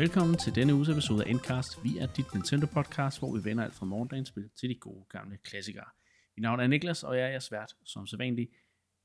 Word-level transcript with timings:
Velkommen 0.00 0.36
til 0.38 0.54
denne 0.54 0.74
uges 0.74 0.88
episode 0.88 1.24
af 1.24 1.30
Endcast. 1.30 1.84
Vi 1.84 1.98
er 1.98 2.06
dit 2.06 2.34
Nintendo 2.34 2.66
podcast, 2.66 3.18
hvor 3.18 3.36
vi 3.36 3.44
vender 3.44 3.64
alt 3.64 3.74
fra 3.74 3.86
morgendagens 3.86 4.28
spil 4.28 4.50
til 4.50 4.68
de 4.68 4.74
gode 4.74 5.04
gamle 5.08 5.36
klassikere. 5.36 5.84
Mit 6.36 6.42
navn 6.42 6.60
er 6.60 6.66
Niklas, 6.66 7.04
og 7.04 7.16
jeg 7.16 7.24
er 7.24 7.28
jeres 7.28 7.52
vært 7.52 7.76
som 7.84 8.06
sædvanligt. 8.06 8.50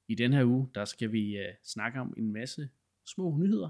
I 0.07 0.15
den 0.15 0.33
her 0.33 0.45
uge, 0.45 0.69
der 0.75 0.85
skal 0.85 1.11
vi 1.11 1.39
uh, 1.39 1.55
snakke 1.63 1.99
om 1.99 2.13
en 2.17 2.33
masse 2.33 2.69
små 3.05 3.37
nyheder. 3.37 3.69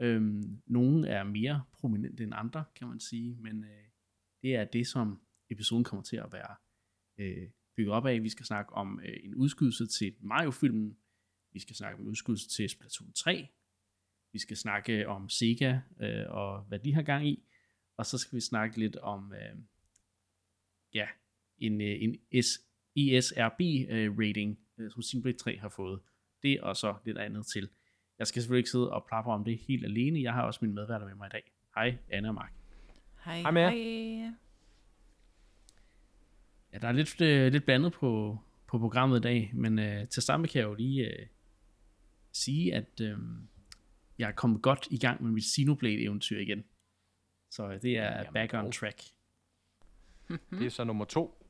Øhm, 0.00 0.62
nogle 0.66 1.08
er 1.08 1.24
mere 1.24 1.64
prominente 1.72 2.22
end 2.22 2.32
andre, 2.36 2.64
kan 2.76 2.88
man 2.88 3.00
sige, 3.00 3.36
men 3.36 3.58
uh, 3.58 3.86
det 4.42 4.56
er 4.56 4.64
det, 4.64 4.86
som 4.86 5.20
episoden 5.50 5.84
kommer 5.84 6.02
til 6.02 6.16
at 6.16 6.32
være 6.32 6.54
uh, 7.18 7.50
bygget 7.76 7.94
op 7.94 8.06
af. 8.06 8.22
Vi 8.22 8.28
skal 8.28 8.46
snakke 8.46 8.72
om 8.72 8.94
uh, 8.94 9.24
en 9.24 9.34
udskydelse 9.34 9.86
til 9.86 10.14
Mario-filmen. 10.20 10.96
Vi 11.52 11.60
skal 11.60 11.76
snakke 11.76 11.94
om 11.98 12.02
en 12.02 12.08
udskydelse 12.08 12.48
til 12.48 12.68
Splatoon 12.68 13.12
3. 13.12 13.48
Vi 14.32 14.38
skal 14.38 14.56
snakke 14.56 15.08
om 15.08 15.28
Sega 15.28 15.78
øh, 16.00 16.24
og 16.28 16.60
hvad 16.60 16.78
de 16.78 16.94
har 16.94 17.02
gang 17.02 17.28
i. 17.28 17.42
Og 17.96 18.06
så 18.06 18.18
skal 18.18 18.36
vi 18.36 18.40
snakke 18.40 18.78
lidt 18.78 18.96
om 18.96 19.32
øh, 19.32 19.58
ja, 20.94 21.06
en, 21.58 21.80
øh, 21.80 21.96
en 22.02 22.42
S, 22.42 22.60
ESRB 22.96 23.60
øh, 23.88 24.18
rating, 24.18 24.58
øh, 24.78 24.90
som 24.90 25.02
Simplay 25.02 25.36
3 25.36 25.58
har 25.58 25.68
fået. 25.68 26.00
Det 26.42 26.60
og 26.60 26.76
så 26.76 26.94
lidt 27.04 27.18
andet 27.18 27.46
til. 27.46 27.68
Jeg 28.18 28.26
skal 28.26 28.42
selvfølgelig 28.42 28.60
ikke 28.60 28.70
sidde 28.70 28.92
og 28.92 29.04
plapper 29.08 29.32
om 29.32 29.44
det 29.44 29.58
helt 29.58 29.84
alene. 29.84 30.22
Jeg 30.22 30.32
har 30.32 30.42
også 30.42 30.58
min 30.62 30.74
medværter 30.74 31.06
med 31.06 31.14
mig 31.14 31.26
i 31.26 31.30
dag. 31.32 31.52
Hej, 31.74 31.96
Anna 32.10 32.28
og 32.28 32.34
Mark. 32.34 32.52
Hej, 33.24 33.40
Hej 33.40 33.50
med 33.50 33.62
jer. 33.62 33.70
hej. 33.70 34.32
Ja, 36.72 36.78
der 36.78 36.88
er 36.88 36.92
lidt, 36.92 37.20
øh, 37.20 37.52
lidt 37.52 37.64
blandet 37.64 37.92
på, 37.92 38.38
på 38.66 38.78
programmet 38.78 39.18
i 39.18 39.22
dag, 39.22 39.50
men 39.54 39.78
øh, 39.78 40.08
til 40.08 40.22
sammen 40.22 40.48
kan 40.48 40.60
jeg 40.60 40.68
jo 40.68 40.74
lige 40.74 41.06
øh, 41.06 41.26
sige, 42.32 42.74
at 42.74 43.00
øh, 43.00 43.18
jeg 44.18 44.28
er 44.28 44.32
kommet 44.32 44.62
godt 44.62 44.88
i 44.90 44.98
gang 44.98 45.22
med 45.22 45.30
mit 45.30 45.44
Xenoblade-eventyr 45.44 46.38
igen. 46.38 46.64
Så 47.50 47.70
øh, 47.70 47.82
det 47.82 47.98
er 47.98 48.16
Jamen, 48.16 48.32
back 48.32 48.54
on 48.54 48.72
track. 48.72 49.02
Det 50.50 50.66
er 50.66 50.70
så 50.70 50.84
nummer 50.84 51.04
to. 51.04 51.46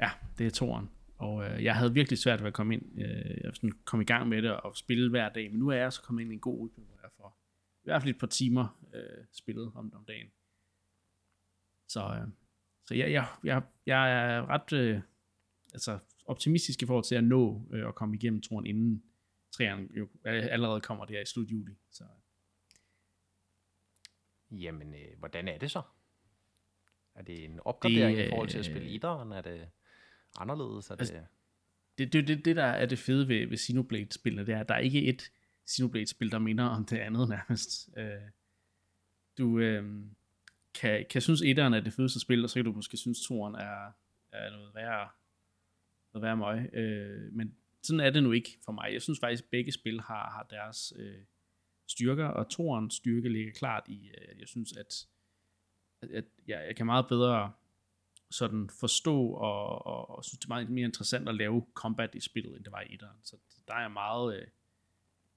Ja, 0.00 0.10
det 0.38 0.46
er 0.46 0.50
toren. 0.50 0.90
Og 1.18 1.44
øh, 1.44 1.64
jeg 1.64 1.76
havde 1.76 1.94
virkelig 1.94 2.18
svært 2.18 2.40
ved 2.40 2.46
at 2.46 2.54
komme 2.54 2.74
ind, 2.74 3.00
øh, 3.00 3.40
jeg 3.44 3.50
sådan 3.54 3.72
kom 3.84 4.00
i 4.00 4.04
gang 4.04 4.28
med 4.28 4.42
det 4.42 4.50
og 4.50 4.76
spille 4.76 5.10
hver 5.10 5.28
dag, 5.28 5.50
men 5.50 5.58
nu 5.58 5.68
er 5.68 5.76
jeg 5.76 5.92
så 5.92 6.02
kommet 6.02 6.22
ind 6.22 6.32
i 6.32 6.34
en 6.34 6.40
god 6.40 6.60
rytme, 6.60 6.84
hvor 6.84 6.98
jeg 7.02 7.10
får 7.16 7.38
i 7.82 7.84
hvert 7.84 8.02
fald 8.02 8.14
et 8.14 8.20
par 8.20 8.26
timer 8.26 8.80
øh, 8.94 9.24
spillet 9.32 9.72
om, 9.74 9.94
om 9.94 10.04
dagen. 10.04 10.26
Så, 11.88 12.00
øh, 12.00 12.28
så 12.86 12.94
jeg, 12.94 13.12
jeg, 13.12 13.26
jeg, 13.44 13.62
jeg 13.86 14.12
er 14.12 14.46
ret 14.48 14.72
øh, 14.72 15.00
altså, 15.72 15.98
optimistisk 16.26 16.82
i 16.82 16.86
forhold 16.86 17.04
til 17.04 17.14
at 17.14 17.24
nå 17.24 17.68
øh, 17.72 17.88
at 17.88 17.94
komme 17.94 18.16
igennem 18.16 18.40
toren, 18.40 18.66
inden 18.66 19.02
træerne 19.56 19.88
jo 19.96 20.08
allerede 20.24 20.80
kommer 20.80 21.04
der 21.04 21.20
i 21.20 21.26
slut 21.26 21.50
juli. 21.50 21.76
Så, 21.90 22.04
Jamen, 24.50 24.94
øh, 24.94 25.18
hvordan 25.18 25.48
er 25.48 25.58
det 25.58 25.70
så? 25.70 25.82
Er 27.14 27.22
det 27.22 27.44
en 27.44 27.60
opgradering 27.64 28.16
Det, 28.16 28.26
i 28.26 28.28
forhold 28.28 28.48
til 28.48 28.58
at 28.58 28.68
øh, 28.68 28.72
spille 28.72 28.90
idræen? 28.90 29.32
Er 29.32 29.40
det 29.40 29.68
anderledes? 30.38 30.90
Er 30.90 30.94
det... 30.94 31.00
Altså, 31.00 31.24
det, 31.98 32.12
det, 32.12 32.28
det, 32.28 32.44
det 32.44 32.56
der 32.56 32.64
er 32.64 32.86
det 32.86 32.98
fede 32.98 33.28
ved, 33.28 33.46
ved 33.46 33.58
Xenoblade-spillene, 33.58 34.46
det 34.46 34.54
er, 34.54 34.60
at 34.60 34.68
der 34.68 34.74
er 34.74 34.78
ikke 34.78 35.04
et 35.04 35.32
Xenoblade-spil, 35.68 36.32
der 36.32 36.38
minder 36.38 36.64
om 36.64 36.84
det 36.84 36.98
andet 36.98 37.28
nærmest. 37.28 37.90
Øh, 37.96 38.30
du 39.38 39.58
øh, 39.58 40.04
kan, 40.74 41.06
kan 41.10 41.20
synes, 41.20 41.42
etteren 41.42 41.74
er 41.74 41.80
det 41.80 41.92
fedeste 41.92 42.20
spil, 42.20 42.44
og 42.44 42.50
så 42.50 42.54
kan 42.54 42.64
du 42.64 42.72
måske 42.72 42.96
synes, 42.96 43.26
toeren 43.26 43.54
er, 43.54 43.92
er 44.32 44.50
noget 44.50 44.74
værre, 44.74 45.08
noget 46.14 46.22
værre 46.22 46.36
møg. 46.36 46.74
Øh, 46.74 47.32
men 47.32 47.56
sådan 47.86 48.00
er 48.00 48.10
det 48.10 48.22
nu 48.22 48.32
ikke 48.32 48.58
for 48.64 48.72
mig. 48.72 48.92
Jeg 48.92 49.02
synes 49.02 49.20
faktisk, 49.20 49.44
at 49.44 49.50
begge 49.50 49.72
spil 49.72 50.00
har, 50.00 50.30
har 50.30 50.46
deres 50.50 50.92
øh, 50.96 51.18
styrker, 51.86 52.26
og 52.26 52.48
Torens 52.48 52.94
styrke 52.94 53.28
ligger 53.28 53.52
klart 53.52 53.84
i, 53.88 54.08
øh, 54.08 54.40
jeg 54.40 54.48
synes, 54.48 54.72
at, 54.72 55.06
at, 56.02 56.24
jeg, 56.46 56.64
jeg 56.66 56.76
kan 56.76 56.86
meget 56.86 57.06
bedre 57.08 57.52
sådan 58.30 58.70
forstå 58.70 59.28
og, 59.28 59.86
og, 59.86 60.10
og 60.10 60.24
synes, 60.24 60.38
det 60.38 60.44
er 60.44 60.48
meget 60.48 60.70
mere 60.70 60.84
interessant 60.84 61.28
at 61.28 61.34
lave 61.34 61.66
combat 61.74 62.14
i 62.14 62.20
spillet, 62.20 62.56
end 62.56 62.64
det 62.64 62.72
var 62.72 62.80
i 62.80 62.94
etteren. 62.94 63.18
Så 63.22 63.36
der 63.68 63.74
er 63.74 63.88
meget, 63.88 64.36
øh, 64.36 64.46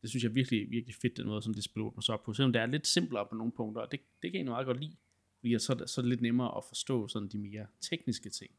det 0.01 0.09
synes 0.09 0.23
jeg 0.23 0.29
er 0.29 0.33
virkelig, 0.33 0.71
virkelig 0.71 0.95
fedt, 0.95 1.17
den 1.17 1.27
måde, 1.27 1.41
som 1.41 1.53
det 1.53 1.63
spil 1.63 1.81
åbner 1.81 2.01
sig 2.01 2.13
op 2.13 2.23
på. 2.23 2.33
Selvom 2.33 2.53
det 2.53 2.61
er 2.61 2.65
lidt 2.65 2.87
simplere 2.87 3.25
på 3.25 3.35
nogle 3.35 3.51
punkter, 3.51 3.81
og 3.81 3.91
det, 3.91 3.99
det 3.99 4.07
kan 4.21 4.33
jeg 4.33 4.35
egentlig 4.35 4.51
meget 4.51 4.65
godt 4.65 4.79
lide, 4.79 4.95
fordi 5.39 5.59
så, 5.59 5.83
så 5.87 6.01
er 6.01 6.03
det 6.03 6.09
lidt 6.09 6.21
nemmere 6.21 6.57
at 6.57 6.63
forstå 6.67 7.07
sådan 7.07 7.27
de 7.27 7.37
mere 7.37 7.67
tekniske 7.81 8.29
ting. 8.29 8.51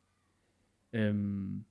Øhm, 0.92 1.64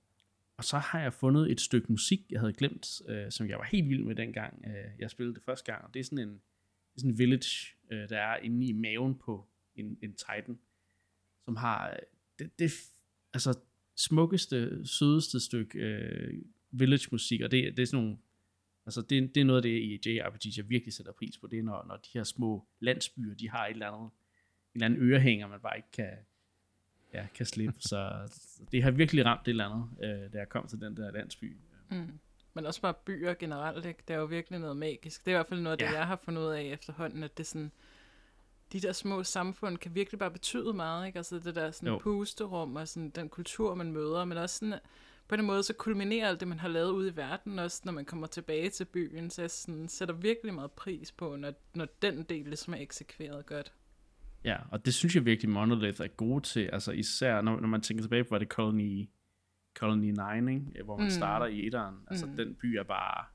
og 0.60 0.66
så 0.66 0.78
har 0.78 1.02
jeg 1.02 1.14
fundet 1.14 1.52
et 1.52 1.62
stykke 1.62 1.92
musik, 1.92 2.32
jeg 2.32 2.40
havde 2.40 2.54
glemt, 2.54 3.02
øh, 3.08 3.32
som 3.32 3.50
jeg 3.50 3.58
var 3.58 3.64
helt 3.64 3.90
vild 3.90 4.04
med 4.04 4.16
dengang, 4.16 4.66
øh, 4.68 4.92
jeg 5.00 5.10
spillede 5.10 5.36
det 5.36 5.44
første 5.44 5.72
gang. 5.72 5.86
Og 5.86 5.94
det 5.94 6.00
er 6.00 6.04
sådan 6.04 6.18
en, 6.18 6.30
det 6.30 6.96
er 6.96 7.00
sådan 7.00 7.12
en 7.12 7.18
village, 7.18 7.76
øh, 7.92 8.10
der 8.10 8.18
er 8.18 8.38
inde 8.38 8.68
i 8.68 8.72
maven 8.72 9.16
på 9.16 9.48
en, 9.76 9.98
en 10.02 10.14
titan, 10.14 10.60
som 11.46 11.56
har 11.56 11.90
øh, 11.90 11.96
det, 12.40 12.60
det 12.60 12.72
altså 13.34 13.60
smukkeste, 13.96 14.88
sødeste 14.88 15.40
stykke 15.40 15.80
øh, 15.80 16.34
village 16.72 17.08
musik, 17.12 17.42
og 17.42 17.52
det, 17.52 17.78
det 17.78 17.84
er 17.84 17.88
sådan 17.88 18.04
nogle, 18.04 18.18
altså 18.86 19.02
det, 19.02 19.36
det 19.36 19.42
er 19.42 19.46
noget 19.46 19.58
af 19.58 19.64
det 19.64 20.02
i 20.06 20.10
JRPGs, 20.10 20.58
jeg 20.58 20.70
virkelig 20.70 20.94
sætter 20.94 21.12
pris 21.12 21.38
på, 21.38 21.48
det 21.48 21.60
er 21.60 21.64
når, 21.64 21.86
når 21.88 21.96
de 21.96 22.10
her 22.14 22.24
små 22.24 22.68
landsbyer, 22.80 23.36
de 23.36 23.50
har 23.50 23.66
et 23.66 23.72
eller 23.72 23.88
andet, 23.88 24.06
en 24.06 24.12
eller 24.76 24.86
anden 24.86 25.00
ørehænger, 25.00 25.48
man 25.48 25.60
bare 25.60 25.78
ikke 25.78 25.92
kan, 25.94 26.12
ja, 27.14 27.28
kan 27.36 27.46
slippe, 27.46 27.76
så 27.82 28.30
det 28.72 28.84
har 28.84 28.92
virkelig 28.92 29.26
ramt 29.26 29.42
et 29.42 29.50
eller 29.50 29.66
andet, 29.70 29.90
øh, 30.04 30.34
da 30.34 30.38
jeg 30.38 30.50
kom 30.50 30.68
til 30.68 30.82
den 30.82 30.98
der 30.98 31.12
landsby. 31.12 31.58
Mm. 31.90 32.20
Men 32.54 32.66
også 32.66 32.82
bare 32.82 32.94
byer 32.94 33.34
generelt, 33.34 33.86
ikke? 33.86 34.04
Det 34.08 34.14
er 34.14 34.18
jo 34.20 34.26
virkelig 34.26 34.60
noget 34.60 34.78
magisk. 34.78 35.26
Det 35.26 35.32
er 35.32 35.36
i 35.36 35.38
hvert 35.38 35.48
fald 35.50 35.62
noget 35.62 35.72
af 35.82 35.88
det, 35.88 35.94
Ja. 35.94 35.98
jeg 36.00 36.08
har 36.08 36.20
fundet 36.24 36.42
ud 36.42 36.48
af 36.48 36.62
efterhånden, 36.64 37.24
at 37.24 37.38
det 37.38 37.48
sådan, 37.48 37.72
de 38.74 38.80
der 38.80 38.92
små 38.92 39.24
samfund 39.24 39.78
kan 39.78 39.96
virkelig 39.96 40.20
bare 40.20 40.32
betyde 40.32 40.74
meget, 40.74 41.08
ikke? 41.08 41.18
Altså 41.20 41.40
det 41.40 41.56
der 41.56 41.72
sådan 41.72 41.90
Jo. 41.90 41.98
pusterum 41.98 42.76
og 42.76 42.88
sådan 42.88 43.10
den 43.10 43.30
kultur, 43.30 43.76
man 43.76 43.92
møder, 43.92 44.26
men 44.26 44.38
også 44.38 44.56
sådan, 44.58 44.80
på 45.28 45.36
den 45.36 45.46
måde, 45.46 45.64
så 45.64 45.74
kulminerer 45.74 46.28
alt 46.28 46.40
det, 46.40 46.48
man 46.48 46.60
har 46.60 46.68
lavet 46.68 46.92
ude 46.92 47.10
i 47.10 47.16
verden, 47.16 47.60
også 47.60 47.82
når 47.86 47.92
man 47.92 48.06
kommer 48.06 48.28
tilbage 48.28 48.70
til 48.70 48.86
byen, 48.86 49.30
så 49.30 49.42
jeg 49.42 49.52
sådan, 49.52 49.88
sætter 49.88 50.16
virkelig 50.16 50.54
meget 50.54 50.72
pris 50.72 51.12
på, 51.12 51.36
når, 51.36 51.54
når 51.74 51.88
den 52.02 52.24
del 52.24 52.46
ligesom 52.46 52.74
er 52.74 52.78
eksekveret 52.78 53.46
godt. 53.46 53.74
Ja, 54.44 54.58
og 54.72 54.86
det 54.86 54.94
synes 54.94 55.16
jeg 55.16 55.26
virkelig 55.26 55.50
Monolith 55.50 56.02
er 56.02 56.08
gode 56.08 56.44
til, 56.44 56.70
altså 56.74 56.92
især 56.92 57.42
når, 57.42 57.60
når 57.60 57.68
man 57.68 57.82
tænker 57.82 58.04
tilbage 58.04 58.24
på, 58.24 58.30
hvad 58.30 58.40
det 58.40 58.48
Colony, 58.48 59.10
Colony 59.78 60.14
9, 60.44 60.54
ikke? 60.54 60.84
hvor 60.84 60.98
man 60.98 61.06
mm. 61.06 61.10
starter 61.10 61.46
i 61.46 61.66
etteren, 61.66 61.96
altså 62.08 62.26
mm. 62.26 62.36
den 62.36 62.56
by 62.56 62.66
er 62.66 62.84
bare 62.84 63.26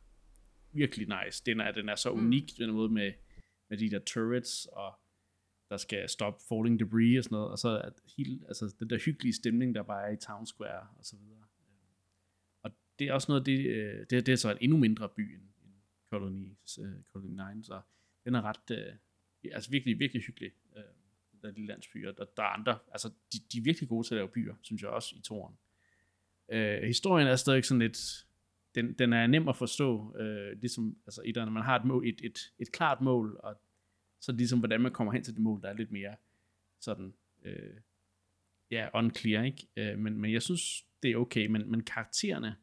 virkelig 0.72 1.09
nice, 1.09 1.42
den 1.47 1.60
er, 1.60 1.72
den 1.72 1.88
er 1.88 1.94
så 1.94 2.10
unik, 2.10 2.42
mm. 2.42 2.66
den 2.66 2.75
måde 2.75 2.88
med, 2.88 3.12
med 3.70 3.78
de 3.78 3.91
der 3.91 3.98
turrets, 3.98 4.66
og 4.72 4.94
der 5.70 5.76
skal 5.76 6.09
stoppe 6.09 6.44
falling 6.48 6.81
debris 6.81 7.19
og 7.19 7.25
sådan 7.25 7.36
noget, 7.36 7.50
og 7.50 7.59
så 7.59 7.69
er 7.69 7.91
helt, 8.16 8.44
altså 8.48 8.75
den 8.78 8.91
der 8.91 8.98
hyggelige 8.98 9.34
stemning, 9.34 9.75
der 9.75 9.82
bare 9.82 10.09
er 10.09 10.12
i 10.12 10.16
Town 10.16 10.47
Square 10.47 10.86
og 10.98 11.04
så 11.04 11.16
videre. 11.16 11.44
Og 12.62 12.71
det 12.98 13.09
er 13.09 13.12
også 13.12 13.32
noget 13.32 13.47
det, 13.47 13.66
øh, 13.66 14.06
det, 14.10 14.26
det 14.26 14.28
er 14.28 14.36
så 14.36 14.50
en 14.50 14.59
endnu 14.60 14.78
mindre 14.78 15.09
by 15.09 15.34
end, 15.34 15.42
end 15.65 15.75
Colony, 16.10 16.56
øh, 16.81 17.03
Colony 17.12 17.54
9, 17.56 17.62
så 17.62 17.81
den 18.25 18.34
er 18.34 18.42
ret, 18.42 18.71
øh, 18.71 18.94
altså 19.53 19.71
virkelig, 19.71 19.98
virkelig 19.98 20.22
hyggelig, 20.22 20.53
den 21.44 21.50
der 21.50 21.56
lille 21.56 21.69
landsby, 21.69 22.06
og 22.06 22.16
der, 22.16 22.25
der 22.37 22.43
er 22.43 22.47
andre, 22.47 22.78
altså 22.93 23.09
de, 23.32 23.38
de 23.53 23.59
er 23.59 23.62
virkelig 23.62 23.88
gode 23.88 24.06
til 24.06 24.15
at 24.15 24.16
lave 24.16 24.28
byer, 24.28 24.55
synes 24.62 24.82
jeg 24.82 24.91
også, 24.91 25.15
i 25.16 25.21
toren. 25.21 25.55
Øh, 26.48 26.83
historien 26.83 27.28
er 27.28 27.36
stadig 27.36 27.65
sådan 27.65 27.78
lidt, 27.78 28.27
den, 28.74 28.92
den 28.92 29.13
er 29.13 29.27
nem 29.27 29.48
at 29.48 29.57
forstå, 29.57 30.16
øh, 30.16 30.60
ligesom, 30.60 30.97
altså 31.07 31.22
et, 31.24 31.36
når 31.36 31.51
man 31.51 31.63
har 31.63 31.78
et, 31.78 31.84
mål, 31.84 32.09
et, 32.09 32.21
et, 32.24 32.39
et 32.59 32.72
klart 32.72 33.01
mål, 33.01 33.36
og 33.42 33.60
så 34.21 34.33
ligesom, 34.33 34.59
hvordan 34.59 34.80
man 34.80 34.92
kommer 34.92 35.13
hen 35.13 35.22
til 35.22 35.34
det 35.34 35.42
mål, 35.42 35.63
der 35.63 35.69
er 35.69 35.74
lidt 35.74 35.91
mere 35.91 36.16
sådan, 36.80 37.15
øh, 37.45 37.77
ja, 38.71 38.89
unclear, 38.95 39.42
ikke? 39.42 39.66
Øh, 39.77 39.98
men, 39.98 40.19
men 40.19 40.33
jeg 40.33 40.42
synes, 40.42 40.86
det 41.03 41.10
er 41.10 41.16
okay, 41.16 41.47
men, 41.47 41.71
men 41.71 41.83
karaktererne, 41.83 42.57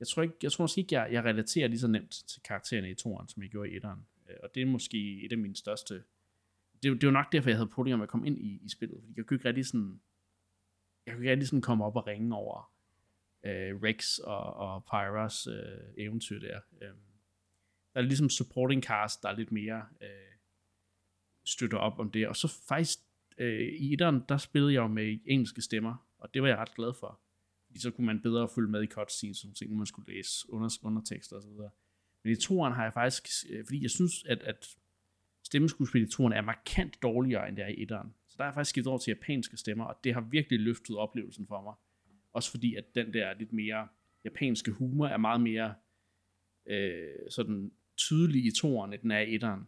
jeg 0.00 0.08
tror, 0.08 0.22
ikke, 0.22 0.34
jeg 0.42 0.52
tror 0.52 0.64
måske 0.64 0.80
ikke, 0.80 0.94
jeg, 0.94 1.12
jeg 1.12 1.24
relaterer 1.24 1.68
lige 1.68 1.80
så 1.80 1.88
nemt 1.88 2.10
til 2.10 2.42
karaktererne 2.42 2.90
i 2.90 2.94
toren, 2.94 3.28
som 3.28 3.42
jeg 3.42 3.50
gjorde 3.50 3.70
i 3.70 3.76
etteren. 3.76 4.06
Øh, 4.28 4.36
og 4.42 4.54
det 4.54 4.62
er 4.62 4.66
måske 4.66 5.24
et 5.24 5.32
af 5.32 5.38
mine 5.38 5.56
største, 5.56 6.02
det, 6.82 7.00
det 7.00 7.06
var 7.06 7.12
nok 7.12 7.32
derfor, 7.32 7.50
jeg 7.50 7.56
havde 7.56 7.70
problemer 7.70 7.96
med 7.96 8.02
at 8.02 8.08
komme 8.08 8.26
ind 8.26 8.38
i, 8.38 8.60
i 8.62 8.68
spillet, 8.68 9.00
fordi 9.00 9.14
jeg 9.16 9.26
kunne 9.26 9.34
ikke 9.34 9.48
rigtig 9.48 9.66
sådan, 9.66 10.00
jeg 11.06 11.14
kunne 11.14 11.24
ikke 11.24 11.32
rigtig 11.32 11.48
sådan 11.48 11.62
komme 11.62 11.84
op 11.84 11.96
og 11.96 12.06
ringe 12.06 12.36
over 12.36 12.72
øh, 13.44 13.82
Rex 13.82 14.18
og, 14.18 14.54
og 14.54 14.84
Pyras 14.84 15.46
øh, 15.46 16.04
eventyr 16.04 16.38
der. 16.40 16.60
Øh, 16.82 16.94
der 17.94 18.00
er 18.00 18.04
ligesom 18.04 18.28
supporting 18.28 18.82
cast, 18.82 19.22
der 19.22 19.28
er 19.28 19.36
lidt 19.36 19.52
mere 19.52 19.86
øh, 20.02 20.32
støtter 21.44 21.78
op 21.78 21.98
om 21.98 22.10
det. 22.10 22.28
Og 22.28 22.36
så 22.36 22.48
faktisk 22.68 22.98
øh, 23.38 23.60
i 23.60 23.92
etteren, 23.92 24.24
der 24.28 24.36
spillede 24.36 24.72
jeg 24.72 24.80
jo 24.80 24.86
med 24.86 25.18
engelske 25.26 25.62
stemmer, 25.62 26.06
og 26.18 26.34
det 26.34 26.42
var 26.42 26.48
jeg 26.48 26.56
ret 26.56 26.74
glad 26.74 26.92
for. 27.00 27.20
Fordi 27.66 27.80
så 27.80 27.90
kunne 27.90 28.06
man 28.06 28.22
bedre 28.22 28.48
følge 28.54 28.70
med 28.70 28.82
i 28.82 28.86
cutscenes, 28.86 29.38
som 29.38 29.52
ting, 29.52 29.76
man 29.76 29.86
skulle 29.86 30.14
læse 30.14 30.52
under, 30.52 30.78
undertekster 30.82 31.36
og 31.36 31.42
så 31.42 31.48
videre. 31.48 31.70
Men 32.24 32.32
i 32.32 32.36
toeren 32.36 32.74
har 32.74 32.82
jeg 32.82 32.92
faktisk, 32.92 33.46
øh, 33.50 33.64
fordi 33.66 33.82
jeg 33.82 33.90
synes, 33.90 34.24
at, 34.24 34.42
at 34.42 34.76
stemmeskuespil 35.50 36.02
i 36.02 36.04
er 36.04 36.40
markant 36.40 37.02
dårligere, 37.02 37.48
end 37.48 37.56
det 37.56 37.64
er 37.64 37.68
i 37.68 37.82
etteren. 37.82 38.14
Så 38.28 38.34
der 38.38 38.44
er 38.44 38.48
jeg 38.48 38.54
faktisk 38.54 38.70
skiftet 38.70 38.90
over 38.90 38.98
til 38.98 39.10
japanske 39.10 39.56
stemmer, 39.56 39.84
og 39.84 39.96
det 40.04 40.14
har 40.14 40.20
virkelig 40.20 40.60
løftet 40.60 40.96
oplevelsen 40.96 41.46
for 41.46 41.62
mig. 41.62 41.74
Også 42.32 42.50
fordi, 42.50 42.74
at 42.74 42.84
den 42.94 43.12
der 43.12 43.34
lidt 43.38 43.52
mere 43.52 43.88
japanske 44.24 44.70
humor 44.70 45.06
er 45.06 45.16
meget 45.16 45.40
mere 45.40 45.74
øh, 46.66 47.30
sådan 47.30 47.72
tydelig 47.96 48.44
i 48.44 48.50
toeren, 48.50 48.92
end 48.92 49.02
den 49.02 49.10
er 49.10 49.20
i 49.20 49.34
etteren. 49.34 49.60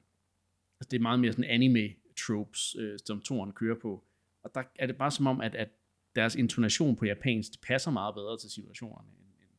Altså, 0.81 0.89
det 0.91 0.97
er 0.97 1.03
meget 1.03 1.21
mere 1.21 1.33
sådan 1.33 1.51
anime 1.51 1.95
tropes, 2.27 2.77
øh, 2.79 2.99
som 3.07 3.21
toren 3.21 3.53
kører 3.53 3.79
på. 3.83 4.05
Og 4.43 4.51
der 4.55 4.63
er 4.79 4.87
det 4.87 4.97
bare 4.97 5.11
som 5.11 5.27
om, 5.27 5.41
at, 5.41 5.55
at 5.55 5.69
deres 6.15 6.35
intonation 6.35 6.97
på 6.97 7.05
japansk, 7.05 7.53
det 7.53 7.61
passer 7.61 7.91
meget 7.91 8.15
bedre 8.15 8.39
til 8.39 8.51
situationerne, 8.51 9.09
end, 9.09 9.27
end 9.41 9.51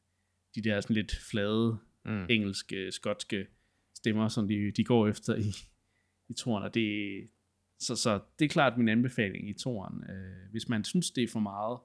de 0.56 0.70
der 0.70 0.82
sådan 0.82 0.94
lidt 0.94 1.16
flade, 1.16 1.78
mm. 2.06 2.26
engelske, 2.30 2.92
skotske 2.92 3.48
stemmer, 3.96 4.28
som 4.28 4.48
de, 4.48 4.72
de 4.72 4.84
går 4.84 5.08
efter 5.08 5.36
i, 5.36 5.73
i 6.30 6.34
toren. 6.34 6.64
Og 6.64 6.74
det, 6.74 7.28
så, 7.80 7.96
så 7.96 8.20
det 8.40 8.46
er 8.46 8.50
klart 8.50 8.78
min 8.78 8.90
anbefaling 8.90 9.50
i 9.50 9.54
toren. 9.54 10.04
Øh, 10.10 10.52
hvis 10.52 10.70
man 10.70 10.84
synes, 10.84 11.12
det 11.12 11.24
er 11.24 11.28
for 11.28 11.40
meget 11.40 11.80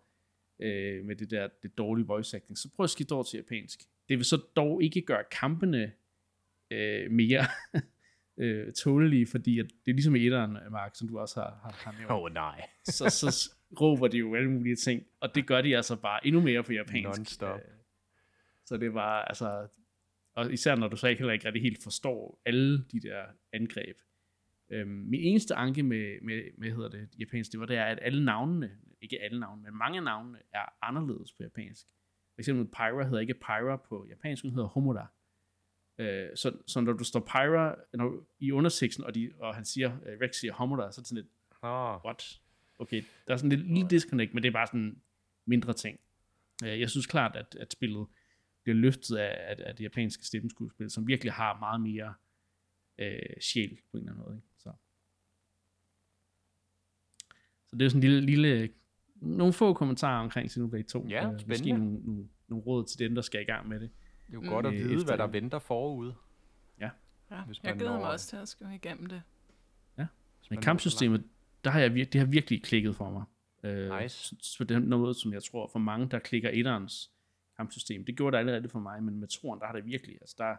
øh, 0.60 1.04
med 1.04 1.16
det 1.16 1.30
der 1.30 1.48
det 1.62 1.78
dårlige 1.78 2.06
voice 2.06 2.36
acting, 2.36 2.58
så 2.58 2.68
prøv 2.76 2.84
at 2.84 2.90
skifte 2.90 3.12
over 3.12 3.22
til 3.22 3.36
japansk. 3.36 3.80
Det 4.08 4.18
vil 4.18 4.24
så 4.24 4.36
dog 4.56 4.82
ikke 4.82 5.00
gøre 5.00 5.24
kampene 5.30 5.92
øh, 6.70 7.10
mere 7.10 7.44
øh, 8.38 8.72
tålelige, 8.72 9.26
fordi 9.26 9.58
at 9.58 9.66
det 9.66 9.90
er 9.90 9.94
ligesom 9.94 10.16
i 10.16 10.26
etteren, 10.26 10.58
Mark, 10.70 10.90
som 10.94 11.08
du 11.08 11.18
også 11.18 11.40
har, 11.40 11.60
har, 11.62 11.70
har 11.84 11.92
nævnt. 11.92 12.10
Åh 12.10 12.22
oh, 12.22 12.32
nej. 12.32 12.68
så, 12.84 13.10
så 13.10 13.52
råber 13.80 14.08
de 14.08 14.18
jo 14.18 14.34
alle 14.34 14.50
mulige 14.50 14.76
ting, 14.76 15.02
og 15.20 15.34
det 15.34 15.46
gør 15.46 15.60
de 15.60 15.76
altså 15.76 15.96
bare 15.96 16.26
endnu 16.26 16.40
mere 16.40 16.62
på 16.62 16.72
japansk. 16.72 17.18
Non-stop. 17.18 17.58
Øh, 17.58 17.64
så 18.64 18.76
det 18.76 18.94
var 18.94 19.22
altså, 19.22 19.68
og 20.34 20.52
især 20.52 20.74
når 20.74 20.88
du 20.88 20.96
så 20.96 21.06
ikke 21.06 21.20
heller 21.20 21.32
ikke 21.32 21.46
rigtig 21.46 21.62
helt 21.62 21.82
forstår 21.82 22.42
alle 22.46 22.84
de 22.92 23.00
der 23.00 23.22
angreb. 23.52 23.96
Øhm, 24.70 24.90
min 24.90 25.20
eneste 25.20 25.54
anke 25.54 25.82
med, 25.82 26.20
med, 26.22 26.42
med 26.58 26.70
hedder 26.70 26.88
det 26.88 27.08
japansk, 27.18 27.52
det 27.52 27.60
var 27.60 27.66
det 27.66 27.76
er, 27.76 27.84
at 27.84 27.98
alle 28.02 28.24
navnene, 28.24 28.70
ikke 29.00 29.22
alle 29.22 29.40
navnene, 29.40 29.70
men 29.70 29.78
mange 29.78 30.00
navnene 30.00 30.38
er 30.52 30.64
anderledes 30.82 31.32
på 31.32 31.42
japansk. 31.42 31.86
For 32.34 32.40
eksempel 32.40 32.66
Pyra 32.66 33.04
hedder 33.04 33.20
ikke 33.20 33.34
Pyra 33.34 33.76
på 33.76 34.06
japansk, 34.08 34.42
den 34.42 34.50
hedder 34.50 34.68
Homoda. 34.68 35.06
Øh, 35.98 36.28
så, 36.34 36.56
så 36.66 36.80
når 36.80 36.92
du 36.92 37.04
står 37.04 37.20
Pyra 37.20 37.74
når, 37.94 38.26
i 38.38 38.52
underteksten, 38.52 39.04
og, 39.04 39.14
de, 39.14 39.30
og 39.38 39.54
han 39.54 39.64
siger, 39.64 39.92
uh, 39.92 40.20
Rex 40.22 40.34
siger 40.34 40.52
Homoda, 40.52 40.82
så 40.82 41.00
er 41.00 41.02
det 41.02 41.06
sådan 41.06 41.22
lidt, 41.22 41.32
oh. 41.62 42.04
what? 42.04 42.40
Okay, 42.78 43.02
der 43.26 43.32
er 43.32 43.36
sådan 43.36 43.50
lidt 43.50 43.74
lille 43.74 43.90
disconnect, 43.90 44.34
men 44.34 44.42
det 44.42 44.48
er 44.48 44.52
bare 44.52 44.66
sådan 44.66 45.02
mindre 45.46 45.72
ting. 45.72 46.00
Øh, 46.64 46.80
jeg 46.80 46.90
synes 46.90 47.06
klart, 47.06 47.36
at, 47.36 47.56
at 47.60 47.72
spillet 47.72 48.06
bliver 48.62 48.76
løftet 48.76 49.16
af, 49.16 49.36
af, 49.50 49.56
af 49.68 49.76
det 49.76 49.84
japanske 49.84 50.24
stemmeskuespil, 50.24 50.90
som 50.90 51.06
virkelig 51.06 51.32
har 51.32 51.58
meget 51.58 51.80
mere 51.80 52.14
øh, 52.98 53.40
sjæl 53.40 53.78
på 53.90 53.96
en 53.96 53.98
eller 53.98 54.12
anden 54.12 54.24
måde. 54.24 54.36
Ikke? 54.36 54.47
Så. 57.70 57.76
det 57.76 57.82
er 57.82 57.84
jo 57.84 57.90
sådan 57.90 58.02
en 58.02 58.10
lille, 58.10 58.20
lille 58.20 58.68
nogle 59.20 59.52
få 59.52 59.72
kommentarer 59.74 60.22
omkring 60.22 60.50
Xenoblade 60.50 60.82
2. 60.82 61.06
Ja, 61.08 61.20
spændende. 61.20 61.42
Øh, 61.42 61.48
måske 61.48 61.72
nogle, 61.72 61.94
nogle, 61.94 62.28
nogle 62.48 62.64
råd 62.64 62.84
til 62.84 62.98
dem, 62.98 63.14
der 63.14 63.22
skal 63.22 63.40
i 63.40 63.44
gang 63.44 63.68
med 63.68 63.80
det. 63.80 63.90
Det 64.26 64.36
er 64.36 64.40
jo 64.42 64.50
godt 64.50 64.66
at 64.66 64.74
øh, 64.74 64.78
vide, 64.78 65.04
hvad 65.04 65.18
der 65.18 65.26
venter 65.26 65.58
forude. 65.58 66.14
Ja. 66.80 66.90
ja 67.30 67.42
jeg 67.64 67.74
glæder 67.76 67.92
når... 67.92 68.00
mig 68.00 68.10
også 68.10 68.26
til 68.26 68.36
at 68.36 68.48
skrive 68.48 68.74
igennem 68.74 69.06
det. 69.06 69.22
Ja. 69.98 70.06
Men 70.50 70.60
kampsystemet, 70.60 71.24
der 71.64 71.70
har 71.70 71.80
jeg 71.80 71.90
vir- 71.90 72.10
det 72.12 72.14
har 72.14 72.26
virkelig 72.26 72.62
klikket 72.62 72.96
for 72.96 73.10
mig. 73.10 73.24
Øh, 73.62 74.00
nice. 74.00 74.36
Så 74.40 74.64
det 74.64 74.74
er 74.74 74.78
noget, 74.78 75.16
som 75.16 75.32
jeg 75.32 75.42
tror 75.42 75.68
for 75.72 75.78
mange, 75.78 76.08
der 76.10 76.18
klikker 76.18 76.50
etterens 76.52 77.10
kampsystem. 77.56 78.04
Det 78.04 78.16
gjorde 78.16 78.34
det 78.34 78.38
allerede 78.38 78.68
for 78.68 78.78
mig, 78.78 79.02
men 79.02 79.20
med 79.20 79.28
toren, 79.28 79.60
der 79.60 79.66
har 79.66 79.72
det 79.72 79.84
virkelig, 79.84 80.18
altså 80.20 80.34
der 80.38 80.56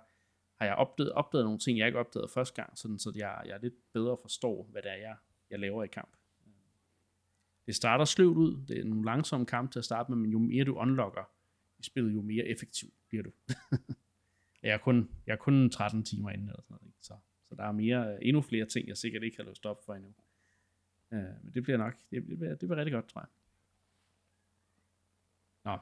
har 0.59 0.65
jeg 0.65 0.75
opdaget, 0.75 1.11
opdaget 1.11 1.45
nogle 1.45 1.59
ting, 1.59 1.77
jeg 1.79 1.87
ikke 1.87 1.99
opdagede 1.99 2.27
første 2.33 2.61
gang, 2.61 2.77
sådan, 2.77 2.99
så 2.99 3.11
jeg, 3.15 3.41
jeg 3.45 3.53
er 3.53 3.59
lidt 3.61 3.73
bedre 3.93 4.17
forstår, 4.21 4.67
hvad 4.71 4.81
det 4.81 4.91
er, 4.91 4.95
jeg, 4.95 5.15
jeg 5.49 5.59
laver 5.59 5.83
i 5.83 5.87
kamp. 5.87 6.09
Det 7.69 7.75
starter 7.75 8.05
sløvt 8.05 8.37
ud, 8.37 8.65
det 8.67 8.77
er 8.77 8.81
en 8.81 9.05
langsom 9.05 9.45
kamp 9.45 9.71
til 9.71 9.79
at 9.79 9.85
starte 9.85 10.11
med, 10.11 10.17
men 10.17 10.31
jo 10.31 10.39
mere 10.39 10.63
du 10.63 10.75
unlocker 10.75 11.23
i 11.79 11.83
spillet, 11.83 12.13
jo 12.13 12.21
mere 12.21 12.45
effektiv 12.45 12.89
bliver 13.07 13.23
du. 13.23 13.31
jeg, 14.63 14.73
er 14.73 14.77
kun, 14.77 15.09
jeg 15.27 15.33
er 15.33 15.37
kun 15.37 15.69
13 15.69 16.03
timer 16.03 16.29
inde, 16.29 16.43
eller 16.43 16.61
sådan 16.61 16.77
noget, 16.81 16.93
så, 17.01 17.13
så 17.49 17.55
der 17.55 17.63
er 17.63 17.71
mere, 17.71 18.23
endnu 18.23 18.41
flere 18.41 18.65
ting, 18.65 18.87
jeg 18.87 18.97
sikkert 18.97 19.23
ikke 19.23 19.37
har 19.37 19.43
løst 19.43 19.65
op 19.65 19.85
for 19.85 19.93
endnu. 19.93 20.13
Uh, 21.11 21.43
men 21.43 21.53
det 21.53 21.63
bliver 21.63 21.77
nok, 21.77 21.93
det, 22.11 22.27
det, 22.27 22.37
bliver, 22.37 22.55
det 22.55 22.59
bliver 22.59 22.75
rigtig 22.75 22.93
godt, 22.93 23.07
tror 23.07 23.21
jeg. 23.21 23.29
Nå. 25.65 25.77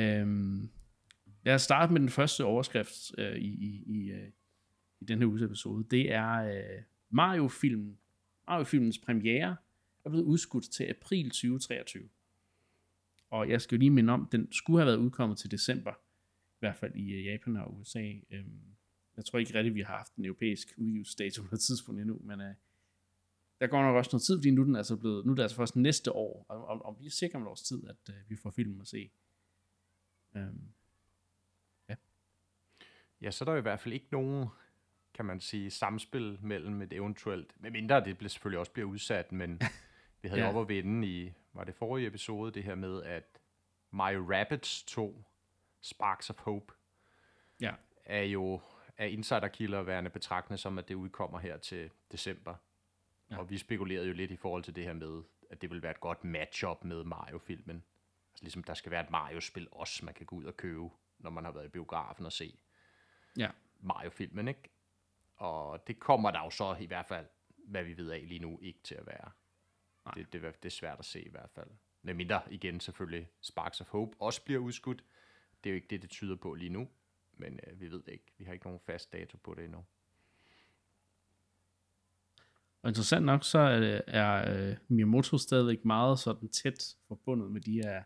Øhm, 0.00 0.70
lad 1.42 1.54
os 1.54 1.62
starte 1.62 1.92
med 1.92 2.00
den 2.00 2.08
første 2.08 2.44
overskrift 2.44 3.18
øh, 3.18 3.36
i, 3.36 3.48
i, 3.48 3.82
i, 3.86 4.10
øh, 4.10 4.30
i 5.00 5.04
den 5.04 5.18
her 5.18 5.26
uges 5.26 5.42
episode. 5.42 5.84
Det 5.90 6.12
er 6.12 6.32
øh, 6.32 6.82
Mario-filmen. 7.10 7.98
Mario-filmens 8.48 8.98
premiere 8.98 9.56
er 10.06 10.10
blevet 10.10 10.24
udskudt 10.24 10.64
til 10.64 10.84
april 10.84 11.30
2023. 11.30 12.08
Og 13.30 13.48
jeg 13.50 13.60
skal 13.60 13.76
jo 13.76 13.80
lige 13.80 13.90
minde 13.90 14.12
om, 14.12 14.28
den 14.32 14.52
skulle 14.52 14.78
have 14.78 14.86
været 14.86 14.96
udkommet 14.96 15.38
til 15.38 15.50
december, 15.50 15.92
i 15.92 16.58
hvert 16.58 16.76
fald 16.76 16.94
i 16.94 17.22
Japan 17.22 17.56
og 17.56 17.78
USA. 17.78 18.12
Øhm, 18.30 18.60
jeg 19.16 19.24
tror 19.24 19.38
ikke 19.38 19.54
rigtigt, 19.54 19.74
vi 19.74 19.80
har 19.80 19.96
haft 19.96 20.14
en 20.14 20.24
europæisk 20.24 20.74
udgivelsesdato 20.76 21.42
på 21.42 21.54
et 21.54 21.60
tidspunkt 21.60 22.00
endnu, 22.00 22.20
men 22.24 22.40
uh, 22.40 22.46
der 23.60 23.66
går 23.66 23.82
nok 23.82 23.96
også 23.96 24.10
noget 24.12 24.22
tid, 24.22 24.38
fordi 24.38 24.50
nu 24.50 24.60
er, 24.60 24.64
den 24.64 24.76
altså 24.76 24.96
blevet, 24.96 25.26
nu 25.26 25.32
er 25.32 25.36
det 25.36 25.42
altså 25.42 25.56
først 25.56 25.76
næste 25.76 26.12
år, 26.12 26.46
og, 26.48 26.66
og, 26.66 26.84
og 26.86 26.96
vi 27.00 27.06
er 27.06 27.10
sikre 27.10 27.36
om 27.36 27.42
et 27.42 27.48
års 27.48 27.62
tid, 27.62 27.88
at 27.88 28.08
uh, 28.08 28.30
vi 28.30 28.36
får 28.36 28.50
filmen 28.50 28.80
at 28.80 28.88
se. 28.88 29.10
Um, 30.34 30.62
ja. 31.88 31.94
Ja, 33.20 33.30
så 33.30 33.44
er 33.44 33.48
der 33.48 33.56
i 33.56 33.60
hvert 33.60 33.80
fald 33.80 33.94
ikke 33.94 34.08
nogen, 34.12 34.48
kan 35.14 35.24
man 35.24 35.40
sige, 35.40 35.70
samspil 35.70 36.38
mellem 36.42 36.82
et 36.82 36.92
eventuelt, 36.92 37.60
med 37.60 37.70
mindre 37.70 38.04
det 38.04 38.18
bliver, 38.18 38.28
selvfølgelig 38.28 38.58
også 38.58 38.72
bliver 38.72 38.88
udsat, 38.88 39.32
men 39.32 39.60
vi 40.22 40.28
havde 40.28 40.42
ja. 40.42 40.48
op 40.48 40.60
at 40.60 40.68
vende 40.68 41.08
i, 41.08 41.32
var 41.52 41.64
det 41.64 41.74
forrige 41.74 42.06
episode, 42.06 42.52
det 42.52 42.62
her 42.62 42.74
med, 42.74 43.02
at 43.02 43.40
Mario 43.90 44.26
Rabbids 44.32 44.82
2, 44.82 45.24
Sparks 45.80 46.30
of 46.30 46.36
Hope, 46.38 46.74
ja. 47.60 47.74
er 48.04 48.22
jo 48.22 48.60
af 48.98 49.08
insiderkilder 49.08 49.82
værende 49.82 50.10
betragtende 50.10 50.58
som, 50.58 50.78
at 50.78 50.88
det 50.88 50.94
udkommer 50.94 51.38
her 51.38 51.56
til 51.56 51.90
december. 52.12 52.54
Ja. 53.30 53.38
Og 53.38 53.50
vi 53.50 53.58
spekulerede 53.58 54.06
jo 54.06 54.12
lidt 54.12 54.30
i 54.30 54.36
forhold 54.36 54.62
til 54.62 54.76
det 54.76 54.84
her 54.84 54.92
med, 54.92 55.22
at 55.50 55.62
det 55.62 55.70
vil 55.70 55.82
være 55.82 55.90
et 55.90 56.00
godt 56.00 56.24
matchup 56.24 56.84
med 56.84 57.04
Mario-filmen. 57.04 57.84
Altså 58.30 58.44
ligesom 58.44 58.64
der 58.64 58.74
skal 58.74 58.92
være 58.92 59.04
et 59.04 59.10
Mario-spil 59.10 59.68
også, 59.72 60.04
man 60.04 60.14
kan 60.14 60.26
gå 60.26 60.36
ud 60.36 60.44
og 60.44 60.56
købe, 60.56 60.88
når 61.18 61.30
man 61.30 61.44
har 61.44 61.52
været 61.52 61.64
i 61.64 61.68
biografen 61.68 62.26
og 62.26 62.32
se 62.32 62.58
ja. 63.36 63.50
Mario-filmen, 63.80 64.48
ikke? 64.48 64.70
Og 65.36 65.86
det 65.86 66.00
kommer 66.00 66.30
der 66.30 66.44
jo 66.44 66.50
så 66.50 66.76
i 66.80 66.86
hvert 66.86 67.06
fald, 67.06 67.26
hvad 67.56 67.84
vi 67.84 67.96
ved 67.96 68.10
af 68.10 68.28
lige 68.28 68.40
nu, 68.40 68.58
ikke 68.62 68.80
til 68.82 68.94
at 68.94 69.06
være. 69.06 69.30
Det, 70.14 70.32
det, 70.32 70.42
det 70.42 70.68
er 70.68 70.70
svært 70.70 70.98
at 70.98 71.04
se 71.04 71.22
i 71.22 71.30
hvert 71.30 71.50
fald. 71.50 71.70
Med 72.02 72.14
mindre 72.14 72.42
igen 72.50 72.80
selvfølgelig 72.80 73.28
Sparks 73.40 73.80
of 73.80 73.86
Hope 73.88 74.16
også 74.20 74.44
bliver 74.44 74.60
udskudt. 74.60 75.04
Det 75.64 75.70
er 75.70 75.74
jo 75.74 75.76
ikke 75.76 75.88
det, 75.90 76.02
det 76.02 76.10
tyder 76.10 76.36
på 76.36 76.54
lige 76.54 76.70
nu. 76.70 76.88
Men 77.32 77.60
øh, 77.66 77.80
vi 77.80 77.90
ved 77.90 78.02
det 78.02 78.12
ikke. 78.12 78.32
Vi 78.38 78.44
har 78.44 78.52
ikke 78.52 78.66
nogen 78.66 78.80
fast 78.80 79.12
dato 79.12 79.36
på 79.36 79.54
det 79.54 79.64
endnu. 79.64 79.84
Og 82.82 82.90
interessant 82.90 83.26
nok, 83.26 83.44
så 83.44 83.58
er, 83.58 84.00
er 84.06 84.70
uh, 84.70 84.76
Miyamoto 84.88 85.38
stadigvæk 85.38 85.84
meget 85.84 86.18
sådan 86.18 86.48
tæt 86.48 86.96
forbundet 87.08 87.50
med 87.50 87.60
de 87.60 87.72
her 87.72 88.02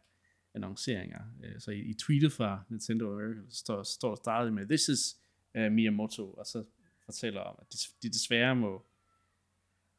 annonceringer. 0.54 1.20
Uh, 1.38 1.58
så 1.58 1.70
i, 1.70 1.80
i 1.80 1.94
tweetet 1.94 2.32
fra 2.32 2.64
Nintendo 2.68 3.12
America 3.12 3.40
står, 3.50 3.82
står 3.82 4.14
startet 4.14 4.52
med, 4.52 4.66
This 4.66 4.88
is 4.88 5.20
uh, 5.58 5.72
Miyamoto, 5.72 6.32
og 6.32 6.46
så 6.46 6.64
fortæller 7.04 7.40
om, 7.40 7.56
at 7.60 7.72
de, 7.72 7.78
de 8.02 8.08
desværre 8.12 8.56
må, 8.56 8.86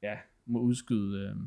ja, 0.01 0.19
må 0.45 0.59
udskyde 0.59 1.31
uh, 1.35 1.41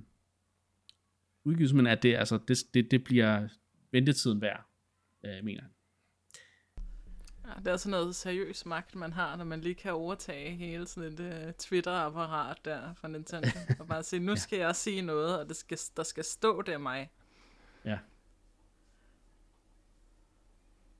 udgivelsen, 1.45 1.77
men 1.77 1.87
at 1.87 2.03
det, 2.03 2.17
altså, 2.17 2.39
det, 2.49 2.59
det, 2.75 2.91
det 2.91 3.05
bliver 3.05 3.49
ventetiden 3.93 4.41
værd, 4.41 4.65
uh, 5.25 5.45
mener 5.45 5.63
han. 5.63 5.71
Ja, 7.47 7.53
det 7.59 7.73
er 7.73 7.77
sådan 7.77 7.91
noget 7.91 8.17
seriøs 8.17 8.67
magt, 8.67 8.95
man 8.95 9.13
har, 9.13 9.37
når 9.37 9.45
man 9.45 9.61
lige 9.61 9.75
kan 9.75 9.93
overtage 9.93 10.57
hele 10.57 10.87
sådan 10.87 11.13
et 11.13 11.21
uh, 11.21 11.53
Twitter-apparat 11.59 12.65
der 12.65 12.95
fra 12.95 13.09
Nintendo. 13.09 13.49
og 13.81 13.87
bare 13.87 14.03
sige, 14.03 14.21
nu 14.21 14.37
skal 14.37 14.57
ja. 14.57 14.67
jeg 14.67 14.77
sige 14.77 15.03
noget, 15.03 15.39
og 15.39 15.49
det 15.49 15.57
skal, 15.57 15.79
der 15.97 16.03
skal 16.03 16.25
stå 16.25 16.63
der 16.63 16.79
mig. 16.79 17.11
Ja. 17.85 17.99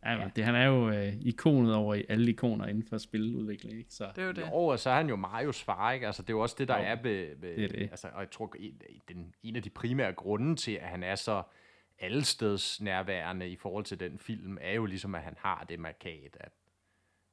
Ja, 0.05 0.19
men 0.19 0.33
det, 0.37 0.45
han 0.45 0.55
er 0.55 0.65
jo 0.65 0.91
øh, 0.91 1.13
ikonet 1.21 1.75
over 1.75 1.95
i 1.95 2.05
alle 2.09 2.31
ikoner 2.31 2.67
inden 2.67 2.85
for 2.85 2.99
spiludvikling, 2.99 3.79
ikke? 3.79 3.95
Så. 3.95 4.09
Det 4.17 4.23
er 4.23 4.27
jo 4.27 4.33
det. 4.33 4.43
Jo, 4.43 4.55
og 4.55 4.79
så 4.79 4.91
er 4.91 4.95
han 4.95 5.09
jo 5.09 5.17
Marios 5.17 5.63
far, 5.63 5.93
ikke? 5.93 6.07
Altså, 6.07 6.23
det 6.23 6.31
er 6.31 6.35
jo 6.35 6.41
også 6.41 6.57
det, 6.59 6.69
der 6.69 6.79
jo, 6.79 6.85
er 6.85 6.95
ved, 7.03 7.37
ved 7.37 7.57
det 7.57 7.65
er 7.65 7.69
det. 7.69 7.81
Altså, 7.81 8.09
og 8.15 8.21
jeg 8.21 8.31
tror, 8.31 8.55
en, 8.59 8.81
den, 9.09 9.35
en 9.43 9.57
af 9.57 9.63
de 9.63 9.71
primære 9.71 10.13
grunde 10.13 10.57
til, 10.57 10.73
at 10.73 10.89
han 10.89 11.03
er 11.03 11.15
så 11.15 11.43
allesteds 11.99 12.81
nærværende 12.81 13.49
i 13.49 13.57
forhold 13.57 13.85
til 13.85 14.01
den 14.01 14.19
film, 14.19 14.59
er 14.61 14.73
jo 14.73 14.87
ligesom, 14.87 15.15
at 15.15 15.23
han 15.23 15.35
har 15.39 15.67
det 15.69 15.81
markat, 15.81 16.37
at 16.41 16.53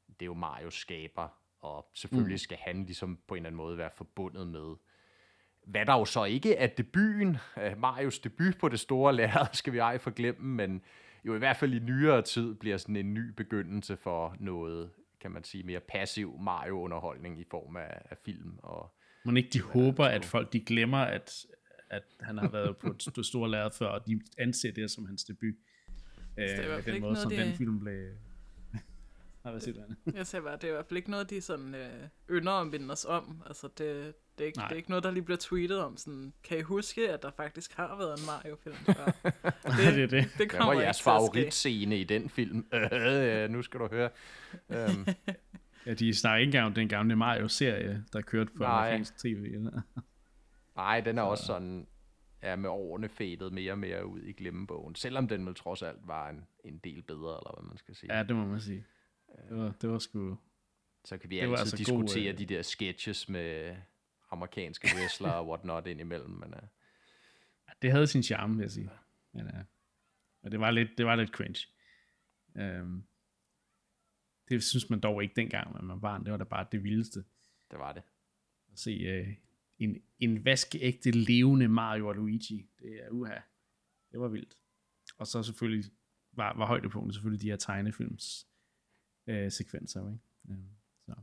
det 0.07 0.21
er 0.21 0.25
jo 0.25 0.33
Marios 0.33 0.73
skaber, 0.73 1.27
og 1.61 1.89
selvfølgelig 1.93 2.33
mm. 2.33 2.37
skal 2.37 2.57
han 2.61 2.83
ligesom 2.83 3.19
på 3.27 3.35
en 3.35 3.37
eller 3.37 3.47
anden 3.47 3.57
måde 3.57 3.77
være 3.77 3.89
forbundet 3.95 4.47
med, 4.47 4.75
hvad 5.65 5.85
der 5.85 5.93
jo 5.93 6.05
så 6.05 6.23
ikke 6.23 6.55
er 6.55 6.67
debuten, 6.67 7.37
uh, 7.57 7.77
Marios 7.77 8.19
debut 8.19 8.57
på 8.59 8.69
det 8.69 8.79
store 8.79 9.15
lærred, 9.15 9.47
skal 9.53 9.73
vi 9.73 9.77
ej 9.77 9.97
forglemme, 9.97 10.55
men 10.55 10.81
jo 11.23 11.35
i 11.35 11.37
hvert 11.37 11.57
fald 11.57 11.73
i 11.73 11.79
nyere 11.79 12.21
tid 12.21 12.55
bliver 12.55 12.77
sådan 12.77 12.95
en 12.95 13.13
ny 13.13 13.29
begyndelse 13.29 13.97
for 13.97 14.35
noget, 14.39 14.89
kan 15.21 15.31
man 15.31 15.43
sige, 15.43 15.63
mere 15.63 15.79
passiv 15.79 16.39
Mario-underholdning 16.39 17.39
i 17.39 17.45
form 17.51 17.75
af, 17.75 18.01
af 18.09 18.17
film. 18.25 18.59
Og, 18.63 18.93
Men 19.25 19.37
ikke 19.37 19.49
de 19.49 19.61
håber, 19.61 20.05
at 20.05 20.25
folk 20.25 20.53
de 20.53 20.59
glemmer, 20.59 20.97
at, 20.97 21.45
at 21.89 22.03
han 22.19 22.37
har 22.37 22.49
været 22.49 22.77
på 22.77 22.87
et 22.87 23.25
store 23.25 23.51
lærred 23.51 23.71
før, 23.71 23.87
og 23.87 24.07
de 24.07 24.21
anser 24.37 24.71
det 24.71 24.91
som 24.91 25.05
hans 25.05 25.23
debut. 25.23 25.55
Øh, 26.37 26.47
det 26.47 26.59
er 26.59 26.81
den 26.81 27.01
måde, 27.01 27.15
som 27.15 27.31
den 27.31 27.53
film 27.53 27.79
blev... 27.79 28.11
Nej, 29.43 29.51
hvad 29.51 29.61
siger 29.61 29.75
du, 29.75 30.11
Jeg 30.13 30.27
siger 30.27 30.41
bare, 30.41 30.55
det 30.55 30.63
er 30.63 30.67
i 30.67 30.71
hvert 30.71 30.85
fald 30.85 30.97
ikke 30.97 31.11
noget, 31.11 31.29
de 31.29 31.41
sådan 31.41 31.75
øh, 31.75 32.07
ynder 32.29 32.51
at 32.51 32.67
minde 32.67 32.91
os 32.91 33.05
om. 33.05 33.43
Altså, 33.47 33.67
det, 33.67 33.77
det, 34.37 34.43
er 34.43 34.45
ikke, 34.45 34.59
det 34.59 34.71
er 34.71 34.75
ikke 34.75 34.89
noget, 34.89 35.03
der 35.03 35.11
lige 35.11 35.23
bliver 35.23 35.37
tweetet 35.37 35.79
om. 35.79 35.97
Sådan, 35.97 36.33
kan 36.43 36.57
I 36.57 36.61
huske, 36.61 37.09
at 37.09 37.21
der 37.21 37.31
faktisk 37.31 37.73
har 37.73 37.97
været 37.97 38.19
en 38.19 38.25
Mario-film 38.25 38.75
før? 38.75 39.05
det, 39.23 39.93
det 39.95 40.03
er 40.03 40.07
det. 40.07 40.29
Det 40.37 40.49
kommer 40.49 40.65
Hvad 40.65 40.75
var 40.75 40.81
jeres 40.81 41.01
favoritscene 41.01 41.99
i 41.99 42.03
den 42.03 42.29
film? 42.29 42.65
Øh, 42.93 43.49
nu 43.49 43.61
skal 43.61 43.79
du 43.79 43.87
høre. 43.87 44.09
Um. 44.69 45.07
Ja, 45.85 45.93
de 45.93 46.13
snakker 46.15 46.39
ikke 46.39 46.47
engang 46.47 46.65
om 46.65 46.73
den 46.73 46.87
gamle 46.87 47.15
Mario-serie, 47.15 48.05
der 48.13 48.21
kørte 48.21 48.51
på 48.57 48.63
amerikansk 48.63 49.17
tv. 49.17 49.51
Eller? 49.53 49.81
Nej, 50.75 51.01
den 51.01 51.17
er 51.17 51.21
så. 51.21 51.25
også 51.25 51.45
sådan 51.45 51.87
er 52.41 52.55
med 52.55 52.69
årene 52.69 53.09
fadet 53.09 53.53
mere 53.53 53.71
og 53.71 53.79
mere 53.79 54.05
ud 54.05 54.21
i 54.21 54.31
glemmebogen, 54.31 54.95
selvom 54.95 55.27
den 55.27 55.45
vel 55.45 55.55
trods 55.55 55.81
alt 55.81 56.07
var 56.07 56.29
en, 56.29 56.45
en 56.63 56.77
del 56.83 57.01
bedre, 57.01 57.37
eller 57.37 57.59
hvad 57.59 57.67
man 57.67 57.77
skal 57.77 57.95
sige. 57.95 58.17
Ja, 58.17 58.23
det 58.23 58.35
må 58.35 58.45
man 58.45 58.61
sige. 58.61 58.85
Det 59.49 59.57
var, 59.57 59.73
det 59.81 59.89
var 59.89 59.99
sgu... 59.99 60.37
Så 61.05 61.17
kan 61.17 61.29
vi 61.29 61.39
altid 61.39 61.57
altså 61.57 61.77
diskutere 61.77 62.23
god, 62.23 62.33
øh... 62.33 62.39
de 62.39 62.45
der 62.45 62.61
sketches 62.61 63.29
med 63.29 63.77
amerikanske 64.31 64.87
wrestlere 64.95 65.35
og 65.35 65.47
whatnot 65.47 65.87
indimellem, 65.87 66.29
men... 66.29 66.53
Ja, 67.67 67.73
det 67.81 67.91
havde 67.91 68.07
sin 68.07 68.23
charme, 68.23 68.55
vil 68.55 68.63
jeg 68.63 68.71
sige. 68.71 68.91
Men, 69.33 69.45
uh... 69.45 69.53
men 70.43 70.51
det 70.51 70.59
var 70.59 70.71
lidt, 70.71 70.89
det 70.97 71.05
var 71.05 71.15
lidt 71.15 71.29
cringe. 71.29 71.67
Um... 72.55 73.03
Det 74.49 74.63
synes 74.63 74.89
man 74.89 74.99
dog 74.99 75.23
ikke 75.23 75.35
dengang, 75.35 75.73
når 75.73 75.81
man 75.81 75.95
var 75.95 75.99
barn. 75.99 76.23
Det 76.23 76.31
var 76.31 76.37
da 76.37 76.43
bare 76.43 76.65
det 76.71 76.83
vildeste. 76.83 77.23
Det 77.71 77.79
var 77.79 77.93
det. 77.93 78.03
At 78.71 78.79
se 78.79 79.21
uh, 79.21 79.27
en, 79.79 80.01
en 80.19 80.45
vaskeægte 80.45 81.11
levende 81.11 81.67
Mario 81.67 82.07
og 82.07 82.15
Luigi. 82.15 82.69
Det 82.79 83.03
er 83.03 83.09
uha. 83.09 83.39
Det 84.11 84.19
var 84.19 84.27
vildt. 84.27 84.57
Og 85.17 85.27
så 85.27 85.43
selvfølgelig 85.43 85.91
var, 86.31 86.57
var 86.57 86.65
højdepunktet 86.65 87.15
selvfølgelig 87.15 87.41
de 87.41 87.49
her 87.49 87.55
tegnefilms 87.55 88.47
øh, 89.31 89.51
sekvenser. 89.51 90.07
Ikke? 90.07 90.19
Øh, 90.49 90.65
så. 91.05 91.15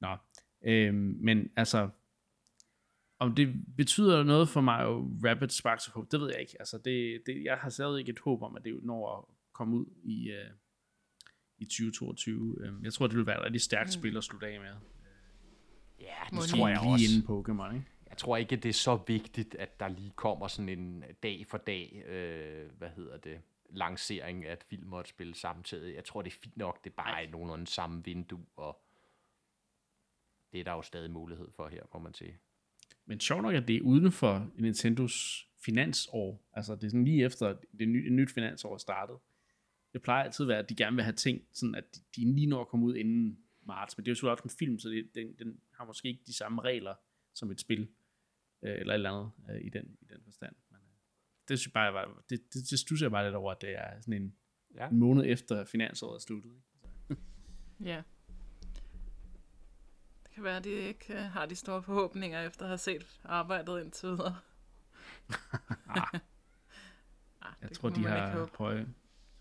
Nå. 0.00 0.16
Øh, 0.62 0.94
men 0.94 1.50
altså, 1.56 1.90
om 3.18 3.34
det 3.34 3.54
betyder 3.76 4.22
noget 4.22 4.48
for 4.48 4.60
mig 4.60 4.84
jo 4.84 5.10
Rapid 5.24 5.48
Sparks 5.48 5.88
of 5.88 5.94
Hope, 5.94 6.08
det 6.10 6.20
ved 6.20 6.30
jeg 6.30 6.40
ikke. 6.40 6.56
Altså, 6.58 6.78
det, 6.78 7.22
det, 7.26 7.44
jeg 7.44 7.56
har 7.56 7.70
stadig 7.70 7.98
ikke 7.98 8.12
et 8.12 8.18
håb 8.18 8.42
om, 8.42 8.56
at 8.56 8.64
det 8.64 8.84
når 8.84 9.18
at 9.18 9.24
komme 9.52 9.76
ud 9.76 9.86
i, 10.04 10.30
uh, 10.30 10.56
i 11.58 11.64
2022. 11.64 12.60
Uh, 12.60 12.84
jeg 12.84 12.92
tror, 12.92 13.06
det 13.06 13.16
vil 13.16 13.26
være 13.26 13.38
et 13.38 13.44
rigtig 13.44 13.60
stærkt 13.60 13.88
mm. 13.88 13.92
spil 13.92 14.16
at 14.16 14.24
slutte 14.24 14.46
af 14.46 14.60
med. 14.60 14.68
Ja, 16.00 16.38
det 16.38 16.48
tror 16.48 16.68
jeg 16.68 16.78
også. 16.78 17.04
inden 17.04 17.28
Pokémon, 17.28 17.74
ikke? 17.74 17.86
Jeg 18.08 18.18
tror 18.18 18.36
ikke, 18.36 18.56
det 18.56 18.68
er 18.68 18.72
så 18.72 18.98
vigtigt, 19.06 19.54
at 19.54 19.80
der 19.80 19.88
lige 19.88 20.12
kommer 20.16 20.48
sådan 20.48 20.68
en 20.68 21.04
dag 21.22 21.46
for 21.48 21.58
dag, 21.58 22.02
øh, 22.08 22.70
hvad 22.78 22.88
hedder 22.96 23.16
det, 23.16 23.40
lancering 23.68 24.44
af 24.44 24.52
et 24.52 24.64
film 24.64 24.92
og 24.92 25.00
et 25.00 25.08
spil 25.08 25.34
samtidig. 25.34 25.94
Jeg 25.94 26.04
tror, 26.04 26.22
det 26.22 26.32
er 26.32 26.36
fint 26.42 26.56
nok, 26.56 26.84
det 26.84 26.90
er 26.90 26.94
bare 26.94 27.24
i 27.24 27.30
nogenlunde 27.30 27.66
samme 27.66 28.04
vindue, 28.04 28.46
og 28.56 28.84
det 30.52 30.60
er 30.60 30.64
der 30.64 30.72
jo 30.72 30.82
stadig 30.82 31.10
mulighed 31.10 31.50
for 31.50 31.68
her, 31.68 31.82
må 31.94 32.00
man 32.00 32.14
sige. 32.14 32.38
Men 33.06 33.20
sjovt 33.20 33.42
nok, 33.42 33.54
at 33.54 33.68
det 33.68 33.76
er 33.76 33.80
uden 33.80 34.12
for 34.12 34.50
Nintendos 34.54 35.46
finansår. 35.64 36.48
Altså, 36.52 36.74
det 36.74 36.84
er 36.84 36.88
sådan 36.88 37.04
lige 37.04 37.24
efter 37.24 37.56
det 37.78 37.88
nye, 37.88 38.06
et 38.06 38.12
nyt 38.12 38.30
finansår 38.30 38.74
er 38.74 38.78
startet. 38.78 39.16
Det 39.92 40.02
plejer 40.02 40.24
altid 40.24 40.44
at 40.44 40.48
være, 40.48 40.58
at 40.58 40.68
de 40.68 40.74
gerne 40.74 40.96
vil 40.96 41.04
have 41.04 41.14
ting, 41.14 41.42
sådan 41.52 41.74
at 41.74 41.84
de, 41.96 42.00
de 42.16 42.34
lige 42.34 42.46
når 42.46 42.60
at 42.60 42.68
komme 42.68 42.86
ud 42.86 42.96
inden 42.96 43.38
marts. 43.62 43.96
Men 43.96 44.04
det 44.04 44.08
er 44.08 44.12
jo 44.12 44.14
selvfølgelig 44.14 44.32
også 44.32 44.44
en 44.44 44.58
film, 44.58 44.78
så 44.78 44.88
det, 44.88 45.14
den, 45.14 45.34
den 45.38 45.60
har 45.72 45.84
måske 45.84 46.08
ikke 46.08 46.22
de 46.26 46.32
samme 46.36 46.62
regler 46.62 46.94
som 47.34 47.50
et 47.50 47.60
spil, 47.60 47.88
øh, 48.62 48.78
eller 48.80 48.92
et 48.92 48.94
eller 48.94 49.10
andet 49.10 49.30
øh, 49.50 49.60
i, 49.66 49.68
den, 49.68 49.98
i 50.00 50.04
den 50.04 50.20
forstand. 50.24 50.54
Øh, 51.48 51.52
det 51.52 51.58
synes 51.58 51.74
jeg 51.74 51.92
bare, 51.92 52.14
det, 52.30 52.54
det, 52.54 52.70
det 52.70 52.78
stusser 52.78 53.06
jeg 53.06 53.10
bare 53.10 53.24
lidt 53.24 53.34
over, 53.34 53.52
at 53.52 53.60
det 53.60 53.70
er 53.70 54.00
sådan 54.00 54.22
en, 54.22 54.34
ja. 54.74 54.88
en 54.88 54.98
måned 54.98 55.24
efter 55.26 55.64
finansåret 55.64 56.14
er 56.14 56.20
sluttet. 56.20 56.52
Ikke? 57.10 57.22
ja. 57.90 58.02
Det 60.22 60.34
kan 60.34 60.44
være, 60.44 60.56
at 60.56 60.64
de 60.64 60.70
ikke 60.70 61.14
uh, 61.14 61.18
har 61.18 61.46
de 61.46 61.56
store 61.56 61.82
forhåbninger 61.82 62.46
efter 62.46 62.62
at 62.62 62.68
have 62.68 62.78
set 62.78 63.20
arbejdet 63.24 63.84
indtil 63.84 64.08
videre. 64.08 64.36
ah. 65.88 66.02
ah, 67.42 67.54
jeg 67.62 67.72
tror, 67.72 67.88
de 67.88 68.04
har 68.04 68.50
høje, 68.58 68.88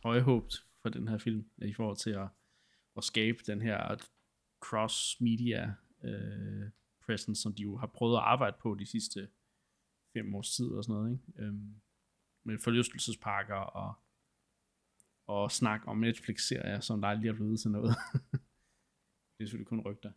høje 0.03 0.21
håb 0.21 0.51
for 0.81 0.89
den 0.89 1.07
her 1.07 1.17
film, 1.17 1.49
i 1.57 1.73
forhold 1.73 1.97
til 1.97 2.09
at, 2.09 2.27
at 2.97 3.03
skabe 3.03 3.37
den 3.47 3.61
her 3.61 3.95
cross-media 4.65 5.73
øh, 6.03 6.69
presence, 7.05 7.41
som 7.41 7.53
de 7.53 7.61
jo 7.61 7.77
har 7.77 7.87
prøvet 7.87 8.17
at 8.17 8.23
arbejde 8.23 8.57
på 8.61 8.75
de 8.75 8.85
sidste 8.85 9.29
fem 10.13 10.35
års 10.35 10.55
tid 10.55 10.65
og 10.65 10.83
sådan 10.83 11.01
noget, 11.01 11.11
ikke? 11.11 11.43
Øhm, 11.43 11.75
med 12.47 12.59
forlystelsesparker 12.59 13.55
og, 13.55 13.93
og 15.27 15.51
snak 15.51 15.81
om 15.87 15.97
Netflix-serier, 15.97 16.79
som 16.79 17.01
der 17.01 17.07
aldrig 17.07 17.29
er 17.29 17.33
blevet 17.33 17.59
til 17.59 17.71
noget. 17.71 17.95
det 19.35 19.43
er 19.43 19.45
selvfølgelig 19.45 19.67
kun 19.67 19.81
rygter. 19.81 20.11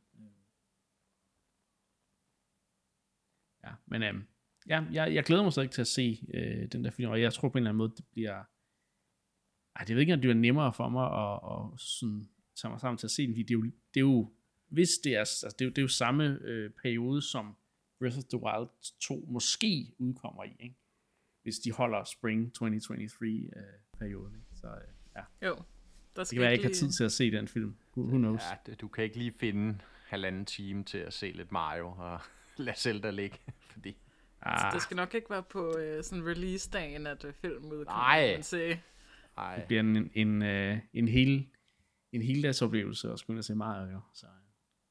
Ja, 3.64 3.74
men 3.86 4.02
øhm, 4.02 4.26
ja, 4.68 4.84
jeg, 4.92 5.14
jeg 5.14 5.24
glæder 5.24 5.42
mig 5.42 5.52
stadig 5.52 5.70
til 5.70 5.80
at 5.80 5.86
se 5.86 6.28
øh, 6.34 6.72
den 6.72 6.84
der 6.84 6.90
film, 6.90 7.10
og 7.10 7.20
jeg 7.20 7.32
tror 7.32 7.48
på 7.48 7.58
en 7.58 7.62
eller 7.62 7.70
anden 7.70 7.78
måde, 7.78 7.92
det 7.96 8.04
bliver... 8.12 8.44
Ej, 9.76 9.84
det 9.84 9.94
ved 9.94 10.00
ikke, 10.00 10.12
om 10.12 10.18
det 10.18 10.28
bliver 10.28 10.34
nemmere 10.34 10.72
for 10.72 10.88
mig 10.88 11.06
at, 11.22 11.36
at 11.52 11.80
sådan, 11.80 12.28
tage 12.56 12.70
mig 12.70 12.80
sammen 12.80 12.98
til 12.98 13.06
at 13.06 13.10
se 13.10 13.26
den, 13.26 13.34
fordi 13.34 13.42
det 13.42 13.50
er 13.50 13.58
jo, 13.58 13.64
det 13.64 14.00
er 14.00 14.00
jo 14.00 14.32
hvis 14.70 14.98
det 15.04 15.14
er, 15.14 15.18
altså 15.18 15.56
det 15.58 15.66
er, 15.66 15.70
det 15.70 15.78
er 15.78 15.82
jo 15.82 15.88
samme 15.88 16.24
øh, 16.42 16.70
periode, 16.70 17.22
som 17.22 17.56
Breath 17.98 18.18
of 18.18 18.24
the 18.24 18.42
Wild 18.42 18.70
2 19.00 19.26
måske 19.28 19.94
udkommer 19.98 20.44
i, 20.44 20.56
ikke? 20.60 20.79
Hvis 21.42 21.58
de 21.58 21.72
holder 21.72 22.04
Spring 22.04 22.52
2023-perioden. 22.58 24.36
Øh, 24.36 24.42
så 24.60 24.66
øh, 24.66 24.74
ja. 25.16 25.46
Jo. 25.48 25.56
Der 26.16 26.24
skal 26.24 26.36
det 26.36 26.36
kan 26.36 26.40
være, 26.40 26.46
jeg 26.46 26.52
ikke 26.52 26.64
har 26.64 26.74
tid 26.74 26.90
til 26.90 27.04
at 27.04 27.12
se 27.12 27.30
den 27.30 27.48
film. 27.48 27.76
Who, 27.96 28.06
who 28.06 28.18
knows? 28.18 28.42
Ja, 28.68 28.74
du 28.74 28.88
kan 28.88 29.04
ikke 29.04 29.18
lige 29.18 29.32
finde 29.40 29.78
halvanden 30.06 30.46
time 30.46 30.84
til 30.84 30.98
at 30.98 31.12
se 31.12 31.32
lidt 31.32 31.52
Mario 31.52 31.86
og 31.86 32.20
lade 32.56 32.78
Zelda 32.78 33.10
ligge, 33.10 33.38
fordi... 33.72 33.96
Ah. 34.42 34.58
Så 34.58 34.66
det 34.72 34.82
skal 34.82 34.96
nok 34.96 35.14
ikke 35.14 35.30
være 35.30 35.42
på 35.42 35.78
øh, 35.78 36.04
sådan 36.04 36.26
release-dagen, 36.26 37.06
at 37.06 37.24
øh, 37.24 37.32
filmen 37.32 37.72
udkommer. 37.72 38.02
Nej. 38.02 38.42
Nej. 39.36 39.56
Det 39.56 39.64
bliver 39.64 39.80
en, 39.80 40.10
en, 40.14 40.42
øh, 40.42 40.78
en 40.92 41.08
hel 41.08 41.48
en 42.12 42.22
heldags 42.22 42.62
oplevelse 42.62 43.12
at 43.12 43.18
skulle 43.18 43.42
se 43.42 43.54
Mario. 43.54 44.00
Så 44.14 44.26
øh, 44.26 44.32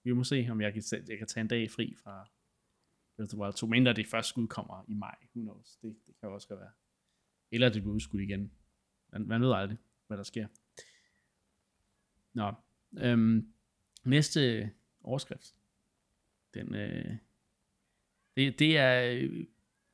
vi 0.03 0.13
må 0.13 0.23
se, 0.23 0.47
om 0.51 0.61
jeg 0.61 0.73
kan, 0.73 0.83
jeg 1.07 1.17
kan 1.17 1.27
tage 1.27 1.41
en 1.41 1.47
dag 1.47 1.71
fri 1.71 1.95
fra 2.03 2.29
Breath 3.19 3.33
of 3.33 3.37
the 3.37 3.41
Wild 3.41 3.53
2, 3.53 3.67
mindre 3.67 3.93
det 3.93 4.07
først 4.07 4.37
udkommer 4.37 4.85
i 4.87 4.93
maj. 4.93 5.15
Who 5.35 5.41
knows? 5.41 5.75
Det, 5.75 5.95
det 6.07 6.15
kan 6.19 6.29
jo 6.29 6.35
også 6.35 6.55
være. 6.55 6.69
Eller 7.51 7.69
det 7.69 7.81
bliver 7.81 7.95
udskudt 7.95 8.21
igen. 8.21 8.51
Man, 9.11 9.27
man 9.27 9.41
ved 9.41 9.53
aldrig, 9.53 9.77
hvad 10.07 10.17
der 10.17 10.23
sker. 10.23 10.47
Nå. 12.33 12.53
Øhm, 12.97 13.53
næste 14.03 14.71
overskrift. 15.03 15.55
Den, 16.53 16.75
øh, 16.75 17.17
det, 18.37 18.59
det 18.59 18.77
er 18.77 19.01
øh, 19.03 19.45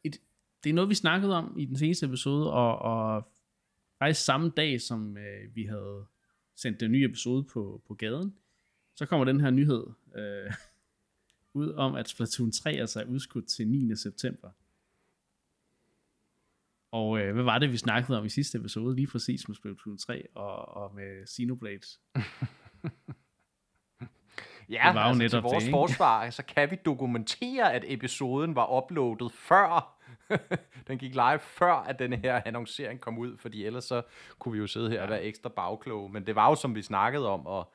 et, 0.03 0.21
det 0.63 0.69
er 0.69 0.73
noget, 0.73 0.89
vi 0.89 0.95
snakkede 0.95 1.35
om 1.35 1.59
i 1.59 1.65
den 1.65 1.77
seneste 1.77 2.05
episode, 2.05 2.53
og, 2.53 2.79
og 2.79 3.31
faktisk 3.99 4.25
samme 4.25 4.49
dag, 4.49 4.81
som 4.81 5.17
øh, 5.17 5.55
vi 5.55 5.63
havde 5.63 6.05
sendt 6.55 6.79
den 6.79 6.91
nye 6.91 7.05
episode 7.05 7.43
på, 7.43 7.83
på 7.87 7.93
gaden, 7.93 8.35
så 8.95 9.05
kommer 9.05 9.25
den 9.25 9.41
her 9.41 9.49
nyhed 9.49 9.83
øh, 10.15 10.53
ud 11.55 11.73
om, 11.73 11.95
at 11.95 12.09
Splatoon 12.09 12.51
3 12.51 12.71
altså 12.71 13.01
er 13.01 13.05
udskudt 13.05 13.47
til 13.47 13.67
9. 13.67 13.95
september. 13.95 14.49
Og 16.91 17.19
øh, 17.19 17.33
hvad 17.33 17.43
var 17.43 17.59
det, 17.59 17.71
vi 17.71 17.77
snakkede 17.77 18.17
om 18.17 18.25
i 18.25 18.29
sidste 18.29 18.57
episode, 18.57 18.95
lige 18.95 19.07
præcis 19.07 19.47
med 19.47 19.55
Splatoon 19.55 19.97
3 19.97 20.27
og, 20.35 20.67
og 20.67 20.95
med 20.95 21.27
Xenoblade? 21.27 21.79
ja, 24.69 24.83
det 24.87 24.95
var 24.95 25.03
jo 25.03 25.07
altså 25.07 25.17
netop 25.17 25.43
til 25.43 25.51
vores 25.51 25.63
det, 25.63 25.71
forsvar, 25.71 26.29
så 26.29 26.43
kan 26.45 26.71
vi 26.71 26.77
dokumentere, 26.85 27.73
at 27.73 27.83
episoden 27.87 28.55
var 28.55 28.83
uploadet 28.83 29.31
før 29.31 29.95
den 30.87 30.97
gik 30.97 31.13
live 31.13 31.39
før, 31.39 31.73
at 31.73 31.99
den 31.99 32.13
her 32.13 32.41
annoncering 32.45 33.01
kom 33.01 33.17
ud, 33.17 33.37
fordi 33.37 33.65
ellers 33.65 33.83
så 33.83 34.01
kunne 34.39 34.51
vi 34.51 34.57
jo 34.57 34.67
sidde 34.67 34.89
her 34.89 35.01
og 35.01 35.09
være 35.09 35.23
ekstra 35.23 35.49
bagkloge. 35.49 36.09
Men 36.09 36.27
det 36.27 36.35
var 36.35 36.49
jo, 36.49 36.55
som 36.55 36.75
vi 36.75 36.81
snakkede 36.81 37.29
om, 37.29 37.45
og 37.45 37.73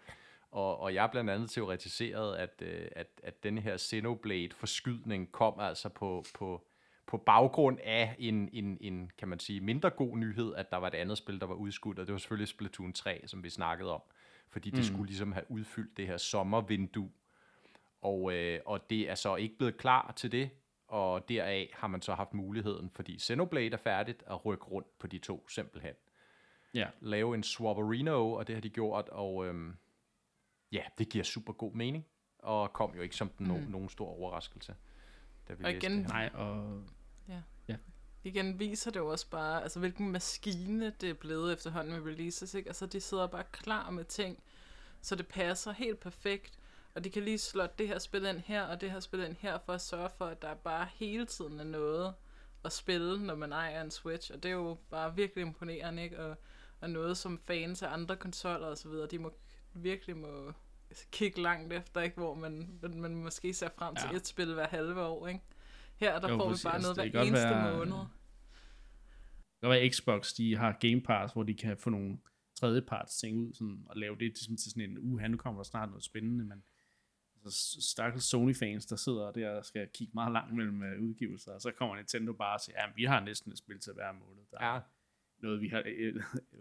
og, 0.50 0.80
og 0.80 0.94
jeg 0.94 1.08
blandt 1.10 1.30
andet 1.30 1.50
teoretiseret, 1.50 2.36
at, 2.36 2.62
øh, 2.62 2.88
at, 2.92 3.06
at 3.22 3.42
den 3.42 3.58
her 3.58 3.76
Xenoblade-forskydning 3.76 5.32
kom 5.32 5.60
altså 5.60 5.88
på, 5.88 6.24
på, 6.34 6.66
på 7.06 7.16
baggrund 7.16 7.78
af 7.84 8.16
en, 8.18 8.48
en, 8.52 8.78
en, 8.80 9.10
kan 9.18 9.28
man 9.28 9.38
sige, 9.38 9.60
mindre 9.60 9.90
god 9.90 10.16
nyhed, 10.16 10.54
at 10.54 10.70
der 10.70 10.76
var 10.76 10.86
et 10.86 10.94
andet 10.94 11.18
spil, 11.18 11.40
der 11.40 11.46
var 11.46 11.54
udskudt, 11.54 11.98
og 11.98 12.06
det 12.06 12.12
var 12.12 12.18
selvfølgelig 12.18 12.48
Splatoon 12.48 12.92
3, 12.92 13.22
som 13.26 13.44
vi 13.44 13.50
snakkede 13.50 13.90
om, 13.90 14.02
fordi 14.48 14.70
det 14.70 14.78
mm. 14.78 14.84
skulle 14.84 15.06
ligesom 15.06 15.32
have 15.32 15.50
udfyldt 15.50 15.96
det 15.96 16.06
her 16.06 16.16
sommervindue, 16.16 17.10
og, 18.02 18.32
øh, 18.34 18.60
og 18.66 18.90
det 18.90 19.10
er 19.10 19.14
så 19.14 19.36
ikke 19.36 19.58
blevet 19.58 19.76
klar 19.76 20.12
til 20.16 20.32
det, 20.32 20.50
og 20.88 21.28
deraf 21.28 21.70
har 21.72 21.88
man 21.88 22.02
så 22.02 22.14
haft 22.14 22.34
muligheden, 22.34 22.90
fordi 22.90 23.18
Xenoblade 23.18 23.72
er 23.72 23.76
færdigt, 23.76 24.22
at 24.26 24.46
rykke 24.46 24.64
rundt 24.64 24.98
på 24.98 25.06
de 25.06 25.18
to 25.18 25.48
simpelthen. 25.48 25.94
Ja. 26.74 26.86
Lave 27.00 27.34
en 27.34 27.42
swapperino, 27.42 28.32
og 28.32 28.46
det 28.46 28.54
har 28.54 28.60
de 28.60 28.70
gjort, 28.70 29.08
og 29.08 29.46
øhm, 29.46 29.76
Ja, 30.72 30.82
det 30.98 31.08
giver 31.08 31.24
super 31.24 31.52
god 31.52 31.72
mening, 31.72 32.06
og 32.38 32.72
kom 32.72 32.94
jo 32.94 33.02
ikke 33.02 33.16
som 33.16 33.28
den 33.28 33.46
mm. 33.46 33.70
nogen 33.70 33.88
stor 33.88 34.08
overraskelse. 34.08 34.74
Da 35.48 35.54
vi 35.54 35.64
og 35.64 35.70
igen, 35.70 35.98
det 35.98 36.08
nej, 36.08 36.30
og... 36.34 36.82
Ja. 37.28 37.42
ja. 37.68 37.76
Igen 38.24 38.58
viser 38.58 38.90
det 38.90 39.00
jo 39.00 39.08
også 39.08 39.30
bare, 39.30 39.62
altså 39.62 39.78
hvilken 39.78 40.12
maskine 40.12 40.92
det 41.00 41.10
er 41.10 41.14
blevet 41.14 41.52
efterhånden 41.52 41.92
med 41.92 42.12
releases, 42.12 42.54
ikke? 42.54 42.68
Altså 42.68 42.86
de 42.86 43.00
sidder 43.00 43.26
bare 43.26 43.44
klar 43.52 43.90
med 43.90 44.04
ting, 44.04 44.42
Så 45.00 45.14
det 45.14 45.28
passer 45.28 45.72
helt 45.72 46.00
perfekt, 46.00 46.58
og 46.94 47.04
de 47.04 47.10
kan 47.10 47.22
lige 47.22 47.38
slå 47.38 47.66
det 47.78 47.88
her 47.88 47.98
spil 47.98 48.24
ind 48.24 48.38
her, 48.38 48.62
og 48.62 48.80
det 48.80 48.90
her 48.90 49.00
spil 49.00 49.20
ind 49.20 49.36
her, 49.38 49.58
for 49.58 49.72
at 49.72 49.80
sørge 49.80 50.10
for, 50.18 50.26
at 50.26 50.42
der 50.42 50.54
bare 50.54 50.88
hele 50.94 51.26
tiden 51.26 51.60
er 51.60 51.64
noget 51.64 52.14
at 52.64 52.72
spille, 52.72 53.26
når 53.26 53.34
man 53.34 53.52
ejer 53.52 53.82
en 53.82 53.90
Switch, 53.90 54.32
og 54.32 54.42
det 54.42 54.48
er 54.48 54.52
jo 54.52 54.78
bare 54.90 55.16
virkelig 55.16 55.42
imponerende, 55.42 56.02
ikke? 56.02 56.18
Og, 56.18 56.36
og 56.80 56.90
noget 56.90 57.16
som 57.16 57.38
fans 57.38 57.82
af 57.82 57.92
andre 57.92 58.16
konsoller 58.16 58.66
og 58.66 58.78
så 58.78 58.88
videre, 58.88 59.06
de 59.06 59.18
må 59.18 59.32
virkelig 59.74 60.16
må 60.16 60.52
kigge 61.12 61.42
langt 61.42 61.72
efter, 61.72 62.00
ikke? 62.00 62.16
hvor 62.16 62.34
man, 62.34 62.78
man, 62.82 63.14
måske 63.14 63.54
ser 63.54 63.68
frem 63.78 63.96
til 63.96 64.08
ja. 64.10 64.16
et 64.16 64.26
spil 64.26 64.54
hver 64.54 64.66
halve 64.66 65.02
år. 65.02 65.26
Ikke? 65.26 65.40
Her 65.96 66.20
der 66.20 66.30
jo, 66.30 66.36
får 66.36 66.48
vi 66.48 66.56
bare 66.64 66.74
altså, 66.74 66.94
noget 66.94 67.10
hver 67.10 67.22
eneste 67.22 67.48
være, 67.48 67.76
måned. 67.76 67.92
Det 67.92 69.62
kan 69.62 69.70
være 69.70 69.90
Xbox, 69.90 70.34
de 70.34 70.56
har 70.56 70.76
Game 70.80 71.00
Pass, 71.00 71.32
hvor 71.32 71.42
de 71.42 71.54
kan 71.54 71.76
få 71.76 71.90
nogle 71.90 72.18
tredjeparts 72.54 73.16
ting 73.16 73.38
ud, 73.38 73.52
sådan, 73.52 73.84
og 73.88 73.96
lave 73.96 74.14
det 74.14 74.20
ligesom 74.20 74.56
til 74.56 74.70
sådan 74.70 74.90
en 74.90 74.98
uge, 74.98 75.28
nu 75.28 75.36
kommer 75.36 75.62
der 75.62 75.64
snart 75.64 75.88
noget 75.88 76.04
spændende, 76.04 76.44
men 76.44 76.64
altså, 77.44 77.82
stakkels 77.90 78.24
Sony-fans, 78.24 78.86
der 78.86 78.96
sidder 78.96 79.32
der 79.32 79.50
og 79.50 79.64
skal 79.64 79.88
kigge 79.94 80.10
meget 80.14 80.32
langt 80.32 80.54
mellem 80.54 80.82
uh, 80.82 81.08
udgivelser, 81.08 81.52
og 81.52 81.60
så 81.60 81.70
kommer 81.70 81.96
Nintendo 81.96 82.32
bare 82.32 82.54
og 82.54 82.60
siger, 82.60 82.76
ja, 82.82 82.92
vi 82.96 83.04
har 83.04 83.20
næsten 83.20 83.52
et 83.52 83.58
spil 83.58 83.80
til 83.80 83.92
hver 83.92 84.12
måned. 84.12 84.42
Der 84.50 84.58
ja. 84.60 84.76
er 84.76 84.80
noget, 85.38 85.60
vi 85.60 85.68
har 85.68 85.82
øh, 85.86 86.14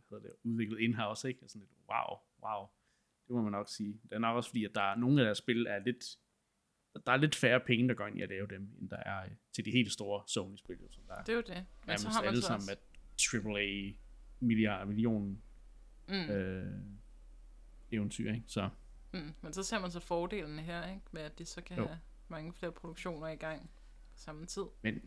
hvad 0.10 0.20
det, 0.20 0.32
udviklet 0.44 0.80
in-house, 0.80 1.28
ikke? 1.28 1.40
Sådan 1.48 1.62
lidt, 1.62 1.72
wow, 1.90 2.18
wow. 2.44 2.68
Det 3.30 3.36
må 3.36 3.42
man 3.42 3.52
nok 3.52 3.70
sige. 3.70 3.94
Det 4.04 4.12
er 4.12 4.20
nok 4.20 4.36
også 4.36 4.50
fordi, 4.50 4.66
at 4.66 4.72
der 4.76 4.82
er 4.82 4.96
nogle 4.96 5.22
af 5.22 5.26
deres 5.26 5.38
spil 5.38 5.66
er 5.70 5.80
lidt, 5.80 6.06
der 7.06 7.12
er 7.12 7.18
lidt 7.18 7.36
færre 7.36 7.60
penge, 7.60 7.88
der 7.88 7.94
går 7.94 8.08
ind 8.08 8.18
i 8.18 8.22
at 8.22 8.30
lave 8.30 8.48
dem, 8.48 8.62
end 8.82 8.90
der 8.90 8.98
er 8.98 9.24
øh, 9.24 9.32
til 9.56 9.66
de 9.66 9.72
helt 9.72 9.92
store 9.92 10.24
Sony-spil. 10.28 10.78
Som 10.92 11.04
der 11.08 11.24
det 11.24 11.30
er 11.30 11.36
jo 11.36 11.44
det. 11.48 11.66
Men 11.88 11.98
så 11.98 12.10
har 12.10 12.22
man 12.22 12.28
alle 12.28 12.42
sammen 12.42 12.70
med 12.70 12.76
AAA 13.56 13.94
milliard, 14.40 14.88
million 14.88 15.42
mm. 16.08 16.14
øh, 16.14 16.82
eventyr, 17.92 18.34
ikke? 18.34 18.44
Så. 18.48 18.70
Mm. 19.14 19.34
Men 19.42 19.54
så 19.54 19.64
ser 19.64 19.80
man 19.80 19.92
så 19.92 20.00
fordelene 20.00 20.62
her, 20.62 20.90
ikke? 20.90 21.02
Med 21.12 21.22
at 21.22 21.40
de 21.40 21.46
så 21.46 21.62
kan 21.62 21.78
jo. 21.78 21.86
have 21.86 22.00
mange 22.28 22.54
flere 22.54 22.72
produktioner 22.72 23.28
i 23.28 23.36
gang 23.36 23.70
på 24.12 24.16
samme 24.16 24.46
tid. 24.46 24.64
Men 24.82 25.02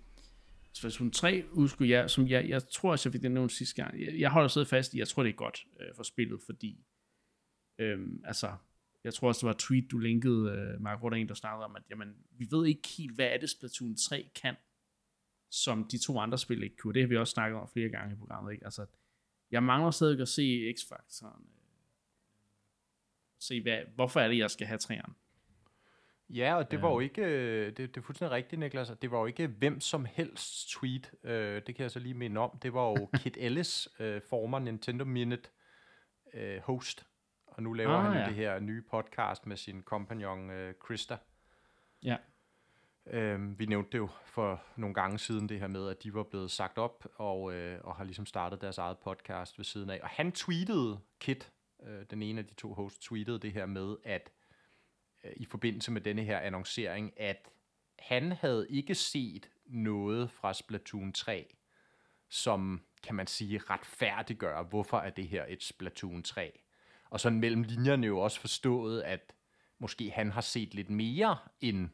Splatoon 0.73 1.11
3 1.11 1.45
udskud 1.53 1.87
jeg, 1.87 2.11
som 2.11 2.29
jeg, 2.29 2.49
jeg 2.49 2.69
tror 2.69 2.99
jeg 3.05 3.13
fik 3.13 3.23
det 3.23 3.31
nævnt 3.31 3.53
sidste 3.53 3.83
gang. 3.83 4.01
Jeg, 4.01 4.21
jeg 4.21 4.31
holder 4.31 4.49
stadig 4.49 4.69
fast 4.69 4.95
i, 4.95 4.99
jeg 4.99 5.09
tror, 5.09 5.23
det 5.23 5.31
er 5.31 5.37
godt 5.37 5.67
øh, 5.81 5.87
for 5.97 6.03
spillet, 6.03 6.41
fordi 6.47 6.85
øhm, 7.79 8.25
altså, 8.25 8.53
jeg 9.05 9.15
tror 9.15 9.29
også, 9.29 9.39
det 9.39 9.47
var 9.47 9.53
et 9.53 9.59
tweet, 9.59 9.91
du 9.91 9.99
linkede, 9.99 10.53
øh, 10.53 10.81
Mark, 10.81 10.99
hvor 10.99 11.11
der 11.11 11.17
en, 11.17 11.29
der 11.29 11.35
snakkede 11.35 11.65
om, 11.65 11.77
at 11.77 11.83
jamen, 11.91 12.17
vi 12.31 12.47
ved 12.51 12.67
ikke 12.67 12.89
helt, 12.99 13.15
hvad 13.15 13.27
er 13.27 13.39
det 13.39 13.51
Splatoon 13.51 13.97
3 13.97 14.31
kan, 14.43 14.57
som 15.51 15.85
de 15.85 15.99
to 15.99 16.19
andre 16.19 16.39
spil 16.39 16.63
ikke 16.63 16.77
kunne. 16.77 16.95
Det 16.95 17.03
har 17.03 17.09
vi 17.09 17.17
også 17.17 17.33
snakket 17.33 17.61
om 17.61 17.69
flere 17.69 17.89
gange 17.89 18.15
i 18.15 18.17
programmet. 18.17 18.53
Ikke? 18.53 18.65
Altså, 18.65 18.87
jeg 19.51 19.63
mangler 19.63 19.91
stadig 19.91 20.21
at 20.21 20.29
se 20.29 20.75
X-faktoren. 20.79 21.43
Øh, 21.43 21.63
se, 23.41 23.63
hvad, 23.63 23.79
hvorfor 23.95 24.21
er 24.21 24.29
det, 24.29 24.39
jeg 24.39 24.51
skal 24.51 24.67
have 24.67 24.79
træerne. 24.79 25.15
Ja, 26.29 26.55
og 26.55 26.71
det 26.71 26.83
var 26.83 26.91
jo 26.91 27.01
ikke, 27.01 27.23
øh, 27.23 27.67
det, 27.67 27.77
det 27.77 27.97
er 27.97 28.01
fuldstændig 28.01 28.37
rigtigt, 28.37 28.61
Niklas, 28.61 28.93
det 29.03 29.11
var 29.11 29.19
jo 29.19 29.27
ikke 29.27 29.47
hvem 29.47 29.81
som 29.81 30.05
helst 30.05 30.71
tweet, 30.71 31.11
øh, 31.25 31.63
det 31.67 31.75
kan 31.75 31.83
jeg 31.83 31.91
så 31.91 31.99
lige 31.99 32.15
minde 32.15 32.41
om, 32.41 32.59
det 32.63 32.75
var 32.75 32.89
jo 32.89 33.09
Kit 33.23 33.37
Ellis, 33.41 33.89
øh, 33.99 34.23
former 34.29 34.59
Nintendo 34.59 35.05
Minute 35.05 35.51
øh, 36.35 36.61
host, 36.61 37.07
og 37.57 37.63
nu 37.63 37.73
laver 37.73 37.93
ah, 37.93 38.05
han 38.05 38.13
jo 38.13 38.19
ja. 38.19 38.27
det 38.27 38.35
her 38.35 38.61
nye 38.61 38.83
podcast 38.91 39.47
med 39.47 39.57
sin 39.57 39.83
kompagnon 39.83 40.51
øh, 40.51 40.75
Krista. 40.81 41.17
Ja. 42.03 42.17
Øhm, 43.07 43.59
vi 43.59 43.67
nævnte 43.67 43.91
det 43.93 43.99
jo 43.99 44.09
for 44.25 44.63
nogle 44.77 44.95
gange 44.95 45.19
siden, 45.19 45.49
det 45.49 45.61
her 45.61 45.67
med, 45.67 45.89
at 45.89 46.03
de 46.03 46.15
var 46.15 46.23
blevet 46.23 46.51
sagt 46.51 46.79
op, 46.79 47.07
og, 47.15 47.55
øh, 47.55 47.81
og 47.85 47.97
har 47.97 48.05
ligesom 48.05 48.27
startet 48.27 48.61
deres 48.61 48.79
eget 48.79 48.99
podcast 48.99 49.59
ved 49.59 49.65
siden 49.65 49.91
af. 49.91 50.01
Og 50.03 50.09
han 50.09 50.33
tweetede, 50.33 51.01
Kit, 51.21 51.53
øh, 51.83 52.05
den 52.11 52.23
ene 52.23 52.41
af 52.41 52.47
de 52.47 52.55
to 52.55 52.75
hosts, 52.75 52.99
tweetede 52.99 53.39
det 53.39 53.53
her 53.53 53.67
med, 53.67 53.97
at 54.05 54.31
øh, 55.25 55.33
i 55.37 55.45
forbindelse 55.45 55.93
med 55.93 56.01
denne 56.01 56.23
her 56.23 56.39
annoncering, 56.39 57.21
at 57.21 57.49
han 57.99 58.33
havde 58.33 58.67
ikke 58.71 58.95
set 58.95 59.51
noget 59.67 60.31
fra 60.31 60.55
Splatoon 60.55 61.13
3, 61.13 61.57
som, 62.29 62.83
kan 63.03 63.15
man 63.15 63.27
sige, 63.27 63.59
retfærdiggør, 63.59 64.63
hvorfor 64.63 64.99
er 64.99 65.11
det 65.11 65.29
her 65.29 65.45
et 65.49 65.63
Splatoon 65.63 66.23
3. 66.23 66.61
Og 67.13 67.21
sådan 67.21 67.41
mellem 67.41 67.63
linjerne 67.63 68.07
jo 68.07 68.19
også 68.19 68.41
forstået, 68.41 69.03
at 69.03 69.35
måske 69.79 70.11
han 70.11 70.31
har 70.31 70.41
set 70.41 70.75
lidt 70.75 70.91
mere, 70.91 71.37
end, 71.61 71.89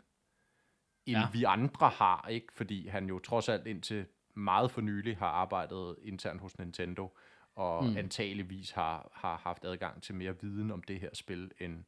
end 1.07 1.19
ja. 1.19 1.29
vi 1.33 1.45
andre 1.45 1.89
har, 1.89 2.29
ikke? 2.31 2.47
Fordi 2.53 2.89
han 2.89 3.07
jo 3.07 3.19
trods 3.19 3.49
alt 3.49 3.67
indtil 3.67 4.07
meget 4.35 4.71
for 4.71 4.81
nylig 4.81 5.17
har 5.17 5.27
arbejdet 5.27 5.97
internt 6.03 6.41
hos 6.41 6.59
Nintendo, 6.59 7.17
og 7.55 7.85
mm. 7.85 7.97
antageligvis 7.97 8.71
har, 8.71 9.11
har 9.13 9.37
haft 9.37 9.65
adgang 9.65 10.03
til 10.03 10.15
mere 10.15 10.41
viden 10.41 10.71
om 10.71 10.83
det 10.83 11.01
her 11.01 11.11
spil, 11.13 11.51
end, 11.61 11.85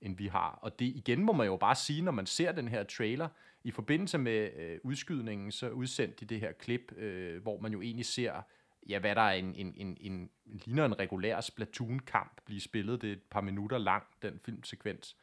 end 0.00 0.16
vi 0.16 0.26
har. 0.26 0.58
Og 0.62 0.78
det 0.78 0.84
igen 0.86 1.24
må 1.24 1.32
man 1.32 1.46
jo 1.46 1.56
bare 1.56 1.74
sige, 1.74 2.02
når 2.02 2.12
man 2.12 2.26
ser 2.26 2.52
den 2.52 2.68
her 2.68 2.84
trailer, 2.84 3.28
i 3.64 3.70
forbindelse 3.70 4.18
med 4.18 4.50
øh, 4.56 4.78
udskydningen, 4.82 5.52
så 5.52 5.70
udsendte 5.70 6.16
de 6.20 6.34
det 6.34 6.40
her 6.40 6.52
klip, 6.52 6.92
øh, 6.96 7.42
hvor 7.42 7.60
man 7.60 7.72
jo 7.72 7.80
egentlig 7.80 8.06
ser, 8.06 8.42
ja, 8.88 8.98
hvad 8.98 9.14
der 9.14 9.22
er 9.22 9.32
en, 9.32 9.54
en, 9.54 9.74
en, 9.76 9.96
en 10.00 10.30
ligner 10.44 10.84
en 10.84 10.98
regulær 10.98 11.40
Splatoon-kamp 11.40 12.40
blive 12.44 12.60
spillet. 12.60 13.02
Det 13.02 13.08
er 13.08 13.12
et 13.12 13.22
par 13.30 13.40
minutter 13.40 13.78
lang, 13.78 14.04
den 14.22 14.40
filmsekvens. 14.44 15.16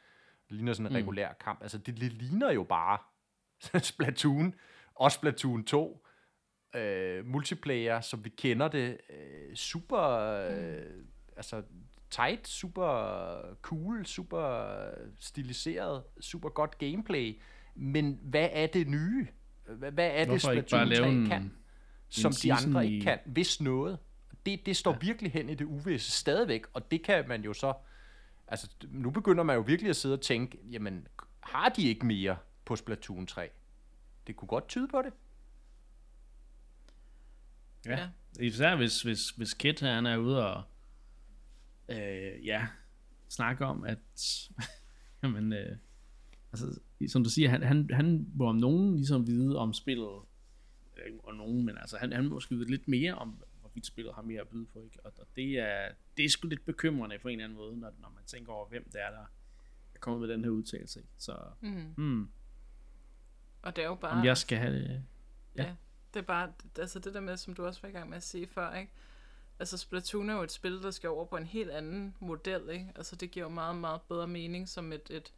Det 0.50 0.56
ligner 0.56 0.74
sådan 0.74 0.86
en 0.86 0.94
mm. 0.94 0.98
regulær 0.98 1.34
kamp. 1.34 1.62
Altså, 1.62 1.78
det, 1.78 2.02
det 2.02 2.14
ligner 2.14 2.52
jo 2.52 2.64
bare 2.64 2.98
Splatoon, 3.92 4.56
og 4.96 5.12
Splatoon 5.12 5.64
2, 5.64 6.08
øh, 6.76 7.26
multiplayer, 7.26 8.02
som 8.02 8.26
vi 8.26 8.30
kender 8.30 8.68
det, 8.68 8.98
øh, 9.10 9.56
super, 9.56 10.02
øh, 10.50 10.86
altså 11.38 11.64
tight, 12.10 12.48
super 12.48 13.56
cool, 13.62 14.06
super 14.06 14.66
stiliseret, 15.20 16.04
super 16.22 16.50
godt 16.50 16.78
gameplay. 16.78 17.42
Men 17.76 18.20
hvad 18.22 18.50
er 18.52 18.68
det 18.68 18.88
nye? 18.88 19.28
Hvad, 19.66 19.92
hvad 19.92 20.12
er 20.14 20.26
Hvorfor 20.26 20.52
det, 20.52 20.70
Splatoon 20.70 20.92
3 20.96 21.10
en, 21.10 21.26
kan, 21.26 21.52
som 22.10 22.32
de 22.32 22.54
andre 22.54 22.88
ikke 22.88 23.04
kan, 23.04 23.20
hvis 23.26 23.62
noget? 23.62 23.98
Det, 24.46 24.66
det 24.66 24.78
står 24.78 24.92
ja. 24.92 24.98
virkelig 25.02 25.32
hen 25.32 25.50
i 25.50 25.56
det 25.56 25.66
uvisse 25.66 26.12
stadigvæk, 26.12 26.66
og 26.74 26.92
det 26.92 27.04
kan 27.04 27.28
man 27.28 27.44
jo 27.44 27.54
så... 27.54 27.74
Altså, 28.48 28.70
nu 28.90 29.10
begynder 29.10 29.44
man 29.44 29.56
jo 29.56 29.62
virkelig 29.62 29.90
at 29.90 29.96
sidde 29.96 30.14
og 30.14 30.22
tænke, 30.22 30.58
jamen, 30.72 31.08
har 31.40 31.70
de 31.70 31.88
ikke 31.88 32.06
mere 32.06 32.38
på 32.66 32.76
Splatoon 32.76 33.28
3? 33.28 33.50
Det 34.28 34.36
kunne 34.36 34.48
godt 34.48 34.68
tyde 34.68 34.88
på 34.88 35.02
det. 35.02 35.14
Ja, 37.86 38.00
ja. 38.00 38.10
især 38.44 38.76
hvis, 38.76 39.02
hvis, 39.02 39.30
hvis 39.30 39.54
Kit 39.54 39.80
han 39.80 40.06
er 40.06 40.18
ude 40.18 40.48
og 40.48 40.64
øh, 41.90 42.46
ja, 42.46 42.68
snakke 43.30 43.66
om, 43.66 43.84
at 43.84 44.00
jamen, 45.24 45.54
øh, 45.54 45.78
altså, 46.52 46.80
som 47.08 47.24
du 47.24 47.30
siger, 47.30 47.50
han, 47.50 47.64
han, 47.64 47.90
han 47.94 48.28
må 48.36 48.50
om 48.50 48.56
nogen 48.56 48.96
ligesom 48.96 49.28
vide 49.28 49.58
om 49.58 49.74
spillet, 49.74 50.20
og 51.24 51.36
nogen, 51.36 51.66
men 51.66 51.78
altså, 51.78 51.98
han, 51.98 52.12
han 52.12 52.24
må 52.24 52.34
måske 52.34 52.56
vide 52.56 52.70
lidt 52.70 52.88
mere 52.88 53.16
om, 53.16 53.44
hvorvidt 53.60 53.86
spillet 53.86 54.14
har 54.14 54.22
mere 54.22 54.42
at 54.42 54.48
byde 54.48 54.66
på, 54.66 54.84
ikke? 54.84 55.00
Og, 55.04 55.14
og 55.20 55.28
det, 55.36 55.60
er, 55.60 55.92
det 56.18 56.26
er 56.26 56.30
sgu 56.30 56.48
lidt 56.48 56.66
bekymrende 56.66 57.20
på 57.20 57.28
en 57.28 57.32
eller 57.32 57.46
anden 57.46 57.58
måde, 57.58 57.80
når, 57.80 57.94
når 58.00 58.10
man 58.10 58.24
tænker 58.26 58.54
over, 58.54 58.68
hvem 58.68 58.84
det 58.84 59.02
er, 59.02 59.10
der 59.10 59.26
er 59.96 60.00
kommet 60.00 60.22
med 60.22 60.30
den 60.36 60.44
her 60.44 60.52
udtalelse, 60.52 61.00
ikke? 61.00 61.12
Så, 61.18 61.38
mm. 61.62 61.94
Hmm. 61.98 62.30
Og 63.62 63.76
det 63.76 63.84
er 63.84 63.88
jo 63.88 63.96
bare... 63.96 64.20
Om 64.20 64.26
jeg 64.26 64.38
skal 64.38 64.58
have 64.58 64.74
det... 64.74 65.04
Ja. 65.56 65.64
ja. 65.64 65.76
Det 66.14 66.20
er 66.20 66.24
bare, 66.24 66.54
altså 66.80 67.00
det 67.00 67.14
der 67.14 67.20
med, 67.20 67.38
som 67.38 67.54
du 67.54 67.66
også 67.66 67.82
var 67.82 67.90
i 67.90 67.92
gang 67.92 68.10
med 68.10 68.18
at 68.18 68.24
sige 68.24 68.48
før, 68.48 68.74
ikke? 68.74 68.92
Altså 69.60 69.78
Splatoon 69.78 70.30
er 70.30 70.34
jo 70.34 70.44
et 70.44 70.52
spil, 70.52 70.82
der 70.82 70.92
skal 70.92 71.10
over 71.10 71.26
på 71.26 71.38
en 71.38 71.46
helt 71.46 71.72
anden 71.72 72.16
model, 72.20 72.70
ikke? 72.70 72.92
Altså 72.96 73.16
det 73.16 73.32
giver 73.32 73.46
jo 73.46 73.50
meget, 73.50 73.76
meget 73.76 74.02
bedre 74.02 74.28
mening 74.28 74.70
som 74.70 74.94
et, 74.94 75.10
et 75.10 75.34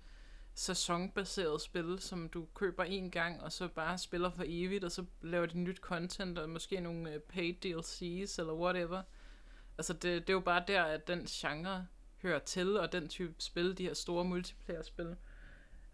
sæsonbaseret 0.60 1.62
spil, 1.62 2.00
som 2.00 2.30
du 2.30 2.48
køber 2.54 2.84
en 2.84 3.12
gang, 3.12 3.44
og 3.44 3.52
så 3.52 3.68
bare 3.68 3.98
spiller 3.98 4.32
for 4.32 4.44
evigt, 4.48 4.84
og 4.84 4.92
så 4.92 5.06
laver 5.22 5.46
de 5.46 5.60
nyt 5.60 5.78
content, 5.78 6.38
og 6.38 6.50
måske 6.50 6.80
nogle 6.80 7.16
uh, 7.16 7.22
paid 7.22 7.66
DLC's, 7.66 8.40
eller 8.40 8.54
whatever. 8.54 9.02
Altså 9.78 9.94
det, 9.94 10.04
det 10.04 10.30
er 10.30 10.34
jo 10.34 10.40
bare 10.40 10.64
der, 10.68 10.84
at 10.84 11.08
den 11.08 11.26
genre 11.26 11.88
hører 12.22 12.40
til, 12.40 12.78
og 12.78 12.92
den 12.92 13.08
type 13.08 13.34
spil, 13.38 13.78
de 13.78 13.84
her 13.84 13.94
store 13.94 14.26
multiplayer-spil. 14.26 15.16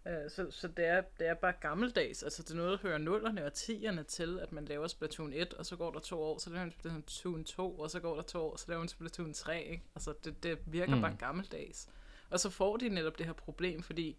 Uh, 0.06 0.30
så 0.30 0.46
så 0.50 0.68
det, 0.68 0.86
er, 0.86 1.02
det 1.18 1.26
er 1.26 1.34
bare 1.34 1.54
gammeldags. 1.60 2.22
Altså 2.22 2.42
det 2.42 2.50
er 2.50 2.54
noget, 2.54 2.70
der 2.70 2.88
hører 2.88 2.98
nullerne 2.98 3.44
og 3.44 3.52
tierne 3.52 4.02
til, 4.02 4.40
at 4.40 4.52
man 4.52 4.64
laver 4.64 4.86
Splatoon 4.86 5.32
1, 5.32 5.54
og 5.54 5.66
så 5.66 5.76
går 5.76 5.92
der 5.92 6.00
to 6.00 6.22
år, 6.22 6.38
så 6.38 6.50
laver 6.50 6.64
man 6.64 6.72
Splatoon 6.72 7.44
2, 7.44 7.78
og 7.78 7.90
så 7.90 8.00
går 8.00 8.14
der 8.14 8.22
to 8.22 8.38
år, 8.38 8.56
så 8.56 8.64
laver 8.68 8.80
man 8.80 8.88
Splatoon 8.88 9.34
3. 9.34 9.62
Ikke? 9.62 9.84
Altså 9.94 10.14
det, 10.24 10.42
det 10.42 10.58
virker 10.66 10.94
mm. 10.94 11.00
bare 11.00 11.16
gammeldags. 11.18 11.88
Og 12.30 12.40
så 12.40 12.50
får 12.50 12.76
de 12.76 12.88
netop 12.88 13.18
det 13.18 13.26
her 13.26 13.32
problem, 13.32 13.82
fordi 13.82 14.16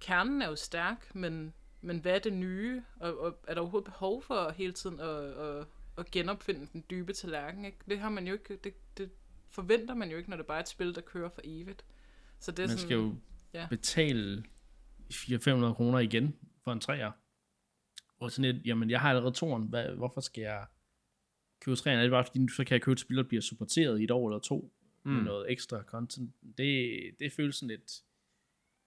kernen 0.00 0.42
er 0.42 0.48
jo 0.48 0.56
stærk, 0.56 1.14
men, 1.14 1.54
men 1.80 1.98
hvad 1.98 2.14
er 2.14 2.18
det 2.18 2.32
nye? 2.32 2.82
Og, 3.00 3.18
og 3.18 3.38
er 3.48 3.54
der 3.54 3.60
overhovedet 3.60 3.84
behov 3.84 4.22
for 4.22 4.50
hele 4.50 4.72
tiden 4.72 5.00
at, 5.00 5.24
at, 5.24 5.66
at 5.98 6.10
genopfinde 6.10 6.66
den 6.72 6.84
dybe 6.90 7.12
tallerken? 7.12 7.64
Ikke? 7.64 7.78
Det 7.88 7.98
har 7.98 8.08
man 8.08 8.26
jo 8.26 8.32
ikke, 8.32 8.56
det, 8.56 8.74
det 8.98 9.10
forventer 9.50 9.94
man 9.94 10.10
jo 10.10 10.16
ikke, 10.16 10.30
når 10.30 10.36
det 10.36 10.46
bare 10.46 10.58
er 10.58 10.62
et 10.62 10.68
spil, 10.68 10.94
der 10.94 11.00
kører 11.00 11.28
for 11.28 11.40
evigt. 11.44 11.84
Så 12.38 12.50
det 12.50 12.58
er 12.58 12.62
man 12.62 12.68
sådan, 12.68 12.88
skal 12.88 12.94
jo 12.94 13.14
ja. 13.54 13.66
betale 13.70 14.44
400-500 15.12 15.74
kroner 15.74 15.98
igen 15.98 16.36
for 16.64 16.72
en 16.72 16.80
træer. 16.80 17.12
Og 18.20 18.30
sådan 18.30 18.56
et, 18.56 18.66
jamen 18.66 18.90
jeg 18.90 19.00
har 19.00 19.08
allerede 19.08 19.34
toren, 19.34 19.62
Hvad, 19.62 19.88
hvorfor 19.88 20.20
skal 20.20 20.42
jeg 20.42 20.66
købe 21.60 21.76
træerne? 21.76 22.00
Er 22.00 22.04
det 22.04 22.10
bare 22.10 22.24
fordi, 22.24 22.48
så 22.56 22.64
kan 22.64 22.74
jeg 22.74 22.82
købe 22.82 22.92
et 22.92 23.00
spil, 23.00 23.16
der 23.16 23.22
bliver 23.22 23.40
supporteret 23.40 24.00
i 24.00 24.04
et 24.04 24.10
år 24.10 24.28
eller 24.28 24.38
to, 24.38 24.72
mm. 25.04 25.10
med 25.10 25.22
noget 25.22 25.52
ekstra 25.52 25.82
content, 25.82 26.34
det, 26.58 27.00
det 27.18 27.32
føles 27.32 27.56
sådan 27.56 27.68
lidt, 27.68 28.02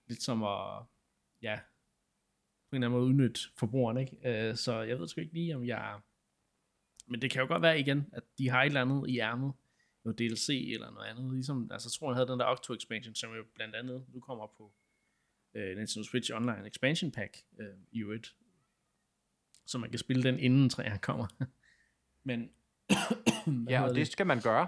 lidt 0.07 0.23
som 0.23 0.43
at, 0.43 0.83
ja, 1.41 1.59
på 2.69 2.75
en 2.75 2.83
eller 2.83 2.87
anden 2.87 2.99
måde 2.99 3.09
udnytte 3.09 3.41
forbrugeren, 3.57 3.97
ikke? 3.97 4.49
Uh, 4.49 4.55
så 4.55 4.81
jeg 4.81 4.99
ved 4.99 5.07
sgu 5.07 5.21
ikke 5.21 5.33
lige, 5.33 5.55
om 5.55 5.65
jeg... 5.65 5.99
Men 7.07 7.21
det 7.21 7.31
kan 7.31 7.41
jo 7.41 7.47
godt 7.47 7.61
være 7.61 7.79
igen, 7.79 8.09
at 8.13 8.23
de 8.37 8.49
har 8.49 8.61
et 8.61 8.65
eller 8.65 8.81
andet 8.81 9.09
i 9.09 9.19
ærmet, 9.19 9.53
noget 10.03 10.19
DLC 10.19 10.49
eller 10.73 10.91
noget 10.91 11.07
andet, 11.07 11.33
ligesom, 11.33 11.69
altså 11.71 11.87
jeg 11.87 11.99
tror, 11.99 12.11
jeg 12.11 12.15
havde 12.15 12.27
den 12.27 12.39
der 12.39 12.45
Octo 12.45 12.73
expansion, 12.73 13.15
som 13.15 13.33
jo 13.33 13.43
blandt 13.55 13.75
andet 13.75 14.05
nu 14.13 14.19
kommer 14.19 14.47
på 14.57 14.73
uh, 15.55 15.61
Nintendo 15.61 16.03
Switch 16.03 16.31
Online 16.33 16.67
expansion 16.67 17.11
pack 17.11 17.37
uh, 17.59 17.65
i 17.91 18.03
U1, 18.03 18.33
så 19.65 19.77
man 19.77 19.89
kan 19.89 19.99
spille 19.99 20.23
den 20.23 20.39
inden 20.39 20.69
træerne 20.69 20.99
kommer. 20.99 21.27
Men 22.27 22.51
ja, 23.69 23.83
og 23.83 23.95
det 23.95 24.07
skal 24.07 24.27
man 24.27 24.41
gøre, 24.41 24.67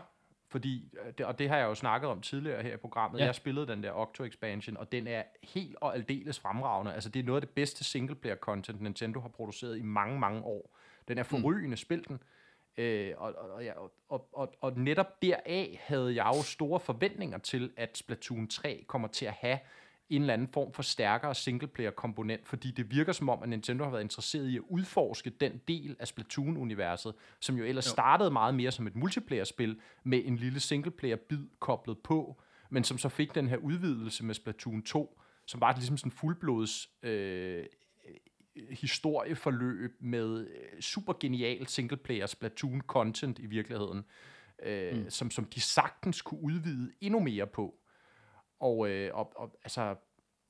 fordi, 0.54 0.94
og 1.24 1.40
det 1.40 1.50
har 1.50 1.58
jeg 1.58 1.66
jo 1.66 1.76
snakket 1.76 2.10
om 2.10 2.22
tidligere 2.22 2.64
her 2.64 2.74
i 2.74 2.78
programmet, 2.78 3.20
ja. 3.20 3.26
jeg 3.26 3.36
spillede 3.36 3.68
den 3.68 3.84
der 3.84 3.92
Octo 3.92 4.24
Expansion, 4.24 4.78
og 4.78 4.92
den 4.92 5.08
er 5.08 5.24
helt 5.44 5.76
og 5.82 5.96
aldeles 5.96 6.40
fremragende. 6.40 6.94
Altså, 6.94 7.10
det 7.10 7.20
er 7.20 7.24
noget 7.24 7.42
af 7.42 7.48
det 7.48 7.56
bedste 7.56 7.84
singleplayer 7.84 8.36
content, 8.36 8.82
Nintendo 8.82 9.20
har 9.20 9.30
produceret 9.30 9.78
i 9.78 9.82
mange, 9.82 10.20
mange 10.20 10.42
år. 10.42 10.78
Den 11.08 11.18
er 11.18 11.24
forrygende, 11.24 11.68
mm. 11.70 11.78
spil 11.78 12.08
den. 12.08 12.20
Øh, 12.78 13.14
og, 13.18 13.36
og, 13.36 13.92
og, 14.10 14.30
og, 14.34 14.54
og 14.62 14.78
netop 14.78 15.22
deraf 15.22 15.82
havde 15.84 16.16
jeg 16.16 16.32
jo 16.36 16.44
store 16.44 16.80
forventninger 16.80 17.38
til, 17.38 17.72
at 17.78 17.98
Splatoon 17.98 18.48
3 18.48 18.84
kommer 18.88 19.08
til 19.08 19.26
at 19.26 19.34
have 19.34 19.60
en 20.16 20.22
eller 20.22 20.34
anden 20.34 20.48
form 20.48 20.74
for 20.74 20.84
stærkere 20.84 21.36
singleplayer-komponent, 21.36 22.48
fordi 22.48 22.72
det 22.72 22.92
virker 22.92 23.12
som 23.12 23.30
om, 23.30 23.44
at 23.44 23.50
Nintendo 23.50 23.84
har 23.84 23.92
været 23.92 24.02
interesseret 24.02 24.48
i 24.48 24.56
at 24.56 24.64
udforske 24.70 25.30
den 25.30 25.62
del 25.68 25.96
af 26.00 26.08
Splatoon-universet, 26.08 27.14
som 27.40 27.56
jo 27.56 27.64
ellers 27.64 27.86
jo. 27.86 27.92
startede 27.92 28.32
meget 28.32 28.56
mere 28.56 28.72
som 28.72 28.88
et 28.88 28.96
multiplayer-spil, 28.96 29.80
med 30.04 30.22
en 30.26 30.36
lille 30.36 30.60
singleplayer-bid 30.60 31.48
koblet 31.60 31.98
på, 32.00 32.42
men 32.70 32.84
som 32.84 32.98
så 32.98 33.10
fik 33.10 33.36
den 33.36 33.48
her 33.48 33.58
udvidelse 33.58 34.26
med 34.26 34.36
Splatoon 34.36 34.84
2, 34.84 35.20
som 35.46 35.62
var 35.62 35.74
ligesom 35.74 35.98
sådan 35.98 36.12
en 36.12 36.18
fuldblods 36.18 36.90
øh, 37.04 37.66
historieforløb 38.70 39.98
med 40.00 40.48
øh, 40.48 40.82
super 40.82 41.14
genial 41.20 41.68
singleplayer 41.68 42.26
Splatoon 42.26 42.82
content 42.82 43.40
i 43.40 43.46
virkeligheden, 43.46 44.06
øh, 44.64 44.98
mm. 44.98 45.10
som, 45.10 45.32
som 45.32 45.46
de 45.46 45.62
sagtens 45.62 46.22
kunne 46.22 46.42
udvide 46.42 46.92
endnu 47.02 47.20
mere 47.20 47.48
på. 47.48 47.76
Og, 48.64 48.90
øh, 48.90 49.12
og, 49.14 49.34
og 49.36 49.60
altså, 49.64 49.96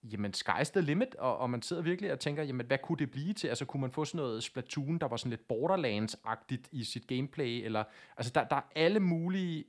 jamen, 0.04 0.34
sky's 0.38 0.72
the 0.72 0.82
limit, 0.82 1.16
og, 1.16 1.38
og 1.38 1.50
man 1.50 1.62
sidder 1.62 1.82
virkelig 1.82 2.12
og 2.12 2.20
tænker, 2.20 2.44
jamen, 2.44 2.66
hvad 2.66 2.78
kunne 2.78 2.98
det 2.98 3.12
blive 3.12 3.34
til? 3.34 3.48
Altså, 3.48 3.66
kunne 3.66 3.82
man 3.82 3.92
få 3.92 4.06
sådan 4.06 4.18
noget 4.18 4.44
Splatoon, 4.44 4.98
der 4.98 5.08
var 5.08 5.18
sådan 5.18 5.30
lidt 5.30 5.48
Borderlands-agtigt 5.48 6.70
i 6.72 6.84
sit 6.84 7.08
gameplay, 7.08 7.66
eller, 7.66 7.84
altså, 8.18 8.32
der, 8.36 8.44
der 8.44 8.56
er 8.56 8.62
alle 8.76 9.00
mulige 9.00 9.66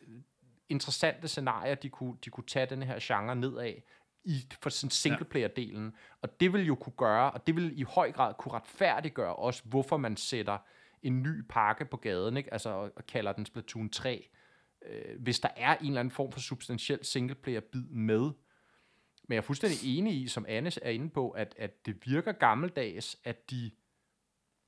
øh, 0.00 0.14
interessante 0.68 1.28
scenarier, 1.28 1.74
de 1.74 1.88
kunne, 1.88 2.16
de 2.24 2.30
kunne 2.30 2.46
tage 2.46 2.66
den 2.66 2.82
her 2.82 2.98
genre 3.00 3.36
nedad, 3.36 3.74
i, 4.24 4.46
for 4.62 4.70
sådan 4.70 4.90
singleplayer-delen. 4.90 5.96
Og 6.22 6.40
det 6.40 6.52
vil 6.52 6.66
jo 6.66 6.74
kunne 6.74 6.92
gøre, 6.96 7.30
og 7.30 7.46
det 7.46 7.56
vil 7.56 7.80
i 7.80 7.82
høj 7.82 8.12
grad 8.12 8.34
kunne 8.34 8.54
retfærdiggøre 8.54 9.36
også, 9.36 9.62
hvorfor 9.64 9.96
man 9.96 10.16
sætter 10.16 10.58
en 11.02 11.22
ny 11.22 11.42
pakke 11.48 11.84
på 11.84 11.96
gaden, 11.96 12.36
ikke? 12.36 12.52
Altså, 12.52 12.70
og, 12.70 12.92
og 12.96 13.06
kalder 13.06 13.32
den 13.32 13.46
Splatoon 13.46 13.90
3, 13.90 14.28
øh, 14.82 15.20
hvis 15.20 15.40
der 15.40 15.48
er 15.56 15.76
en 15.76 15.86
eller 15.86 16.00
anden 16.00 16.12
form 16.12 16.32
for 16.32 16.40
substantiel 16.40 17.04
singleplayer-bid 17.04 17.84
med. 17.84 18.20
Men 19.22 19.34
jeg 19.34 19.36
er 19.36 19.40
fuldstændig 19.42 19.98
enig 19.98 20.22
i, 20.22 20.28
som 20.28 20.46
Anne 20.48 20.72
er 20.82 20.90
inde 20.90 21.10
på, 21.10 21.30
at, 21.30 21.54
at 21.58 21.86
det 21.86 22.06
virker 22.06 22.32
gammeldags, 22.32 23.16
at 23.24 23.50
de 23.50 23.70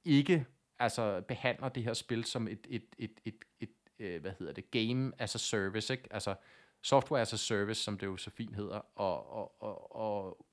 ikke 0.05 0.47
altså, 0.79 1.21
behandler 1.21 1.69
det 1.69 1.85
her 1.85 1.95
spil 1.95 2.25
som 2.25 2.49
et, 2.49 2.67
et, 2.69 2.85
et, 2.99 3.21
et, 3.25 3.35
et, 3.61 3.71
et 3.99 4.21
hvad 4.21 4.33
hedder 4.39 4.53
det, 4.53 4.71
game 4.71 5.13
as 5.19 5.35
a 5.35 5.39
service, 5.39 5.95
ikke? 5.95 6.09
Altså 6.11 6.35
software 6.83 7.21
as 7.21 7.33
a 7.33 7.37
service, 7.37 7.83
som 7.83 7.99
det 7.99 8.07
jo 8.07 8.17
så 8.17 8.31
fint 8.31 8.57
hedder. 8.57 8.81
Og, 8.95 9.33
og, 9.33 9.63
og, 9.63 9.97
og, 9.97 10.47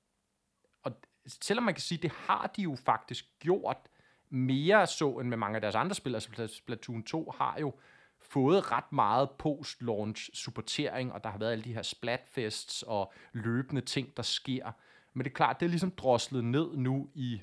og 0.83 1.01
selvom 1.25 1.63
man 1.63 1.73
kan 1.73 1.81
sige, 1.81 2.01
det 2.01 2.11
har 2.11 2.51
de 2.55 2.61
jo 2.61 2.75
faktisk 2.75 3.25
gjort 3.39 3.89
mere 4.29 4.87
så, 4.87 5.09
end 5.09 5.29
med 5.29 5.37
mange 5.37 5.55
af 5.55 5.61
deres 5.61 5.75
andre 5.75 5.95
spil, 5.95 6.15
altså 6.15 6.47
Splatoon 6.47 7.03
2 7.03 7.31
har 7.37 7.59
jo 7.59 7.73
fået 8.21 8.71
ret 8.71 8.91
meget 8.91 9.29
post-launch 9.29 10.29
supportering, 10.33 11.13
og 11.13 11.23
der 11.23 11.29
har 11.29 11.37
været 11.37 11.51
alle 11.51 11.63
de 11.63 11.73
her 11.73 11.81
splatfests 11.81 12.83
og 12.83 13.13
løbende 13.33 13.81
ting, 13.81 14.17
der 14.17 14.23
sker. 14.23 14.71
Men 15.13 15.23
det 15.23 15.31
er 15.31 15.35
klart, 15.35 15.59
det 15.59 15.65
er 15.65 15.69
ligesom 15.69 15.91
droslet 15.91 16.43
ned 16.43 16.77
nu 16.77 17.09
i 17.13 17.41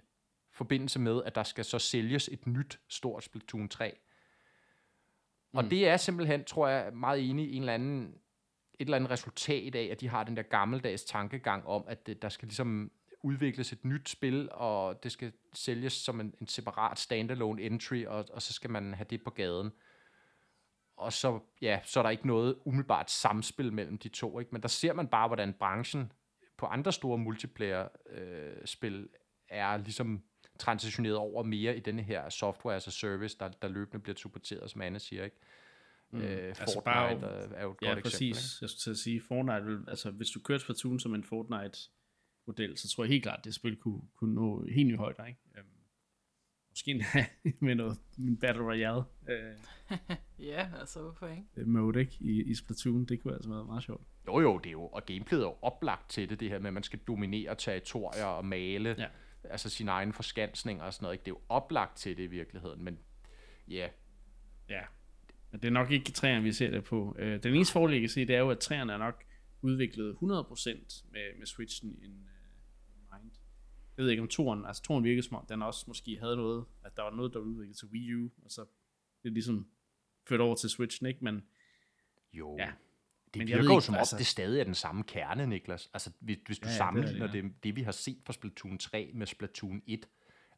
forbindelse 0.52 0.98
med, 0.98 1.22
at 1.24 1.34
der 1.34 1.42
skal 1.42 1.64
så 1.64 1.78
sælges 1.78 2.28
et 2.32 2.46
nyt 2.46 2.80
stort 2.88 3.24
Splatoon 3.24 3.68
3. 3.68 3.98
Og 5.52 5.64
mm. 5.64 5.70
det 5.70 5.88
er 5.88 5.96
simpelthen, 5.96 6.44
tror 6.44 6.68
jeg, 6.68 6.94
meget 6.94 7.30
enig 7.30 7.50
i 7.50 7.56
en 7.56 7.62
eller 7.62 7.74
anden, 7.74 8.14
et 8.74 8.84
eller 8.84 8.96
andet 8.96 9.10
resultat 9.10 9.74
af, 9.74 9.88
at 9.92 10.00
de 10.00 10.08
har 10.08 10.24
den 10.24 10.36
der 10.36 10.42
gammeldags 10.42 11.04
tankegang 11.04 11.66
om, 11.66 11.84
at 11.88 12.06
det, 12.06 12.22
der 12.22 12.28
skal 12.28 12.48
ligesom 12.48 12.90
udvikles 13.22 13.72
et 13.72 13.84
nyt 13.84 14.08
spil, 14.08 14.48
og 14.52 15.02
det 15.02 15.12
skal 15.12 15.32
sælges 15.52 15.92
som 15.92 16.20
en, 16.20 16.34
en 16.40 16.46
separat 16.46 16.98
standalone 16.98 17.62
entry, 17.62 18.04
og, 18.04 18.24
og 18.32 18.42
så 18.42 18.52
skal 18.52 18.70
man 18.70 18.94
have 18.94 19.06
det 19.10 19.24
på 19.24 19.30
gaden 19.30 19.72
og 20.96 21.12
så, 21.12 21.40
ja, 21.62 21.80
så 21.85 22.00
er 22.00 22.02
der 22.02 22.11
ikke 22.11 22.26
noget 22.26 22.56
umiddelbart 22.64 23.11
samspil 23.11 23.72
mellem 23.72 23.98
de 23.98 24.09
to, 24.09 24.40
ikke? 24.40 24.50
men 24.52 24.62
der 24.62 24.68
ser 24.68 24.92
man 24.92 25.09
bare, 25.09 25.28
hvordan 25.28 25.52
branchen 25.52 26.12
på 26.56 26.66
andre 26.66 26.92
store 26.92 27.18
multiplayer-spil 27.18 28.94
øh, 28.94 29.09
er 29.48 29.76
ligesom 29.76 30.22
transitioneret 30.59 31.16
over 31.16 31.42
mere 31.42 31.76
i 31.76 31.80
denne 31.80 32.02
her 32.02 32.28
software 32.28 32.76
as 32.76 32.88
a 32.88 32.90
service, 32.90 33.38
der, 33.40 33.48
der 33.48 33.68
løbende 33.68 34.02
bliver 34.02 34.16
supporteret, 34.16 34.70
som 34.70 34.80
Anne 34.82 34.98
siger, 34.98 35.24
ikke? 35.24 35.37
Mm. 36.11 36.20
Øh, 36.20 36.48
altså 36.48 36.64
Fortnite 36.64 36.85
bare, 36.85 37.11
er, 37.12 37.48
er 37.54 37.62
jo 37.62 37.70
et 37.70 37.76
ja, 37.82 37.88
godt 37.88 38.02
præcis. 38.02 38.12
eksempel. 38.12 38.26
Ikke? 38.28 38.38
Jeg 38.61 38.70
skulle 38.70 38.80
til 38.80 38.90
at 38.90 38.96
sige, 38.96 39.22
Fortnite, 39.28 39.64
vil, 39.64 39.85
altså 39.88 40.11
hvis 40.11 40.30
du 40.30 40.40
kørte 40.40 40.61
Splatoon 40.64 41.00
som 41.00 41.14
en 41.14 41.24
Fortnite-model, 41.24 42.78
så 42.78 42.88
tror 42.88 43.04
jeg 43.04 43.11
helt 43.11 43.22
klart, 43.22 43.38
at 43.38 43.44
det 43.44 43.54
spil 43.54 43.76
kunne, 43.76 44.02
kunne 44.14 44.35
nå 44.35 44.66
helt 44.74 44.87
nye 44.87 44.96
højder, 44.96 45.24
ikke? 45.24 45.40
Øhm, 45.59 45.66
Måske 46.76 47.04
med 47.66 47.74
noget 47.74 47.98
en 48.18 48.36
Battle 48.36 48.64
Royale. 48.64 49.04
Øh, 49.28 49.54
ja, 50.50 50.70
altså 50.80 51.00
hvorfor 51.00 51.26
ikke? 51.26 51.42
Øh, 51.56 51.66
mode, 51.66 52.00
ikke? 52.00 52.16
I, 52.20 52.42
I 52.42 52.54
Splatoon, 52.54 53.04
det 53.04 53.22
kunne 53.22 53.34
altså 53.34 53.50
være 53.50 53.64
meget 53.64 53.82
sjovt. 53.82 54.06
Jo 54.26 54.40
jo, 54.40 54.58
det 54.58 54.66
er 54.66 54.72
jo, 54.72 54.86
og 54.86 55.06
gameplayet 55.06 55.42
er 55.42 55.48
jo 55.48 55.56
oplagt 55.62 56.10
til 56.10 56.30
det, 56.30 56.40
det 56.40 56.48
her 56.48 56.58
med, 56.58 56.66
at 56.66 56.74
man 56.74 56.82
skal 56.82 56.98
dominere 56.98 57.54
territorier 57.54 58.24
og 58.24 58.44
male, 58.44 58.94
ja. 58.98 59.06
altså 59.44 59.70
sin 59.70 59.88
egen 59.88 60.12
forskansning 60.12 60.82
og 60.82 60.92
sådan 60.92 61.04
noget, 61.04 61.14
ikke? 61.14 61.24
Det 61.24 61.30
er 61.30 61.34
jo 61.34 61.40
oplagt 61.48 61.96
til 61.96 62.16
det 62.16 62.22
i 62.22 62.26
virkeligheden, 62.26 62.84
men 62.84 62.98
ja. 63.68 63.74
Yeah. 63.74 63.90
Ja, 64.68 64.80
men 65.50 65.60
det 65.60 65.68
er 65.68 65.72
nok 65.72 65.90
ikke 65.90 66.12
træerne, 66.12 66.42
vi 66.42 66.52
ser 66.52 66.70
det 66.70 66.84
på. 66.84 67.16
Øh, 67.18 67.42
den 67.42 67.54
eneste 67.54 67.72
fordel, 67.72 67.92
jeg 67.92 68.00
kan 68.00 68.08
se, 68.08 68.26
det 68.26 68.34
er 68.34 68.40
jo, 68.40 68.50
at 68.50 68.58
træerne 68.58 68.92
er 68.92 68.98
nok 68.98 69.24
udviklet 69.62 70.12
100% 70.12 70.18
med, 70.22 71.38
med 71.38 71.46
Switchen 71.46 71.98
in, 72.02 72.28
jeg 73.96 74.04
ved 74.04 74.11
ikke 74.11 74.22
om 74.22 74.28
toren, 74.28 74.66
altså 74.66 74.82
toren 74.82 75.04
virkede 75.04 75.22
som 75.22 75.37
om, 75.37 75.46
den 75.46 75.62
også 75.62 75.85
måske 75.88 76.18
havde 76.20 76.37
noget, 76.37 76.64
at 76.85 76.96
der 76.96 77.02
var 77.02 77.11
noget, 77.11 77.32
der 77.32 77.38
var 77.38 77.46
udviklet 77.46 77.76
til 77.76 77.88
Wii 77.88 78.14
U, 78.14 78.30
og 78.44 78.50
så 78.50 78.64
det 79.22 79.32
ligesom 79.32 79.66
ført 80.28 80.40
over 80.40 80.54
til 80.54 80.70
Switchen, 80.70 81.06
ikke? 81.06 81.24
Men 81.24 81.42
jo, 82.32 82.56
ja. 82.59 82.72
det 83.35 83.40
men 83.40 83.48
virker 83.48 83.74
jo 83.74 83.80
som 83.80 83.94
om, 83.94 83.98
altså... 83.98 84.16
det 84.18 84.26
stadig 84.26 84.61
er 84.61 84.64
den 84.64 84.74
samme 84.74 85.02
kerne, 85.02 85.46
Niklas. 85.46 85.90
Altså, 85.94 86.11
hvis, 86.20 86.38
hvis 86.46 86.59
du 86.59 86.68
ja, 86.68 86.74
sammenligner 86.74 87.26
det, 87.26 87.32
det, 87.32 87.42
ja. 87.42 87.48
det, 87.48 87.64
det, 87.64 87.76
vi 87.76 87.82
har 87.82 87.92
set 87.92 88.18
fra 88.26 88.32
Splatoon 88.32 88.78
3 88.78 89.11
med 89.14 89.26
Splatoon 89.26 89.82
1, 89.87 90.09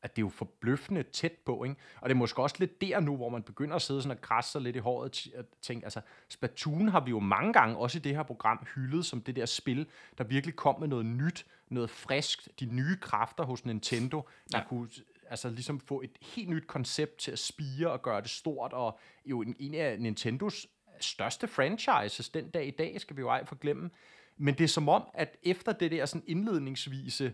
at 0.02 0.16
det 0.16 0.22
er 0.22 0.26
jo 0.26 0.28
forbløffende 0.28 1.02
tæt 1.02 1.32
på, 1.32 1.64
ikke? 1.64 1.76
Og 2.00 2.08
det 2.08 2.14
er 2.14 2.18
måske 2.18 2.42
også 2.42 2.56
lidt 2.58 2.80
der 2.80 3.00
nu, 3.00 3.16
hvor 3.16 3.28
man 3.28 3.42
begynder 3.42 3.76
at 3.76 3.82
sidde 3.82 4.02
sådan 4.02 4.16
og 4.16 4.20
krasse 4.20 4.52
sig 4.52 4.60
lidt 4.60 4.76
i 4.76 4.78
håret 4.78 5.32
og 5.36 5.44
tænke, 5.62 5.86
altså, 5.86 6.00
Splatoon 6.28 6.88
har 6.88 7.04
vi 7.04 7.10
jo 7.10 7.20
mange 7.20 7.52
gange, 7.52 7.76
også 7.76 7.98
i 7.98 8.00
det 8.00 8.16
her 8.16 8.22
program, 8.22 8.66
hyldet 8.74 9.06
som 9.06 9.20
det 9.20 9.36
der 9.36 9.46
spil, 9.46 9.86
der 10.18 10.24
virkelig 10.24 10.56
kom 10.56 10.80
med 10.80 10.88
noget 10.88 11.06
nyt, 11.06 11.46
noget 11.70 11.90
friskt, 11.90 12.48
de 12.60 12.66
nye 12.66 12.96
kræfter 13.00 13.44
hos 13.44 13.64
Nintendo, 13.64 14.28
der 14.52 14.58
ja. 14.58 14.64
kunne 14.68 14.88
altså 15.30 15.50
ligesom 15.50 15.80
få 15.80 16.00
et 16.02 16.18
helt 16.22 16.48
nyt 16.48 16.66
koncept 16.66 17.18
til 17.18 17.30
at 17.30 17.38
spire 17.38 17.90
og 17.90 18.02
gøre 18.02 18.20
det 18.20 18.30
stort, 18.30 18.72
og 18.72 18.98
jo 19.24 19.42
en, 19.42 19.56
en 19.58 19.74
af 19.74 20.00
Nintendos 20.00 20.66
største 21.00 21.48
franchises 21.48 22.28
den 22.28 22.50
dag 22.50 22.66
i 22.66 22.70
dag, 22.70 23.00
skal 23.00 23.16
vi 23.16 23.20
jo 23.20 23.28
ej 23.28 23.44
forglemme. 23.44 23.90
Men 24.36 24.54
det 24.54 24.64
er 24.64 24.68
som 24.68 24.88
om, 24.88 25.02
at 25.14 25.36
efter 25.42 25.72
det 25.72 25.90
der 25.90 26.06
sådan 26.06 26.24
indledningsvise 26.26 27.32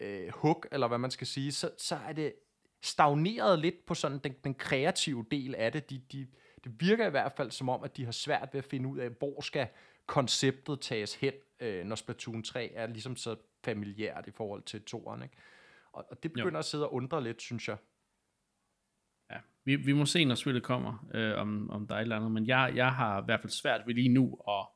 øh, 0.00 0.28
hook, 0.34 0.68
eller 0.72 0.88
hvad 0.88 0.98
man 0.98 1.10
skal 1.10 1.26
sige, 1.26 1.52
så, 1.52 1.70
så 1.78 1.96
er 2.08 2.12
det 2.12 2.32
stagneret 2.82 3.58
lidt 3.58 3.86
på 3.86 3.94
sådan 3.94 4.18
den, 4.18 4.34
den 4.44 4.54
kreative 4.54 5.24
del 5.30 5.54
af 5.54 5.72
det. 5.72 5.90
De, 5.90 6.02
de, 6.12 6.26
det 6.64 6.72
virker 6.80 7.06
i 7.06 7.10
hvert 7.10 7.32
fald 7.36 7.50
som 7.50 7.68
om, 7.68 7.84
at 7.84 7.96
de 7.96 8.04
har 8.04 8.12
svært 8.12 8.48
ved 8.52 8.58
at 8.58 8.64
finde 8.64 8.88
ud 8.88 8.98
af, 8.98 9.10
hvor 9.10 9.40
skal 9.40 9.66
konceptet 10.06 10.80
tages 10.80 11.14
hen, 11.14 11.32
øh, 11.60 11.84
når 11.84 11.96
Splatoon 11.96 12.42
3 12.42 12.72
er 12.74 12.86
ligesom 12.86 13.16
så 13.16 13.36
familiært 13.64 14.26
i 14.26 14.30
forhold 14.30 14.62
til 14.62 14.82
toeren, 14.82 15.22
ikke? 15.22 15.36
Og, 15.92 16.06
og 16.10 16.22
det 16.22 16.32
begynder 16.32 16.52
jo. 16.52 16.58
at 16.58 16.64
sidde 16.64 16.86
og 16.86 16.94
undre 16.94 17.24
lidt, 17.24 17.42
synes 17.42 17.68
jeg. 17.68 17.76
Ja, 19.30 19.40
vi, 19.64 19.76
vi 19.76 19.92
må 19.92 20.06
se, 20.06 20.24
når 20.24 20.34
spillet 20.34 20.62
kommer, 20.62 21.08
øh, 21.14 21.38
om, 21.38 21.70
om 21.70 21.86
der 21.86 21.94
er 21.94 21.98
et 21.98 22.02
eller 22.02 22.16
andet, 22.16 22.32
men 22.32 22.46
jeg, 22.46 22.72
jeg 22.74 22.94
har 22.94 23.22
i 23.22 23.24
hvert 23.24 23.40
fald 23.40 23.50
svært 23.50 23.86
ved 23.86 23.94
lige 23.94 24.08
nu 24.08 24.40
at, 24.48 24.66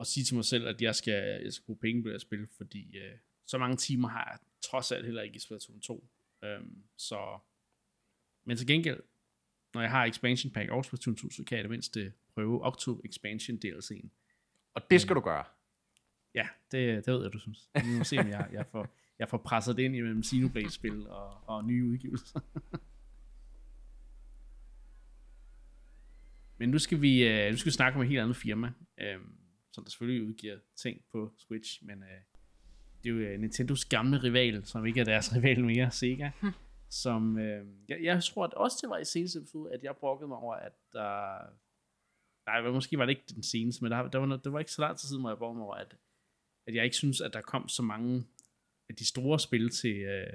at 0.00 0.06
sige 0.06 0.24
til 0.24 0.34
mig 0.34 0.44
selv, 0.44 0.68
at 0.68 0.82
jeg 0.82 0.94
skal, 0.94 1.42
jeg 1.44 1.52
skal 1.52 1.64
bruge 1.64 1.78
penge 1.78 2.02
på 2.02 2.08
det 2.08 2.14
her 2.14 2.18
spil, 2.18 2.48
fordi 2.56 2.98
øh, 2.98 3.18
så 3.46 3.58
mange 3.58 3.76
timer 3.76 4.08
har 4.08 4.28
jeg 4.30 4.38
trods 4.62 4.92
alt 4.92 5.04
heller 5.04 5.22
ikke 5.22 5.36
i 5.36 5.38
Splatoon 5.38 5.80
2. 5.80 6.08
Øhm, 6.44 6.84
så, 6.96 7.38
men 8.44 8.56
til 8.56 8.66
gengæld, 8.66 9.00
når 9.74 9.80
jeg 9.80 9.90
har 9.90 10.04
expansion 10.04 10.52
pack 10.52 10.70
og 10.70 10.84
Splatoon 10.84 11.16
2, 11.16 11.30
så 11.30 11.44
kan 11.44 11.56
jeg 11.56 11.64
det 11.64 11.70
mindste 11.70 12.12
prøve 12.34 12.66
Octo 12.66 13.00
Expansion 13.04 13.58
DLC'en. 13.64 14.08
Og 14.74 14.90
det 14.90 15.00
skal 15.00 15.16
du 15.16 15.20
gøre. 15.20 15.44
Ja, 16.34 16.48
det, 16.72 17.06
det 17.06 17.14
ved 17.14 17.22
jeg, 17.22 17.32
du 17.32 17.38
synes. 17.38 17.70
Vi 17.74 17.98
må 17.98 18.04
se, 18.04 18.18
om 18.18 18.28
jeg, 18.28 18.48
jeg, 18.52 18.66
får, 18.66 18.88
jeg 19.18 19.28
får 19.28 19.38
presset 19.38 19.76
det 19.76 19.82
ind 19.82 19.96
imellem 19.96 20.22
Xenoblade-spil 20.22 21.06
og, 21.08 21.48
og 21.48 21.64
nye 21.64 21.84
udgivelser. 21.84 22.40
Men 26.60 26.68
nu 26.68 26.78
skal 26.78 27.00
vi 27.00 27.28
øh, 27.28 27.50
nu 27.50 27.56
skal 27.56 27.70
vi 27.70 27.74
snakke 27.74 27.96
om 27.96 28.02
et 28.02 28.08
helt 28.08 28.20
andet 28.20 28.36
firma, 28.36 28.72
uh, 29.00 29.22
som 29.72 29.84
der 29.84 29.90
selvfølgelig 29.90 30.28
udgiver 30.28 30.58
ting 30.76 31.00
på 31.12 31.32
Switch, 31.38 31.84
men 31.86 31.98
uh, 31.98 32.08
det 33.04 33.10
er 33.10 33.32
jo 33.32 33.38
Nintendos 33.38 33.84
gamle 33.84 34.22
rival, 34.22 34.64
som 34.64 34.86
ikke 34.86 35.00
er 35.00 35.04
deres 35.04 35.32
rival 35.36 35.64
mere, 35.64 35.90
Sega. 35.90 36.30
Hm. 36.40 36.50
Som, 36.88 37.34
uh, 37.34 37.40
jeg, 37.88 37.98
jeg 38.02 38.22
tror 38.24 38.44
at 38.44 38.54
også 38.54 38.78
det 38.82 38.90
var 38.90 38.98
i 38.98 39.04
seneste 39.04 39.38
episode, 39.38 39.72
at 39.72 39.82
jeg 39.82 39.96
brokkede 39.96 40.28
mig 40.28 40.38
over, 40.38 40.54
at 40.54 40.72
der... 40.92 41.34
Uh, 41.48 41.56
nej, 42.46 42.70
måske 42.70 42.98
var 42.98 43.06
det 43.06 43.10
ikke 43.10 43.34
den 43.34 43.42
seneste, 43.42 43.84
men 43.84 43.92
der, 43.92 44.08
der, 44.08 44.18
var, 44.18 44.36
der 44.36 44.50
var 44.50 44.58
ikke 44.58 44.72
så 44.72 44.82
lang 44.82 44.98
tid 44.98 45.08
siden, 45.08 45.22
hvor 45.22 45.30
jeg 45.30 45.38
brokkede 45.38 45.58
mig 45.58 45.66
over, 45.66 45.74
at, 45.74 45.96
at 46.66 46.74
jeg 46.74 46.84
ikke 46.84 46.96
synes, 46.96 47.20
at 47.20 47.32
der 47.32 47.40
kom 47.40 47.68
så 47.68 47.82
mange 47.82 48.26
af 48.88 48.94
de 48.96 49.06
store 49.06 49.40
spil 49.40 49.70
til... 49.70 49.96
øh, 49.96 50.32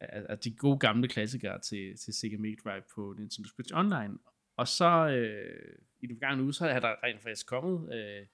at 0.00 0.44
de 0.44 0.56
gode 0.56 0.78
gamle 0.78 1.08
klassikere 1.08 1.60
til, 1.60 1.96
til 1.96 2.14
Sega 2.14 2.36
Mega 2.36 2.54
Drive 2.64 2.82
på 2.94 3.14
Nintendo 3.18 3.48
Switch 3.48 3.74
Online. 3.74 4.18
Og 4.56 4.68
så 4.68 5.08
øh, 5.08 5.78
i 6.00 6.06
den 6.06 6.16
forgangne 6.16 6.42
uge, 6.42 6.54
så 6.54 6.66
er 6.66 6.80
der 6.80 6.94
rent 7.02 7.22
faktisk 7.22 7.46
kommet 7.46 7.94
øh, 7.94 8.26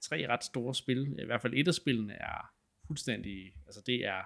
tre 0.00 0.28
ret 0.28 0.44
store 0.44 0.74
spil. 0.74 1.18
I 1.18 1.24
hvert 1.24 1.42
fald 1.42 1.54
et 1.54 1.68
af 1.68 1.74
spillene 1.74 2.12
er 2.12 2.54
fuldstændig, 2.86 3.54
altså 3.66 3.82
det 3.86 4.04
er 4.04 4.22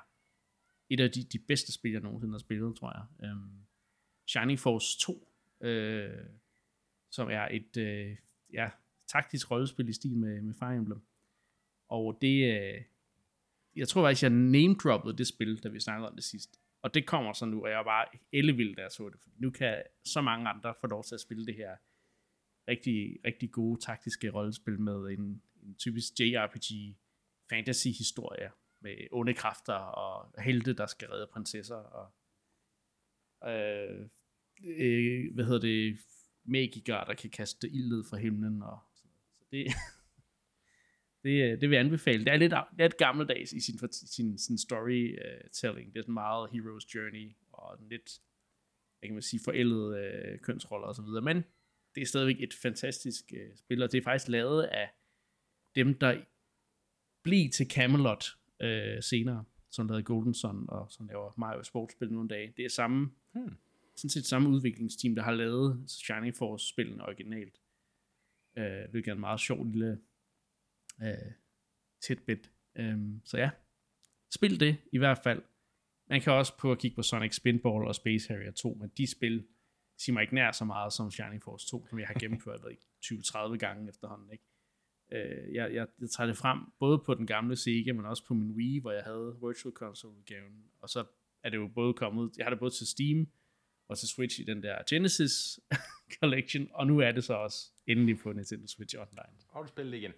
et 0.88 1.00
af 1.00 1.10
de, 1.10 1.24
de 1.24 1.38
bedste 1.38 1.72
spil, 1.72 1.92
jeg 1.92 2.00
nogensinde 2.00 2.34
har 2.34 2.38
spillet, 2.38 2.76
tror 2.76 2.92
jeg. 2.96 3.30
Um, 3.30 3.66
Shining 4.26 4.58
Force 4.58 4.98
2, 4.98 5.32
øh, 5.60 6.26
som 7.10 7.28
er 7.30 7.48
et 7.50 7.76
øh, 7.76 8.16
ja, 8.52 8.70
taktisk 9.08 9.50
rollespil 9.50 9.88
i 9.88 9.92
stil 9.92 10.16
med, 10.16 10.42
med 10.42 10.54
Fire 10.54 10.76
Emblem. 10.76 11.00
Og 11.88 12.18
det, 12.20 12.56
øh, 12.56 12.82
jeg 13.76 13.88
tror 13.88 14.02
faktisk, 14.04 14.22
jeg 14.22 14.30
name-droppede 14.30 15.18
det 15.18 15.26
spil, 15.26 15.62
da 15.62 15.68
vi 15.68 15.80
snakkede 15.80 16.08
om 16.08 16.14
det 16.14 16.24
sidst. 16.24 16.60
Og 16.82 16.94
det 16.94 17.06
kommer 17.06 17.32
så 17.32 17.46
nu, 17.46 17.62
og 17.62 17.70
jeg 17.70 17.80
er 17.80 17.84
bare 17.84 18.06
ellevild, 18.32 18.76
da 18.76 18.82
jeg 18.82 18.90
så 18.90 19.08
det. 19.08 19.20
For 19.20 19.30
nu 19.38 19.50
kan 19.50 19.82
så 20.04 20.20
mange 20.20 20.48
andre 20.48 20.74
få 20.80 20.86
lov 20.86 21.04
til 21.04 21.14
at 21.14 21.20
spille 21.20 21.46
det 21.46 21.54
her 21.54 21.76
rigtig, 22.68 23.18
rigtig 23.24 23.50
gode 23.50 23.80
taktiske 23.80 24.30
rollespil 24.30 24.80
med 24.80 25.10
en, 25.18 25.42
en 25.62 25.74
typisk 25.74 26.20
JRPG 26.20 26.96
fantasy-historie 27.50 28.50
med 28.80 28.96
onde 29.12 29.34
kræfter 29.34 29.74
og 29.74 30.42
helte, 30.42 30.72
der 30.72 30.86
skal 30.86 31.08
redde 31.08 31.28
prinsesser 31.32 31.76
og 31.76 32.12
øh, 33.50 34.08
øh, 34.64 35.34
hvad 35.34 35.44
hedder 35.44 35.60
det, 35.60 35.98
magikere, 36.44 37.04
der 37.06 37.14
kan 37.14 37.30
kaste 37.30 37.68
ild 37.68 37.88
ned 37.88 38.04
fra 38.04 38.16
himlen 38.16 38.62
og 38.62 38.78
så, 38.94 39.06
så 39.38 39.44
det, 39.50 39.66
det, 41.26 41.60
det 41.60 41.70
vil 41.70 41.76
jeg 41.76 41.84
anbefale. 41.84 42.24
Det 42.24 42.32
er 42.32 42.36
lidt, 42.36 42.54
lidt 42.78 42.96
gammeldags 42.96 43.52
i 43.52 43.60
sin, 43.60 43.78
sin, 43.92 44.38
sin 44.38 44.58
storytelling. 44.58 45.92
Det 45.92 45.98
er 45.98 46.02
sådan 46.02 46.14
meget 46.14 46.48
Hero's 46.48 46.94
Journey, 46.94 47.32
og 47.52 47.78
lidt, 47.90 48.20
jeg 49.02 49.08
kan 49.08 49.14
man 49.14 49.22
sige, 49.22 49.40
forældede 49.44 49.98
øh, 49.98 50.38
kønsroller 50.38 50.86
osv. 50.86 51.22
Men 51.22 51.44
det 51.94 52.02
er 52.02 52.06
stadigvæk 52.06 52.42
et 52.42 52.54
fantastisk 52.54 53.32
øh, 53.36 53.56
spil, 53.56 53.82
og 53.82 53.92
det 53.92 53.98
er 53.98 54.02
faktisk 54.02 54.28
lavet 54.28 54.62
af 54.62 54.90
dem, 55.74 55.94
der 55.94 56.20
blev 57.22 57.50
til 57.50 57.70
Camelot 57.70 58.24
øh, 58.60 59.02
senere, 59.02 59.44
som 59.70 59.88
lavede 59.88 60.02
Golden 60.02 60.34
Sun, 60.34 60.64
og 60.68 60.86
som 60.90 61.06
laver 61.06 61.32
Mario 61.36 61.62
Sportsspil 61.62 62.12
nogle 62.12 62.28
dage. 62.28 62.52
Det 62.56 62.64
er 62.64 62.68
samme, 62.68 63.10
hmm. 63.32 63.56
sådan 63.96 64.10
set 64.10 64.26
samme 64.26 64.48
udviklingsteam, 64.48 65.14
der 65.14 65.22
har 65.22 65.32
lavet 65.32 65.84
Shining 65.86 66.36
Force-spillene 66.36 67.02
originalt. 67.02 67.60
Øh, 68.56 68.90
hvilket 68.90 69.10
er 69.10 69.14
en 69.14 69.20
meget 69.20 69.40
sjov 69.40 69.66
lille 69.66 69.98
øh, 71.02 71.32
tidbit. 72.02 72.50
Øhm, 72.76 73.20
så 73.24 73.38
ja, 73.38 73.50
spil 74.34 74.60
det 74.60 74.76
i 74.92 74.98
hvert 74.98 75.18
fald. 75.18 75.42
Man 76.08 76.20
kan 76.20 76.32
også 76.32 76.56
prøve 76.56 76.72
at 76.72 76.78
kigge 76.78 76.94
på 76.94 77.02
Sonic 77.02 77.34
Spinball 77.34 77.86
og 77.86 77.94
Space 77.94 78.28
Harrier 78.28 78.52
2, 78.52 78.74
men 78.80 78.90
de 78.96 79.10
spil 79.10 79.46
siger 79.98 80.12
mig 80.14 80.22
ikke 80.22 80.34
nær 80.34 80.52
så 80.52 80.64
meget 80.64 80.92
som 80.92 81.10
Shining 81.10 81.42
Force 81.42 81.66
2, 81.66 81.86
som 81.86 81.98
jeg 81.98 82.06
har 82.06 82.14
gennemført 82.14 82.60
20-30 83.04 83.56
gange 83.56 83.88
efterhånden. 83.88 84.30
Ikke? 84.32 84.44
Øh, 85.12 85.54
jeg, 85.54 85.74
jeg, 85.74 85.86
jeg 86.00 86.10
tager 86.10 86.26
det 86.26 86.36
frem 86.36 86.58
både 86.78 86.98
på 86.98 87.14
den 87.14 87.26
gamle 87.26 87.56
Sega, 87.56 87.92
men 87.92 88.06
også 88.06 88.24
på 88.24 88.34
min 88.34 88.50
Wii, 88.50 88.78
hvor 88.78 88.92
jeg 88.92 89.02
havde 89.04 89.36
Virtual 89.46 89.74
Console-udgaven. 89.74 90.64
Og 90.80 90.88
så 90.88 91.04
er 91.42 91.50
det 91.50 91.56
jo 91.56 91.68
både 91.74 91.94
kommet, 91.94 92.36
jeg 92.36 92.44
har 92.44 92.50
det 92.50 92.58
både 92.58 92.70
til 92.70 92.86
Steam 92.86 93.28
og 93.88 93.98
til 93.98 94.08
Switch 94.08 94.40
i 94.40 94.44
den 94.44 94.62
der 94.62 94.78
Genesis 94.90 95.60
Collection, 96.20 96.68
og 96.72 96.86
nu 96.86 96.98
er 96.98 97.12
det 97.12 97.24
så 97.24 97.34
også 97.34 97.72
endelig 97.86 98.18
på 98.18 98.32
Nintendo 98.32 98.66
Switch 98.66 98.96
Online. 98.98 99.38
Har 99.52 99.62
du 99.62 99.68
spillet 99.68 99.92
det 99.92 99.98
igen 99.98 100.12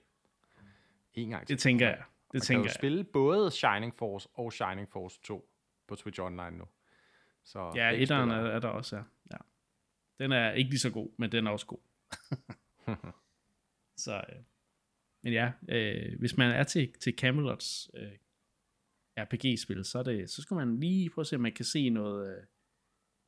en 1.22 1.30
gang 1.30 1.46
til. 1.46 1.56
Det 1.56 1.62
tænker 1.62 1.86
jeg. 1.86 1.98
Det 1.98 2.34
Man 2.34 2.40
tænker 2.40 2.62
kan 2.62 2.68
jo 2.68 2.74
spille 2.74 3.04
både 3.04 3.50
Shining 3.50 3.94
Force 3.94 4.28
og 4.34 4.52
Shining 4.52 4.88
Force 4.88 5.20
2 5.22 5.50
på 5.88 5.96
Twitch 5.96 6.20
Online 6.20 6.58
nu. 6.58 6.64
Så 7.44 7.72
ja, 7.74 7.90
etteren 7.90 8.30
er, 8.30 8.34
er 8.34 8.58
der 8.58 8.68
også, 8.68 8.96
ja. 8.96 9.02
ja. 9.32 9.36
Den 10.18 10.32
er 10.32 10.52
ikke 10.52 10.70
lige 10.70 10.80
så 10.80 10.90
god, 10.90 11.10
men 11.16 11.32
den 11.32 11.46
er 11.46 11.50
også 11.50 11.66
god. 11.66 11.78
så, 14.04 14.16
øh, 14.16 14.42
men 15.22 15.32
ja, 15.32 15.52
øh, 15.68 16.18
hvis 16.18 16.36
man 16.36 16.50
er 16.50 16.62
til, 16.62 16.92
til 17.00 17.14
Camelots 17.18 17.90
øh, 17.94 18.12
RPG-spil, 19.18 19.84
så, 19.84 20.02
det, 20.02 20.30
så 20.30 20.42
skal 20.42 20.54
man 20.54 20.80
lige 20.80 21.10
prøve 21.10 21.22
at 21.22 21.26
se, 21.26 21.36
om 21.36 21.42
man 21.42 21.52
kan 21.52 21.64
se 21.64 21.90
noget, 21.90 22.36
øh, 22.36 22.42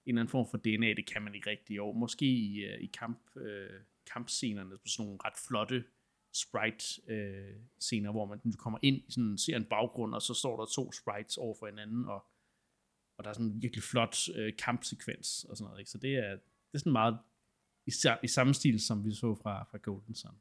en 0.07 0.14
eller 0.14 0.20
anden 0.20 0.31
form 0.31 0.46
for 0.50 0.59
DNA, 0.59 0.92
det 0.92 1.07
kan 1.07 1.22
man 1.22 1.35
ikke 1.35 1.50
rigtig 1.50 1.81
år. 1.81 1.92
Måske 1.92 2.26
i, 2.26 2.64
øh, 2.64 2.81
i 2.81 2.87
kamp, 2.87 3.37
øh, 3.37 3.81
kampscenerne 4.12 4.70
på 4.70 4.87
sådan 4.87 5.07
nogle 5.07 5.18
ret 5.24 5.38
flotte 5.48 5.85
sprite-scener, 6.32 8.10
øh, 8.10 8.14
hvor 8.14 8.24
man 8.24 8.40
kommer 8.58 8.78
ind 8.82 8.96
i 8.96 9.10
sådan, 9.10 9.38
ser 9.38 9.56
en 9.56 9.64
baggrund, 9.64 10.14
og 10.14 10.22
så 10.22 10.34
står 10.34 10.56
der 10.56 10.66
to 10.66 10.92
sprites 10.92 11.36
over 11.36 11.54
for 11.58 11.66
hinanden, 11.66 12.08
og, 12.08 12.24
og 13.16 13.24
der 13.24 13.30
er 13.30 13.34
sådan 13.34 13.46
en 13.46 13.62
virkelig 13.62 13.82
flot 13.82 14.16
øh, 14.34 14.56
kampsekvens 14.56 15.44
og 15.44 15.56
sådan 15.56 15.68
noget. 15.68 15.80
Ikke? 15.80 15.90
Så 15.90 15.98
det 15.98 16.14
er, 16.14 16.30
det 16.30 16.74
er 16.74 16.78
sådan 16.78 16.92
meget 16.92 17.18
i, 17.86 17.92
i 18.22 18.28
samme 18.28 18.54
stil, 18.54 18.80
som 18.80 19.04
vi 19.04 19.14
så 19.14 19.34
fra, 19.34 19.64
fra 19.64 19.78
Golden 19.78 20.14
Sun. 20.14 20.40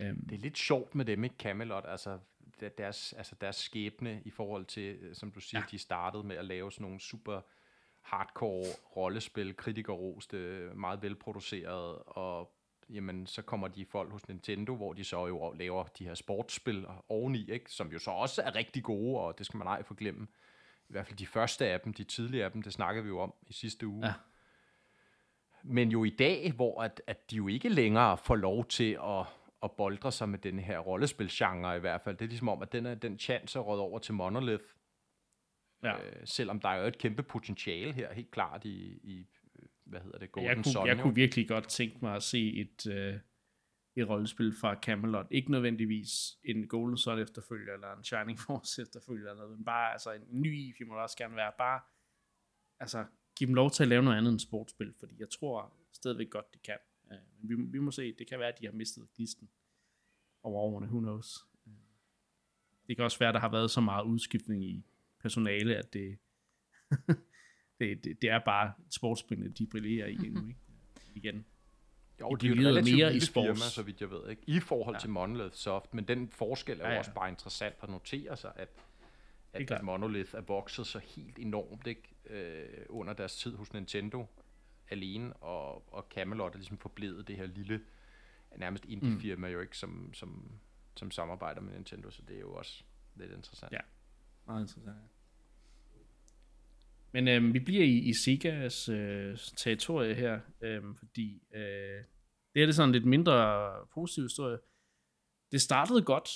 um, 0.00 0.20
det 0.28 0.34
er 0.34 0.38
lidt 0.38 0.58
sjovt 0.58 0.94
med 0.94 1.04
dem, 1.04 1.24
ikke 1.24 1.36
Camelot, 1.38 1.84
altså 1.88 2.18
deres, 2.78 3.12
altså 3.12 3.34
deres 3.40 3.56
skæbne 3.56 4.22
i 4.24 4.30
forhold 4.30 4.64
til, 4.64 4.96
øh, 4.96 5.14
som 5.14 5.30
du 5.30 5.40
siger, 5.40 5.60
ja. 5.60 5.66
de 5.70 5.78
startede 5.78 6.24
med 6.24 6.36
at 6.36 6.44
lave 6.44 6.72
sådan 6.72 6.82
nogle 6.82 7.00
super 7.00 7.40
hardcore 8.00 8.66
rollespil, 8.96 9.56
kritikerroste, 9.56 10.36
meget 10.74 11.02
velproduceret, 11.02 11.98
og 12.06 12.56
jamen 12.92 13.26
så 13.26 13.42
kommer 13.42 13.68
de 13.68 13.84
folk 13.84 14.12
hos 14.12 14.28
Nintendo, 14.28 14.76
hvor 14.76 14.92
de 14.92 15.04
så 15.04 15.26
jo 15.26 15.52
laver 15.52 15.84
de 15.84 16.04
her 16.04 16.14
sportsspil 16.14 16.86
oveni, 17.08 17.50
ikke? 17.50 17.70
som 17.70 17.92
jo 17.92 17.98
så 17.98 18.10
også 18.10 18.42
er 18.42 18.54
rigtig 18.54 18.82
gode, 18.82 19.20
og 19.20 19.38
det 19.38 19.46
skal 19.46 19.58
man 19.58 19.66
ej 19.66 19.82
forglemme. 19.82 20.26
I 20.88 20.92
hvert 20.92 21.06
fald 21.06 21.18
de 21.18 21.26
første 21.26 21.66
af 21.66 21.80
dem, 21.80 21.94
de 21.94 22.04
tidlige 22.04 22.44
af 22.44 22.52
dem, 22.52 22.62
det 22.62 22.72
snakkede 22.72 23.04
vi 23.04 23.08
jo 23.08 23.20
om 23.20 23.34
i 23.48 23.52
sidste 23.52 23.86
uge. 23.86 24.06
Ja. 24.06 24.12
Men 25.62 25.90
jo 25.90 26.04
i 26.04 26.10
dag, 26.10 26.52
hvor 26.52 26.82
at, 26.82 27.02
at 27.06 27.30
de 27.30 27.36
jo 27.36 27.48
ikke 27.48 27.68
længere 27.68 28.18
får 28.18 28.36
lov 28.36 28.64
til 28.64 28.98
at, 29.04 29.26
at 29.62 29.72
boldre 29.72 30.12
sig 30.12 30.28
med 30.28 30.38
den 30.38 30.58
her 30.58 30.78
rollespilsgenre 30.78 31.76
i 31.76 31.80
hvert 31.80 32.00
fald. 32.00 32.16
Det 32.16 32.24
er 32.24 32.28
ligesom 32.28 32.48
om, 32.48 32.62
at 32.62 32.72
den, 32.72 32.86
er, 32.86 32.94
den 32.94 33.18
chance 33.18 33.58
er 33.58 33.62
over 33.62 33.98
til 33.98 34.14
Monolith. 34.14 34.64
Ja. 35.82 36.04
Øh, 36.04 36.12
selvom 36.24 36.60
der 36.60 36.68
er 36.68 36.80
jo 36.80 36.86
et 36.86 36.98
kæmpe 36.98 37.22
potentiale 37.22 37.92
her, 37.92 38.12
helt 38.12 38.30
klart 38.30 38.64
i, 38.64 39.00
i 39.02 39.26
hvad 39.92 40.00
hedder 40.00 40.18
det, 40.18 40.32
Golden 40.32 40.48
jeg 40.48 40.56
kunne, 40.56 40.72
Sun. 40.72 40.86
Jeg 40.86 40.98
kunne 40.98 41.14
virkelig 41.14 41.48
godt 41.48 41.68
tænke 41.68 41.98
mig 42.02 42.16
at 42.16 42.22
se 42.22 42.54
et, 42.54 42.86
øh, 42.86 43.14
et 43.96 44.08
rollespil 44.08 44.52
fra 44.60 44.74
Camelot. 44.74 45.26
Ikke 45.30 45.50
nødvendigvis 45.50 46.38
en 46.44 46.68
Golden 46.68 46.96
Sun 46.96 47.18
efterfølger, 47.18 47.74
eller 47.74 47.96
en 47.96 48.04
Shining 48.04 48.38
Force 48.38 48.82
efterfølger, 48.82 49.30
eller 49.30 49.42
noget, 49.42 49.56
men 49.56 49.64
bare 49.64 49.92
altså, 49.92 50.12
en 50.12 50.22
ny 50.30 50.58
IP 50.58 50.86
må 50.86 50.94
også 50.94 51.16
gerne 51.16 51.36
være. 51.36 51.52
Bare 51.58 51.80
altså, 52.80 53.06
give 53.36 53.46
dem 53.46 53.54
lov 53.54 53.70
til 53.70 53.82
at 53.82 53.88
lave 53.88 54.02
noget 54.02 54.18
andet 54.18 54.32
end 54.32 54.40
sportsspil, 54.40 54.94
fordi 54.98 55.14
jeg 55.18 55.30
tror 55.30 55.72
stadigvæk 55.92 56.30
godt, 56.30 56.54
de 56.54 56.58
kan. 56.58 56.78
Uh, 57.04 57.16
men 57.40 57.48
vi, 57.48 57.72
vi 57.72 57.78
må 57.78 57.90
se, 57.90 58.12
det 58.12 58.26
kan 58.26 58.38
være, 58.38 58.48
at 58.48 58.58
de 58.60 58.66
har 58.66 58.72
mistet 58.72 59.08
listen 59.18 59.50
over 60.42 60.60
årene, 60.60 60.86
who 60.86 61.00
knows. 61.00 61.38
Uh, 61.66 61.72
det 62.88 62.96
kan 62.96 63.04
også 63.04 63.18
være, 63.18 63.28
at 63.28 63.34
der 63.34 63.40
har 63.40 63.50
været 63.50 63.70
så 63.70 63.80
meget 63.80 64.04
udskiftning 64.04 64.64
i 64.64 64.84
personale, 65.20 65.76
at 65.76 65.92
det 65.92 66.18
det, 67.80 68.04
det, 68.04 68.22
det 68.22 68.30
er 68.30 68.38
bare 68.38 68.72
sportsspillene, 68.90 69.50
de 69.50 69.66
brillerer 69.66 70.06
i 70.06 70.16
nu, 70.16 70.48
ikke? 70.48 70.60
Igen. 71.14 71.44
Jo, 72.20 72.34
de, 72.34 72.48
de 72.48 72.66
er 72.66 72.70
jo 72.70 72.96
mere 72.96 73.16
i 73.16 73.20
sports. 73.20 73.46
Firma, 73.46 73.70
så 73.70 73.82
vidt 73.82 74.00
jeg 74.00 74.10
ved, 74.10 74.28
ikke? 74.28 74.42
I 74.46 74.60
forhold 74.60 74.94
ja. 74.94 75.00
til 75.00 75.10
Monolith 75.10 75.54
Soft, 75.54 75.94
men 75.94 76.08
den 76.08 76.28
forskel 76.28 76.80
er 76.80 76.84
jo 76.84 76.86
ja, 76.86 76.92
ja. 76.92 76.98
også 76.98 77.12
bare 77.14 77.28
interessant 77.28 77.74
at 77.82 77.88
notere 77.88 78.36
sig, 78.36 78.52
at, 78.56 78.68
at, 79.52 79.70
at 79.70 79.82
Monolith 79.82 80.34
er 80.34 80.40
vokset 80.40 80.86
så 80.86 80.98
helt 80.98 81.38
enormt, 81.38 81.86
ikke? 81.86 82.02
Øh, 82.26 82.86
under 82.88 83.12
deres 83.12 83.36
tid 83.36 83.56
hos 83.56 83.72
Nintendo 83.72 84.26
alene, 84.90 85.32
og, 85.32 85.94
og 85.94 86.06
Camelot 86.10 86.52
er 86.52 86.58
ligesom 86.58 86.78
forblevet 86.78 87.28
det 87.28 87.36
her 87.36 87.46
lille, 87.46 87.80
nærmest 88.56 88.84
indie-firma 88.84 89.46
mm. 89.46 89.52
jo 89.52 89.60
ikke, 89.60 89.78
som, 89.78 90.14
som, 90.14 90.52
som 90.96 91.10
samarbejder 91.10 91.60
med 91.60 91.72
Nintendo, 91.72 92.10
så 92.10 92.22
det 92.28 92.36
er 92.36 92.40
jo 92.40 92.54
også 92.54 92.82
lidt 93.14 93.32
interessant. 93.32 93.72
Ja, 93.72 93.80
meget 94.46 94.60
interessant, 94.60 94.86
ja. 94.86 94.92
Men 97.12 97.28
øhm, 97.28 97.54
vi 97.54 97.58
bliver 97.58 97.84
i, 97.84 97.98
i 97.98 98.12
Segas 98.12 98.88
øh, 98.88 99.38
territorie 99.56 100.14
her, 100.14 100.40
øh, 100.60 100.82
fordi 100.98 101.42
øh, 101.54 102.04
det 102.54 102.62
er 102.62 102.66
det 102.66 102.74
sådan 102.74 102.92
lidt 102.92 103.04
mindre 103.04 103.70
positiv 103.94 104.24
historie. 104.24 104.58
Det 105.52 105.60
startede 105.60 106.02
godt. 106.02 106.28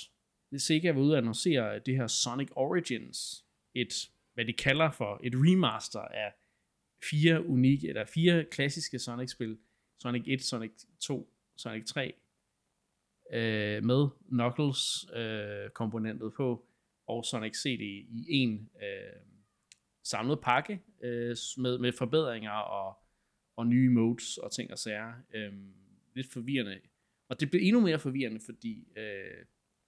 Det 0.51 0.61
Sega 0.61 0.91
var 0.91 1.01
ude 1.01 1.13
at 1.13 1.17
annoncere 1.17 1.79
det 1.79 1.95
her 1.95 2.07
Sonic 2.07 2.49
Origins, 2.55 3.45
et, 3.73 4.11
hvad 4.33 4.45
de 4.45 4.53
kalder 4.53 4.91
for, 4.91 5.19
et 5.23 5.33
remaster 5.35 5.99
af 5.99 6.33
fire 7.09 7.45
unikke, 7.45 7.89
eller 7.89 8.05
fire 8.05 8.45
klassiske 8.51 8.99
Sonic-spil. 8.99 9.57
Sonic 9.99 10.23
1, 10.27 10.41
Sonic 10.41 10.71
2, 10.99 11.33
Sonic 11.57 11.85
3, 11.85 12.13
øh, 13.33 13.83
med 13.83 14.07
Knuckles-komponentet 14.29 16.25
øh, 16.25 16.33
på, 16.37 16.65
og 17.07 17.25
Sonic 17.25 17.55
CD 17.55 17.81
i 18.09 18.25
en 18.29 18.69
øh, 18.81 19.36
samlet 20.09 20.39
pakke 20.41 20.81
øh, 21.03 21.35
med, 21.57 21.77
med 21.77 21.91
forbedringer 21.91 22.51
og, 22.51 22.97
og 23.55 23.67
nye 23.67 23.89
modes 23.89 24.37
og 24.37 24.51
ting 24.51 24.71
og 24.71 24.77
sager. 24.77 25.13
Øh, 25.35 25.53
lidt 26.15 26.31
forvirrende. 26.33 26.79
Og 27.29 27.39
det 27.39 27.51
blev 27.51 27.61
endnu 27.63 27.81
mere 27.81 27.99
forvirrende, 27.99 28.39
fordi 28.45 28.87
øh, 28.97 29.45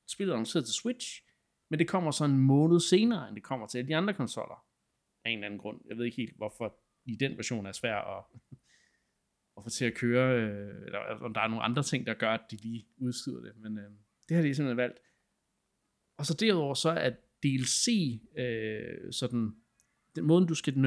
spillet 0.08 0.32
er 0.32 0.36
annonceret 0.36 0.66
til 0.66 0.74
Switch, 0.74 1.22
men 1.70 1.80
det 1.80 1.88
kommer 1.88 2.12
så 2.12 2.26
en 2.26 2.38
måned 2.38 2.80
senere, 2.80 3.28
end 3.28 3.36
det 3.36 3.44
kommer 3.44 3.68
til 3.68 3.88
de 3.88 3.96
andre 3.96 4.14
konsoller. 4.14 4.66
Af 5.26 5.30
en 5.30 5.38
eller 5.38 5.46
anden 5.46 5.60
grund. 5.60 5.82
Jeg 5.90 5.98
ved 5.98 6.06
ikke 6.06 6.18
helt, 6.18 6.38
hvorfor 6.38 6.80
i 7.06 7.16
den 7.16 7.38
version 7.38 7.66
er 7.66 7.72
svært 7.72 8.06
at, 8.08 8.40
at 9.58 9.64
få 9.64 9.70
til 9.70 9.86
at 9.86 9.96
køre, 9.96 10.42
øh, 10.42 10.86
eller 10.86 11.00
om 11.00 11.34
der 11.34 11.42
er 11.42 11.48
nogle 11.48 11.64
andre 11.64 11.84
ting, 11.84 12.08
der 12.08 12.14
gør, 12.14 12.32
at 12.32 12.52
de 12.52 12.56
lige 12.56 12.88
udskyder 12.98 13.42
det. 13.42 13.56
Men 13.58 13.78
øh, 13.78 13.92
det 14.30 14.38
har 14.38 14.44
de 14.44 14.56
simpelthen 14.56 14.78
valgt. 14.78 15.00
Og 16.18 16.26
så 16.26 16.34
derudover 16.34 16.74
så 16.74 16.90
er 16.90 17.12
DLC 17.44 17.88
øh, 18.38 19.14
sådan, 19.14 19.56
den 20.20 20.28
måde, 20.28 20.48
du 20.48 20.56
skal 20.56 20.78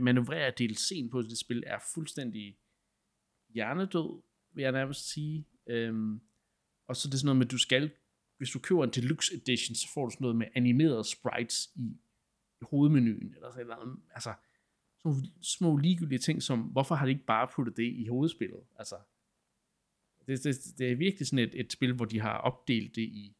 manøvrere 0.00 0.52
DLC'en 0.60 1.10
på 1.10 1.22
det 1.22 1.38
spil, 1.38 1.64
er 1.66 1.78
fuldstændig 1.94 2.58
hjernedød, 3.48 4.22
vil 4.54 4.62
jeg 4.62 4.72
nærmest 4.72 5.12
sige. 5.12 5.46
Øhm, 5.66 6.20
og 6.86 6.96
så 6.96 7.08
er 7.08 7.10
det 7.10 7.20
sådan 7.20 7.26
noget 7.26 7.36
med, 7.36 7.46
at 7.46 7.50
du 7.50 7.58
skal, 7.58 7.90
hvis 8.36 8.50
du 8.50 8.58
køber 8.58 8.84
en 8.84 8.90
deluxe 8.90 9.34
edition, 9.34 9.74
så 9.74 9.88
får 9.94 10.04
du 10.04 10.10
sådan 10.10 10.24
noget 10.24 10.36
med 10.36 10.46
animerede 10.54 11.04
sprites 11.04 11.70
i 11.74 12.00
hovedmenuen, 12.62 13.34
eller 13.34 13.50
sådan 13.52 13.66
noget. 13.66 13.98
Altså, 14.14 14.34
sådan 14.98 15.12
nogle 15.12 15.22
små 15.42 15.76
ligegyldige 15.76 16.18
ting, 16.18 16.42
som, 16.42 16.60
hvorfor 16.60 16.94
har 16.94 17.06
de 17.06 17.12
ikke 17.12 17.24
bare 17.24 17.48
puttet 17.54 17.76
det 17.76 17.92
i 17.92 18.06
hovedspillet? 18.06 18.60
Altså, 18.78 18.96
det, 20.26 20.44
det, 20.44 20.56
det 20.78 20.92
er 20.92 20.96
virkelig 20.96 21.26
sådan 21.26 21.48
et, 21.48 21.60
et 21.60 21.72
spil, 21.72 21.92
hvor 21.92 22.04
de 22.04 22.20
har 22.20 22.38
opdelt 22.38 22.96
det 22.96 23.02
i, 23.02 23.36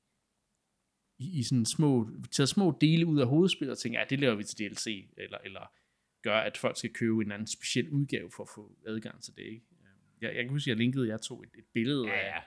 i, 1.18 1.38
i 1.38 1.42
sådan 1.42 1.66
små, 1.66 2.10
taget 2.30 2.48
små 2.48 2.78
dele 2.80 3.06
ud 3.06 3.20
af 3.20 3.26
hovedspillet 3.26 3.72
og 3.72 3.78
tænker, 3.78 3.98
ja, 3.98 4.04
det 4.10 4.20
laver 4.20 4.34
vi 4.34 4.44
til 4.44 4.58
DLC, 4.58 5.08
eller, 5.16 5.38
eller 5.44 5.72
gør, 6.22 6.38
at 6.38 6.58
folk 6.58 6.78
skal 6.78 6.92
købe 6.92 7.22
en 7.24 7.32
anden 7.32 7.46
speciel 7.46 7.90
udgave 7.90 8.30
for 8.36 8.42
at 8.42 8.48
få 8.54 8.72
adgang 8.86 9.22
til 9.22 9.36
det, 9.36 9.42
ikke? 9.42 9.66
Jeg, 10.20 10.34
jeg 10.34 10.44
kan 10.44 10.50
huske, 10.50 10.68
at 10.68 10.68
jeg 10.68 10.76
linkede, 10.76 11.08
jeg 11.08 11.20
tog 11.20 11.42
et, 11.42 11.50
et 11.58 11.64
billede 11.74 12.08
ja, 12.08 12.26
ja. 12.26 12.40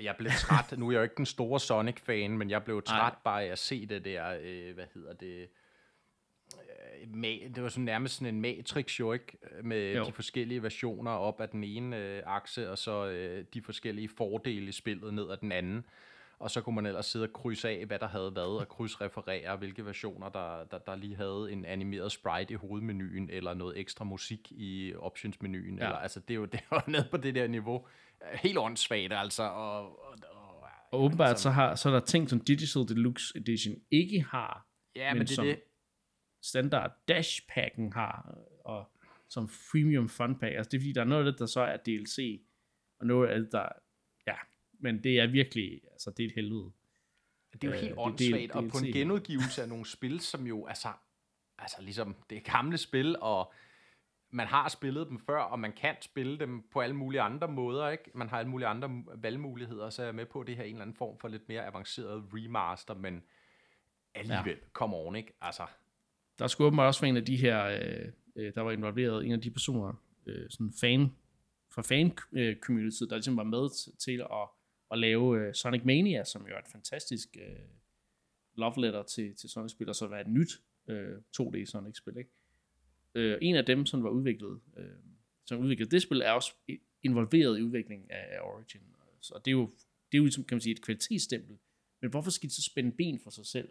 Jeg 0.00 0.14
blev 0.18 0.30
træt. 0.30 0.78
nu 0.78 0.88
er 0.88 0.92
jeg 0.92 0.98
jo 0.98 1.02
ikke 1.02 1.14
den 1.16 1.26
store 1.26 1.60
Sonic-fan, 1.60 2.38
men 2.38 2.50
jeg 2.50 2.64
blev 2.64 2.82
træt 2.82 3.12
Ej. 3.12 3.18
bare 3.24 3.44
af 3.44 3.48
at 3.48 3.58
se 3.58 3.86
det 3.86 4.04
der, 4.04 4.38
øh, 4.42 4.74
hvad 4.74 4.86
hedder 4.94 5.12
det, 5.12 5.48
øh, 7.24 7.54
det 7.54 7.62
var 7.62 7.68
sådan 7.68 7.84
nærmest 7.84 8.14
sådan 8.14 8.34
en 8.34 8.40
matrix 8.40 9.00
jo, 9.00 9.12
ikke? 9.12 9.38
Med 9.62 9.96
jo. 9.96 10.04
de 10.04 10.12
forskellige 10.12 10.62
versioner 10.62 11.10
op 11.10 11.40
af 11.40 11.48
den 11.48 11.64
ene 11.64 11.96
øh, 11.96 12.22
akse, 12.26 12.70
og 12.70 12.78
så 12.78 13.06
øh, 13.06 13.44
de 13.54 13.62
forskellige 13.62 14.08
fordele 14.08 14.68
i 14.68 14.72
spillet 14.72 15.14
ned 15.14 15.30
ad 15.30 15.36
den 15.36 15.52
anden 15.52 15.84
og 16.42 16.50
så 16.50 16.60
kunne 16.60 16.74
man 16.74 16.86
ellers 16.86 17.06
sidde 17.06 17.22
og 17.22 17.32
krydse 17.32 17.68
af, 17.68 17.86
hvad 17.86 17.98
der 17.98 18.08
havde 18.08 18.32
været, 18.36 18.60
og 18.60 18.68
krydsreferere, 18.68 19.56
hvilke 19.56 19.86
versioner, 19.86 20.28
der, 20.28 20.64
der, 20.64 20.78
der 20.78 20.96
lige 20.96 21.16
havde 21.16 21.48
en 21.52 21.64
animeret 21.64 22.12
sprite 22.12 22.52
i 22.52 22.56
hovedmenuen, 22.56 23.30
eller 23.30 23.54
noget 23.54 23.78
ekstra 23.78 24.04
musik 24.04 24.52
i 24.52 24.94
optionsmenuen. 24.94 25.78
Ja. 25.78 25.84
Eller, 25.84 25.96
altså, 25.96 26.20
det 26.20 26.30
er 26.30 26.38
jo 26.38 26.44
det 26.52 26.60
er 26.70 26.90
nede 26.90 27.08
på 27.10 27.16
det 27.16 27.34
der 27.34 27.46
niveau. 27.46 27.86
Helt 28.34 28.58
åndssvagt, 28.58 29.12
altså. 29.12 29.42
Og, 29.42 30.06
og, 30.06 30.18
og, 30.30 30.68
og 30.92 31.02
åbenbart 31.02 31.28
altså, 31.28 31.42
så, 31.42 31.50
har, 31.50 31.74
så 31.74 31.88
er 31.88 31.92
der 31.92 32.00
ting, 32.00 32.30
som 32.30 32.40
Digital 32.40 32.88
Deluxe 32.88 33.38
Edition 33.38 33.74
ikke 33.90 34.22
har, 34.22 34.66
ja, 34.96 35.10
men, 35.10 35.18
men 35.18 35.26
det, 35.26 35.36
som 35.36 35.46
det. 35.46 35.60
standard 36.42 36.92
Dash-packen 37.08 37.92
har, 37.92 38.38
og 38.64 38.90
som 39.28 39.50
Premium 39.72 40.08
Fun 40.08 40.38
Pack. 40.38 40.54
Altså, 40.54 40.70
det 40.70 40.76
er 40.76 40.80
fordi, 40.80 40.92
der 40.92 41.00
er 41.00 41.04
noget 41.04 41.26
af 41.26 41.32
det, 41.32 41.38
der 41.38 41.46
så 41.46 41.60
er 41.60 41.76
DLC, 41.76 42.42
og 43.00 43.06
noget 43.06 43.28
af 43.28 43.40
det, 43.40 43.52
der 43.52 43.68
men 44.82 45.04
det 45.04 45.20
er 45.20 45.26
virkelig, 45.26 45.80
altså 45.92 46.10
det 46.10 46.22
er 46.22 46.26
et 46.26 46.34
helvede. 46.34 46.72
Det 47.52 47.64
er 47.64 47.68
jo 47.68 47.74
helt 47.80 47.92
øh, 47.92 47.98
åndssvagt, 47.98 48.52
og 48.52 48.64
på 48.68 48.78
en 48.78 48.92
genudgivelse 48.92 49.62
af 49.62 49.68
nogle 49.68 49.86
spil, 49.86 50.20
som 50.20 50.46
jo, 50.46 50.66
altså, 50.66 50.88
altså 51.58 51.76
ligesom, 51.82 52.16
det 52.30 52.38
er 52.38 52.52
gamle 52.52 52.78
spil, 52.78 53.16
og 53.20 53.52
man 54.30 54.46
har 54.46 54.68
spillet 54.68 55.08
dem 55.08 55.18
før, 55.18 55.40
og 55.40 55.58
man 55.58 55.72
kan 55.72 55.96
spille 56.00 56.38
dem 56.38 56.62
på 56.72 56.80
alle 56.80 56.96
mulige 56.96 57.20
andre 57.20 57.48
måder, 57.48 57.88
ikke? 57.88 58.10
Man 58.14 58.28
har 58.28 58.38
alle 58.38 58.50
mulige 58.50 58.68
andre 58.68 59.04
valgmuligheder, 59.14 59.90
så 59.90 60.02
er 60.02 60.06
jeg 60.06 60.14
med 60.14 60.26
på, 60.26 60.40
at 60.40 60.46
det 60.46 60.56
her 60.56 60.64
en 60.64 60.70
eller 60.70 60.82
anden 60.82 60.96
form 60.96 61.18
for 61.18 61.28
lidt 61.28 61.48
mere 61.48 61.66
avanceret 61.66 62.24
remaster, 62.32 62.94
men 62.94 63.22
alligevel, 64.14 64.56
ja. 64.62 64.68
come 64.72 64.96
on, 64.96 65.16
ikke? 65.16 65.32
Altså. 65.40 65.66
Der 66.38 66.46
skulle 66.46 66.66
åbenbart 66.66 66.86
også 66.86 67.00
være 67.00 67.08
en 67.08 67.16
af 67.16 67.24
de 67.24 67.36
her, 67.36 67.64
øh, 67.64 68.12
øh, 68.36 68.54
der 68.54 68.60
var 68.60 68.72
involveret, 68.72 69.26
en 69.26 69.32
af 69.32 69.40
de 69.40 69.50
personer, 69.50 69.92
øh, 70.26 70.50
sådan 70.50 70.72
fan, 70.80 71.12
fra 71.74 71.82
fan-community, 71.82 73.02
der 73.10 73.14
ligesom 73.14 73.36
var 73.36 73.42
med 73.42 73.96
til 73.98 74.20
at 74.20 74.48
at 74.92 74.98
lave 74.98 75.40
øh, 75.40 75.54
Sonic 75.54 75.84
Mania, 75.84 76.24
som 76.24 76.46
jo 76.46 76.54
er 76.54 76.58
et 76.58 76.68
fantastisk 76.72 77.36
øh, 77.40 77.58
love 78.54 78.74
letter 78.76 79.02
til, 79.02 79.36
til 79.36 79.50
Sonic-spil, 79.50 79.88
og 79.88 79.94
så 79.94 80.06
var 80.06 80.20
et 80.20 80.28
nyt 80.28 80.62
øh, 80.88 81.16
2D 81.40 81.64
Sonic-spil. 81.64 82.16
Ikke? 82.16 82.30
Øh, 83.14 83.38
en 83.42 83.56
af 83.56 83.66
dem, 83.66 83.86
som 83.86 84.02
var 84.02 84.10
udviklet, 84.10 84.60
øh, 84.76 84.86
som 85.46 85.60
udviklede 85.60 85.90
det 85.90 86.02
spil, 86.02 86.20
er 86.20 86.30
også 86.30 86.52
involveret 87.02 87.58
i 87.58 87.62
udviklingen 87.62 88.10
af, 88.10 88.28
af 88.30 88.40
Origin. 88.40 88.80
Så 89.20 89.40
det 89.44 89.50
er 89.50 89.52
jo, 89.52 89.66
det 90.12 90.14
er 90.14 90.18
jo 90.18 90.24
ligesom, 90.24 90.44
kan 90.44 90.56
man 90.56 90.60
sige, 90.60 90.72
et 90.72 90.82
kvalitetsstempel. 90.82 91.58
Men 92.00 92.10
hvorfor 92.10 92.30
skal 92.30 92.48
de 92.48 92.54
så 92.54 92.62
spænde 92.62 92.92
ben 92.92 93.20
for 93.20 93.30
sig 93.30 93.46
selv 93.46 93.68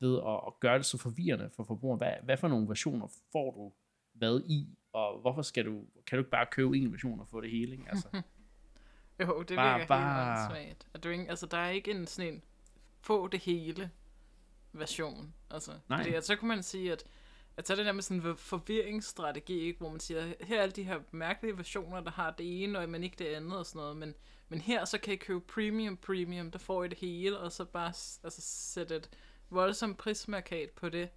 ved 0.00 0.18
at, 0.18 0.40
at 0.46 0.60
gøre 0.60 0.78
det 0.78 0.86
så 0.86 0.98
forvirrende 0.98 1.50
for 1.56 1.64
forbrugeren? 1.64 1.98
Hvad, 1.98 2.12
hvad 2.24 2.36
for 2.36 2.48
nogle 2.48 2.68
versioner 2.68 3.08
får 3.32 3.50
du 3.50 3.72
hvad 4.12 4.40
i, 4.40 4.76
og 4.92 5.20
hvorfor 5.20 5.42
skal 5.42 5.64
du, 5.64 5.86
kan 6.06 6.16
du 6.16 6.20
ikke 6.20 6.30
bare 6.30 6.46
købe 6.50 6.78
en 6.78 6.92
version 6.92 7.20
og 7.20 7.28
få 7.28 7.40
det 7.40 7.50
hele? 7.50 7.72
Ikke? 7.72 7.84
Altså, 7.88 8.08
Jo, 9.26 9.42
det 9.42 9.56
bare, 9.56 9.78
virker 9.78 9.86
bare... 9.86 10.38
helt 10.38 10.50
svagt. 10.50 10.86
At 10.94 11.04
du 11.04 11.08
altså, 11.08 11.46
der 11.46 11.58
er 11.58 11.70
ikke 11.70 11.90
en 11.90 12.06
sådan 12.06 12.34
en 12.34 12.44
få 13.00 13.28
det 13.28 13.40
hele 13.40 13.90
version. 14.72 15.34
Altså, 15.50 15.72
Nej. 15.88 16.02
Fordi, 16.02 16.14
at 16.14 16.26
så 16.26 16.36
kunne 16.36 16.48
man 16.48 16.62
sige, 16.62 16.92
at 16.92 17.04
at 17.58 17.66
så 17.66 17.72
er 17.72 17.76
det 17.76 17.86
der 17.86 17.92
med 17.92 18.02
sådan 18.02 18.26
en 18.26 18.36
forvirringsstrategi, 18.36 19.60
ikke? 19.60 19.78
hvor 19.78 19.90
man 19.90 20.00
siger, 20.00 20.32
her 20.40 20.58
er 20.58 20.62
alle 20.62 20.72
de 20.72 20.82
her 20.82 21.00
mærkelige 21.10 21.58
versioner, 21.58 22.00
der 22.00 22.10
har 22.10 22.30
det 22.30 22.62
ene, 22.62 22.78
og 22.78 22.88
men 22.88 23.04
ikke 23.04 23.16
det 23.18 23.24
andet 23.24 23.58
og 23.58 23.66
sådan 23.66 23.78
noget, 23.78 23.96
men, 23.96 24.14
men 24.48 24.60
her 24.60 24.84
så 24.84 24.98
kan 24.98 25.14
I 25.14 25.16
købe 25.16 25.40
premium 25.40 25.96
premium, 25.96 26.50
der 26.50 26.58
får 26.58 26.84
I 26.84 26.88
det 26.88 26.98
hele, 26.98 27.38
og 27.38 27.52
så 27.52 27.64
bare 27.64 27.92
altså, 28.24 28.40
sætte 28.40 28.96
et 28.96 29.10
voldsomt 29.50 29.98
prismarkat 29.98 30.70
på 30.70 30.88
det. 30.88 31.08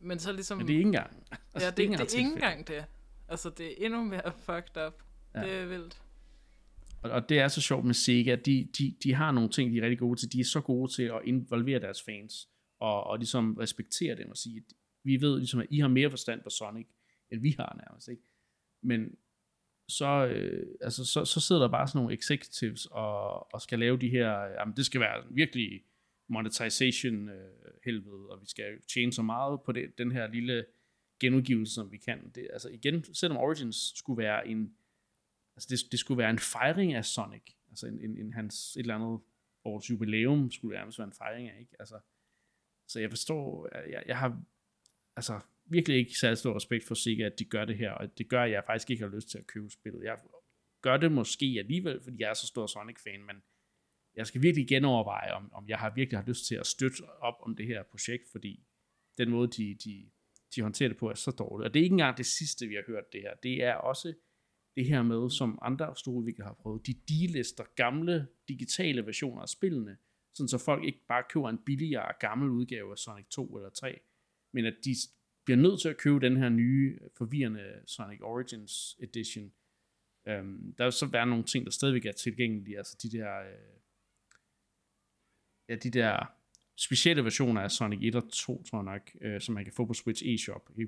Men 0.00 0.18
så 0.18 0.32
ligesom... 0.32 0.58
Men 0.58 0.66
det 0.68 0.74
er 0.74 0.78
ikke 0.78 0.88
engang. 0.88 1.26
Altså, 1.30 1.66
ja, 1.66 1.70
det, 1.70 1.76
det 1.76 2.14
er 2.14 2.18
ikke 2.18 2.30
engang 2.30 2.68
det. 2.68 2.84
Altså, 3.28 3.50
det 3.50 3.66
er 3.66 3.86
endnu 3.86 4.04
mere 4.04 4.32
fucked 4.38 4.86
up. 4.86 5.02
Ja. 5.34 5.40
Det 5.40 5.52
er 5.52 5.64
vildt. 5.66 6.02
Og, 7.04 7.10
og 7.10 7.28
det 7.28 7.38
er 7.38 7.48
så 7.48 7.60
sjovt 7.60 7.84
med 7.84 7.94
Sega, 7.94 8.36
de, 8.36 8.68
de, 8.78 8.96
de 9.02 9.14
har 9.14 9.32
nogle 9.32 9.48
ting, 9.48 9.72
de 9.72 9.78
er 9.78 9.82
rigtig 9.82 9.98
gode 9.98 10.20
til. 10.20 10.32
De 10.32 10.40
er 10.40 10.44
så 10.44 10.60
gode 10.60 10.92
til 10.92 11.02
at 11.02 11.20
involvere 11.24 11.80
deres 11.80 12.02
fans, 12.02 12.48
og, 12.80 13.04
og 13.04 13.18
ligesom 13.18 13.54
respektere 13.54 14.16
dem 14.16 14.30
og 14.30 14.36
sige, 14.36 14.56
at 14.56 14.74
vi 15.04 15.20
ved 15.20 15.38
ligesom, 15.38 15.60
at 15.60 15.66
I 15.70 15.78
har 15.78 15.88
mere 15.88 16.10
forstand 16.10 16.42
på 16.42 16.50
Sonic, 16.50 16.86
end 17.30 17.40
vi 17.40 17.54
har 17.58 17.82
nærmest, 17.86 18.08
ikke? 18.08 18.22
Men 18.82 19.16
så, 19.88 20.26
øh, 20.26 20.66
altså, 20.80 21.04
så, 21.04 21.24
så 21.24 21.40
sidder 21.40 21.62
der 21.62 21.68
bare 21.68 21.88
sådan 21.88 21.98
nogle 21.98 22.14
executives 22.14 22.86
og, 22.86 23.54
og 23.54 23.62
skal 23.62 23.78
lave 23.78 23.96
de 23.96 24.08
her, 24.08 24.30
jamen 24.58 24.76
det 24.76 24.86
skal 24.86 25.00
være 25.00 25.24
virkelig 25.30 25.82
monetization 26.28 27.28
øh, 27.28 27.50
helvede, 27.84 28.28
og 28.30 28.40
vi 28.40 28.46
skal 28.46 28.82
tjene 28.94 29.12
så 29.12 29.22
meget 29.22 29.60
på 29.62 29.72
det, 29.72 29.98
den 29.98 30.12
her 30.12 30.26
lille 30.26 30.64
genudgivelse, 31.20 31.74
som 31.74 31.92
vi 31.92 31.96
kan. 31.96 32.30
Det, 32.34 32.48
altså 32.52 32.68
igen, 32.68 33.14
selvom 33.14 33.36
Origins 33.36 33.92
skulle 33.96 34.22
være 34.22 34.48
en 34.48 34.74
altså 35.56 35.68
det, 35.70 35.92
det 35.92 35.98
skulle 35.98 36.18
være 36.18 36.30
en 36.30 36.38
fejring 36.38 36.94
af 36.94 37.04
Sonic, 37.04 37.42
altså 37.70 37.86
en, 37.86 38.00
en, 38.00 38.18
en 38.18 38.32
hans 38.32 38.76
et 38.76 38.80
eller 38.80 38.94
andet 38.94 39.20
års 39.64 39.90
jubilæum 39.90 40.50
skulle 40.50 40.76
nærmest 40.76 40.98
være 40.98 41.06
en 41.06 41.12
fejring 41.12 41.48
af, 41.48 41.60
ikke? 41.60 41.76
Altså, 41.78 42.00
så 42.88 43.00
jeg 43.00 43.10
forstår, 43.10 43.68
jeg, 43.90 44.02
jeg 44.06 44.18
har 44.18 44.42
altså 45.16 45.40
virkelig 45.64 45.98
ikke 45.98 46.18
særlig 46.18 46.38
stor 46.38 46.56
respekt 46.56 46.84
for 46.84 46.94
Sega, 46.94 47.22
at 47.22 47.38
de 47.38 47.44
gør 47.44 47.64
det 47.64 47.76
her, 47.76 47.90
og 47.90 48.18
det 48.18 48.28
gør, 48.28 48.42
at 48.42 48.50
jeg 48.50 48.62
faktisk 48.66 48.90
ikke 48.90 49.02
har 49.02 49.10
lyst 49.10 49.28
til 49.28 49.38
at 49.38 49.46
købe 49.46 49.70
spillet. 49.70 50.04
Jeg 50.04 50.18
gør 50.82 50.96
det 50.96 51.12
måske 51.12 51.56
alligevel, 51.58 52.02
fordi 52.02 52.16
jeg 52.20 52.30
er 52.30 52.34
så 52.34 52.46
stor 52.46 52.66
Sonic-fan, 52.66 53.22
men 53.22 53.36
jeg 54.14 54.26
skal 54.26 54.42
virkelig 54.42 54.68
genoverveje, 54.68 55.32
om, 55.32 55.52
om 55.52 55.68
jeg 55.68 55.78
har 55.78 55.94
virkelig 55.94 56.18
har 56.18 56.26
lyst 56.26 56.46
til 56.46 56.54
at 56.54 56.66
støtte 56.66 57.04
op 57.20 57.34
om 57.40 57.56
det 57.56 57.66
her 57.66 57.82
projekt, 57.82 58.24
fordi 58.32 58.66
den 59.18 59.30
måde, 59.30 59.48
de, 59.48 59.74
de, 59.84 60.10
de 60.54 60.62
håndterer 60.62 60.88
det 60.88 60.98
på, 60.98 61.10
er 61.10 61.14
så 61.14 61.30
dårligt. 61.30 61.66
Og 61.66 61.74
det 61.74 61.80
er 61.80 61.84
ikke 61.84 61.94
engang 61.94 62.16
det 62.16 62.26
sidste, 62.26 62.66
vi 62.66 62.74
har 62.74 62.82
hørt 62.86 63.12
det 63.12 63.20
her. 63.20 63.34
Det 63.34 63.62
er 63.62 63.74
også 63.74 64.14
det 64.76 64.86
her 64.86 65.02
med, 65.02 65.30
som 65.30 65.58
andre 65.62 65.96
store 65.96 66.14
udviklere 66.14 66.46
har 66.46 66.54
prøvet, 66.54 66.86
de 66.86 66.94
delister 67.08 67.64
gamle 67.76 68.26
digitale 68.48 69.06
versioner 69.06 69.42
af 69.42 69.48
spillene, 69.48 69.96
sådan 70.34 70.48
så 70.48 70.58
folk 70.58 70.84
ikke 70.84 71.06
bare 71.08 71.22
køber 71.30 71.48
en 71.48 71.58
billigere 71.66 72.12
gammel 72.20 72.50
udgave 72.50 72.90
af 72.90 72.98
Sonic 72.98 73.26
2 73.30 73.56
eller 73.56 73.70
3, 73.70 74.00
men 74.52 74.66
at 74.66 74.74
de 74.84 74.94
bliver 75.44 75.58
nødt 75.58 75.80
til 75.80 75.88
at 75.88 75.96
købe 75.96 76.20
den 76.20 76.36
her 76.36 76.48
nye, 76.48 76.98
forvirrende 77.16 77.80
Sonic 77.86 78.20
Origins 78.22 78.96
Edition. 79.00 79.52
Um, 80.26 80.74
der 80.78 80.84
vil 80.84 80.92
så 80.92 81.06
være 81.06 81.26
nogle 81.26 81.44
ting, 81.44 81.64
der 81.64 81.70
stadigvæk 81.70 82.06
er 82.06 82.12
tilgængelige, 82.12 82.78
altså 82.78 82.98
de 83.02 83.10
der, 83.10 83.40
uh, 83.40 83.80
ja, 85.68 85.74
de 85.74 85.90
der 85.90 86.26
specielle 86.76 87.24
versioner 87.24 87.60
af 87.60 87.70
Sonic 87.70 87.98
1 88.02 88.14
og 88.14 88.32
2, 88.32 88.62
tror 88.62 88.78
jeg 88.78 88.84
nok, 88.84 89.34
uh, 89.34 89.40
som 89.40 89.54
man 89.54 89.64
kan 89.64 89.72
få 89.72 89.84
på 89.84 89.94
Switch 89.94 90.22
eShop, 90.26 90.70
uh, 90.76 90.84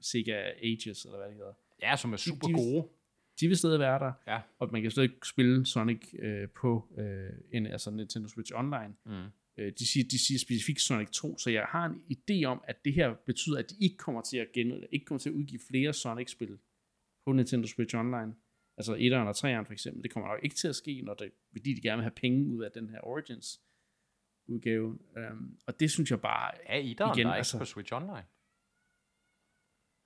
Sega 0.00 0.52
Ages, 0.62 1.04
eller 1.04 1.18
hvad 1.18 1.28
det 1.28 1.36
hedder. 1.36 1.52
Ja, 1.82 1.96
som 1.96 2.12
er 2.12 2.16
super 2.16 2.46
de, 2.46 2.52
de, 2.52 2.58
gode. 2.58 2.88
De 3.40 3.48
vil 3.48 3.56
stadig 3.56 3.78
være 3.78 3.98
der, 3.98 4.12
ja. 4.26 4.40
og 4.58 4.68
man 4.72 4.82
kan 4.82 4.90
stadig 4.90 5.10
spille 5.24 5.66
Sonic 5.66 6.14
uh, 6.22 6.50
på 6.60 6.88
uh, 6.90 7.04
en, 7.52 7.66
altså 7.66 7.90
Nintendo 7.90 8.28
Switch 8.28 8.52
Online. 8.54 8.94
Mm. 9.06 9.30
Øh, 9.58 9.72
de, 9.78 9.86
siger, 9.86 10.04
de 10.10 10.26
siger 10.26 10.38
specifikt 10.38 10.80
Sonic 10.80 11.08
2, 11.10 11.38
så 11.38 11.50
jeg 11.50 11.64
har 11.68 11.86
en 11.86 12.02
idé 12.12 12.44
om, 12.44 12.64
at 12.64 12.84
det 12.84 12.94
her 12.94 13.14
betyder, 13.26 13.58
at 13.58 13.70
de 13.70 13.74
ikke 13.80 13.96
kommer 13.96 14.22
til 14.22 14.36
at, 14.36 14.52
gen, 14.52 14.84
ikke 14.92 15.06
kommer 15.06 15.18
til 15.18 15.30
at 15.30 15.34
udgive 15.34 15.60
flere 15.68 15.92
Sonic-spil 15.92 16.58
på 17.26 17.32
Nintendo 17.32 17.66
Switch 17.66 17.96
Online. 17.96 18.34
Altså 18.78 18.94
1'eren 18.94 19.28
og 19.28 19.30
3'eren 19.30 19.66
for 19.66 19.72
eksempel. 19.72 20.02
Det 20.02 20.10
kommer 20.10 20.28
nok 20.28 20.40
ikke 20.42 20.56
til 20.56 20.68
at 20.68 20.76
ske, 20.76 21.02
når 21.02 21.14
det, 21.14 21.32
fordi 21.52 21.74
de 21.74 21.80
gerne 21.80 21.96
vil 21.96 22.02
have 22.04 22.10
penge 22.16 22.46
ud 22.46 22.64
af 22.64 22.72
den 22.72 22.90
her 22.90 23.00
Origins 23.06 23.60
udgave. 24.48 24.98
Um, 25.16 25.58
og 25.66 25.80
det 25.80 25.90
synes 25.90 26.10
jeg 26.10 26.20
bare... 26.20 26.68
Er 26.68 26.80
1'eren 26.80 27.16
igen, 27.16 27.26
der 27.26 27.32
altså, 27.32 27.56
ikke 27.56 27.60
på 27.60 27.64
Switch 27.64 27.92
Online? 27.92 28.26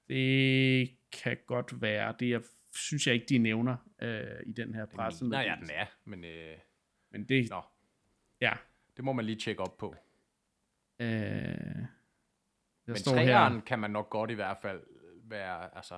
Det 0.08 0.90
kan 1.12 1.36
godt 1.46 1.82
være. 1.82 2.14
Det 2.20 2.30
jeg, 2.30 2.42
synes 2.74 3.06
jeg 3.06 3.14
ikke, 3.14 3.26
de 3.28 3.38
nævner 3.38 3.76
uh, 4.02 4.48
i 4.48 4.52
den 4.52 4.74
her 4.74 4.86
presse. 4.86 5.28
Nej, 5.28 5.40
ja, 5.40 5.56
den 5.60 5.70
er, 5.74 5.86
men... 6.04 6.24
Øh... 6.24 6.56
Men 7.10 7.28
det... 7.28 7.50
Nå. 7.50 7.62
Ja, 8.40 8.52
det 8.96 9.04
må 9.04 9.12
man 9.12 9.24
lige 9.24 9.36
tjekke 9.36 9.62
op 9.62 9.78
på. 9.78 9.94
Øh, 10.98 11.08
Men 12.86 12.96
træeren 12.96 13.52
her... 13.52 13.60
kan 13.60 13.78
man 13.78 13.90
nok 13.90 14.10
godt 14.10 14.30
i 14.30 14.34
hvert 14.34 14.58
fald 14.62 14.80
være, 15.24 15.76
altså, 15.76 15.96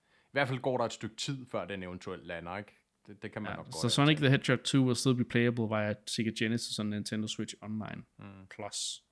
i 0.00 0.32
hvert 0.32 0.48
fald 0.48 0.60
går 0.60 0.78
der 0.78 0.84
et 0.84 0.92
stykke 0.92 1.16
tid, 1.16 1.46
før 1.46 1.64
den 1.64 1.82
eventuelt 1.82 2.26
lander, 2.26 2.56
ikke? 2.56 2.72
Det, 3.06 3.22
det 3.22 3.32
kan 3.32 3.42
man 3.42 3.50
ja, 3.50 3.56
nok 3.56 3.66
godt. 3.66 3.74
Så 3.74 3.88
Sonic 3.88 4.16
the 4.16 4.30
Hedgehog 4.30 4.64
2 4.64 4.78
will 4.78 4.96
still 4.96 5.14
be 5.16 5.24
playable 5.24 5.68
via 5.68 5.94
Sega 6.06 6.30
Genesis 6.38 6.78
og 6.78 6.86
Nintendo 6.86 7.26
Switch 7.26 7.54
Online 7.62 8.02
mm. 8.18 8.46
Plus. 8.50 9.04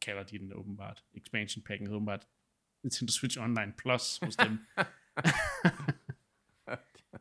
Kalder 0.00 0.22
de 0.22 0.38
den 0.38 0.52
åbenbart. 0.52 1.04
Expansion 1.14 1.64
packen 1.64 1.90
åbenbart 1.90 2.26
Nintendo 2.82 3.12
Switch 3.12 3.40
Online 3.40 3.72
Plus 3.78 4.18
hos 4.22 4.36
dem. 4.36 4.58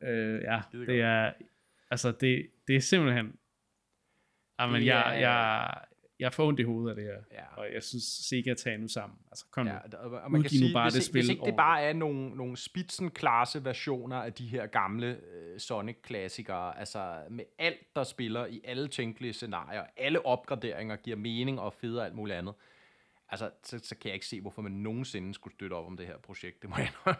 øh, 0.05 0.41
ja, 0.41 0.61
det 0.71 1.01
er, 1.01 1.33
altså 1.91 2.11
det, 2.11 2.47
det 2.67 2.75
er 2.75 2.81
simpelthen 2.81 3.33
Jamen, 4.59 4.81
det, 4.81 4.87
jeg, 4.87 5.17
jeg, 5.21 5.73
jeg 6.19 6.33
får 6.33 6.47
ondt 6.47 6.59
i 6.59 6.63
hovedet 6.63 6.89
af 6.89 6.95
det 6.95 7.03
her. 7.03 7.17
Ja. 7.31 7.45
Og 7.57 7.73
jeg 7.73 7.83
synes, 7.83 8.03
Sega 8.03 8.53
tager 8.53 8.77
nu 8.77 8.87
sammen. 8.87 9.19
Altså, 9.31 9.45
kom 9.51 9.67
ja, 9.67 9.77
nu. 9.91 9.97
Og 10.17 10.31
man 10.31 10.41
kan 10.41 10.49
sige, 10.49 10.73
bare 10.73 10.85
hvis, 10.85 10.93
det 10.93 11.03
spil. 11.03 11.21
Hvis 11.21 11.29
ikke 11.29 11.45
det 11.45 11.55
bare 11.55 11.81
er 11.81 11.93
nogle, 11.93 12.29
nogle 12.29 12.57
spitsenklasse 12.57 13.65
versioner 13.65 14.17
af 14.17 14.33
de 14.33 14.47
her 14.47 14.65
gamle 14.65 15.11
uh, 15.17 15.57
Sonic-klassikere, 15.57 16.79
altså 16.79 17.21
med 17.29 17.45
alt, 17.59 17.95
der 17.95 18.03
spiller 18.03 18.45
i 18.45 18.61
alle 18.63 18.87
tænkelige 18.87 19.33
scenarier, 19.33 19.83
alle 19.97 20.25
opgraderinger 20.25 20.95
giver 20.95 21.17
mening 21.17 21.59
og 21.59 21.73
fede 21.73 21.99
og 21.99 22.05
alt 22.05 22.15
muligt 22.15 22.37
andet, 22.37 22.53
altså, 23.29 23.51
så, 23.63 23.79
så 23.79 23.95
kan 23.95 24.07
jeg 24.09 24.13
ikke 24.13 24.27
se, 24.27 24.41
hvorfor 24.41 24.61
man 24.61 24.71
nogensinde 24.71 25.33
skulle 25.33 25.53
støtte 25.53 25.73
op 25.73 25.85
om 25.85 25.97
det 25.97 26.07
her 26.07 26.17
projekt. 26.17 26.61
Det 26.61 26.69
må 26.69 26.75
jeg 26.77 27.15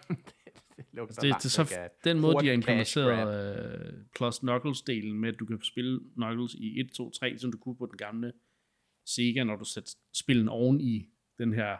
det, 0.78 0.86
det, 0.92 1.00
altså, 1.00 1.22
det, 1.22 1.44
det, 1.44 1.52
så 1.52 1.90
den 2.04 2.20
måde, 2.20 2.36
de 2.42 2.46
har 2.46 2.54
implementeret 2.54 3.94
uh, 3.94 4.06
Plus 4.16 4.40
Knuckles-delen 4.40 5.14
med, 5.14 5.30
at 5.30 5.40
du 5.40 5.46
kan 5.46 5.62
spille 5.64 6.00
Knuckles 6.16 6.54
i 6.54 6.80
1, 6.80 6.92
2, 6.92 7.10
3, 7.10 7.38
som 7.38 7.52
du 7.52 7.58
kunne 7.58 7.76
på 7.76 7.86
den 7.86 7.98
gamle 7.98 8.34
Sega, 9.06 9.44
når 9.44 9.56
du 9.56 9.66
sætter 9.66 9.92
spillen 10.14 10.50
oven 10.50 10.82
i 10.82 11.10
den 11.38 11.54
her 11.54 11.78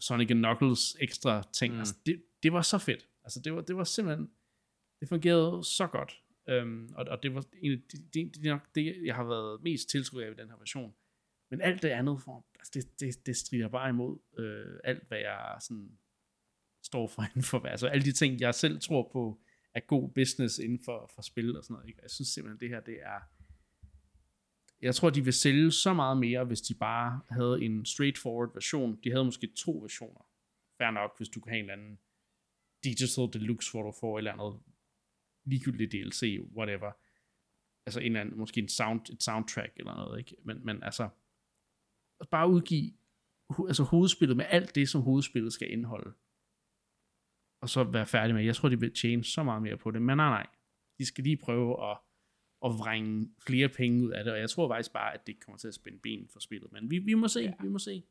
Sonic 0.00 0.28
Knuckles 0.28 0.96
ekstra 1.00 1.42
ting. 1.52 1.74
Mm. 1.74 1.78
Altså, 1.78 1.94
det, 2.06 2.22
det 2.42 2.52
var 2.52 2.62
så 2.62 2.78
fedt. 2.78 3.08
Altså, 3.24 3.40
det 3.40 3.54
var, 3.54 3.60
det 3.60 3.76
var 3.76 3.84
simpelthen, 3.84 4.30
det 5.00 5.08
fungerede 5.08 5.64
så 5.64 5.86
godt. 5.86 6.22
Um, 6.62 6.88
og, 6.94 7.04
og 7.08 7.22
det 7.22 7.34
var 7.34 7.44
en 7.62 7.72
af 7.72 7.78
de, 7.92 7.96
det, 8.14 8.34
det, 8.42 8.60
det, 8.74 9.06
jeg 9.06 9.14
har 9.14 9.24
været 9.24 9.62
mest 9.62 9.88
tiltrukket 9.88 10.26
af 10.26 10.30
i 10.30 10.34
den 10.34 10.48
her 10.48 10.56
version. 10.56 10.94
Men 11.50 11.60
alt 11.60 11.82
det 11.82 11.88
andet, 11.88 12.20
for, 12.24 12.46
altså 12.58 12.70
det, 12.74 13.00
det, 13.00 13.26
det 13.26 13.36
strider 13.36 13.68
bare 13.68 13.88
imod 13.88 14.18
øh, 14.38 14.80
alt, 14.84 15.08
hvad 15.08 15.18
jeg 15.18 15.56
sådan 15.60 15.98
står 16.92 17.06
for 17.06 17.22
inden 17.30 17.42
for. 17.42 17.58
Altså 17.58 17.86
alle 17.86 18.04
de 18.04 18.12
ting, 18.12 18.40
jeg 18.40 18.54
selv 18.54 18.80
tror 18.80 19.08
på, 19.12 19.40
er 19.74 19.80
god 19.80 20.10
business 20.14 20.58
inden 20.58 20.80
for, 20.84 21.10
for 21.14 21.22
spil 21.22 21.56
og 21.56 21.64
sådan 21.64 21.74
noget. 21.74 21.88
Ikke? 21.88 22.00
Jeg 22.02 22.10
synes 22.10 22.28
simpelthen, 22.28 22.60
det 22.60 22.68
her, 22.68 22.80
det 22.80 22.98
er... 23.02 23.20
Jeg 24.82 24.94
tror, 24.94 25.10
de 25.10 25.24
vil 25.24 25.32
sælge 25.32 25.70
så 25.70 25.94
meget 25.94 26.16
mere, 26.16 26.44
hvis 26.44 26.60
de 26.60 26.74
bare 26.74 27.20
havde 27.30 27.62
en 27.62 27.84
straightforward 27.84 28.54
version. 28.54 28.98
De 29.04 29.10
havde 29.10 29.24
måske 29.24 29.46
to 29.46 29.72
versioner. 29.72 30.26
Fair 30.78 30.90
nok, 30.90 31.10
hvis 31.16 31.28
du 31.28 31.40
kan 31.40 31.50
have 31.50 31.58
en 31.58 31.70
eller 31.70 31.82
anden 31.82 31.98
digital 32.84 33.28
deluxe, 33.32 33.70
hvor 33.70 33.82
du 33.82 33.92
får 34.00 34.18
et 34.18 34.20
eller 34.20 34.32
andet 34.32 34.60
ligegyldigt 35.44 35.92
DLC, 35.92 36.40
whatever. 36.56 36.92
Altså 37.86 38.00
en 38.00 38.06
eller 38.06 38.20
anden, 38.20 38.38
måske 38.38 38.60
en 38.60 38.68
sound, 38.68 39.00
et 39.12 39.22
soundtrack 39.22 39.72
eller 39.76 39.94
noget, 39.94 40.18
ikke? 40.18 40.36
Men, 40.44 40.64
men 40.66 40.82
altså, 40.82 41.08
bare 42.30 42.48
udgive 42.50 42.92
altså 43.68 43.82
hovedspillet 43.82 44.36
med 44.36 44.44
alt 44.48 44.74
det, 44.74 44.88
som 44.88 45.02
hovedspillet 45.02 45.52
skal 45.52 45.72
indeholde. 45.72 46.12
Og 47.62 47.68
så 47.68 47.84
være 47.84 48.06
færdig 48.06 48.34
med. 48.34 48.44
Jeg 48.44 48.56
tror, 48.56 48.68
de 48.68 48.80
vil 48.80 48.94
tjene 48.94 49.24
så 49.24 49.42
meget 49.42 49.62
mere 49.62 49.76
på 49.76 49.90
det. 49.90 50.02
Men 50.02 50.16
nej, 50.16 50.28
nej. 50.28 50.46
De 50.98 51.06
skal 51.06 51.24
lige 51.24 51.36
prøve 51.36 51.90
at, 51.90 51.98
at 52.64 52.70
vrænge 52.70 53.30
flere 53.46 53.68
penge 53.68 54.04
ud 54.04 54.10
af 54.10 54.24
det. 54.24 54.32
Og 54.32 54.38
jeg 54.38 54.50
tror 54.50 54.68
faktisk 54.68 54.92
bare, 54.92 55.14
at 55.14 55.26
det 55.26 55.44
kommer 55.44 55.58
til 55.58 55.68
at 55.68 55.74
spænde 55.74 55.98
ben 55.98 56.28
for 56.32 56.40
spillet. 56.40 56.72
Men 56.72 56.90
vi, 56.90 56.98
vi 56.98 57.14
må 57.14 57.28
se. 57.28 57.40
Ja. 57.40 57.52
Vi 57.60 57.68
må 57.68 57.78
se. 57.78 58.02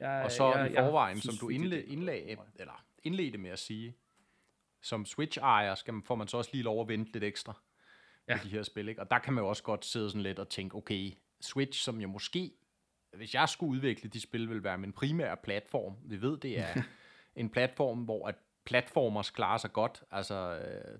Jeg, 0.00 0.22
og 0.24 0.30
så 0.30 0.54
jeg, 0.54 0.72
i 0.72 0.74
forvejen, 0.74 1.16
jeg, 1.16 1.22
som 1.22 1.34
du 1.40 1.48
indled, 1.48 1.84
indlag, 1.84 2.38
eller 2.54 2.84
indledte 3.02 3.38
med 3.38 3.50
at 3.50 3.58
sige, 3.58 3.96
som 4.82 5.06
Switch-ejer 5.06 5.74
skal 5.74 5.94
man, 5.94 6.02
får 6.02 6.14
man 6.14 6.28
så 6.28 6.36
også 6.36 6.50
lige 6.52 6.62
lov 6.62 6.80
at 6.80 6.88
vente 6.88 7.12
lidt 7.12 7.24
ekstra 7.24 7.60
ja. 8.28 8.36
på 8.36 8.44
de 8.44 8.50
her 8.50 8.62
spil. 8.62 8.88
Ikke? 8.88 9.00
Og 9.00 9.10
der 9.10 9.18
kan 9.18 9.32
man 9.32 9.44
jo 9.44 9.48
også 9.48 9.62
godt 9.62 9.84
sidde 9.84 10.10
sådan 10.10 10.22
lidt 10.22 10.38
og 10.38 10.48
tænke, 10.48 10.76
okay, 10.76 11.12
Switch, 11.40 11.84
som 11.84 12.00
jo 12.00 12.08
måske 12.08 12.52
hvis 13.16 13.34
jeg 13.34 13.48
skulle 13.48 13.70
udvikle 13.70 14.10
de 14.10 14.20
spil, 14.20 14.50
vil 14.50 14.64
være 14.64 14.78
min 14.78 14.92
primære 14.92 15.36
platform. 15.36 15.96
Vi 16.04 16.22
ved, 16.22 16.38
det 16.38 16.58
er 16.58 16.74
en 17.36 17.48
platform, 17.50 17.98
hvor 17.98 18.28
at 18.28 18.34
platformers 18.64 19.30
klarer 19.30 19.58
sig 19.58 19.72
godt. 19.72 20.02
Altså 20.10 20.58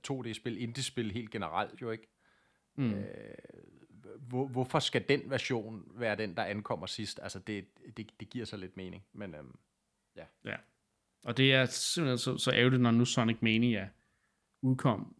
2D-spil, 0.09 0.57
øh, 0.57 0.63
indie-spil 0.63 1.13
helt 1.13 1.31
generelt 1.31 1.83
jo 1.83 1.91
ikke. 1.91 2.09
Mm. 2.75 2.95
Øh, 2.95 3.05
hvor, 4.19 4.47
hvorfor 4.47 4.79
skal 4.79 5.05
den 5.09 5.31
version 5.31 5.85
være 5.95 6.17
den, 6.17 6.37
der 6.37 6.45
ankommer 6.45 6.87
sidst? 6.87 7.21
Altså 7.23 7.39
det, 7.39 7.65
det, 7.97 8.11
det 8.21 8.31
giver 8.31 8.45
så 8.45 8.57
lidt 8.57 8.77
mening. 8.77 9.05
Men 9.13 9.35
øhm, 9.35 9.57
ja. 10.17 10.25
ja. 10.45 10.57
Og 11.25 11.37
det 11.37 11.55
er 11.55 11.65
simpelthen 11.65 12.19
så, 12.19 12.39
så 12.39 12.53
ærgerligt, 12.53 12.83
når 12.83 12.91
nu 12.91 13.05
Sonic 13.05 13.37
Mania 13.41 13.89
udkom 14.63 15.17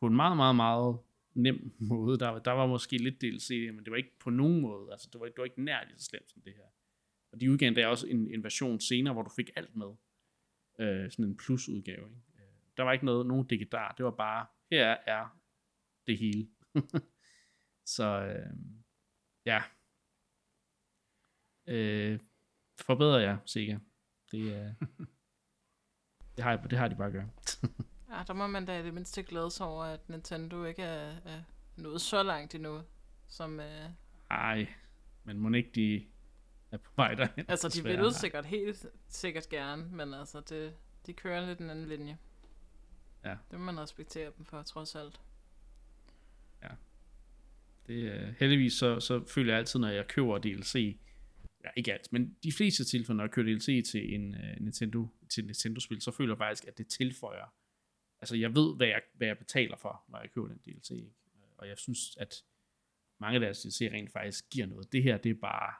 på 0.00 0.06
en 0.06 0.16
meget, 0.16 0.36
meget, 0.36 0.56
meget 0.56 0.98
nem 1.34 1.72
måde. 1.90 2.18
Der, 2.18 2.38
der 2.38 2.52
var 2.52 2.66
måske 2.66 2.96
lidt 2.96 3.20
DLC, 3.20 3.70
men 3.74 3.84
det 3.84 3.90
var 3.90 3.96
ikke 3.96 4.18
på 4.18 4.30
nogen 4.30 4.60
måde. 4.60 4.92
Altså, 4.92 5.08
det 5.12 5.20
var, 5.20 5.26
det 5.26 5.38
var 5.38 5.44
ikke 5.44 5.62
nær 5.62 5.84
lige 5.86 5.98
så 5.98 6.04
slemt 6.04 6.30
som 6.30 6.42
det 6.42 6.52
her. 6.56 6.64
Og 7.32 7.40
de 7.40 7.52
udgav 7.52 7.70
der 7.70 7.86
også 7.86 8.06
en, 8.06 8.34
en 8.34 8.44
version 8.44 8.80
senere, 8.80 9.14
hvor 9.14 9.22
du 9.22 9.30
fik 9.36 9.50
alt 9.56 9.76
med. 9.76 9.94
Øh, 10.78 11.10
sådan 11.10 11.24
en 11.24 11.36
plus-udgave. 11.36 12.08
Ikke? 12.08 12.20
Øh, 12.38 12.48
der 12.76 12.82
var 12.82 12.92
ikke 12.92 13.04
noget, 13.04 13.26
nogen 13.26 13.46
digidar. 13.46 13.92
Det 13.92 14.04
var 14.04 14.10
bare, 14.10 14.46
her 14.70 14.96
er 15.06 15.38
det 16.06 16.18
hele. 16.18 16.48
så 17.96 18.04
øh, 18.04 18.56
ja. 19.46 19.62
Øh, 21.66 22.20
forbedrer 22.80 23.18
jeg, 23.18 23.38
sikkert. 23.46 23.80
Det, 24.32 24.40
øh, 24.40 24.88
det, 26.36 26.44
har, 26.44 26.56
det 26.56 26.78
har 26.78 26.88
de 26.88 26.96
bare 26.96 27.10
gjort. 27.10 27.26
Ja, 28.10 28.22
der 28.26 28.32
må 28.32 28.46
man 28.46 28.66
da 28.66 28.80
i 28.80 28.84
det 28.84 28.94
mindste 28.94 29.22
glæde 29.22 29.50
sig 29.50 29.66
over, 29.66 29.84
at 29.84 30.08
Nintendo 30.08 30.64
ikke 30.64 30.82
er, 30.82 31.16
er 31.24 31.42
nået 31.76 32.00
så 32.00 32.22
langt 32.22 32.54
endnu, 32.54 32.82
som... 33.28 33.60
Øh... 33.60 33.90
Ej, 34.30 34.68
men 35.24 35.38
må 35.38 35.52
ikke 35.52 35.70
de 35.74 36.06
er 36.76 36.82
på 36.82 36.90
vej 36.96 37.14
derhen? 37.14 37.44
Altså, 37.48 37.68
de 37.68 37.82
vil 37.82 38.14
sikkert 38.14 38.46
helt 38.46 38.86
sikkert 39.08 39.48
gerne, 39.48 39.84
men 39.84 40.14
altså, 40.14 40.40
det, 40.40 40.74
de 41.06 41.12
kører 41.12 41.46
lidt 41.46 41.58
en 41.58 41.70
anden 41.70 41.88
linje. 41.88 42.18
Ja. 43.24 43.36
Det 43.50 43.58
må 43.58 43.64
man 43.64 43.80
respektere 43.80 44.32
dem 44.38 44.44
for, 44.44 44.62
trods 44.62 44.94
alt. 44.94 45.20
Ja. 46.62 46.68
Det, 47.86 48.22
uh, 48.22 48.34
heldigvis 48.38 48.72
så, 48.72 49.00
så 49.00 49.24
føler 49.26 49.52
jeg 49.52 49.58
altid, 49.58 49.80
når 49.80 49.88
jeg 49.88 50.08
køber 50.08 50.38
DLC, 50.38 50.98
ja, 51.64 51.68
ikke 51.76 51.92
alt, 51.92 52.12
men 52.12 52.36
de 52.42 52.52
fleste 52.52 52.84
tilfælde, 52.84 53.16
når 53.16 53.24
jeg 53.24 53.30
køber 53.30 53.52
DLC 53.52 53.90
til 53.90 54.14
en 54.14 54.34
uh, 54.34 54.64
Nintendo, 54.64 55.08
til 55.30 55.44
Nintendo-spil, 55.44 56.00
så 56.02 56.10
føler 56.10 56.32
jeg 56.32 56.38
faktisk, 56.38 56.64
at 56.68 56.78
det 56.78 56.86
tilføjer 56.86 57.52
altså 58.20 58.36
jeg 58.36 58.54
ved, 58.54 58.76
hvad 58.76 58.86
jeg, 58.86 59.02
hvad 59.14 59.26
jeg 59.26 59.38
betaler 59.38 59.76
for, 59.76 60.04
når 60.08 60.20
jeg 60.20 60.30
køber 60.30 60.48
den 60.48 60.58
DLC, 60.58 60.90
ikke? 60.90 61.14
og 61.58 61.68
jeg 61.68 61.78
synes, 61.78 62.16
at 62.16 62.44
mange 63.20 63.34
af 63.34 63.40
deres 63.40 63.60
DLC 63.60 63.80
rent 63.92 64.12
faktisk 64.12 64.50
giver 64.50 64.66
noget. 64.66 64.92
Det 64.92 65.02
her, 65.02 65.16
det 65.16 65.30
er 65.30 65.40
bare, 65.40 65.74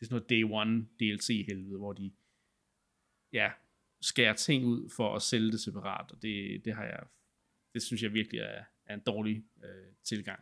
det 0.00 0.06
er 0.06 0.08
sådan 0.08 0.14
noget 0.14 0.30
day 0.30 0.42
one 0.42 0.88
DLC 1.00 1.44
helvede, 1.48 1.78
hvor 1.78 1.92
de, 1.92 2.12
ja, 3.32 3.52
skærer 4.00 4.34
ting 4.34 4.64
ud 4.64 4.90
for 4.96 5.16
at 5.16 5.22
sælge 5.22 5.52
det 5.52 5.60
separat, 5.60 6.12
og 6.12 6.22
det, 6.22 6.64
det 6.64 6.74
har 6.74 6.84
jeg, 6.84 7.02
det 7.74 7.82
synes 7.82 8.02
jeg 8.02 8.12
virkelig 8.12 8.40
er, 8.40 8.64
er 8.86 8.94
en 8.94 9.00
dårlig 9.00 9.44
øh, 9.64 9.92
tilgang. 10.04 10.40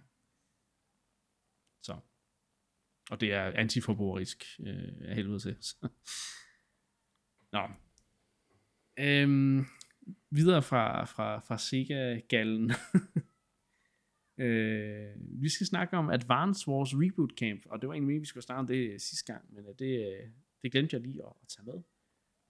Så. 1.82 2.00
Og 3.10 3.20
det 3.20 3.32
er 3.32 3.52
antiforbrugerisk 3.52 4.44
øh, 4.60 4.92
af 5.00 5.14
helvede 5.14 5.38
til. 5.38 5.56
Nå. 7.52 7.68
Øhm, 8.98 9.66
videre 10.30 10.62
fra, 10.62 11.04
fra, 11.04 11.38
fra 11.38 11.58
Sega-gallen. 11.58 12.72
øh, 14.38 15.42
vi 15.42 15.48
skal 15.48 15.66
snakke 15.66 15.96
om 15.96 16.10
Advance 16.10 16.68
Wars 16.68 16.94
Reboot 16.94 17.30
Camp, 17.38 17.66
og 17.66 17.80
det 17.80 17.88
var 17.88 17.94
egentlig 17.94 18.20
vi 18.20 18.26
skulle 18.26 18.44
snakke 18.44 18.58
om 18.58 18.66
det 18.66 18.92
øh, 18.92 19.00
sidste 19.00 19.32
gang, 19.32 19.54
men 19.54 19.66
øh, 19.66 19.74
det, 19.78 20.06
øh, 20.06 20.30
det 20.62 20.72
glemte 20.72 20.94
jeg 20.94 21.02
lige 21.02 21.22
at, 21.22 21.32
at 21.42 21.48
tage 21.48 21.66
med. 21.66 21.82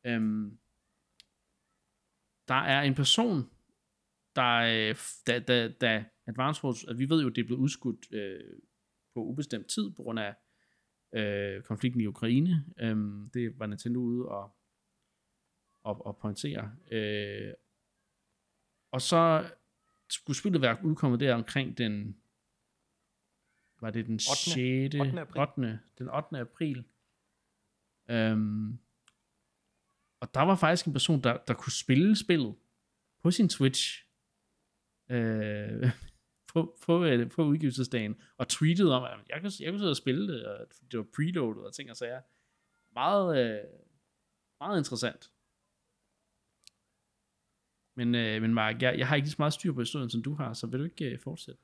Øhm, 0.04 0.58
der 2.48 2.54
er 2.54 2.82
en 2.82 2.94
person, 2.94 3.50
der, 4.36 4.94
da, 5.26 5.38
da, 5.38 5.68
da 5.68 6.04
Advance 6.26 6.64
Wars, 6.64 6.84
at 6.84 6.98
vi 6.98 7.10
ved 7.10 7.22
jo, 7.22 7.28
at 7.28 7.36
det 7.36 7.42
er 7.42 7.46
blevet 7.46 7.60
udskudt 7.60 8.12
øh, 8.12 8.60
på 9.14 9.24
ubestemt 9.24 9.66
tid, 9.66 9.90
på 9.90 10.02
grund 10.02 10.18
af 10.18 10.34
øh, 11.14 11.62
konflikten 11.62 12.00
i 12.00 12.06
Ukraine. 12.06 12.64
Øhm, 12.80 13.30
det 13.30 13.58
var 13.58 13.66
Nintendo 13.66 14.00
ude 14.00 14.28
og, 14.28 14.56
og, 15.84 16.06
og 16.06 16.18
pointere. 16.18 16.76
Øh, 16.90 17.52
og 18.92 19.00
så 19.00 19.50
skulle 20.10 20.36
spillet 20.36 20.62
være 20.62 20.78
udkommet 20.84 21.20
der 21.20 21.34
omkring 21.34 21.78
den 21.78 22.16
var 23.80 23.90
det 23.90 24.06
den 24.06 24.14
8. 24.14 24.24
6. 24.26 24.94
8. 25.00 25.20
April. 25.20 25.40
8. 25.40 25.80
den 25.98 26.08
8. 26.08 26.38
april. 26.38 26.84
Øhm, 28.10 28.78
og 30.20 30.34
der 30.34 30.40
var 30.40 30.56
faktisk 30.56 30.86
en 30.86 30.92
person, 30.92 31.22
der, 31.22 31.36
der 31.36 31.54
kunne 31.54 31.72
spille 31.72 32.16
spillet 32.16 32.54
på 33.22 33.30
sin 33.30 33.48
Twitch 33.48 34.04
øh, 35.10 35.90
på, 36.52 36.78
på, 36.86 37.04
øh, 37.04 37.30
på 37.30 37.44
udgivelsesdagen, 37.44 38.22
og 38.36 38.48
tweetede 38.48 38.94
om, 38.96 39.04
at 39.04 39.10
jeg 39.10 39.40
kunne, 39.40 39.52
jeg 39.60 39.70
kunne 39.70 39.78
sidde 39.78 39.90
og 39.90 39.96
spille 39.96 40.34
det, 40.34 40.46
og 40.46 40.66
det 40.90 40.98
var 40.98 41.06
preloaded 41.16 41.62
og 41.62 41.74
ting 41.74 41.90
og 41.90 41.96
sager. 41.96 42.20
Meget, 42.92 43.38
øh, 43.38 43.64
meget 44.60 44.78
interessant. 44.78 45.30
Men, 47.98 48.14
øh, 48.14 48.42
men 48.42 48.54
Mark, 48.54 48.82
jeg, 48.82 48.98
jeg 48.98 49.08
har 49.08 49.16
ikke 49.16 49.28
så 49.28 49.36
meget 49.38 49.52
styr 49.52 49.72
på 49.72 49.80
historien, 49.80 50.10
som 50.10 50.22
du 50.22 50.34
har, 50.34 50.52
så 50.52 50.66
vil 50.66 50.80
du 50.80 50.84
ikke 50.84 51.04
øh, 51.04 51.18
fortsætte? 51.18 51.60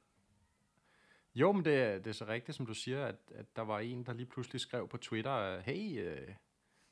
Jo, 1.34 1.52
men 1.52 1.64
det, 1.64 2.04
det 2.04 2.10
er 2.10 2.14
så 2.14 2.26
rigtigt, 2.26 2.56
som 2.56 2.66
du 2.66 2.74
siger, 2.74 3.06
at, 3.06 3.16
at 3.34 3.56
der 3.56 3.62
var 3.62 3.78
en, 3.78 4.06
der 4.06 4.12
lige 4.12 4.26
pludselig 4.26 4.60
skrev 4.60 4.88
på 4.88 4.96
Twitter, 4.96 5.60
hey, 5.60 6.04
øh, 6.04 6.28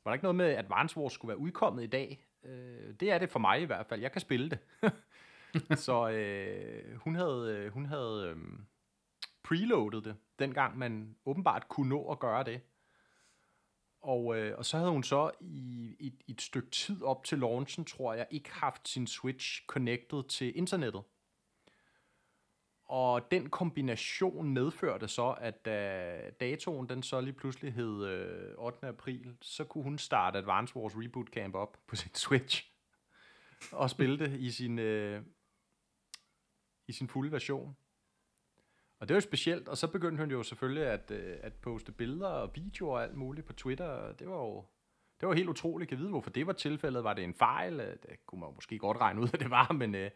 var 0.03 0.11
der 0.11 0.13
ikke 0.13 0.23
noget 0.23 0.35
med, 0.35 0.45
at 0.45 0.57
Advance 0.65 0.97
Wars 0.97 1.13
skulle 1.13 1.29
være 1.29 1.37
udkommet 1.37 1.83
i 1.83 1.87
dag? 1.87 2.25
Øh, 2.43 2.93
det 2.99 3.11
er 3.11 3.17
det 3.17 3.29
for 3.29 3.39
mig 3.39 3.61
i 3.61 3.65
hvert 3.65 3.85
fald. 3.85 4.01
Jeg 4.01 4.11
kan 4.11 4.21
spille 4.21 4.49
det. 4.49 4.59
så 5.85 6.09
øh, 6.09 6.95
hun 6.97 7.15
havde, 7.15 7.55
øh, 7.57 7.71
hun 7.73 7.85
havde 7.85 8.27
øh, 8.29 8.37
preloadet 9.43 10.05
det, 10.05 10.15
dengang 10.39 10.77
man 10.77 11.15
åbenbart 11.25 11.67
kunne 11.69 11.89
nå 11.89 12.11
at 12.11 12.19
gøre 12.19 12.43
det. 12.43 12.61
Og, 14.03 14.37
øh, 14.37 14.57
og 14.57 14.65
så 14.65 14.77
havde 14.77 14.91
hun 14.91 15.03
så 15.03 15.31
i, 15.39 15.95
i, 15.99 16.13
i 16.27 16.31
et 16.31 16.41
stykke 16.41 16.69
tid 16.69 17.03
op 17.03 17.23
til 17.23 17.39
launchen, 17.39 17.85
tror 17.85 18.13
jeg, 18.13 18.27
ikke 18.31 18.51
haft 18.51 18.89
sin 18.89 19.07
Switch 19.07 19.65
connected 19.67 20.23
til 20.23 20.57
internettet. 20.57 21.03
Og 22.85 23.31
den 23.31 23.49
kombination 23.49 24.49
medførte 24.49 25.07
så, 25.07 25.31
at 25.31 25.65
da 25.65 26.29
datoen 26.39 26.89
den 26.89 27.03
så 27.03 27.21
lige 27.21 27.33
pludselig 27.33 27.73
hed 27.73 28.05
øh, 28.05 28.53
8. 28.57 28.87
april, 28.87 29.37
så 29.41 29.63
kunne 29.63 29.83
hun 29.83 29.97
starte 29.97 30.39
Advance 30.39 30.77
Wars 30.77 30.93
Reboot 30.95 31.27
Camp 31.27 31.55
op 31.55 31.77
på 31.87 31.95
sin 31.95 32.15
Switch 32.15 32.71
og 33.71 33.89
spille 33.89 34.19
det 34.19 34.39
i 34.39 34.51
sin, 34.51 34.79
øh, 34.79 35.23
i 36.87 36.91
sin 36.91 37.07
fulde 37.07 37.31
version. 37.31 37.77
Og 39.03 39.09
det 39.09 39.13
var 39.13 39.17
jo 39.17 39.21
specielt, 39.21 39.67
og 39.67 39.77
så 39.77 39.87
begyndte 39.87 40.21
hun 40.21 40.31
jo 40.31 40.43
selvfølgelig 40.43 40.87
at, 40.87 41.11
øh, 41.11 41.37
at 41.41 41.53
poste 41.53 41.91
billeder 41.91 42.27
og 42.27 42.51
videoer 42.55 42.95
og 42.95 43.03
alt 43.03 43.15
muligt 43.15 43.47
på 43.47 43.53
Twitter, 43.53 44.11
det 44.11 44.29
var 44.29 44.35
jo 44.35 44.65
det 45.19 45.27
var 45.29 45.35
helt 45.35 45.49
utroligt. 45.49 45.91
Jeg 45.91 45.99
vide, 45.99 46.09
hvorfor 46.09 46.29
det 46.29 46.47
var 46.47 46.53
tilfældet. 46.53 47.03
Var 47.03 47.13
det 47.13 47.23
en 47.23 47.33
fejl? 47.33 47.77
Det 47.77 48.25
kunne 48.25 48.41
man 48.41 48.49
måske 48.55 48.77
godt 48.77 48.97
regne 48.97 49.21
ud, 49.21 49.29
at 49.33 49.39
det 49.39 49.49
var, 49.49 49.71
men, 49.71 49.95
øh, 49.95 50.11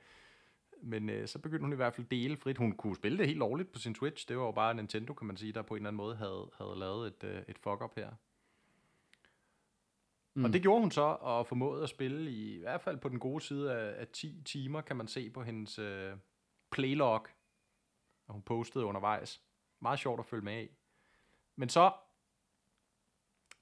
men 0.83 1.09
øh, 1.09 1.27
så 1.27 1.39
begyndte 1.39 1.63
hun 1.63 1.73
i 1.73 1.75
hvert 1.75 1.93
fald 1.93 2.07
dele 2.07 2.37
frit. 2.37 2.57
Hun 2.57 2.71
kunne 2.71 2.95
spille 2.95 3.17
det 3.17 3.27
helt 3.27 3.39
lovligt 3.39 3.71
på 3.71 3.79
sin 3.79 3.93
Twitch. 3.93 4.27
Det 4.27 4.37
var 4.37 4.43
jo 4.43 4.51
bare 4.51 4.73
Nintendo, 4.73 5.13
kan 5.13 5.27
man 5.27 5.37
sige, 5.37 5.53
der 5.53 5.61
på 5.61 5.73
en 5.73 5.77
eller 5.77 5.89
anden 5.89 5.97
måde 5.97 6.15
havde, 6.15 6.49
havde 6.57 6.79
lavet 6.79 7.07
et, 7.07 7.23
øh, 7.23 7.41
et 7.47 7.57
fuck-up 7.57 7.95
her. 7.95 8.09
Mm. 10.33 10.43
Og 10.43 10.53
det 10.53 10.61
gjorde 10.61 10.81
hun 10.81 10.91
så, 10.91 11.01
og 11.01 11.47
formåede 11.47 11.83
at 11.83 11.89
spille 11.89 12.31
i, 12.31 12.55
i 12.55 12.59
hvert 12.59 12.81
fald 12.81 12.97
på 12.97 13.09
den 13.09 13.19
gode 13.19 13.41
side 13.41 13.73
af, 13.73 14.01
af 14.01 14.07
10 14.07 14.41
timer, 14.45 14.81
kan 14.81 14.95
man 14.95 15.07
se 15.07 15.29
på 15.29 15.43
hendes 15.43 15.79
øh, 15.79 16.13
playlog, 16.71 17.27
og 18.27 18.33
hun 18.33 18.41
postede 18.41 18.85
undervejs. 18.85 19.41
Meget 19.79 19.99
sjovt 19.99 20.19
at 20.19 20.25
følge 20.25 20.43
med 20.43 20.63
i. 20.63 20.69
Men 21.55 21.69
så 21.69 21.93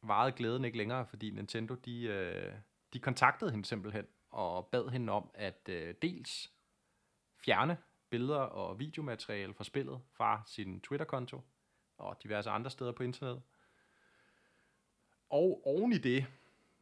varede 0.02 0.32
glæden 0.32 0.66
ikke 0.66 0.78
længere, 0.78 1.06
fordi 1.06 1.30
Nintendo, 1.30 1.76
de, 1.76 2.04
øh, 2.04 2.54
de 2.94 3.00
kontaktede 3.00 3.52
hende 3.52 3.66
simpelthen, 3.66 4.06
og 4.30 4.68
bad 4.68 4.90
hende 4.90 5.14
om 5.14 5.32
at 5.34 5.70
øh, 5.70 5.96
dels 6.02 6.52
fjerne 7.46 7.78
billeder 8.10 8.40
og 8.40 8.80
videomateriale 8.80 9.54
fra 9.54 9.64
spillet 9.64 10.02
fra 10.12 10.44
sin 10.46 10.82
Twitter-konto 10.82 11.42
og 11.98 12.24
diverse 12.24 12.50
andre 12.50 12.72
steder 12.72 12.92
på 12.92 13.04
internettet. 13.04 13.44
Og 15.30 15.62
oven 15.68 15.94
i 15.94 15.98
det, 15.98 16.26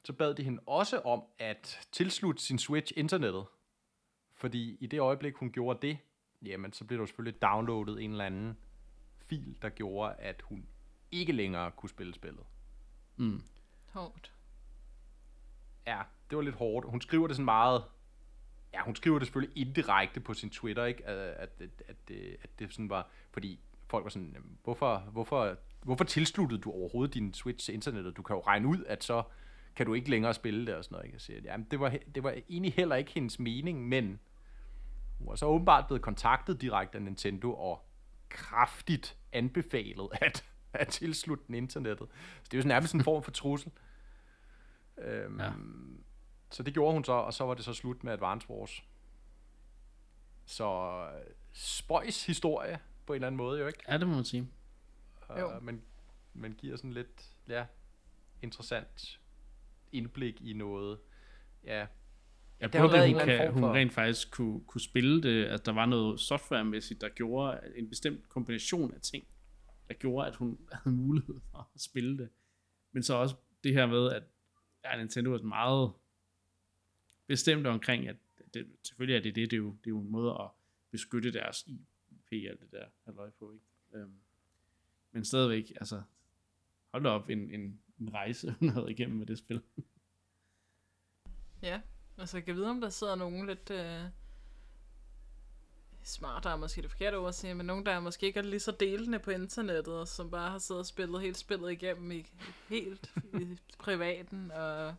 så 0.04 0.14
bad 0.14 0.36
de 0.36 0.44
hende 0.44 0.62
også 0.66 1.00
om 1.00 1.24
at 1.40 1.88
tilslutte 1.92 2.44
sin 2.44 2.60
Switch 2.60 2.94
internettet. 2.96 3.46
Fordi 4.34 4.78
i 4.80 4.88
det 4.88 5.00
øjeblik, 5.00 5.36
hun 5.36 5.52
gjorde 5.52 5.88
det, 5.88 5.98
jamen 6.44 6.74
så 6.74 6.86
blev 6.86 7.00
der 7.00 7.06
selvfølgelig 7.06 7.42
downloadet 7.42 8.04
en 8.04 8.12
eller 8.12 8.26
anden 8.26 8.58
fil, 9.26 9.58
der 9.62 9.70
gjorde, 9.70 10.14
at 10.14 10.42
hun 10.42 10.66
ikke 11.12 11.34
længere 11.34 11.72
kunne 11.72 11.90
spille 11.90 12.14
spillet. 12.14 12.44
Mm. 13.18 13.42
Hårdt. 13.92 14.34
Ja, 15.88 16.02
det 16.30 16.36
var 16.36 16.42
lidt 16.42 16.56
hårdt. 16.56 16.90
Hun 16.90 17.02
skriver 17.02 17.28
det 17.28 17.36
sådan 17.36 17.46
meget 17.46 17.84
Ja, 18.74 18.84
hun 18.84 18.96
skriver 18.96 19.20
det 19.20 19.28
selvfølgelig 19.28 19.58
indirekte 19.58 20.20
på 20.20 20.34
sin 20.34 20.50
Twitter, 20.50 20.86
ikke? 20.86 21.08
At, 21.08 21.18
at, 21.18 21.50
at, 21.60 21.84
at, 21.88 21.96
det, 22.08 22.38
at 22.44 22.50
det 22.60 22.74
sådan 22.74 22.90
var, 22.90 23.10
fordi 23.32 23.60
folk 23.88 24.04
var 24.04 24.10
sådan, 24.10 24.38
hvorfor, 24.64 24.98
hvorfor, 25.12 25.58
hvorfor 25.82 26.04
tilsluttede 26.04 26.62
du 26.62 26.72
overhovedet 26.72 27.14
din 27.14 27.34
Switch 27.34 27.66
til 27.66 27.74
internettet? 27.74 28.18
Du 28.18 28.22
kan 28.22 28.36
jo 28.36 28.42
regne 28.42 28.68
ud, 28.68 28.84
at 28.88 29.04
så 29.04 29.24
kan 29.76 29.86
du 29.86 29.94
ikke 29.94 30.10
længere 30.10 30.34
spille 30.34 30.66
det 30.66 30.76
og 30.76 30.84
sådan 30.84 30.96
noget. 30.96 31.06
Ikke? 31.06 31.16
Jeg 31.16 31.22
siger, 31.22 31.42
jamen, 31.44 31.68
det 31.72 31.80
var, 31.80 31.98
det 32.16 32.24
var 32.24 32.36
egentlig 32.50 32.74
heller 32.74 32.96
ikke 32.96 33.12
hendes 33.12 33.40
mening, 33.40 33.88
men 33.88 34.20
hun 35.18 35.28
var 35.28 35.36
så 35.36 35.46
åbenbart 35.46 35.88
blevet 35.88 36.02
kontaktet 36.02 36.62
direkte 36.62 36.98
af 36.98 37.02
Nintendo 37.02 37.54
og 37.54 37.86
kraftigt 38.30 39.18
anbefalet 39.32 40.10
at, 40.22 40.46
at 40.74 40.88
tilslutte 40.88 41.44
den 41.48 41.56
internettet. 41.56 42.08
Så 42.10 42.44
det 42.44 42.54
er 42.54 42.58
jo 42.58 42.62
sådan 42.62 42.68
nærmest 42.68 42.94
en 42.94 43.04
form 43.04 43.24
for 43.24 43.32
trussel. 43.32 43.72
Øhm, 44.98 45.40
ja. 45.40 45.52
Så 46.52 46.64
det 46.64 46.74
gjorde 46.74 46.94
hun 46.94 47.04
så, 47.04 47.12
og 47.12 47.34
så 47.34 47.46
var 47.46 47.54
det 47.54 47.66
så 47.66 47.74
slut 47.74 48.04
med 48.04 48.14
Advance 48.14 48.50
Wars. 48.50 48.84
Så 50.46 51.08
spøjs 51.52 52.26
historie 52.26 52.80
på 53.06 53.14
en 53.14 53.16
eller 53.16 53.28
anden 53.28 53.38
måde, 53.38 53.60
jo 53.60 53.68
ikke? 53.68 53.80
Ja, 53.88 53.98
det 53.98 54.08
må 54.08 54.16
man 54.16 54.24
sige. 54.24 54.50
Uh, 55.30 55.40
jo. 55.40 55.60
Men, 55.60 55.84
men 56.34 56.54
giver 56.54 56.76
sådan 56.76 56.94
lidt, 56.94 57.36
ja, 57.48 57.66
interessant 58.42 59.20
indblik 59.92 60.42
i 60.42 60.54
noget, 60.54 61.00
ja, 61.64 61.88
jeg 62.64 62.74
det 62.74 62.98
at 62.98 63.14
hun, 63.14 63.20
kan, 63.20 63.54
hun 63.54 63.64
rent 63.64 63.94
faktisk 63.94 64.32
kunne, 64.32 64.62
kunne 64.68 64.82
spille 64.82 65.24
det, 65.24 65.46
at 65.46 65.66
der 65.66 65.72
var 65.72 65.86
noget 65.86 66.20
softwaremæssigt, 66.20 67.02
der 67.02 67.10
gjorde 67.10 67.60
en 67.76 67.90
bestemt 67.90 68.30
kombination 68.30 68.94
af 68.94 69.02
ting, 69.02 69.28
der 69.88 69.94
gjorde, 69.94 70.28
at 70.28 70.36
hun 70.36 70.58
havde 70.72 70.96
mulighed 70.96 71.36
for 71.52 71.70
at 71.76 71.82
spille 71.82 72.18
det. 72.18 72.30
Men 72.92 73.04
så 73.04 73.14
også 73.14 73.36
det 73.64 73.74
her 73.74 73.86
med, 73.86 74.12
at 74.12 74.24
ja, 74.86 74.98
Nintendo 74.98 75.34
er 75.34 75.42
meget 75.42 75.92
bestemt 77.28 77.68
omkring, 77.68 78.08
at 78.08 78.16
det, 78.54 78.68
selvfølgelig 78.84 79.18
er 79.18 79.22
det 79.22 79.36
det, 79.36 79.52
det 79.52 79.58
er, 79.58 79.62
jo, 79.62 79.70
det 79.70 79.86
er 79.88 79.90
jo 79.90 80.00
en 80.00 80.12
måde 80.12 80.32
at 80.32 80.50
beskytte 80.92 81.34
deres 81.34 81.68
IP 81.68 82.52
og 82.52 82.60
det 82.60 82.72
der 82.72 82.86
halløj 83.06 83.30
på, 83.30 83.54
ikke? 83.54 83.66
Øhm, 83.94 84.14
men 85.12 85.26
stadigvæk, 85.26 85.72
altså, 85.76 86.02
hold 86.92 87.04
da 87.04 87.10
op 87.10 87.30
en, 87.30 87.52
en, 87.52 87.80
en 88.00 88.14
rejse, 88.14 88.52
hun 88.60 88.70
havde 88.70 88.92
igennem 88.92 89.18
med 89.18 89.26
det 89.26 89.38
spil. 89.38 89.62
Ja, 91.62 91.82
altså 92.18 92.38
jeg 92.38 92.46
kan 92.46 92.56
vide, 92.56 92.70
om 92.70 92.82
der 92.82 92.90
sidder 92.90 93.16
nogen 93.16 93.48
lidt 93.48 93.70
øh, 93.70 94.02
smartere, 96.04 96.58
måske 96.58 96.82
det 96.82 96.92
forkerte 96.92 97.16
ord 97.16 97.28
at 97.28 97.36
sige, 97.36 97.54
men 97.54 97.66
nogen, 97.66 97.86
der 97.86 98.00
måske 98.00 98.26
ikke 98.26 98.40
er 98.40 98.44
lige 98.44 98.60
så 98.60 98.72
delende 98.72 99.20
på 99.20 99.32
internettet, 99.32 99.94
og 99.94 100.08
som 100.08 100.32
bare 100.32 100.52
har 100.52 100.58
siddet 100.58 100.80
og 100.80 100.86
spillet 100.86 101.22
helt 101.22 101.38
spillet 101.38 101.72
igennem 101.72 102.12
i, 102.12 102.26
helt 102.70 103.12
i 103.34 103.58
privaten, 103.80 104.52
og 104.52 104.96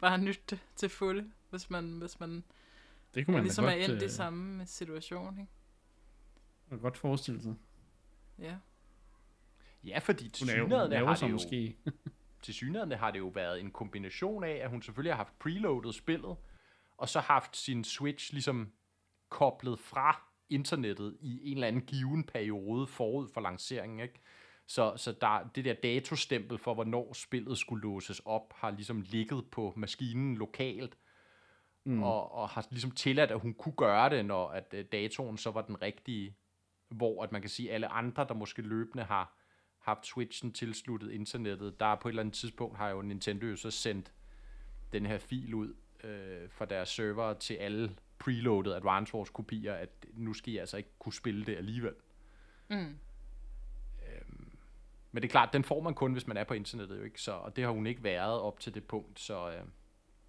bare 0.00 0.18
nyt 0.18 0.40
det 0.50 0.58
til 0.76 0.88
fulde, 0.88 1.30
hvis 1.50 1.70
man, 1.70 1.98
hvis 1.98 2.20
man, 2.20 2.44
det 3.14 3.24
kunne 3.24 3.34
man 3.34 3.42
ligesom 3.42 3.64
godt, 3.64 3.74
er 3.74 3.84
endt 3.84 4.02
i 4.02 4.04
øh, 4.04 4.10
samme 4.10 4.66
situation. 4.66 5.38
Ikke? 5.38 5.50
Man 6.68 6.78
kan 6.78 6.82
godt 6.82 6.96
forestille 6.98 7.42
sig. 7.42 7.54
Ja. 8.38 8.56
Ja, 9.84 9.98
fordi 9.98 10.28
til 10.28 10.48
synligheden 10.48 10.92
har 10.92 11.14
det 11.14 11.22
jo... 11.22 11.28
Måske. 11.28 11.76
til 12.42 12.54
synligheden 12.54 12.92
har 12.92 13.10
det 13.10 13.18
jo 13.18 13.28
været 13.28 13.60
en 13.60 13.70
kombination 13.70 14.44
af, 14.44 14.60
at 14.62 14.70
hun 14.70 14.82
selvfølgelig 14.82 15.12
har 15.12 15.16
haft 15.16 15.38
preloadet 15.38 15.94
spillet, 15.94 16.36
og 16.98 17.08
så 17.08 17.20
haft 17.20 17.56
sin 17.56 17.84
Switch 17.84 18.32
ligesom 18.32 18.72
koblet 19.28 19.78
fra 19.78 20.22
internettet 20.48 21.16
i 21.20 21.50
en 21.50 21.56
eller 21.56 21.68
anden 21.68 21.82
given 21.82 22.24
periode 22.24 22.86
forud 22.86 23.28
for 23.28 23.40
lanceringen, 23.40 24.00
ikke? 24.00 24.20
Så, 24.66 24.92
så 24.96 25.12
der, 25.20 25.50
det 25.54 25.64
der 25.64 25.74
datostempel 25.74 26.58
for, 26.58 26.74
hvornår 26.74 27.12
spillet 27.12 27.58
skulle 27.58 27.82
låses 27.82 28.20
op, 28.24 28.52
har 28.56 28.70
ligesom 28.70 29.00
ligget 29.00 29.50
på 29.50 29.72
maskinen 29.76 30.36
lokalt, 30.36 30.98
mm. 31.84 32.02
og, 32.02 32.32
og 32.32 32.48
har 32.48 32.66
ligesom 32.70 32.90
tilladt, 32.90 33.30
at 33.30 33.40
hun 33.40 33.54
kunne 33.54 33.74
gøre 33.76 34.10
det, 34.10 34.24
når 34.24 34.48
at 34.48 34.74
øh, 34.74 34.84
datoen 34.92 35.38
så 35.38 35.50
var 35.50 35.62
den 35.62 35.82
rigtige, 35.82 36.36
hvor 36.88 37.22
at 37.24 37.32
man 37.32 37.40
kan 37.40 37.50
sige, 37.50 37.68
at 37.68 37.74
alle 37.74 37.88
andre, 37.88 38.26
der 38.28 38.34
måske 38.34 38.62
løbende 38.62 39.04
har 39.04 39.38
haft 39.78 40.06
Switchen 40.06 40.52
tilsluttet 40.52 41.12
internettet, 41.12 41.80
der 41.80 41.94
på 41.94 42.08
et 42.08 42.12
eller 42.12 42.22
andet 42.22 42.34
tidspunkt 42.34 42.76
har 42.76 42.88
jo 42.88 43.02
Nintendo 43.02 43.46
jo 43.46 43.56
så 43.56 43.70
sendt 43.70 44.12
den 44.92 45.06
her 45.06 45.18
fil 45.18 45.54
ud 45.54 45.74
øh, 46.04 46.50
fra 46.50 46.64
deres 46.64 46.88
server 46.88 47.34
til 47.34 47.54
alle 47.54 47.96
preloaded 48.18 48.72
Advance 48.72 49.14
Wars 49.14 49.30
kopier, 49.30 49.74
at 49.74 50.06
nu 50.12 50.34
skal 50.34 50.52
I 50.52 50.56
altså 50.56 50.76
ikke 50.76 50.90
kunne 50.98 51.12
spille 51.12 51.44
det 51.44 51.56
alligevel. 51.56 51.94
Mm. 52.68 52.98
Øhm, 54.08 54.58
men 55.12 55.22
det 55.22 55.28
er 55.28 55.30
klart, 55.30 55.52
den 55.52 55.64
får 55.64 55.80
man 55.80 55.94
kun, 55.94 56.12
hvis 56.12 56.26
man 56.26 56.36
er 56.36 56.44
på 56.44 56.54
internettet 56.54 56.98
jo 56.98 57.02
ikke, 57.02 57.20
så, 57.20 57.32
og 57.32 57.56
det 57.56 57.64
har 57.64 57.70
hun 57.70 57.86
ikke 57.86 58.04
været 58.04 58.40
op 58.40 58.60
til 58.60 58.74
det 58.74 58.84
punkt, 58.84 59.20
så... 59.20 59.50
Øh, 59.50 59.64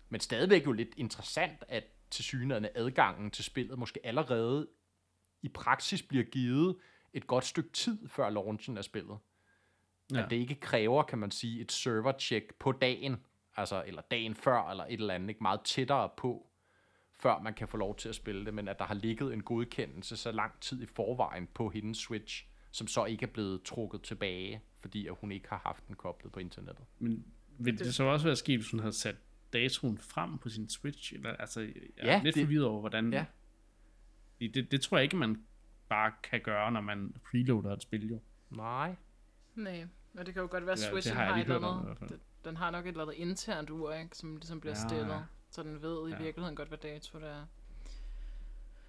men 0.10 0.22
stadigvæk 0.22 0.66
jo 0.66 0.72
lidt 0.72 0.90
interessant, 0.98 1.64
at 1.68 1.84
til 2.12 2.24
synligheden 2.24 2.68
adgangen 2.76 3.32
til 3.32 3.44
spillet 3.44 3.80
måske 3.80 4.00
allerede 4.04 4.68
i 5.42 5.50
praksis 5.50 6.04
bliver 6.04 6.24
givet 6.24 6.78
et 7.14 7.28
godt 7.28 7.46
stykke 7.46 7.70
tid 7.70 8.08
før 8.08 8.30
launchen 8.30 8.78
af 8.78 8.84
spillet. 8.84 9.18
Ja. 10.14 10.24
At 10.24 10.30
det 10.30 10.36
ikke 10.36 10.56
kræver, 10.56 11.04
kan 11.04 11.18
man 11.18 11.32
sige, 11.32 11.62
et 11.62 11.72
server-check 11.72 12.54
på 12.60 12.72
dagen, 12.72 13.18
altså, 13.60 13.84
eller 13.88 14.02
dagen 14.02 14.36
før, 14.36 14.70
eller 14.70 14.84
et 14.84 14.94
eller 14.94 15.14
andet, 15.14 15.30
ikke 15.30 15.44
meget 15.44 15.62
tættere 15.62 16.10
på, 16.18 16.50
før 17.14 17.40
man 17.40 17.54
kan 17.54 17.68
få 17.68 17.78
lov 17.78 17.96
til 17.96 18.10
at 18.10 18.16
spille 18.16 18.46
det, 18.46 18.54
men 18.54 18.68
at 18.68 18.80
der 18.80 18.86
har 18.86 18.94
ligget 18.94 19.34
en 19.34 19.44
godkendelse 19.44 20.18
så 20.18 20.32
lang 20.32 20.60
tid 20.62 20.82
i 20.82 20.86
forvejen 20.86 21.48
på 21.54 21.70
hendes 21.70 21.98
Switch, 21.98 22.46
som 22.72 22.88
så 22.88 23.06
ikke 23.06 23.24
er 23.24 23.30
blevet 23.30 23.64
trukket 23.64 24.02
tilbage, 24.02 24.62
fordi 24.82 25.08
at 25.08 25.16
hun 25.22 25.32
ikke 25.32 25.50
har 25.50 25.62
haft 25.66 25.88
den 25.88 25.96
koblet 25.96 26.32
på 26.32 26.40
internettet. 26.40 26.86
Men 27.00 27.26
vil 27.58 27.80
det 27.80 27.96
så 27.96 28.04
også 28.04 28.26
være 28.26 28.36
sket, 28.36 28.60
hvis 28.60 28.72
hun 28.72 28.80
havde 28.80 28.94
sat 28.94 29.16
datoen 29.54 29.98
frem 29.98 30.38
på 30.38 30.50
sin 30.50 30.70
Switch? 30.70 31.14
Eller, 31.14 31.30
altså, 31.30 31.62
jeg 31.62 31.72
er 31.98 32.12
ja, 32.12 32.22
lidt 32.24 32.36
det, 32.36 32.44
forvirret 32.44 32.66
over, 32.66 32.80
hvordan... 32.80 33.14
Ja. 33.14 33.26
Det, 34.40 34.72
det 34.72 34.82
tror 34.82 34.98
jeg 34.98 35.04
ikke, 35.04 35.18
man 35.18 35.44
bare 35.90 36.12
kan 36.24 36.42
gøre, 36.42 36.72
når 36.72 36.82
man 36.82 37.16
preloader 37.32 37.74
et 37.74 37.82
spil, 37.82 38.10
jo. 38.10 38.20
Nej. 38.50 38.96
Nej, 39.56 39.88
og 40.18 40.26
det 40.26 40.34
kan 40.34 40.42
jo 40.42 40.48
godt 40.52 40.66
være, 40.66 40.74
at 40.74 40.80
Switchen 40.80 41.18
ja, 41.18 41.24
har, 41.24 41.34
har 41.34 41.42
et 41.42 41.44
eller 41.44 41.68
andet... 42.02 42.20
Den 42.46 42.58
har 42.58 42.72
nok 42.72 42.86
et 42.86 42.90
eller 42.90 43.04
andet 43.04 43.16
internt 43.16 43.70
ur, 43.70 43.94
ikke, 43.94 44.18
som 44.18 44.36
ligesom 44.36 44.60
bliver 44.60 44.76
ja. 44.82 44.88
stillet, 44.88 45.26
så 45.52 45.64
den 45.64 45.82
ved 45.82 46.10
i 46.10 46.12
ja. 46.12 46.18
virkeligheden 46.22 46.56
godt, 46.56 46.68
hvad 46.68 46.78
dato 46.78 47.20
det 47.20 47.28
er. 47.28 47.46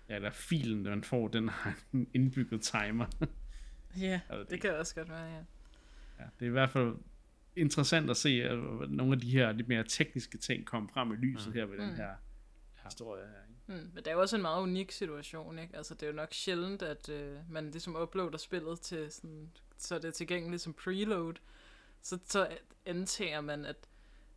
Ja, 0.09 0.15
eller 0.15 0.31
filen, 0.31 0.83
man 0.83 1.05
får, 1.05 1.29
den 1.29 1.49
har 1.49 1.79
en 1.93 2.09
indbygget 2.15 2.63
timer. 2.63 3.07
ja, 3.97 4.21
det, 4.31 4.51
det 4.51 4.61
kan 4.61 4.77
også 4.77 4.95
godt 4.95 5.09
være, 5.09 5.25
ja. 5.25 5.45
Ja, 6.19 6.25
det 6.39 6.47
er 6.47 6.47
i 6.47 6.53
hvert 6.53 6.71
fald 6.71 6.95
interessant 7.57 8.11
at 8.11 8.17
se, 8.17 8.43
at 8.43 8.59
nogle 8.91 9.13
af 9.13 9.21
de 9.21 9.31
her 9.31 9.53
lidt 9.53 9.69
mere 9.69 9.85
tekniske 9.85 10.39
ting 10.39 10.67
komme 10.67 10.89
frem 10.89 11.13
i 11.13 11.17
lyset 11.17 11.47
mm. 11.47 11.53
her 11.53 11.65
ved 11.67 11.79
mm. 11.79 11.85
den 11.85 11.95
her 11.95 12.11
historie 12.85 13.23
her. 13.27 13.43
Ikke? 13.49 13.83
Mm, 13.83 13.91
men 13.95 13.97
det 13.97 14.07
er 14.07 14.13
jo 14.13 14.21
også 14.21 14.37
en 14.37 14.43
meget 14.43 14.63
unik 14.63 14.93
situation, 14.93 15.59
ikke? 15.59 15.77
Altså, 15.77 15.95
det 15.95 16.03
er 16.03 16.07
jo 16.07 16.13
nok 16.13 16.29
sjældent, 16.33 16.83
at 16.83 17.09
øh, 17.09 17.37
man 17.49 17.71
ligesom 17.71 17.97
uploader 17.97 18.39
spillet 18.39 18.81
til 18.81 19.13
sådan, 19.13 19.51
så 19.79 19.95
det 19.95 20.05
er 20.05 20.11
tilgængeligt 20.11 20.63
som 20.63 20.75
preload. 20.75 21.35
Så, 22.03 22.19
så 22.25 22.59
antager 22.85 23.41
man, 23.41 23.65
at 23.65 23.77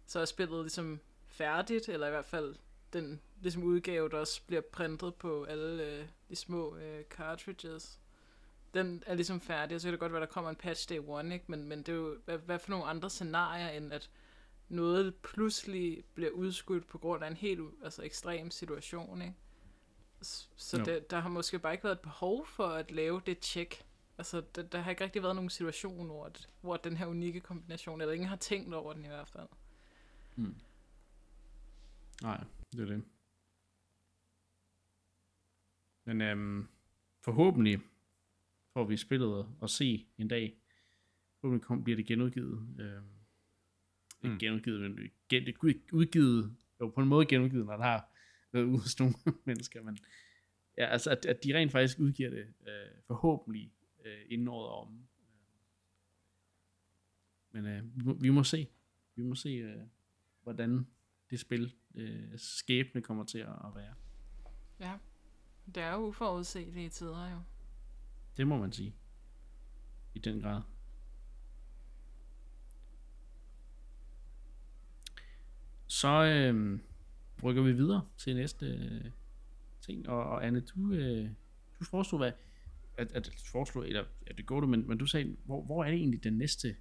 så 0.05 0.20
er 0.20 0.26
spillet 0.26 0.61
ligesom 0.61 0.99
færdigt, 1.28 1.89
eller 1.89 2.07
i 2.07 2.09
hvert 2.09 2.26
fald 2.26 2.55
den 2.93 3.22
ligesom 3.41 3.64
udgave, 3.64 4.09
der 4.09 4.18
også 4.18 4.41
bliver 4.47 4.61
printet 4.61 5.16
på 5.16 5.43
alle 5.43 5.84
øh, 5.84 6.05
de 6.30 6.36
små 6.36 6.76
øh, 6.76 7.03
cartridges 7.03 7.99
den 8.74 9.03
er 9.05 9.16
ligesom 9.16 9.41
færdig, 9.41 9.76
og 9.76 9.82
så 9.82 9.88
kan 9.88 9.91
det 9.91 9.99
godt 9.99 10.11
være, 10.11 10.22
der 10.22 10.28
kommer 10.28 10.49
en 10.49 10.55
patch 10.55 10.89
day 10.89 10.99
one, 11.07 11.34
ikke? 11.34 11.45
Men, 11.47 11.64
men 11.64 11.80
det 11.80 11.89
er 11.89 11.93
jo, 11.93 12.18
hvad, 12.26 12.38
hvad 12.38 12.59
for 12.59 12.70
nogle 12.70 12.86
andre 12.86 13.09
scenarier, 13.09 13.70
end 13.70 13.93
at 13.93 14.09
noget 14.70 15.16
pludselig 15.16 16.03
bliver 16.14 16.32
udskudt 16.32 16.88
på 16.88 16.97
grund 16.97 17.24
af 17.24 17.28
en 17.28 17.38
helt 17.38 17.61
altså, 17.84 18.01
ekstrem 18.01 18.51
situation, 18.51 19.22
ikke? 19.22 19.34
Så 20.55 20.78
no. 20.78 20.84
det, 20.84 21.11
der 21.11 21.20
har 21.20 21.30
måske 21.30 21.59
bare 21.59 21.74
ikke 21.74 21.84
været 21.84 21.95
et 21.95 22.01
behov 22.01 22.45
for 22.45 22.68
at 22.68 22.91
lave 22.91 23.22
det 23.26 23.39
tjek. 23.39 23.86
Altså, 24.18 24.43
der, 24.55 24.64
der 24.64 24.80
har 24.80 24.91
ikke 24.91 25.03
rigtig 25.03 25.24
været 25.24 25.36
nogen 25.36 25.49
situation, 25.49 26.05
hvor, 26.05 26.26
at, 26.26 26.49
hvor 26.61 26.78
den 26.78 26.97
her 26.97 27.05
unikke 27.05 27.39
kombination, 27.39 28.01
eller 28.01 28.14
ingen 28.14 28.30
har 28.30 28.36
tænkt 28.36 28.74
over 28.74 28.93
den 28.93 29.05
i 29.05 29.07
hvert 29.07 29.30
fald. 29.30 29.47
Mm. 30.36 30.55
Nej, 32.22 32.43
det 32.72 32.80
er 32.80 32.86
det. 32.86 33.03
Men 36.05 36.22
øhm, 36.22 36.68
forhåbentlig 37.22 37.80
får 38.74 38.84
vi 38.84 38.97
spillet 38.97 39.47
og 39.61 39.70
se 39.70 40.07
en 40.18 40.28
dag. 40.28 40.57
Forhåbentlig 41.41 41.66
kom, 41.66 41.84
bliver 41.84 41.97
det 41.97 42.05
genudgivet. 42.05 42.80
Øh, 42.80 43.01
ikke 44.24 44.34
mm. 44.34 44.39
genudgivet, 44.39 44.82
men 44.82 45.11
gen, 45.30 45.55
udgivet, 45.93 46.55
jo 46.80 46.89
på 46.89 47.01
en 47.01 47.07
måde 47.07 47.26
genudgivet, 47.26 47.66
når 47.66 47.78
der 47.78 47.84
har 47.84 48.09
været 48.51 48.64
ude 48.64 48.80
hos 48.80 48.99
nogle 48.99 49.16
mennesker, 49.45 49.82
men 49.84 49.97
ja, 50.78 50.86
altså 50.86 51.11
at, 51.11 51.26
at 51.26 51.43
de 51.43 51.57
rent 51.57 51.72
faktisk 51.72 51.99
udgiver 51.99 52.30
det 52.30 52.53
øh, 52.68 53.01
forhåbentlig 53.07 53.72
øh, 54.04 54.26
inden 54.30 54.47
året 54.47 54.70
om. 54.70 55.08
Men 57.51 57.66
øh, 57.66 57.97
vi, 57.97 58.04
må, 58.04 58.14
vi 58.14 58.30
må 58.30 58.43
se. 58.43 58.68
Vi 59.16 59.24
må 59.24 59.36
se, 59.36 59.49
øh, 59.49 59.82
hvordan 60.43 60.88
det 61.30 61.39
spil 61.39 61.76
øh, 61.95 62.39
skæbne 62.39 63.01
kommer 63.01 63.24
til 63.24 63.38
at, 63.38 63.47
at 63.66 63.76
være. 63.76 63.93
Ja, 64.80 64.97
det 65.66 65.84
er 65.84 65.93
jo 65.93 66.08
uforudselige 66.08 66.89
tider 66.89 67.32
jo. 67.32 67.39
Det 68.38 68.47
må 68.47 68.58
man 68.58 68.72
sige. 68.72 68.95
I 70.14 70.20
den 70.20 70.41
grad. 70.41 70.62
Så 75.88 76.24
øh, 76.24 76.80
rykker 77.43 77.62
vi 77.62 77.72
videre 77.72 78.08
til 78.18 78.36
næste 78.36 78.66
øh, 78.66 79.12
ting. 79.82 80.10
Og, 80.10 80.24
og 80.24 80.45
Anne, 80.45 80.60
du, 80.60 80.91
øh, 80.91 81.30
du 81.80 81.86
foreslog, 81.86 82.20
hvad, 82.20 82.32
at, 82.98 83.12
at 83.12 83.26
du 83.26 83.32
foreslog, 83.52 83.88
eller 83.88 84.04
at 84.28 84.38
det 84.38 84.46
går 84.46 84.60
du, 84.60 84.68
men, 84.68 84.88
men 84.88 84.98
du 84.98 85.06
sagde, 85.06 85.36
hvor, 85.46 85.64
hvor 85.64 85.84
er 85.84 85.89
det 85.89 85.98
egentlig 85.98 86.24
den 86.24 86.38
næste 86.38 86.76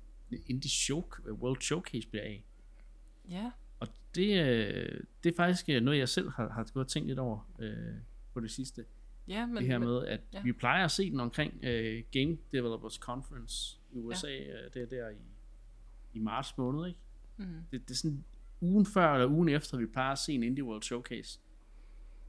Indie 0.47 0.71
Show, 0.71 1.05
World 1.29 1.61
Showcase 1.61 2.09
bliver 2.09 2.25
af? 2.25 2.45
Ja. 3.31 3.51
Og 3.81 3.89
det, 4.15 4.43
øh, 4.45 5.01
det 5.25 5.33
er 5.33 5.37
faktisk 5.37 5.69
øh, 5.69 5.83
noget, 5.83 5.99
jeg 5.99 6.09
selv 6.09 6.31
har, 6.31 6.49
har 6.49 6.65
gået 6.75 6.85
og 6.85 6.91
tænkt 6.91 7.09
lidt 7.09 7.19
over 7.19 7.53
øh, 7.59 7.95
på 8.35 8.41
det 8.41 8.51
sidste. 8.51 8.85
Ja, 9.29 9.47
men, 9.47 9.57
det 9.57 9.67
her 9.67 9.79
med, 9.79 10.07
at 10.07 10.21
ja. 10.33 10.43
vi 10.43 10.53
plejer 10.53 10.85
at 10.85 10.91
se 10.91 11.11
den 11.11 11.21
omkring 11.21 11.55
uh, 11.55 12.03
Game 12.13 12.39
Developers 12.53 12.95
Conference 12.95 13.79
i 13.93 13.99
USA, 13.99 14.29
ja. 14.29 14.67
uh, 14.67 14.73
det 14.75 14.83
er 14.83 14.87
der 14.87 15.09
i, 15.09 15.23
i 16.13 16.19
marts 16.19 16.59
måned, 16.59 16.87
ikke? 16.87 16.99
Mm. 17.37 17.47
Det, 17.71 17.89
det 17.89 17.91
er 17.91 17.95
sådan 17.95 18.25
ugen 18.61 18.87
før 18.87 19.15
eller 19.15 19.27
ugen 19.27 19.49
efter, 19.49 19.79
vi 19.79 19.87
plejer 19.87 20.13
at 20.13 20.19
se 20.19 20.33
en 20.33 20.43
Indie 20.43 20.65
World 20.65 20.83
Showcase. 20.83 21.41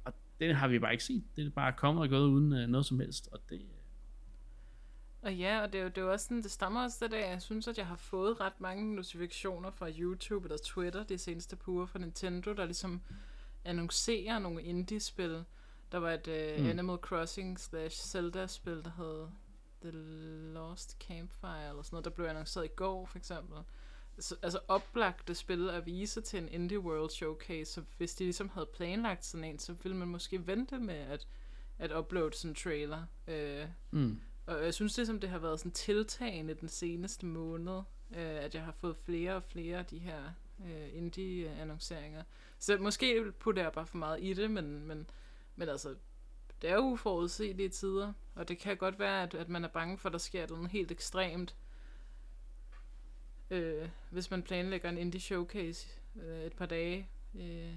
Og 0.05 0.13
det 0.39 0.55
har 0.55 0.67
vi 0.67 0.79
bare 0.79 0.91
ikke 0.91 1.03
set. 1.03 1.23
Det 1.35 1.45
er 1.45 1.49
bare 1.49 1.73
kommet 1.77 2.03
og 2.03 2.09
gået 2.09 2.27
uden 2.27 2.63
uh, 2.63 2.69
noget 2.69 2.85
som 2.85 2.99
helst, 2.99 3.29
og 3.31 3.39
det... 3.49 3.61
Og 5.23 5.35
ja, 5.35 5.61
og 5.61 5.73
det 5.73 5.79
er 5.79 5.83
jo, 5.83 5.89
det 5.89 5.97
er 5.97 6.01
jo 6.01 6.11
også 6.11 6.25
sådan, 6.25 6.43
det 6.43 6.51
stammer 6.51 6.83
også 6.83 7.07
det, 7.07 7.13
at 7.13 7.29
jeg 7.29 7.41
synes, 7.41 7.67
at 7.67 7.77
jeg 7.77 7.87
har 7.87 7.95
fået 7.95 8.39
ret 8.39 8.61
mange 8.61 8.95
notifikationer 8.95 9.71
fra 9.71 9.89
YouTube 9.89 10.45
eller 10.45 10.57
Twitter 10.63 11.03
de 11.03 11.17
seneste 11.17 11.55
par 11.55 11.71
uger 11.71 11.85
fra 11.85 11.99
Nintendo, 11.99 12.53
der 12.53 12.65
ligesom 12.65 13.01
annoncerer 13.65 14.39
nogle 14.39 14.63
indie-spil, 14.63 15.45
der 15.91 15.97
var 15.97 16.11
et 16.11 16.27
uh, 16.27 16.63
mm. 16.63 16.69
Animal 16.69 16.97
Crossing 16.97 17.59
slash 17.59 17.97
Zelda-spil, 17.97 18.83
der 18.83 18.91
hed 18.97 19.27
The 19.81 19.91
Lost 20.53 20.97
Campfire, 21.07 21.69
eller 21.69 21.81
sådan 21.81 21.95
noget, 21.95 22.05
der 22.05 22.11
blev 22.11 22.25
annonceret 22.25 22.65
i 22.65 22.75
går, 22.75 23.05
for 23.05 23.17
eksempel. 23.17 23.57
Så, 24.19 24.35
altså 24.41 24.59
oplagte 24.67 25.35
spil 25.35 25.69
at 25.69 25.85
vise 25.85 26.21
til 26.21 26.39
en 26.39 26.49
Indie 26.49 26.79
World 26.79 27.09
Showcase, 27.09 27.71
så 27.71 27.83
hvis 27.97 28.15
de 28.15 28.23
ligesom 28.23 28.49
havde 28.49 28.69
planlagt 28.73 29.25
sådan 29.25 29.43
en, 29.43 29.59
så 29.59 29.73
ville 29.73 29.97
man 29.97 30.07
måske 30.07 30.47
vente 30.47 30.79
med 30.79 30.95
at, 30.95 31.27
at 31.79 31.91
uploade 31.97 32.33
sådan 32.33 32.51
en 32.51 32.55
trailer. 32.55 33.05
Uh, 33.27 33.69
mm. 33.91 34.21
Og 34.45 34.65
jeg 34.65 34.73
synes 34.73 34.93
det 34.93 35.07
som 35.07 35.19
det 35.19 35.29
har 35.29 35.39
været 35.39 35.59
sådan 35.59 35.71
tiltagende 35.71 36.53
den 36.53 36.69
seneste 36.69 37.25
måned, 37.25 37.77
øh, 38.11 38.43
at 38.43 38.55
jeg 38.55 38.63
har 38.63 38.71
fået 38.71 38.97
flere 38.97 39.35
og 39.35 39.43
flere 39.43 39.77
af 39.77 39.85
de 39.85 39.99
her 39.99 40.23
øh, 40.65 40.89
indie-annonceringer. 40.93 42.23
Så 42.59 42.77
måske 42.77 43.31
putter 43.31 43.63
jeg 43.63 43.71
bare 43.71 43.85
for 43.85 43.97
meget 43.97 44.23
i 44.23 44.33
det, 44.33 44.51
men, 44.51 44.87
men 44.87 45.07
men 45.55 45.69
altså, 45.69 45.95
det 46.61 46.69
er 46.69 46.75
jo 46.75 46.81
uforudsigelige 46.81 47.69
tider, 47.69 48.13
og 48.35 48.47
det 48.47 48.57
kan 48.59 48.77
godt 48.77 48.99
være, 48.99 49.23
at, 49.23 49.33
at 49.33 49.49
man 49.49 49.63
er 49.63 49.67
bange 49.67 49.97
for, 49.97 50.09
at 50.09 50.13
der 50.13 50.19
sker 50.19 50.47
noget 50.47 50.71
helt 50.71 50.91
ekstremt, 50.91 51.55
øh, 53.49 53.89
hvis 54.09 54.31
man 54.31 54.43
planlægger 54.43 54.89
en 54.89 54.97
indie 54.97 55.21
showcase 55.21 55.87
øh, 56.15 56.43
et 56.43 56.53
par 56.53 56.65
dage 56.65 57.09
øh, 57.35 57.73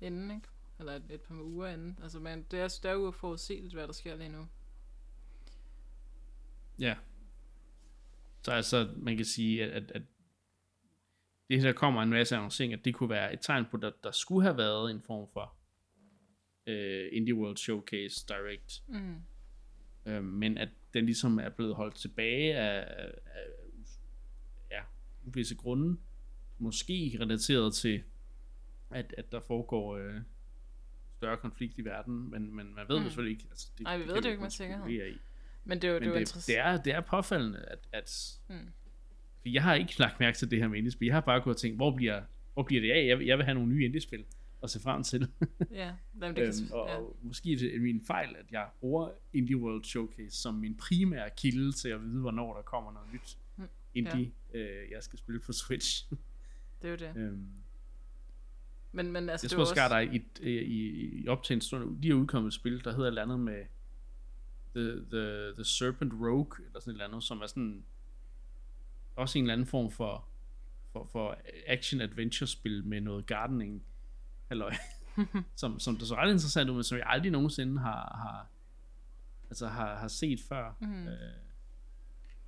inden, 0.00 0.30
ikke? 0.30 0.48
Eller 0.78 0.92
et, 0.92 1.02
et 1.10 1.20
par 1.20 1.34
uger 1.34 1.66
inden. 1.68 1.98
Altså, 2.02 2.20
man, 2.20 2.46
det, 2.50 2.60
er, 2.60 2.68
det 2.82 2.84
er 2.84 2.92
jo 2.92 3.08
uforudsigeligt, 3.08 3.74
hvad 3.74 3.86
der 3.86 3.92
sker 3.92 4.16
lige 4.16 4.28
nu. 4.28 4.48
Ja. 6.78 6.96
Så 8.42 8.52
altså, 8.52 8.88
man 8.96 9.16
kan 9.16 9.24
sige, 9.24 9.64
at, 9.64 9.70
at, 9.70 9.90
at 9.90 10.02
det 11.50 11.60
her 11.60 11.72
kommer 11.72 12.02
en 12.02 12.10
masse 12.10 12.36
annoncering, 12.36 12.72
at 12.72 12.84
det 12.84 12.94
kunne 12.94 13.10
være 13.10 13.32
et 13.32 13.38
tegn 13.42 13.64
på, 13.70 13.76
at 13.76 13.82
der, 13.82 13.90
der 14.04 14.10
skulle 14.10 14.42
have 14.42 14.56
været 14.56 14.90
en 14.90 15.02
form 15.02 15.28
for 15.32 15.56
uh, 16.66 17.16
Indie 17.16 17.34
World 17.34 17.56
Showcase 17.56 18.26
Direct. 18.28 18.82
Mm. 18.88 19.16
øh, 20.06 20.24
men 20.24 20.58
at 20.58 20.68
den 20.94 21.06
ligesom 21.06 21.38
er 21.38 21.48
blevet 21.48 21.74
holdt 21.74 21.94
tilbage 21.94 22.54
af, 22.56 23.02
af, 23.02 23.12
af 23.26 23.46
ja, 24.70 24.80
visse 25.22 25.54
grunde, 25.54 25.96
måske 26.58 27.18
relateret 27.20 27.74
til, 27.74 28.02
at, 28.90 29.14
at 29.18 29.32
der 29.32 29.40
foregår 29.40 29.96
øh, 29.96 30.20
større 31.16 31.36
konflikt 31.36 31.78
i 31.78 31.84
verden, 31.84 32.30
men, 32.30 32.54
men 32.56 32.74
man 32.74 32.88
ved 32.88 32.96
mm. 32.96 33.02
det 33.02 33.12
selvfølgelig 33.12 33.38
ikke. 33.38 33.46
Altså, 33.50 33.70
det, 33.78 33.84
Nej, 33.84 33.96
vi 33.96 34.02
det 34.02 34.08
ved 34.08 34.16
det 34.16 34.24
jo 34.24 34.30
ikke 34.30 34.42
med 34.42 34.50
sikkerhed. 34.50 34.90
I. 34.90 35.18
Men 35.66 35.82
det 35.82 35.88
er 35.88 35.92
jo, 35.92 35.98
det, 35.98 36.34
det, 36.34 36.44
det, 36.46 36.58
er, 36.58 36.76
det 36.76 36.94
er 36.94 37.00
påfaldende, 37.00 37.58
at, 37.58 37.78
at 37.92 38.38
mm. 38.48 38.72
for 39.40 39.48
jeg 39.48 39.62
har 39.62 39.74
ikke 39.74 39.98
lagt 39.98 40.20
mærke 40.20 40.38
til 40.38 40.50
det 40.50 40.58
her 40.58 40.68
med 40.68 40.78
indiespil. 40.78 41.06
Jeg 41.06 41.14
har 41.14 41.20
bare 41.20 41.40
gået 41.40 41.54
og 41.54 41.60
tænkt, 41.60 41.76
hvor 41.76 41.96
bliver, 41.96 42.22
hvor 42.54 42.62
bliver 42.62 42.80
det 42.80 42.90
af? 42.90 43.06
Jeg, 43.06 43.26
jeg 43.26 43.38
vil 43.38 43.44
have 43.44 43.54
nogle 43.54 43.68
nye 43.68 43.84
indiespil 43.84 44.24
at 44.62 44.70
se 44.70 44.80
frem 44.80 45.02
til. 45.02 45.20
ja, 45.70 45.92
jamen, 46.20 46.36
det 46.36 46.54
kan, 46.54 46.64
øhm, 46.64 46.72
og, 46.72 46.88
ja. 46.88 46.96
og 46.96 47.16
måske 47.22 47.52
er 47.52 47.56
det 47.56 47.80
min 47.80 48.02
fejl, 48.06 48.36
at 48.38 48.46
jeg 48.50 48.68
bruger 48.80 49.10
Indie 49.32 49.56
World 49.56 49.84
Showcase 49.84 50.36
som 50.36 50.54
min 50.54 50.76
primære 50.76 51.30
kilde 51.36 51.72
til 51.72 51.88
at 51.88 52.02
vide, 52.02 52.20
hvornår 52.20 52.54
der 52.54 52.62
kommer 52.62 52.92
noget 52.92 53.08
nyt 53.12 53.38
mm, 53.56 53.64
indie, 53.94 54.32
ja. 54.54 54.58
øh, 54.58 54.90
jeg 54.90 55.02
skal 55.02 55.18
spille 55.18 55.40
på 55.40 55.52
Switch. 55.52 56.10
det 56.82 56.88
er 56.88 56.90
jo 56.90 56.96
det. 56.96 57.12
Øhm, 57.16 57.46
men, 58.92 59.12
men 59.12 59.28
altså, 59.28 59.44
jeg 59.44 59.50
tror 59.50 59.60
også... 59.60 59.74
der 59.74 59.98
i, 59.98 60.22
i, 60.40 60.58
i, 60.60 61.22
i 61.22 61.28
op 61.28 61.42
til 61.42 61.54
en 61.54 61.60
stund, 61.60 62.02
de 62.02 62.08
har 62.08 62.14
udkommet 62.14 62.48
et 62.48 62.54
spil, 62.54 62.84
der 62.84 62.90
hedder 62.90 63.04
et 63.04 63.08
eller 63.08 63.22
andet 63.22 63.40
med 63.40 63.64
The, 64.76 64.90
the, 65.10 65.54
the 65.54 65.64
Serpent 65.64 66.12
Rogue, 66.12 66.66
eller 66.66 66.80
sådan 66.80 66.90
et 66.90 66.94
eller 66.94 67.04
andet, 67.04 67.24
som 67.24 67.40
er 67.40 67.46
sådan 67.46 67.84
også 69.16 69.38
en 69.38 69.44
eller 69.44 69.52
anden 69.52 69.66
form 69.66 69.90
for 69.90 70.28
for, 70.96 71.04
for 71.12 71.38
action-adventure-spil 71.66 72.84
med 72.84 73.00
noget 73.00 73.26
gardening 73.26 73.84
halløj, 74.48 74.74
som, 75.56 75.80
som 75.80 75.96
der 75.96 76.04
så 76.04 76.14
ret 76.14 76.30
interessant 76.30 76.70
ud, 76.70 76.74
men 76.74 76.84
som 76.84 76.98
jeg 76.98 77.06
aldrig 77.08 77.32
nogensinde 77.32 77.78
har, 77.78 78.16
har, 78.22 78.46
altså 79.50 79.68
har, 79.68 79.96
har 79.96 80.08
set 80.08 80.40
før. 80.40 80.72
Mm. 80.80 81.08
Øh, 81.08 81.18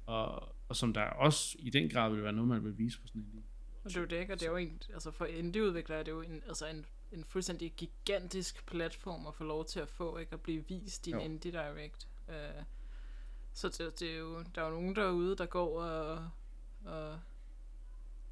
og, 0.06 0.54
og 0.68 0.76
som 0.76 0.92
der 0.92 1.02
også 1.02 1.56
i 1.58 1.70
den 1.70 1.88
grad 1.88 2.10
vil 2.10 2.22
være 2.22 2.32
noget, 2.32 2.48
man 2.48 2.64
vil 2.64 2.78
vise 2.78 3.00
på 3.00 3.06
sådan 3.06 3.20
en 3.20 3.44
og 3.84 3.90
det 3.90 3.96
er 3.96 4.00
jo 4.00 4.06
det, 4.06 4.20
ikke? 4.20 4.32
Og 4.32 4.40
det 4.40 4.46
er 4.46 4.50
jo 4.50 4.56
en, 4.56 4.82
altså 4.94 5.10
for 5.10 5.24
indieudviklere 5.24 5.98
er 5.98 6.02
det 6.02 6.12
jo 6.12 6.20
en, 6.20 6.42
altså 6.48 6.66
en, 6.66 6.86
en 7.12 7.24
fuldstændig 7.24 7.72
gigantisk 7.72 8.66
platform 8.66 9.26
at 9.26 9.34
få 9.34 9.44
lov 9.44 9.64
til 9.64 9.80
at 9.80 9.88
få, 9.88 10.18
ikke? 10.18 10.32
At 10.32 10.40
blive 10.40 10.64
vist 10.68 11.04
din 11.04 11.20
Indie 11.20 11.52
Direct. 11.52 12.08
Uh, 12.28 12.64
så 13.52 13.68
det, 13.68 14.00
det 14.00 14.14
er 14.14 14.18
jo, 14.18 14.42
der 14.54 14.62
er 14.62 14.66
jo 14.68 14.74
nogen 14.74 14.96
derude, 14.96 15.36
der 15.36 15.46
går 15.46 15.82
og, 15.82 16.30
og, 16.84 17.20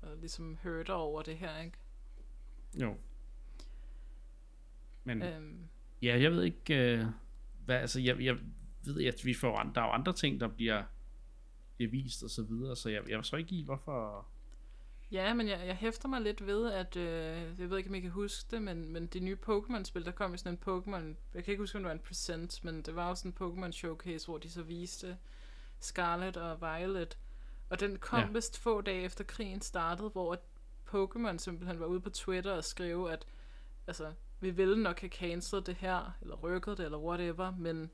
og 0.03 0.17
ligesom 0.17 0.59
hørter 0.63 0.95
over 0.95 1.23
det 1.23 1.39
her, 1.39 1.59
ikke? 1.59 1.79
Jo. 2.81 2.97
Men, 5.05 5.23
øhm. 5.23 5.69
ja, 6.03 6.21
jeg 6.21 6.33
ved 6.33 6.43
ikke, 6.43 7.01
uh, 7.01 7.07
hvad, 7.65 7.77
altså, 7.77 8.01
jeg, 8.01 8.21
jeg 8.21 8.39
ved, 8.85 9.05
at 9.05 9.25
vi 9.25 9.35
får, 9.35 9.71
der 9.75 9.81
er 9.81 9.87
jo 9.87 9.91
andre 9.91 10.13
ting, 10.13 10.41
der 10.41 10.49
bliver, 10.49 10.85
bliver 11.77 11.91
vist 11.91 12.23
og 12.23 12.31
så 12.31 12.43
videre, 12.43 12.77
så 12.77 12.89
jeg, 12.89 13.03
jeg 13.09 13.25
så 13.25 13.37
ikke 13.37 13.55
i, 13.55 13.63
hvorfor, 13.65 14.29
Ja, 15.11 15.35
men 15.35 15.49
jeg, 15.49 15.61
jeg 15.67 15.77
hæfter 15.77 16.09
mig 16.09 16.21
lidt 16.21 16.47
ved, 16.47 16.73
at, 16.73 16.97
øh, 16.97 17.61
jeg 17.61 17.71
ved 17.71 17.79
ikke, 17.79 17.91
om 17.91 17.95
I 17.95 18.01
kan 18.01 18.11
huske 18.11 18.47
det, 18.51 18.63
men, 18.63 18.93
men 18.93 19.07
det 19.07 19.23
nye 19.23 19.39
Pokémon-spil, 19.49 20.05
der 20.05 20.11
kom 20.11 20.35
i 20.35 20.39
sådan 20.39 20.53
en 20.53 20.59
Pokémon, 20.69 21.17
jeg 21.35 21.45
kan 21.45 21.53
ikke 21.53 21.63
huske, 21.63 21.77
om 21.79 21.83
det 21.83 21.89
var 21.89 21.95
en 21.95 21.99
present, 21.99 22.65
men 22.65 22.83
det 22.83 22.97
var 22.97 23.09
jo 23.09 23.15
sådan 23.15 23.31
en 23.31 23.37
Pokémon-showcase, 23.41 24.27
hvor 24.27 24.39
de 24.39 24.51
så 24.51 24.63
viste 24.63 25.17
Scarlet 25.81 26.37
og 26.37 26.61
Violet, 26.61 27.19
og 27.71 27.81
den 27.81 27.99
kom 27.99 28.21
ja. 28.21 28.27
vist 28.27 28.59
få 28.59 28.81
dage 28.81 29.03
efter 29.03 29.25
krigen 29.25 29.61
startede, 29.61 30.09
hvor 30.09 30.37
Pokémon 30.89 31.39
simpelthen 31.39 31.81
var 31.81 31.87
ude 31.87 32.01
på 32.01 32.11
Twitter 32.11 32.53
og 32.53 32.65
skrev, 32.65 33.09
at 33.11 33.27
altså, 33.87 34.13
vi 34.41 34.51
ville 34.51 34.83
nok 34.83 35.01
have 35.01 35.11
cancelled 35.11 35.65
det 35.65 35.75
her, 35.75 36.17
eller 36.23 36.37
rykket 36.37 36.79
det, 36.79 36.85
eller 36.85 36.99
whatever, 36.99 37.51
men 37.59 37.91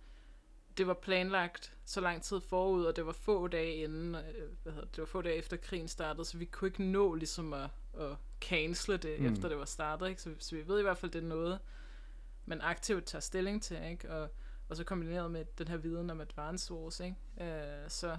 det 0.79 0.87
var 0.87 0.95
planlagt 0.95 1.73
så 1.93 2.01
lang 2.01 2.23
tid 2.23 2.41
forud, 2.41 2.85
og 2.85 2.97
det 2.97 3.07
var 3.07 3.13
få 3.13 3.49
dage 3.49 3.75
inden, 3.75 4.15
øh, 4.15 4.49
hvad 4.63 4.73
hedder, 4.73 4.89
det 4.89 4.99
var 4.99 5.05
få 5.05 5.23
dage 5.23 5.37
efter 5.37 5.57
krigen 5.57 5.89
startede, 5.89 6.25
så 6.25 6.39
vi 6.39 6.45
kunne 6.45 6.69
ikke 6.69 6.83
nå 6.83 7.15
ligesom 7.15 7.53
at, 7.53 7.71
at 7.99 8.17
cancele 8.41 8.97
det, 8.97 9.21
mm. 9.21 9.33
efter 9.33 9.49
det 9.49 9.59
var 9.59 9.65
startet, 9.65 10.09
ikke? 10.09 10.23
Så, 10.23 10.35
så 10.39 10.57
vi 10.57 10.69
ved 10.69 10.79
i 10.79 10.83
hvert 10.83 10.99
fald, 10.99 11.11
det 11.11 11.23
er 11.23 11.29
noget, 11.29 11.59
man 12.47 12.61
aktivt 12.61 13.05
tager 13.05 13.21
stilling 13.21 13.63
til, 13.63 13.79
ikke? 13.91 14.11
Og, 14.11 14.31
og 14.69 14.77
så 14.77 14.85
kombineret 14.85 15.31
med 15.31 15.45
den 15.59 15.69
her 15.69 15.77
viden 15.77 16.11
om 16.11 16.21
Advance 16.21 16.75
Wars, 16.75 17.01
ikke? 17.01 17.17
Øh, 17.41 17.91
så 17.91 18.19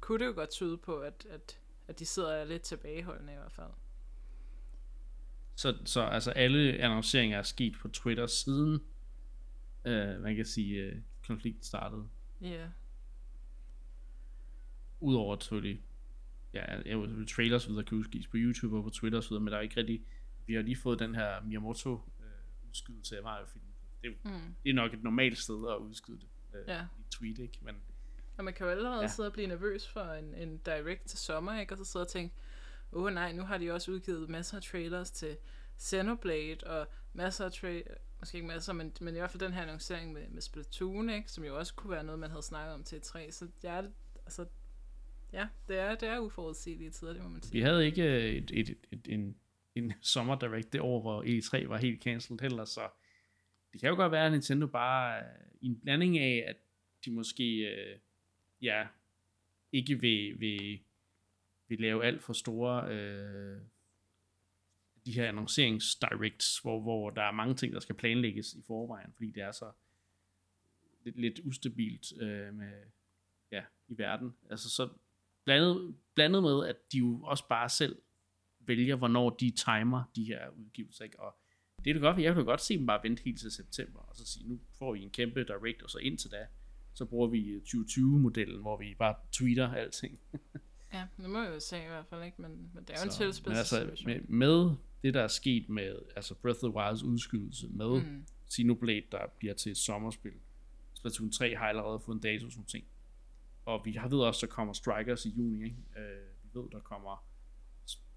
kunne 0.00 0.18
det 0.18 0.26
jo 0.26 0.32
godt 0.32 0.50
tyde 0.50 0.76
på, 0.76 0.98
at, 1.00 1.26
at, 1.30 1.58
at 1.88 1.98
de 1.98 2.06
sidder 2.06 2.44
lidt 2.44 2.62
tilbageholdende 2.62 3.32
i 3.32 3.36
hvert 3.36 3.52
fald. 3.52 3.70
Så, 5.54 5.76
så 5.84 6.00
altså 6.00 6.30
alle 6.30 6.72
annonceringer 6.72 7.38
er 7.38 7.42
sket 7.42 7.76
på 7.80 7.88
Twitter 7.88 8.26
siden, 8.26 8.82
øh, 9.84 10.20
man 10.20 10.36
kan 10.36 10.44
sige, 10.44 10.82
øh, 10.82 10.96
konflikten 11.26 11.62
startede. 11.62 12.08
Ja. 12.40 12.46
Yeah. 12.46 12.68
Udover 15.00 15.38
selvfølgelig, 15.38 15.82
ja, 16.52 16.80
jeg 16.86 17.08
trailers 17.28 17.68
videre 17.68 17.84
kan 17.84 17.98
udskives 17.98 18.26
på 18.26 18.36
YouTube 18.36 18.76
og 18.76 18.84
på 18.84 18.90
Twitter 18.90 19.18
og 19.18 19.24
så 19.24 19.30
videre, 19.30 19.44
men 19.44 19.52
der 19.52 19.58
er 19.58 19.62
ikke 19.62 19.76
rigtig, 19.76 20.04
vi 20.46 20.54
har 20.54 20.62
lige 20.62 20.76
fået 20.76 20.98
den 20.98 21.14
her 21.14 21.42
Miyamoto 21.42 21.92
øh, 21.94 22.68
udskydelse 22.68 23.16
af 23.16 23.22
Mario-film. 23.22 23.64
Det, 24.02 24.16
mm. 24.24 24.54
det 24.64 24.70
er 24.70 24.74
nok 24.74 24.94
et 24.94 25.02
normalt 25.02 25.38
sted 25.38 25.68
at 25.70 25.76
udskyde 25.76 26.20
det 26.20 26.28
øh, 26.54 26.64
ja. 26.68 26.86
i 26.98 27.02
tweet, 27.10 27.38
ikke? 27.38 27.58
Men, 27.62 27.76
og 28.36 28.44
man 28.44 28.54
kan 28.54 28.66
jo 28.66 28.70
allerede 28.70 29.00
ja. 29.00 29.06
sidde 29.06 29.26
og 29.26 29.32
blive 29.32 29.46
nervøs 29.46 29.88
for 29.88 30.00
en, 30.00 30.34
en 30.34 30.58
direct 30.58 31.04
til 31.04 31.18
sommer, 31.18 31.60
ikke? 31.60 31.74
Og 31.74 31.78
så 31.78 31.84
sidde 31.84 32.02
og 32.02 32.08
tænke, 32.08 32.34
åh 32.92 33.02
oh, 33.02 33.12
nej, 33.12 33.32
nu 33.32 33.42
har 33.42 33.58
de 33.58 33.70
også 33.70 33.90
udgivet 33.90 34.28
masser 34.28 34.56
af 34.56 34.62
trailers 34.62 35.10
til 35.10 35.36
Xenoblade, 35.80 36.58
og 36.66 36.88
masser 37.12 37.44
af 37.44 37.50
tra- 37.50 37.96
måske 38.20 38.36
ikke 38.36 38.48
masser, 38.48 38.72
men, 38.72 38.92
men 39.00 39.14
i 39.14 39.18
hvert 39.18 39.30
fald 39.30 39.42
den 39.42 39.52
her 39.52 39.62
annoncering 39.62 40.12
med, 40.12 40.28
med 40.28 40.42
Splatoon, 40.42 41.10
ikke, 41.10 41.30
som 41.30 41.44
jo 41.44 41.58
også 41.58 41.74
kunne 41.74 41.90
være 41.90 42.04
noget, 42.04 42.18
man 42.18 42.30
havde 42.30 42.42
snakket 42.42 42.74
om 42.74 42.84
til 42.84 42.98
e 42.98 43.00
3 43.00 43.32
så 43.32 43.48
jeg 43.62 43.90
altså, 44.26 44.46
ja, 45.32 45.48
det 45.68 45.78
er, 45.78 45.94
det 45.94 46.08
er 46.08 46.18
uforudsigelige 46.18 46.90
tider, 46.90 47.12
det 47.12 47.22
må 47.22 47.28
man 47.28 47.42
sige. 47.42 47.52
Vi 47.52 47.60
havde 47.60 47.86
ikke 47.86 48.02
øh, 48.02 48.30
et, 48.30 48.50
et, 48.54 48.68
et, 48.68 48.86
et, 48.92 49.08
en, 49.08 49.36
en 49.74 49.92
sommer 50.14 50.38
direct 50.38 50.72
det 50.72 50.80
år, 50.80 51.00
hvor 51.00 51.22
E3 51.22 51.68
var 51.68 51.76
helt 51.76 52.02
cancelled 52.02 52.40
heller, 52.40 52.64
så 52.64 52.88
det 53.72 53.80
kan 53.80 53.90
jo 53.90 53.96
godt 53.96 54.12
være, 54.12 54.26
at 54.26 54.32
Nintendo 54.32 54.66
bare 54.66 55.18
øh, 55.18 55.24
i 55.60 55.66
en 55.66 55.80
blanding 55.80 56.18
af, 56.18 56.44
at 56.48 56.56
de 57.04 57.10
måske, 57.10 57.44
øh, 57.44 57.98
ja, 58.62 58.86
ikke 59.72 60.00
vil, 60.00 60.40
vil, 60.40 60.80
vil 61.68 61.80
lave 61.80 62.04
alt 62.04 62.22
for 62.22 62.32
store 62.32 62.92
øh, 62.92 63.60
de 65.06 65.12
her 65.12 65.28
annonceringsdirects, 65.28 66.58
hvor, 66.58 66.80
hvor 66.80 67.10
der 67.10 67.22
er 67.22 67.32
mange 67.32 67.54
ting, 67.54 67.72
der 67.72 67.80
skal 67.80 67.94
planlægges 67.94 68.54
i 68.54 68.62
forvejen, 68.66 69.12
fordi 69.12 69.30
det 69.30 69.42
er 69.42 69.52
så 69.52 69.72
lidt, 71.04 71.20
lidt 71.20 71.40
ustabilt 71.44 72.12
øh, 72.20 72.54
med, 72.54 72.72
ja, 73.52 73.62
i 73.88 73.98
verden. 73.98 74.34
Altså 74.50 74.70
så 74.70 74.88
blandet, 75.44 75.96
blandet 76.14 76.42
med, 76.42 76.66
at 76.66 76.76
de 76.92 76.98
jo 76.98 77.22
også 77.22 77.48
bare 77.48 77.68
selv 77.68 77.96
vælger, 78.60 78.96
hvornår 78.96 79.30
de 79.30 79.50
timer 79.50 80.04
de 80.16 80.24
her 80.24 80.48
udgivelser, 80.48 81.04
ikke? 81.04 81.20
og 81.20 81.36
det 81.84 81.90
er 81.90 81.94
det 81.94 82.02
godt, 82.02 82.18
jeg 82.18 82.34
kan 82.34 82.44
godt 82.44 82.60
se 82.60 82.78
dem 82.78 82.86
bare 82.86 83.00
vente 83.02 83.22
helt 83.22 83.40
til 83.40 83.50
september, 83.50 84.00
og 84.00 84.16
så 84.16 84.26
sige, 84.26 84.48
nu 84.48 84.60
får 84.78 84.92
vi 84.92 85.02
en 85.02 85.10
kæmpe 85.10 85.44
direct, 85.44 85.82
og 85.82 85.90
så 85.90 85.98
indtil 85.98 86.30
da, 86.30 86.46
så 86.94 87.04
bruger 87.04 87.28
vi 87.28 87.48
øh, 87.48 87.62
2020-modellen, 87.62 88.60
hvor 88.60 88.76
vi 88.76 88.94
bare 88.98 89.14
tweeter 89.32 89.72
alting. 89.72 90.20
ja, 90.92 91.06
det 91.16 91.30
må 91.30 91.42
jeg 91.42 91.54
jo 91.54 91.60
se 91.60 91.84
i 91.84 91.88
hvert 91.88 92.06
fald 92.06 92.22
ikke, 92.22 92.42
men, 92.42 92.70
men 92.74 92.84
det 92.84 92.90
er 92.90 93.00
jo 93.00 93.04
en 93.04 93.10
tilspidset 93.10 93.58
altså, 93.58 94.04
med, 94.06 94.20
med 94.20 94.76
det, 95.02 95.14
der 95.14 95.22
er 95.22 95.28
sket 95.28 95.68
med 95.68 95.98
altså 96.16 96.34
Breath 96.34 96.64
of 96.64 96.70
the 96.70 96.80
Wild's 96.80 97.04
udskydelse 97.04 97.68
med 97.68 98.02
mm. 98.02 98.26
Xenoblade, 98.52 99.02
der 99.12 99.26
bliver 99.38 99.54
til 99.54 99.72
et 99.72 99.78
sommerspil. 99.78 100.32
Splatoon 100.94 101.32
3 101.32 101.56
har 101.56 101.68
allerede 101.68 102.00
fået 102.00 102.14
en 102.14 102.20
dato 102.20 102.46
og 102.46 102.52
sådan 102.52 102.64
ting. 102.64 102.84
Og 103.64 103.82
vi 103.84 103.92
har 103.92 104.08
ved 104.08 104.18
også, 104.18 104.46
der 104.46 104.52
kommer 104.52 104.72
Strikers 104.72 105.26
i 105.26 105.28
juni. 105.28 105.64
Ikke? 105.64 105.76
Øh, 105.96 106.26
vi 106.42 106.60
ved, 106.60 106.70
der 106.72 106.80
kommer 106.80 107.26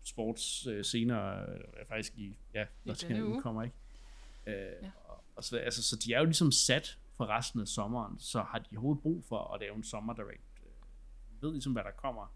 sports 0.03 0.67
øh, 0.67 0.85
senere, 0.85 1.49
øh, 1.49 1.85
faktisk 1.87 2.17
i, 2.17 2.37
ja, 2.53 2.65
der 2.85 2.93
skal 2.93 3.41
kommer, 3.41 3.63
ikke? 3.63 3.75
Øh, 4.47 4.83
ja. 4.83 4.91
og, 5.05 5.23
og 5.35 5.43
så, 5.43 5.57
altså, 5.57 5.83
så 5.83 5.95
de 5.95 6.13
er 6.13 6.19
jo 6.19 6.25
ligesom 6.25 6.51
sat 6.51 6.97
for 7.17 7.25
resten 7.25 7.61
af 7.61 7.67
sommeren, 7.67 8.19
så 8.19 8.41
har 8.41 8.59
de 8.59 8.67
overhovedet 8.71 9.01
brug 9.01 9.23
for 9.25 9.53
at 9.53 9.61
lave 9.61 9.75
en 9.75 9.83
sommer 9.83 10.13
direct. 10.13 10.41
Øh, 10.63 10.71
vi 11.29 11.47
ved 11.47 11.51
ligesom, 11.51 11.73
hvad 11.73 11.83
der 11.83 11.91
kommer 11.91 12.33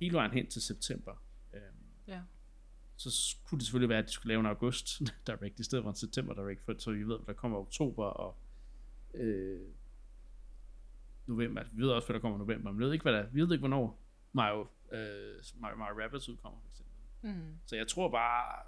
hele 0.00 0.14
vejen 0.14 0.32
hen 0.32 0.46
til 0.46 0.62
september. 0.62 1.22
Øh, 1.54 1.60
ja 2.08 2.20
så 3.00 3.36
kunne 3.44 3.58
det 3.58 3.66
selvfølgelig 3.66 3.88
være, 3.88 3.98
at 3.98 4.06
de 4.06 4.12
skulle 4.12 4.28
lave 4.28 4.40
en 4.40 4.46
august 4.46 5.02
direct, 5.26 5.60
i 5.60 5.64
stedet 5.64 5.82
for 5.82 5.90
en 5.90 5.96
september 5.96 6.34
direct, 6.34 6.64
for, 6.64 6.74
så 6.78 6.92
vi 6.92 7.02
ved, 7.02 7.18
at 7.20 7.26
der 7.26 7.32
kommer 7.32 7.58
oktober 7.58 8.04
og 8.04 8.38
øh, 9.14 9.68
november. 11.26 11.64
Vi 11.72 11.82
ved 11.82 11.90
også, 11.90 12.08
hvad 12.08 12.14
der 12.14 12.20
kommer 12.20 12.38
november, 12.38 12.70
men 12.70 12.78
vi 12.78 12.84
ved 12.84 12.92
ikke, 12.92 13.02
hvad 13.02 13.12
der, 13.12 13.26
vi 13.26 13.40
ved 13.40 13.52
ikke, 13.52 13.60
hvornår 13.60 14.02
Mario, 14.32 14.60
øh, 14.92 15.42
Mario, 15.54 15.76
Mario 15.76 16.02
Rabbids 16.02 16.28
udkommer, 16.28 16.60
for 16.60 16.68
eksempel. 16.68 16.94
Mm. 17.22 17.58
Så 17.66 17.76
jeg 17.76 17.88
tror 17.88 18.10
bare, 18.10 18.62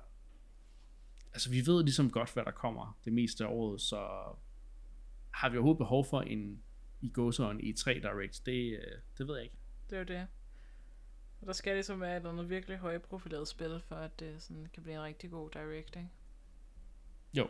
altså 1.33 1.51
vi 1.51 1.67
ved 1.67 1.85
ligesom 1.85 2.11
godt, 2.11 2.33
hvad 2.33 2.45
der 2.45 2.51
kommer 2.51 2.99
det 3.05 3.13
meste 3.13 3.45
af 3.45 3.49
året, 3.49 3.81
så 3.81 3.97
har 5.31 5.49
vi 5.49 5.57
overhovedet 5.57 5.79
behov 5.79 6.05
for 6.05 6.21
en 6.21 6.63
i 7.01 7.09
gåsøjne 7.09 7.61
E3 7.61 7.93
Direct, 7.93 8.47
det, 8.47 8.73
øh, 8.73 8.99
det 9.19 9.29
ved 9.29 9.35
jeg 9.35 9.45
ikke. 9.45 9.57
Det 9.91 9.97
er 9.97 9.99
jo 9.99 10.05
det. 10.05 10.27
Og 11.43 11.47
der 11.47 11.53
skal 11.53 11.75
ligesom 11.75 12.01
være 12.01 12.11
et 12.13 12.17
eller 12.17 12.31
andet 12.31 12.51
virkelig 12.51 12.79
højprofileret 12.79 13.49
spil, 13.49 13.81
for 13.81 13.97
at 13.97 14.21
det 14.21 14.43
sådan 14.43 14.67
kan 14.67 14.83
blive 14.83 14.97
en 14.97 15.03
rigtig 15.03 15.31
god 15.31 15.51
directing. 15.51 16.13
Jo. 17.35 17.49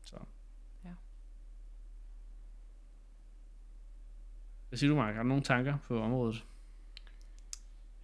Så. 0.00 0.16
Ja. 0.84 0.94
Hvad 4.68 4.78
siger 4.78 4.90
du, 4.90 4.96
Mark? 4.96 5.14
Har 5.14 5.22
du 5.22 5.28
nogle 5.28 5.42
tanker 5.42 5.78
på 5.78 6.00
området? 6.00 6.46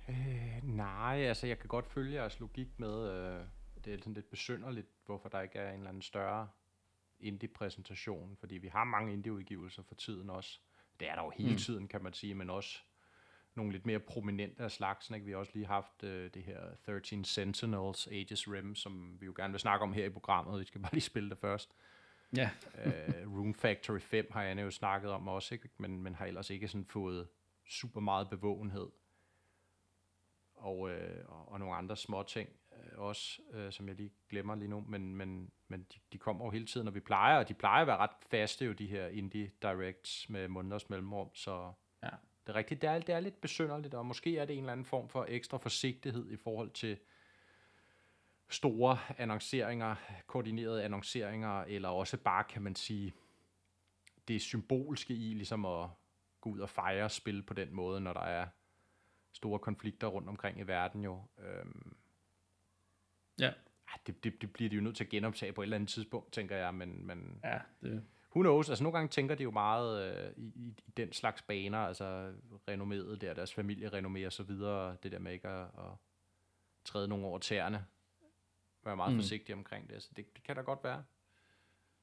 Øh, 0.08 0.60
nej, 0.62 1.16
altså 1.16 1.46
jeg 1.46 1.58
kan 1.58 1.68
godt 1.68 1.86
følge 1.86 2.14
jeres 2.14 2.40
logik 2.40 2.78
med, 2.78 3.10
øh, 3.10 3.46
det 3.84 3.94
er 3.94 3.98
sådan 3.98 4.14
lidt 4.14 4.30
besynderligt, 4.30 4.88
hvorfor 5.06 5.28
der 5.28 5.40
ikke 5.40 5.58
er 5.58 5.68
en 5.70 5.76
eller 5.76 5.88
anden 5.88 6.02
større 6.02 6.48
indie-præsentation, 7.20 8.36
fordi 8.36 8.54
vi 8.54 8.68
har 8.68 8.84
mange 8.84 9.12
indie-udgivelser 9.12 9.82
for 9.82 9.94
tiden 9.94 10.30
også. 10.30 10.60
Det 11.00 11.08
er 11.10 11.14
der 11.14 11.22
jo 11.22 11.30
hele 11.30 11.50
mm. 11.50 11.58
tiden, 11.58 11.88
kan 11.88 12.02
man 12.02 12.12
sige, 12.12 12.34
men 12.34 12.50
også 12.50 12.78
nogle 13.54 13.72
lidt 13.72 13.86
mere 13.86 13.98
prominente 13.98 14.62
af 14.62 14.70
slagsen. 14.70 15.14
Ikke? 15.14 15.24
Vi 15.24 15.32
har 15.32 15.38
også 15.38 15.52
lige 15.54 15.66
haft 15.66 16.04
øh, 16.04 16.30
det 16.34 16.42
her 16.42 16.60
13 16.86 17.24
Sentinels 17.24 18.06
Aegis 18.06 18.48
Rim, 18.48 18.74
som 18.74 19.20
vi 19.20 19.26
jo 19.26 19.34
gerne 19.36 19.52
vil 19.52 19.60
snakke 19.60 19.82
om 19.82 19.92
her 19.92 20.04
i 20.04 20.10
programmet. 20.10 20.60
Vi 20.60 20.64
skal 20.64 20.80
bare 20.80 20.92
lige 20.92 21.02
spille 21.02 21.30
det 21.30 21.38
først. 21.38 21.74
Ja. 22.36 22.50
uh, 22.86 23.38
Room 23.38 23.54
Factory 23.54 24.00
5 24.00 24.28
har 24.32 24.42
jeg 24.42 24.58
jo 24.58 24.70
snakket 24.70 25.10
om 25.10 25.28
også, 25.28 25.54
ikke? 25.54 25.68
Men, 25.78 26.02
men 26.02 26.14
har 26.14 26.26
ellers 26.26 26.50
ikke 26.50 26.68
sådan 26.68 26.84
fået 26.84 27.28
super 27.68 28.00
meget 28.00 28.30
bevågenhed. 28.30 28.88
Og, 30.54 30.90
øh, 30.90 31.24
og, 31.28 31.48
og 31.48 31.58
nogle 31.58 31.74
andre 31.74 31.96
små 31.96 32.22
ting 32.22 32.48
øh, 32.72 32.98
også, 32.98 33.42
øh, 33.52 33.72
som 33.72 33.88
jeg 33.88 33.96
lige 33.96 34.12
glemmer 34.28 34.54
lige 34.54 34.68
nu, 34.68 34.84
men, 34.88 35.16
men, 35.16 35.50
men 35.68 35.80
de, 35.80 35.98
de 36.12 36.18
kommer 36.18 36.44
jo 36.44 36.50
hele 36.50 36.66
tiden, 36.66 36.88
og 36.88 36.94
vi 36.94 37.00
plejer, 37.00 37.38
og 37.38 37.48
de 37.48 37.54
plejer 37.54 37.80
at 37.80 37.86
være 37.86 37.96
ret 37.96 38.16
faste 38.30 38.64
jo, 38.64 38.72
de 38.72 38.86
her 38.86 39.06
indie 39.06 39.50
directs 39.62 40.28
med 40.28 40.48
måneders 40.48 40.90
mellemrum, 40.90 41.34
så 41.34 41.72
ja. 42.02 42.08
Det 42.46 42.52
er 42.52 42.56
rigtigt, 42.56 42.82
det 42.82 42.90
er, 42.90 42.98
det 42.98 43.14
er 43.14 43.20
lidt 43.20 43.40
besynderligt, 43.40 43.94
og 43.94 44.06
måske 44.06 44.38
er 44.38 44.44
det 44.44 44.54
en 44.54 44.60
eller 44.60 44.72
anden 44.72 44.86
form 44.86 45.08
for 45.08 45.26
ekstra 45.28 45.58
forsigtighed 45.58 46.30
i 46.30 46.36
forhold 46.36 46.70
til 46.70 46.98
store 48.48 48.98
annonceringer, 49.18 49.94
koordinerede 50.26 50.84
annonceringer, 50.84 51.62
eller 51.62 51.88
også 51.88 52.16
bare, 52.16 52.44
kan 52.44 52.62
man 52.62 52.74
sige, 52.74 53.14
det 54.28 54.42
symbolske 54.42 55.14
i 55.14 55.34
ligesom 55.34 55.64
at 55.64 55.88
gå 56.40 56.50
ud 56.50 56.60
og 56.60 56.70
fejre 56.70 57.10
spil 57.10 57.42
på 57.42 57.54
den 57.54 57.74
måde, 57.74 58.00
når 58.00 58.12
der 58.12 58.20
er 58.20 58.46
store 59.32 59.58
konflikter 59.58 60.06
rundt 60.06 60.28
omkring 60.28 60.58
i 60.58 60.62
verden 60.62 61.04
jo. 61.04 61.22
Øhm, 61.38 61.96
ja. 63.38 63.52
Det, 64.06 64.24
det, 64.24 64.40
det 64.40 64.52
bliver 64.52 64.70
de 64.70 64.76
jo 64.76 64.82
nødt 64.82 64.96
til 64.96 65.04
at 65.04 65.10
genoptage 65.10 65.52
på 65.52 65.62
et 65.62 65.64
eller 65.64 65.76
andet 65.76 65.88
tidspunkt, 65.90 66.32
tænker 66.32 66.56
jeg, 66.56 66.74
men, 66.74 67.06
men 67.06 67.40
ja, 67.44 67.58
det... 67.82 68.04
who 68.36 68.42
knows, 68.42 68.68
altså 68.68 68.84
nogle 68.84 68.98
gange 68.98 69.08
tænker 69.08 69.34
de 69.34 69.42
jo 69.42 69.50
meget 69.50 70.16
øh, 70.16 70.32
i, 70.36 70.52
i, 70.56 70.74
i 70.86 70.90
den 70.96 71.12
slags 71.12 71.42
baner, 71.42 71.78
altså 71.78 72.32
renommet 72.68 73.20
der, 73.20 73.34
deres 73.34 73.54
familie 73.54 73.88
renommerer 73.88 74.26
og 74.26 74.32
så 74.32 74.42
videre, 74.42 74.96
det 75.02 75.12
der 75.12 75.18
med 75.18 75.32
ikke 75.32 75.48
at, 75.48 75.62
at 75.62 75.92
træde 76.84 77.08
nogle 77.08 77.26
over 77.26 77.38
tæerne, 77.38 77.86
være 78.84 78.96
meget 78.96 79.12
mm. 79.12 79.18
forsigtig 79.18 79.54
omkring 79.54 79.90
det, 79.90 80.02
så 80.02 80.10
det, 80.16 80.34
det 80.34 80.42
kan 80.42 80.56
da 80.56 80.62
godt 80.62 80.84
være. 80.84 81.04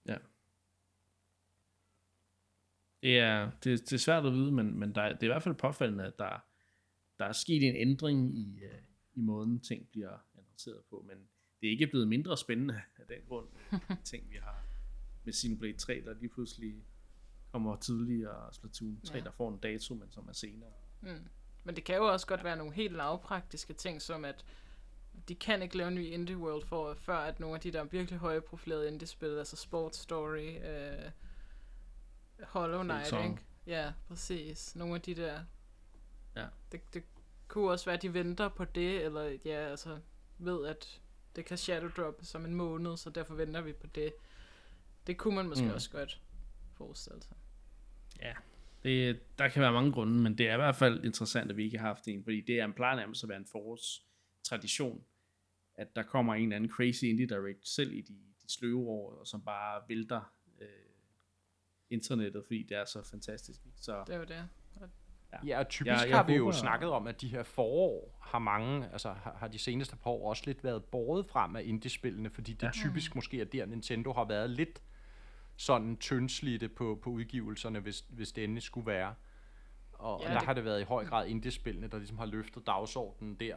Ja. 0.06 0.18
Det 3.02 3.20
er, 3.20 3.52
det, 3.64 3.80
det 3.80 3.94
er 3.94 3.98
svært 3.98 4.26
at 4.26 4.34
vide, 4.34 4.52
men, 4.52 4.80
men 4.80 4.96
der, 4.96 5.10
det 5.10 5.24
er 5.24 5.24
i 5.24 5.34
hvert 5.34 5.44
fald 5.44 5.56
påfaldende, 5.56 6.06
at 6.06 6.20
der, 6.20 6.46
der 7.20 7.26
er 7.26 7.32
sket 7.32 7.64
en 7.64 7.76
ændring 7.76 8.38
i, 8.38 8.62
uh, 8.66 8.80
i 9.14 9.22
måden, 9.22 9.60
ting 9.60 9.88
bliver 9.92 10.18
annonceret 10.38 10.84
på, 10.90 11.06
men 11.08 11.18
det 11.62 11.68
er 11.68 11.72
ikke 11.72 11.88
blevet 11.88 12.08
mindre 12.08 12.38
spændende 12.38 12.82
af 12.98 13.08
den 13.08 13.18
grund, 13.28 13.48
ting 14.12 14.30
vi 14.30 14.36
har 14.36 14.71
med 15.24 15.34
Xenoblade 15.34 15.78
3, 15.78 16.04
der 16.06 16.14
lige 16.14 16.30
pludselig 16.30 16.76
kommer 17.52 17.76
tidligere, 17.76 18.36
og 18.36 18.54
Splatoon 18.56 19.02
3, 19.04 19.18
ja. 19.18 19.24
der 19.24 19.32
får 19.32 19.50
en 19.50 19.58
dato, 19.58 19.94
men 19.94 20.12
som 20.12 20.28
er 20.28 20.34
senere. 20.34 20.70
Mm. 21.02 21.28
Men 21.64 21.76
det 21.76 21.84
kan 21.84 21.96
jo 21.96 22.12
også 22.12 22.28
godt 22.28 22.40
ja. 22.40 22.44
være 22.44 22.58
nogle 22.58 22.74
helt 22.74 22.94
lavpraktiske 22.94 23.74
ting, 23.74 24.02
som 24.02 24.26
at 24.26 24.46
de 25.28 25.36
kan 25.36 25.62
ikke 25.62 25.78
lave 25.78 25.88
en 25.88 25.96
ny 25.96 26.06
Indie 26.06 26.38
World 26.38 26.66
for, 26.66 26.94
før 26.94 27.18
at 27.18 27.40
nogle 27.40 27.56
af 27.56 27.62
de 27.62 27.72
der 27.72 27.84
virkelig 27.84 28.20
høje 28.20 28.42
profilerede 28.42 28.88
indie-spil, 28.88 29.38
altså 29.38 29.56
Sports 29.56 30.00
Story, 30.00 30.56
uh, 30.58 31.12
Hollow 32.44 32.84
Knight, 32.84 33.14
ikke? 33.14 33.38
Ja, 33.68 33.94
præcis. 34.08 34.76
Nogle 34.76 34.96
af 34.96 35.02
de 35.02 35.16
der 35.16 35.40
Ja. 36.36 36.46
Det, 36.72 36.94
det 36.94 37.04
kunne 37.48 37.72
også 37.72 37.86
være, 37.86 37.96
at 37.96 38.02
de 38.02 38.14
venter 38.14 38.50
på 38.50 38.66
det, 38.66 39.06
eller 39.06 39.38
ja, 39.46 39.70
altså 39.70 40.00
ved, 40.38 40.66
at 40.66 41.02
det 41.36 41.46
kan 41.46 41.58
shadow 41.58 41.90
drop 41.90 42.20
som 42.22 42.46
en 42.46 42.56
måned, 42.56 42.98
så 42.98 43.10
derfor 43.10 43.34
venter 43.34 43.62
vi 43.62 43.74
på 43.74 43.88
det. 43.88 44.14
Det 45.08 45.18
kunne 45.18 45.36
man 45.36 45.47
måske 45.47 45.66
mm. 45.66 45.72
også 45.72 45.91
godt 45.91 46.22
forestille 46.78 47.22
sig. 47.22 47.38
Ja, 48.22 48.34
det, 48.84 49.20
der 49.38 49.47
kan 49.47 49.62
være 49.62 49.72
mange 49.72 49.91
grunde, 49.91 50.14
men 50.14 50.38
det 50.38 50.49
er 50.49 50.54
i 50.54 50.58
hvert 50.58 50.76
fald 50.76 51.06
interessant, 51.06 51.52
at 51.52 51.58
vi 51.58 51.64
ikke 51.64 51.78
har 51.78 51.88
haft 51.88 52.08
en, 52.08 52.24
fordi 52.24 52.41
det 52.41 52.60
er 52.60 52.66
en 52.66 52.74
plejer 52.74 52.95
nærmest 52.95 53.24
at 53.24 53.30
være 53.30 53.38
en 53.38 53.47
forårstradition, 53.52 55.04
at 55.74 55.95
der 55.95 56.04
kommer 56.04 56.36
en 56.36 56.43
eller 56.43 56.56
anden 56.56 56.72
crazy 56.72 57.04
indie 57.04 57.26
direct 57.26 57.68
selv 57.68 57.93
i 57.93 58.02
de, 58.02 58.14
de 58.43 58.54
sløve 58.54 58.89
år, 58.89 59.20
og 59.20 59.28
som 59.28 59.41
bare 59.41 59.82
vælter 59.88 60.34
øh, 60.62 60.68
internettet, 61.89 62.43
fordi 62.45 62.64
det 62.64 62.78
er 62.78 62.86
så 62.86 63.04
fantastisk. 63.12 63.60
Så, 63.76 64.04
det 64.08 64.16
er 64.16 64.20
jo 64.20 64.26
det. 64.26 64.47
Ja, 65.34 65.38
ja 65.45 65.60
og 65.60 65.70
typisk 65.70 66.06
ja, 66.06 66.16
har 66.16 66.24
vi 66.24 66.34
jo 66.34 66.52
snakket 66.52 66.89
om, 66.89 67.08
at 67.08 67.22
de 67.22 67.28
her 67.28 67.43
forår 67.43 68.20
har 68.22 68.39
mange, 68.39 68.89
altså 68.91 69.14
har, 69.14 69.36
har 69.39 69.47
de 69.47 69.60
seneste 69.60 69.95
par 69.95 70.12
år 70.12 70.30
også 70.30 70.43
lidt 70.45 70.64
været 70.64 70.84
båret 70.84 71.26
frem 71.26 71.56
af 71.56 71.64
indie-spillene, 71.66 72.30
fordi 72.30 72.54
det 72.54 72.64
ja. 72.64 72.72
typisk 72.72 73.16
måske 73.16 73.41
er 73.41 73.45
der, 73.45 73.66
Nintendo 73.66 74.14
har 74.14 74.26
været 74.26 74.49
lidt 74.49 74.82
sådan 75.62 75.97
tyndslidte 75.97 76.70
på, 76.70 76.99
på 77.03 77.09
udgivelserne, 77.09 77.80
hvis, 77.80 78.05
hvis 78.09 78.32
det 78.32 78.43
endelig 78.43 78.64
skulle 78.64 78.88
være. 78.88 79.14
Og, 79.93 80.20
ja, 80.22 80.26
og 80.26 80.32
der 80.32 80.38
det... 80.38 80.45
har 80.45 80.53
det 80.53 80.66
været 80.66 80.82
i 80.82 80.84
høj 80.84 81.05
grad 81.05 81.28
indie-spillene, 81.28 81.88
der 81.88 81.97
ligesom 81.97 82.18
har 82.18 82.26
løftet 82.26 82.68
dagsordenen 82.68 83.36
der. 83.36 83.55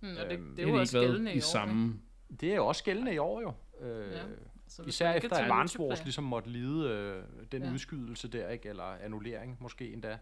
Mm, 0.00 0.08
og 0.08 0.30
det, 0.30 0.32
øhm, 0.32 0.48
det, 0.48 0.56
det 0.56 0.64
er 0.64 0.68
jo 0.68 0.78
også 0.78 1.00
gældende 1.00 1.30
i, 1.30 1.34
i 1.34 1.38
år, 1.38 1.42
samme... 1.42 2.00
Det 2.40 2.50
er 2.52 2.56
jo 2.56 2.66
også 2.66 2.84
gældende 2.84 3.14
i 3.14 3.18
år 3.18 3.40
jo. 3.40 3.52
Øh, 3.80 4.12
ja. 4.12 4.22
Så 4.66 4.82
Især 4.82 5.12
efter 5.12 5.36
at 5.36 5.42
Advance 5.42 5.80
Wars 5.80 6.04
ligesom 6.04 6.24
måtte 6.24 6.50
lide 6.50 6.88
øh, 6.88 7.24
den 7.52 7.62
ja. 7.62 7.72
udskydelse 7.72 8.28
der, 8.28 8.48
ikke? 8.48 8.68
eller 8.68 8.84
annullering 8.84 9.56
måske 9.60 9.92
endda 9.92 10.18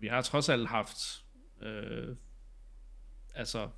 vi 0.00 0.06
har 0.06 0.22
trods 0.22 0.48
alt 0.48 0.68
haft 0.68 1.24
øh, 1.62 2.16
altså 3.34 3.68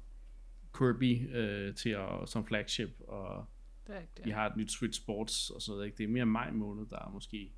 Kirby 0.78 1.36
øh, 1.36 1.74
til 1.74 1.90
at, 1.90 2.28
som 2.28 2.46
flagship, 2.46 3.00
og 3.08 3.46
er 3.92 4.00
ikke 4.00 4.12
det. 4.16 4.24
vi 4.24 4.30
har 4.30 4.46
et 4.46 4.56
nyt 4.56 4.72
Switch 4.72 5.02
Sports 5.02 5.50
og 5.50 5.62
sådan 5.62 5.76
noget. 5.76 5.86
Ikke? 5.86 5.98
Det 5.98 6.04
er 6.04 6.08
mere 6.08 6.26
maj 6.26 6.50
måned, 6.50 6.86
der 6.86 7.10
måske 7.12 7.52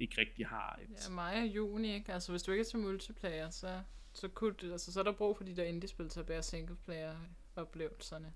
ikke 0.00 0.20
rigtig 0.20 0.46
har 0.46 0.78
et... 0.82 0.90
Ja, 0.90 1.14
maj 1.14 1.40
og 1.40 1.46
juni, 1.46 1.94
ikke? 1.94 2.12
Altså, 2.12 2.32
hvis 2.32 2.42
du 2.42 2.52
ikke 2.52 2.60
er 2.60 2.64
til 2.64 2.78
multiplayer, 2.78 3.50
så, 3.50 3.80
så, 4.12 4.28
kunne 4.28 4.54
det, 4.60 4.72
altså, 4.72 4.92
så 4.92 5.00
er 5.00 5.04
der 5.04 5.12
brug 5.12 5.36
for 5.36 5.44
de 5.44 5.56
der 5.56 5.64
indie-spil 5.64 6.08
til 6.08 6.20
at 6.20 6.26
bære 6.26 6.42
singleplayer-oplevelserne. 6.42 8.32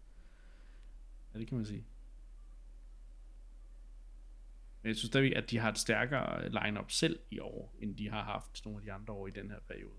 Ja, 1.35 1.39
det 1.39 1.49
kan 1.49 1.57
man 1.57 1.67
sige. 1.67 1.87
Men 4.83 4.89
jeg 4.89 4.97
synes 4.97 5.11
stadigvæk, 5.11 5.37
at 5.37 5.51
de 5.51 5.59
har 5.59 5.71
et 5.71 5.79
stærkere 5.79 6.49
line-up 6.49 6.91
selv 6.91 7.21
i 7.31 7.39
år, 7.39 7.75
end 7.81 7.97
de 7.97 8.11
har 8.11 8.23
haft 8.23 8.65
nogle 8.65 8.79
af 8.79 8.85
de 8.85 8.93
andre 8.93 9.15
år 9.15 9.27
i 9.27 9.31
den 9.31 9.51
her 9.51 9.61
periode. 9.61 9.99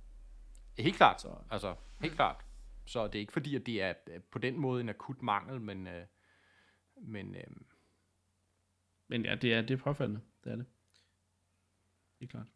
Helt 0.78 0.96
klart. 0.96 1.22
Så, 1.22 1.36
altså, 1.52 1.76
helt 2.02 2.14
mm. 2.14 2.16
klart. 2.16 2.46
Så 2.86 3.08
det 3.08 3.16
er 3.16 3.20
ikke 3.20 3.34
fordi, 3.34 3.56
at 3.56 3.66
det 3.66 3.84
er 3.84 4.20
på 4.32 4.40
den 4.40 4.60
måde 4.60 4.82
en 4.82 4.90
akut 4.90 5.22
mangel, 5.22 5.62
men, 5.62 5.88
øh, 5.88 6.06
men, 7.02 7.36
øh, 7.36 7.44
men 9.08 9.26
ja, 9.26 9.36
det 9.36 9.54
er, 9.54 9.62
det 9.62 9.72
er 9.72 9.84
påfaldende. 9.84 10.22
Det 10.44 10.52
er 10.52 10.56
det. 10.56 10.66
Helt 12.20 12.32
klart. 12.32 12.48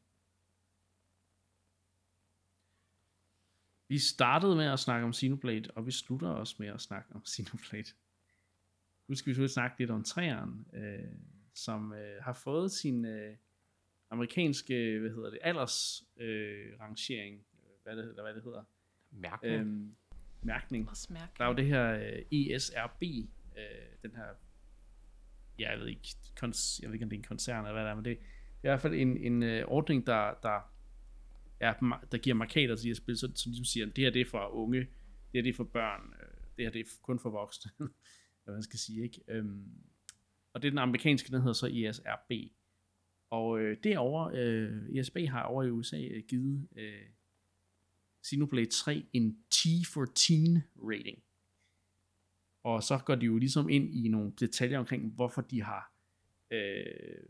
Vi 3.87 3.99
startede 3.99 4.55
med 4.55 4.65
at 4.65 4.79
snakke 4.79 5.05
om 5.05 5.13
Xenoblade, 5.13 5.71
og 5.75 5.85
vi 5.85 5.91
slutter 5.91 6.27
også 6.27 6.55
med 6.59 6.67
at 6.67 6.81
snakke 6.81 7.15
om 7.15 7.25
Xenoblade. 7.25 7.91
Nu 9.07 9.15
skal 9.15 9.29
vi 9.29 9.33
selvfølgelig 9.33 9.53
snakke 9.53 9.79
lidt 9.79 9.91
om 9.91 10.03
træeren. 10.03 10.67
Øh, 10.73 11.15
som 11.53 11.93
øh, 11.93 12.23
har 12.23 12.33
fået 12.33 12.71
sin 12.71 13.05
øh, 13.05 13.35
amerikanske, 14.09 14.99
hvad 14.99 15.09
hedder 15.09 15.29
det, 15.29 15.39
alders 15.41 16.03
øh, 16.17 16.79
rangering, 16.79 17.45
hvad 17.83 17.97
det, 17.97 18.09
eller 18.09 18.23
hvad 18.23 18.33
det 18.33 18.43
hedder. 18.43 18.63
Mærkning. 19.11 19.53
Øhm, 19.53 19.95
mærkning. 20.41 20.89
Der 21.37 21.45
er 21.45 21.49
jo 21.49 21.55
det 21.55 21.65
her 21.65 21.93
øh, 21.93 22.39
ESRB, 22.39 23.03
øh, 23.57 23.92
den 24.03 24.15
her, 24.15 24.27
ja, 25.59 25.71
jeg 25.71 25.79
ved 25.79 25.87
ikke, 25.87 26.07
kons, 26.35 26.79
jeg 26.81 26.89
ved 26.89 26.93
ikke, 26.93 27.03
om 27.03 27.09
det 27.09 27.17
er 27.17 27.19
en 27.19 27.27
koncern 27.27 27.65
eller 27.65 27.73
hvad 27.73 27.83
det 27.83 27.91
er, 27.91 27.95
men 27.95 28.05
det, 28.05 28.17
det 28.61 28.69
er 28.69 28.69
i 28.69 28.73
hvert 28.73 28.81
fald 28.81 28.93
en, 28.93 29.17
en 29.17 29.43
øh, 29.43 29.65
ordning, 29.67 30.07
der, 30.07 30.33
der, 30.43 30.73
er, 31.59 31.73
der 32.11 32.17
giver 32.17 32.35
markader 32.35 32.75
til 32.75 32.83
de 32.83 32.89
her 32.89 32.95
spil, 32.95 33.17
så, 33.17 33.31
så 33.35 33.49
ligesom 33.49 33.65
siger, 33.65 33.85
det 33.85 34.03
her 34.03 34.11
det 34.11 34.21
er 34.21 34.29
for 34.29 34.47
unge, 34.47 34.79
det 34.79 34.87
her 35.33 35.41
det 35.41 35.49
er 35.49 35.53
for 35.53 35.63
børn, 35.63 36.13
øh, 36.21 36.43
det 36.57 36.65
her 36.65 36.71
det 36.71 36.79
er 36.79 36.85
kun 37.01 37.19
for 37.19 37.29
voksne, 37.29 37.71
hvad 38.43 38.53
man 38.53 38.63
skal 38.63 38.79
sige, 38.79 39.03
ikke? 39.03 39.21
Øhm, 39.27 39.71
og 40.53 40.61
det 40.61 40.67
er 40.67 40.71
den 40.71 40.79
amerikanske, 40.79 41.31
den 41.31 41.41
hedder 41.41 41.53
så 41.53 41.67
ESRB. 41.67 42.31
Og 43.29 43.59
øh, 43.59 43.77
derovre, 43.83 44.37
øh, 44.37 44.99
ESB 44.99 45.17
har 45.29 45.43
over 45.43 45.63
i 45.63 45.69
USA 45.69 45.97
øh, 45.97 46.23
givet 46.27 46.67
øh, 46.75 47.01
Xenoblade 48.25 48.65
3 48.65 49.05
en 49.13 49.37
T 49.51 49.57
for 49.93 50.05
Teen 50.15 50.63
rating. 50.77 51.23
Og 52.63 52.83
så 52.83 52.97
går 52.97 53.15
de 53.15 53.25
jo 53.25 53.37
ligesom 53.37 53.69
ind 53.69 53.95
i 53.95 54.07
nogle 54.07 54.31
detaljer 54.39 54.79
omkring, 54.79 55.13
hvorfor 55.15 55.41
de 55.41 55.63
har 55.63 55.93
øh, 56.51 57.23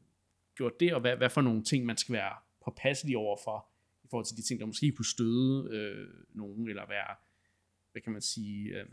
gjort 0.55 0.79
det, 0.79 0.93
og 0.93 1.01
hvad, 1.01 1.17
hvad 1.17 1.29
for 1.29 1.41
nogle 1.41 1.63
ting, 1.63 1.85
man 1.85 1.97
skal 1.97 2.13
være 2.13 2.33
påpasselig 2.65 3.17
over 3.17 3.37
for, 3.43 3.67
i 4.03 4.07
forhold 4.09 4.25
til 4.25 4.37
de 4.37 4.41
ting, 4.41 4.59
der 4.59 4.65
måske 4.65 4.91
kunne 4.91 5.05
støde 5.05 5.69
øh, 5.71 6.07
nogen, 6.29 6.69
eller 6.69 6.87
være, 6.87 7.15
hvad 7.91 8.01
kan 8.01 8.11
man 8.13 8.21
sige, 8.21 8.79
øh, 8.79 8.85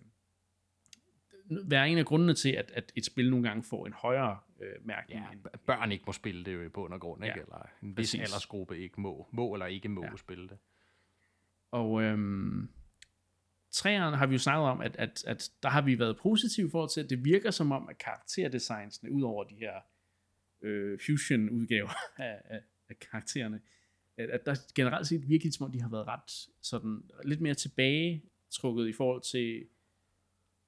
være 1.70 1.88
en 1.91 1.99
af 1.99 2.07
grundene 2.07 2.34
til, 2.34 2.51
at, 2.51 2.70
at 2.74 2.93
et 2.97 3.05
spil 3.05 3.30
nogle 3.30 3.49
gange 3.49 3.62
får 3.62 3.86
en 3.86 3.93
højere 3.93 4.38
øh, 4.61 4.86
mærkning. 4.86 5.20
Ja, 5.20 5.32
end, 5.32 5.41
børn 5.66 5.93
ikke 5.93 6.05
må 6.07 6.12
spille 6.12 6.45
det 6.45 6.55
jo 6.55 6.62
i 6.62 6.68
bund 6.68 6.93
og 6.93 7.01
grund, 7.01 7.24
ikke? 7.24 7.38
Ja, 7.38 7.43
eller 7.43 7.66
en 7.82 7.88
vis 7.88 7.97
præcis. 7.97 8.20
aldersgruppe 8.20 8.78
ikke 8.78 9.01
må, 9.01 9.28
må 9.30 9.55
eller 9.55 9.66
ikke 9.66 9.88
må 9.88 10.05
ja. 10.05 10.16
spille 10.16 10.49
det. 10.49 10.59
Og 11.70 12.03
øhm, 12.03 12.70
træerne 13.71 14.16
har 14.16 14.27
vi 14.27 14.33
jo 14.35 14.39
snakket 14.39 14.68
om, 14.68 14.81
at, 14.81 14.97
at, 14.97 15.25
at 15.27 15.51
der 15.62 15.68
har 15.68 15.83
vi 15.83 15.99
været 15.99 16.16
positive 16.16 16.66
i 16.66 16.71
forhold 16.71 16.91
til, 16.91 17.01
at 17.01 17.11
det 17.11 17.25
virker 17.25 17.51
som 17.51 17.73
om, 17.73 17.89
at 17.89 17.99
karakterdesignsene, 17.99 19.12
ud 19.12 19.23
over 19.23 19.45
de 19.45 19.55
her 19.55 19.73
øh, 20.62 20.99
fusion-udgaver 21.07 21.91
af, 22.16 22.43
af, 22.45 22.61
af 22.89 22.99
karaktererne, 22.99 23.61
at, 24.16 24.31
at 24.31 24.47
der 24.47 24.55
generelt 24.75 25.07
set 25.07 25.29
virkelig 25.29 25.55
som 25.55 25.66
om, 25.66 25.73
de 25.73 25.83
har 25.83 25.89
været 25.89 26.07
ret 26.07 26.49
sådan, 26.62 27.03
lidt 27.25 27.41
mere 27.41 27.55
tilbagetrukket 27.55 28.89
i 28.89 28.93
forhold 28.93 29.23
til, 29.23 29.64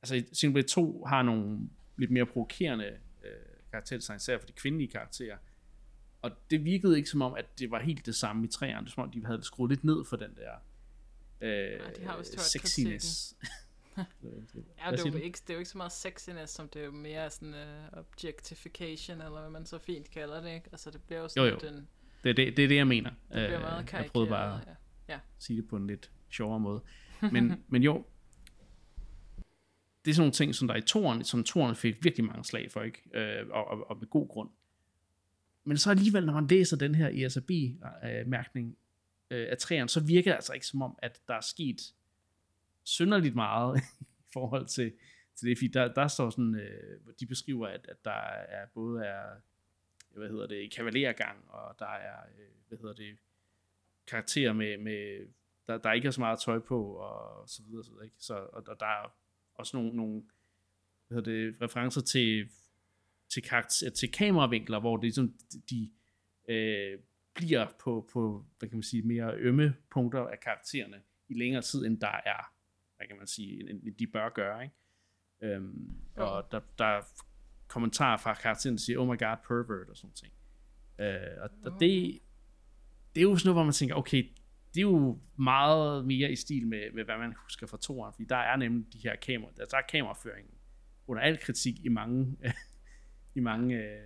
altså 0.03 0.37
Xenoblade 0.37 0.67
2 0.67 1.05
har 1.05 1.23
nogle 1.23 1.69
lidt 1.97 2.11
mere 2.11 2.27
provokerende 2.27 2.99
øh, 3.25 3.31
karakterdesign, 3.71 4.17
især 4.17 4.39
for 4.39 4.47
de 4.47 4.53
kvindelige 4.53 4.91
karakterer, 4.91 5.37
og 6.23 6.31
det 6.51 6.65
virkede 6.65 6.97
ikke 6.97 7.09
som 7.09 7.23
om, 7.23 7.35
at 7.35 7.59
det 7.59 7.71
var 7.71 7.81
helt 7.81 8.07
det 8.07 8.15
samme 8.15 8.45
i 8.45 8.49
træerne, 8.49 8.89
som 8.89 9.03
om 9.03 9.11
de 9.11 9.27
havde 9.27 9.43
skruet 9.43 9.71
lidt 9.71 9.85
ned 9.85 10.05
for 10.05 10.17
den 10.17 10.35
der 10.37 10.53
øh, 11.43 11.51
ja, 11.51 11.91
de 11.97 12.05
har 12.05 12.13
også 12.13 12.39
sexiness. 12.39 13.37
ja, 13.97 14.03
det 14.91 15.01
er, 15.01 15.11
jo 15.11 15.17
ikke, 15.17 15.39
det 15.43 15.51
er 15.51 15.55
jo 15.55 15.59
ikke 15.59 15.71
så 15.71 15.79
meget 15.79 15.93
sexiness, 15.93 16.53
som 16.53 16.69
det 16.69 16.83
er 16.83 16.87
jo 16.87 16.93
mere 16.93 17.31
sådan 17.31 17.55
uh, 17.55 17.99
objectification, 17.99 19.21
eller 19.21 19.41
hvad 19.41 19.51
man 19.51 19.67
så 19.67 19.79
fint 19.79 20.11
kalder 20.11 20.41
det, 20.41 20.55
ikke? 20.55 20.69
Altså 20.73 20.91
det 20.91 21.03
bliver 21.03 21.21
jo 21.21 21.29
sådan 21.29 21.53
jo, 21.53 21.59
jo. 21.63 21.69
den... 21.69 21.89
Det 22.25 22.31
er 22.31 22.35
det, 22.35 22.57
det, 22.57 22.65
er 22.65 22.69
det, 22.69 22.77
jeg 22.77 22.87
mener. 22.87 23.11
Det 23.11 23.19
bliver 23.29 23.61
meget 23.61 23.83
uh, 23.83 23.95
jeg 23.95 24.11
prøvede 24.13 24.31
bare 24.31 24.61
ja. 24.67 24.73
Ja. 25.09 25.19
sige 25.39 25.57
det 25.57 25.69
på 25.69 25.77
en 25.77 25.87
lidt 25.87 26.11
sjovere 26.31 26.61
måde. 26.61 26.83
Men, 27.33 27.65
men 27.69 27.83
jo, 27.83 28.05
det 30.05 30.11
er 30.11 30.15
sådan 30.15 30.23
nogle 30.23 30.33
ting, 30.33 30.55
som 30.55 30.69
der 30.69 30.75
i 30.75 30.81
toren, 30.81 31.25
som 31.25 31.45
toren 31.45 31.77
fik 31.77 32.05
virkelig 32.05 32.27
mange 32.27 32.45
slag 32.45 32.71
for, 32.71 32.83
ikke? 32.83 33.03
Øh, 33.15 33.47
og, 33.51 33.65
og, 33.69 33.91
og 33.91 33.97
med 33.99 34.07
god 34.07 34.29
grund. 34.29 34.51
Men 35.65 35.79
så 35.79 35.91
alligevel, 35.91 36.27
når 36.27 36.33
man 36.33 36.47
læser 36.47 36.77
den 36.77 36.95
her 36.95 37.27
ESRB-mærkning, 37.27 38.77
øh, 39.33 39.49
af 39.51 39.59
træerne, 39.59 39.89
så 39.89 40.01
virker 40.01 40.31
det 40.31 40.37
altså 40.37 40.53
ikke 40.53 40.67
som 40.67 40.83
om, 40.83 40.99
at 41.03 41.21
der 41.29 41.35
er 41.35 41.41
sket 41.41 41.81
synderligt 42.85 43.35
meget 43.35 43.81
i 44.21 44.33
forhold 44.33 44.67
til, 44.67 44.93
til 45.37 45.49
det, 45.49 45.59
fordi 45.59 45.69
der, 45.69 45.95
der 45.95 46.09
står 46.09 46.31
sådan, 46.31 46.55
øh, 46.55 47.01
de 47.21 47.27
beskriver, 47.27 47.67
at, 47.67 47.87
at 47.89 48.05
der 48.05 48.21
er 48.49 48.67
både 48.75 49.05
er, 49.05 49.25
hvad 50.11 50.29
hedder 50.29 50.47
det, 50.47 50.75
kavalergang, 50.75 51.45
og 51.49 51.77
der 51.79 51.87
er, 51.87 52.17
øh, 52.39 52.49
hvad 52.69 52.79
hedder 52.79 52.95
det, 52.95 53.17
karakterer 54.07 54.53
med, 54.53 54.79
med 54.79 55.27
der, 55.67 55.79
der 55.79 55.93
ikke 55.93 56.07
er 56.07 56.13
så 56.13 56.21
meget 56.21 56.41
tøj 56.41 56.59
på, 56.59 56.85
og 56.85 57.49
så 57.49 57.63
videre, 57.63 57.85
så 57.85 57.91
videre 57.91 58.05
ikke? 58.05 58.17
Så, 58.19 58.35
og, 58.35 58.65
og 58.69 58.81
der 58.81 58.87
er 58.87 59.15
også 59.55 59.77
nogle, 59.77 59.97
nogle 59.97 60.23
hvad 61.09 61.19
hedder 61.19 61.33
det, 61.33 61.63
referencer 61.63 62.01
til, 62.01 62.49
til, 63.29 63.43
karakter, 63.43 63.91
til 63.91 64.13
kameravinkler, 64.13 64.81
hvor 64.81 64.97
det 64.97 65.05
ligesom, 65.05 65.35
de, 65.71 65.91
øh, 66.49 66.99
bliver 67.35 67.67
på, 67.85 68.09
på 68.13 68.45
hvad 68.59 68.69
kan 68.69 68.77
man 68.77 68.83
sige, 68.83 69.03
mere 69.03 69.35
ømme 69.35 69.75
punkter 69.91 70.27
af 70.27 70.41
karaktererne 70.41 71.03
i 71.29 71.35
længere 71.35 71.63
tid, 71.63 71.87
end 71.87 72.01
der 72.01 72.21
er, 72.27 72.53
hvad 72.97 73.07
kan 73.07 73.17
man 73.17 73.27
sige, 73.27 73.71
end 73.71 73.97
de 73.97 74.07
bør 74.07 74.29
gøre, 74.29 74.63
ikke? 74.63 74.75
Øhm, 75.43 75.95
ja. 76.17 76.23
Og 76.23 76.53
der, 76.53 76.61
der 76.79 76.85
er 76.85 77.03
kommentarer 77.69 78.17
fra 78.17 78.35
karakteren, 78.35 78.77
der 78.77 78.81
siger, 78.81 78.99
oh 78.99 79.09
my 79.09 79.19
god, 79.19 79.37
pervert, 79.49 79.89
og 79.89 79.97
sådan 79.97 80.15
ting. 80.15 80.33
Øh, 80.99 81.43
og, 81.43 81.51
og 81.65 81.81
det, 81.81 82.21
det 83.15 83.21
er 83.21 83.23
jo 83.23 83.37
sådan 83.37 83.49
noget, 83.49 83.57
hvor 83.57 83.65
man 83.65 83.73
tænker, 83.73 83.95
okay, 83.95 84.25
det 84.75 84.81
er 84.81 84.83
jo 84.83 85.21
meget 85.39 86.07
mere 86.07 86.33
i 86.33 86.37
stil 86.37 86.67
med, 86.67 86.93
med 86.93 87.05
hvad 87.05 87.19
man 87.19 87.35
husker 87.43 87.67
fra 87.67 87.77
toeren, 87.77 88.13
fordi 88.13 88.25
der 88.29 88.37
er 88.37 88.57
nemlig 88.57 88.93
de 88.93 88.99
her 88.99 89.17
kameraer, 89.17 89.55
der, 89.55 89.65
der 89.65 89.77
er 89.77 89.83
kameraføring 89.89 90.49
under 91.07 91.23
al 91.23 91.39
kritik 91.39 91.85
i 91.85 91.89
mange, 91.89 92.37
i 93.37 93.41
mange 93.41 93.77
øh, 93.77 94.03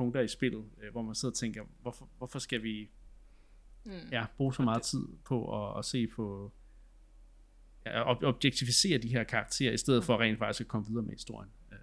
punkter 0.00 0.20
i 0.20 0.28
spillet, 0.28 0.64
øh, 0.82 0.92
hvor 0.92 1.02
man 1.02 1.14
sidder 1.14 1.32
og 1.32 1.36
tænker, 1.36 1.62
hvorfor, 1.82 2.08
hvorfor 2.18 2.38
skal 2.38 2.62
vi 2.62 2.90
mm. 3.84 3.92
ja, 4.12 4.26
bruge 4.36 4.54
så 4.54 4.62
meget 4.62 4.82
tid 4.82 5.06
på 5.24 5.36
at, 5.58 5.78
at 5.78 5.84
se 5.84 6.06
på 6.06 6.52
ja, 7.86 8.12
ob- 8.12 8.24
objektificere 8.24 8.98
de 8.98 9.08
her 9.08 9.24
karakterer, 9.24 9.72
i 9.72 9.76
stedet 9.76 10.04
for 10.04 10.20
rent 10.20 10.38
faktisk 10.38 10.60
at 10.60 10.68
komme 10.68 10.86
videre 10.88 11.02
med 11.02 11.12
historien. 11.12 11.50
Øh, 11.72 11.78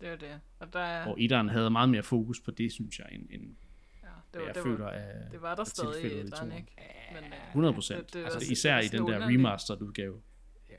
det 0.00 0.08
er 0.08 0.16
det. 0.16 0.40
Og 0.58 0.72
der 0.72 0.80
er... 0.80 1.04
Hvor 1.04 1.16
etteren 1.18 1.48
havde 1.48 1.70
meget 1.70 1.88
mere 1.88 2.02
fokus 2.02 2.40
på 2.40 2.50
det, 2.50 2.72
synes 2.72 2.98
jeg, 2.98 3.08
end, 3.12 3.26
end 3.30 3.56
ja, 4.02 4.08
det 4.32 4.40
var, 4.40 4.46
jeg 4.46 4.54
det 4.54 4.62
føler 4.62 4.84
var, 4.84 4.90
af 4.90 5.30
Det 5.30 5.42
var 5.42 5.54
der 5.54 5.64
stadig 5.64 6.12
i 6.12 6.20
etteren, 6.20 6.52
ikke? 6.52 6.72
Men, 7.14 7.24
uh, 7.24 7.48
100 7.48 7.74
procent. 7.74 8.06
Det, 8.06 8.14
det 8.14 8.24
altså, 8.24 8.38
det, 8.38 8.50
især 8.50 8.78
i 8.78 8.88
den 8.88 9.06
der 9.06 9.26
remastered 9.28 9.82
udgave. 9.82 10.22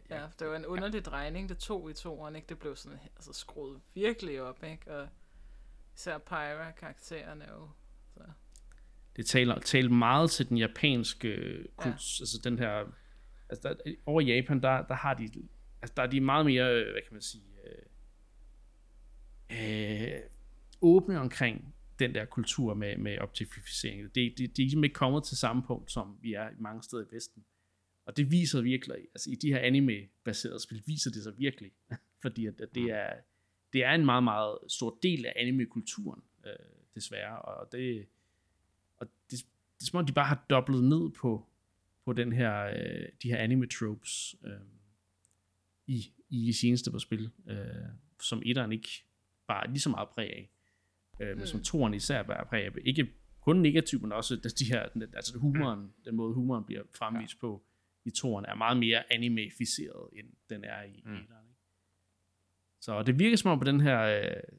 Ja, 0.10 0.26
det 0.40 0.48
var 0.48 0.56
en 0.56 0.66
underlig 0.66 1.06
drejning, 1.06 1.50
det 1.50 1.58
tog 1.58 1.90
i 1.90 1.94
toeren, 1.94 2.36
ikke? 2.36 2.46
Det 2.50 2.60
blev 2.60 2.76
sådan 2.76 3.00
altså, 3.16 3.34
skruet 3.34 3.82
virkelig 3.94 4.42
op, 4.42 4.64
ikke? 4.64 4.92
Og 4.92 5.08
Især 6.00 6.18
Pyra-karaktererne 6.18 7.46
jo. 7.50 7.70
Så. 8.14 8.24
Det 9.16 9.26
taler, 9.26 9.60
taler 9.60 9.90
meget 9.90 10.32
til 10.32 10.50
den 10.50 10.58
japanske 10.58 11.30
ja. 11.86 11.90
altså 11.90 12.42
den 12.44 12.60
her, 12.60 12.86
altså 13.50 13.70
der, 13.70 13.96
over 14.06 14.22
Japan, 14.22 14.62
der, 14.62 14.88
der 14.88 14.94
har 14.94 15.14
de, 15.14 15.30
altså 15.82 15.94
der 15.98 16.04
er 16.04 16.08
de 16.08 16.22
meget 16.22 16.46
mere, 16.46 16.72
hvad 16.72 17.02
kan 17.08 17.14
man 17.14 17.22
sige, 17.22 17.44
øh, 19.50 20.14
øh, 20.14 20.22
åbne 20.82 21.20
omkring 21.20 21.76
den 22.00 22.16
der 22.16 22.26
kultur 22.26 22.74
med, 22.74 22.98
med 22.98 23.20
objektificering. 23.20 24.04
Det, 24.04 24.16
det, 24.16 24.38
det 24.38 24.46
er 24.46 24.52
ligesom 24.58 24.84
ikke 24.84 24.94
kommet 24.94 25.24
til 25.24 25.38
samme 25.38 25.64
punkt, 25.64 25.92
som 25.92 26.18
vi 26.22 26.34
er 26.34 26.50
i 26.50 26.56
mange 26.60 26.84
steder 26.84 27.04
i 27.04 27.16
Vesten. 27.16 27.46
Og 28.06 28.18
det 28.18 28.32
viser 28.32 28.62
virkelig, 28.62 28.96
altså 28.96 29.30
i 29.32 29.36
de 29.36 29.54
her 29.54 29.60
anime-baserede 29.60 30.64
spil, 30.64 30.84
viser 30.86 31.12
det 31.12 31.24
sig 31.24 31.34
virkelig, 31.38 31.72
fordi 32.22 32.46
at, 32.46 32.62
at 32.62 32.76
det 32.76 32.84
mm. 32.84 32.90
er, 32.90 33.14
det 33.74 33.84
er 33.84 33.92
en 33.92 34.06
meget, 34.06 34.24
meget 34.24 34.58
stor 34.68 35.00
del 35.04 35.26
af 35.26 35.34
anime-kulturen, 35.36 36.22
øh, 36.46 36.52
desværre, 36.96 37.42
og 37.42 37.72
det, 37.72 38.06
og 38.98 39.08
det, 39.32 39.40
det 39.80 39.82
er 39.82 39.86
som 39.86 40.00
om, 40.00 40.06
de 40.06 40.14
bare 40.14 40.28
har 40.28 40.46
dobblet 40.50 40.84
ned 40.84 41.10
på, 41.10 41.46
på 42.06 42.14
den 42.14 42.34
her, 42.34 42.66
øh, 42.66 43.08
de 43.24 43.30
her 43.30 43.38
anime-tropes 43.38 44.36
øh, 44.46 44.52
i, 45.88 46.14
i 46.30 46.46
de 46.46 46.54
seneste 46.54 46.92
på 46.92 47.00
spil, 47.00 47.32
øh, 47.48 47.58
som 48.22 48.42
etteren 48.46 48.72
ikke 48.72 48.90
bare 49.48 49.68
lige 49.68 49.80
så 49.80 49.90
meget 49.90 50.10
præg 50.10 50.34
af, 50.34 50.50
øh, 51.20 51.28
men 51.28 51.40
mm. 51.40 51.46
som 51.46 51.64
toeren 51.64 51.94
især 51.94 52.24
bare 52.24 52.46
præg 52.46 52.66
af. 52.66 52.72
Ikke 52.86 53.10
kun 53.42 53.58
negativt, 53.58 54.02
men 54.02 54.12
også 54.12 54.36
de 54.60 54.66
her, 54.66 54.90
altså 55.14 55.38
humoren, 55.38 55.80
mm. 55.80 55.94
den 56.06 56.16
måde 56.16 56.34
humoren 56.34 56.64
bliver 56.64 56.84
fremvist 56.96 57.36
ja. 57.36 57.40
på 57.40 57.64
i 58.06 58.10
toeren, 58.12 58.46
er 58.46 58.56
meget 58.56 58.78
mere 58.78 59.14
animificeret, 59.14 60.10
end 60.14 60.28
den 60.50 60.64
er 60.64 60.84
i 60.84 61.02
mm. 61.06 61.14
etteren. 61.14 61.49
Så 62.82 63.04
det 63.04 63.20
virker 63.20 63.38
som 63.38 63.52
om 63.52 63.60
på 63.60 63.66
den 63.66 63.82
her 63.82 64.02
øh, 64.02 64.58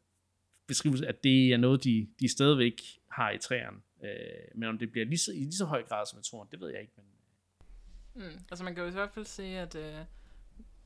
beskrivelse, 0.66 1.06
at 1.06 1.24
det 1.24 1.52
er 1.52 1.56
noget, 1.56 1.84
de, 1.84 2.08
de 2.20 2.28
stadigvæk 2.28 2.74
har 3.10 3.30
i 3.30 3.38
træerne. 3.38 3.78
Øh, 4.04 4.58
men 4.58 4.68
om 4.68 4.78
det 4.78 4.90
bliver 4.92 5.06
lige 5.06 5.18
så, 5.18 5.32
i 5.32 5.38
lige 5.38 5.52
så 5.52 5.64
høj 5.64 5.82
grad 5.82 6.06
som 6.06 6.18
i 6.18 6.22
toren, 6.22 6.48
det 6.50 6.60
ved 6.60 6.68
jeg 6.68 6.80
ikke. 6.80 6.92
Men... 6.96 7.04
Mm, 8.14 8.44
altså 8.50 8.64
man 8.64 8.74
kan 8.74 8.84
jo 8.84 8.90
i 8.90 8.92
hvert 8.92 9.10
fald 9.10 9.24
sige, 9.24 9.58
at, 9.58 9.74
øh, 9.74 9.98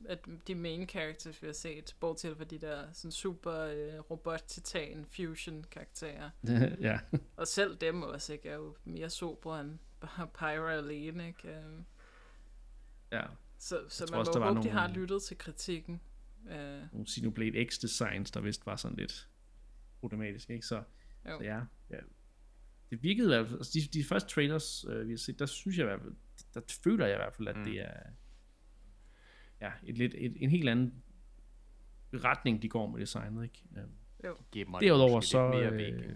at 0.05 0.19
de 0.47 0.55
main 0.55 0.87
characters, 0.89 1.41
vi 1.41 1.47
har 1.47 1.53
set, 1.53 1.95
bortset 1.99 2.37
fra 2.37 2.43
de 2.43 2.59
der 2.59 2.91
sådan 2.93 3.11
super 3.11 3.59
øh, 3.59 3.99
robot-titan 3.99 5.05
fusion 5.05 5.65
karakterer. 5.71 6.29
ja. 6.89 6.99
Og 7.37 7.47
selv 7.47 7.75
dem 7.75 8.03
også, 8.03 8.33
ikke, 8.33 8.49
er 8.49 8.55
jo 8.55 8.75
mere 8.83 9.09
sobre 9.09 9.61
end 9.61 9.79
Pyra 10.33 10.73
alene, 10.73 11.27
ikke? 11.27 11.49
Øh. 11.49 11.63
Ja. 13.11 13.21
Så, 13.57 13.79
så 13.89 14.07
man 14.11 14.17
må 14.19 14.23
håbe, 14.25 14.39
nogle... 14.39 14.63
de 14.63 14.69
har 14.69 14.87
lyttet 14.87 15.23
til 15.23 15.37
kritikken. 15.37 16.01
Uh, 16.45 16.93
nogle 16.93 17.07
Xenoblade 17.07 17.65
X 17.65 17.79
designs, 17.79 18.31
der 18.31 18.41
vist 18.41 18.65
var 18.65 18.75
sådan 18.75 18.97
lidt 18.97 19.29
problematisk, 19.99 20.49
ikke? 20.49 20.65
Så, 20.65 20.83
så 21.23 21.39
ja, 21.41 21.61
ja, 21.89 21.99
det 22.89 23.03
virkede 23.03 23.27
i 23.27 23.29
hvert 23.29 23.47
fald, 23.47 23.59
altså 23.59 23.79
de, 23.79 23.99
de 23.99 24.03
første 24.03 24.29
trailers, 24.29 24.85
øh, 24.89 25.07
vi 25.07 25.11
har 25.11 25.17
set, 25.17 25.39
der 25.39 25.45
synes 25.45 25.77
jeg 25.77 25.83
i 25.83 25.87
hvert 25.87 26.01
fald, 26.01 26.15
der 26.53 26.61
føler 26.83 27.05
jeg 27.05 27.15
i 27.15 27.17
hvert 27.17 27.33
fald, 27.33 27.47
at 27.47 27.57
mm. 27.57 27.63
det 27.63 27.81
er 27.81 27.99
ja, 29.61 29.71
et 29.83 29.97
lidt, 29.97 30.13
et, 30.17 30.33
en 30.43 30.49
helt 30.49 30.69
anden 30.69 31.03
retning, 32.13 32.61
de 32.61 32.69
går 32.69 32.87
med 32.87 32.99
designet, 32.99 33.43
ikke? 33.43 33.63
Um, 33.71 33.91
jo. 34.23 34.37
Derudover 34.79 35.21
så... 35.21 35.49
Mere 35.49 35.73
væk, 35.73 35.93
øh, 35.93 36.09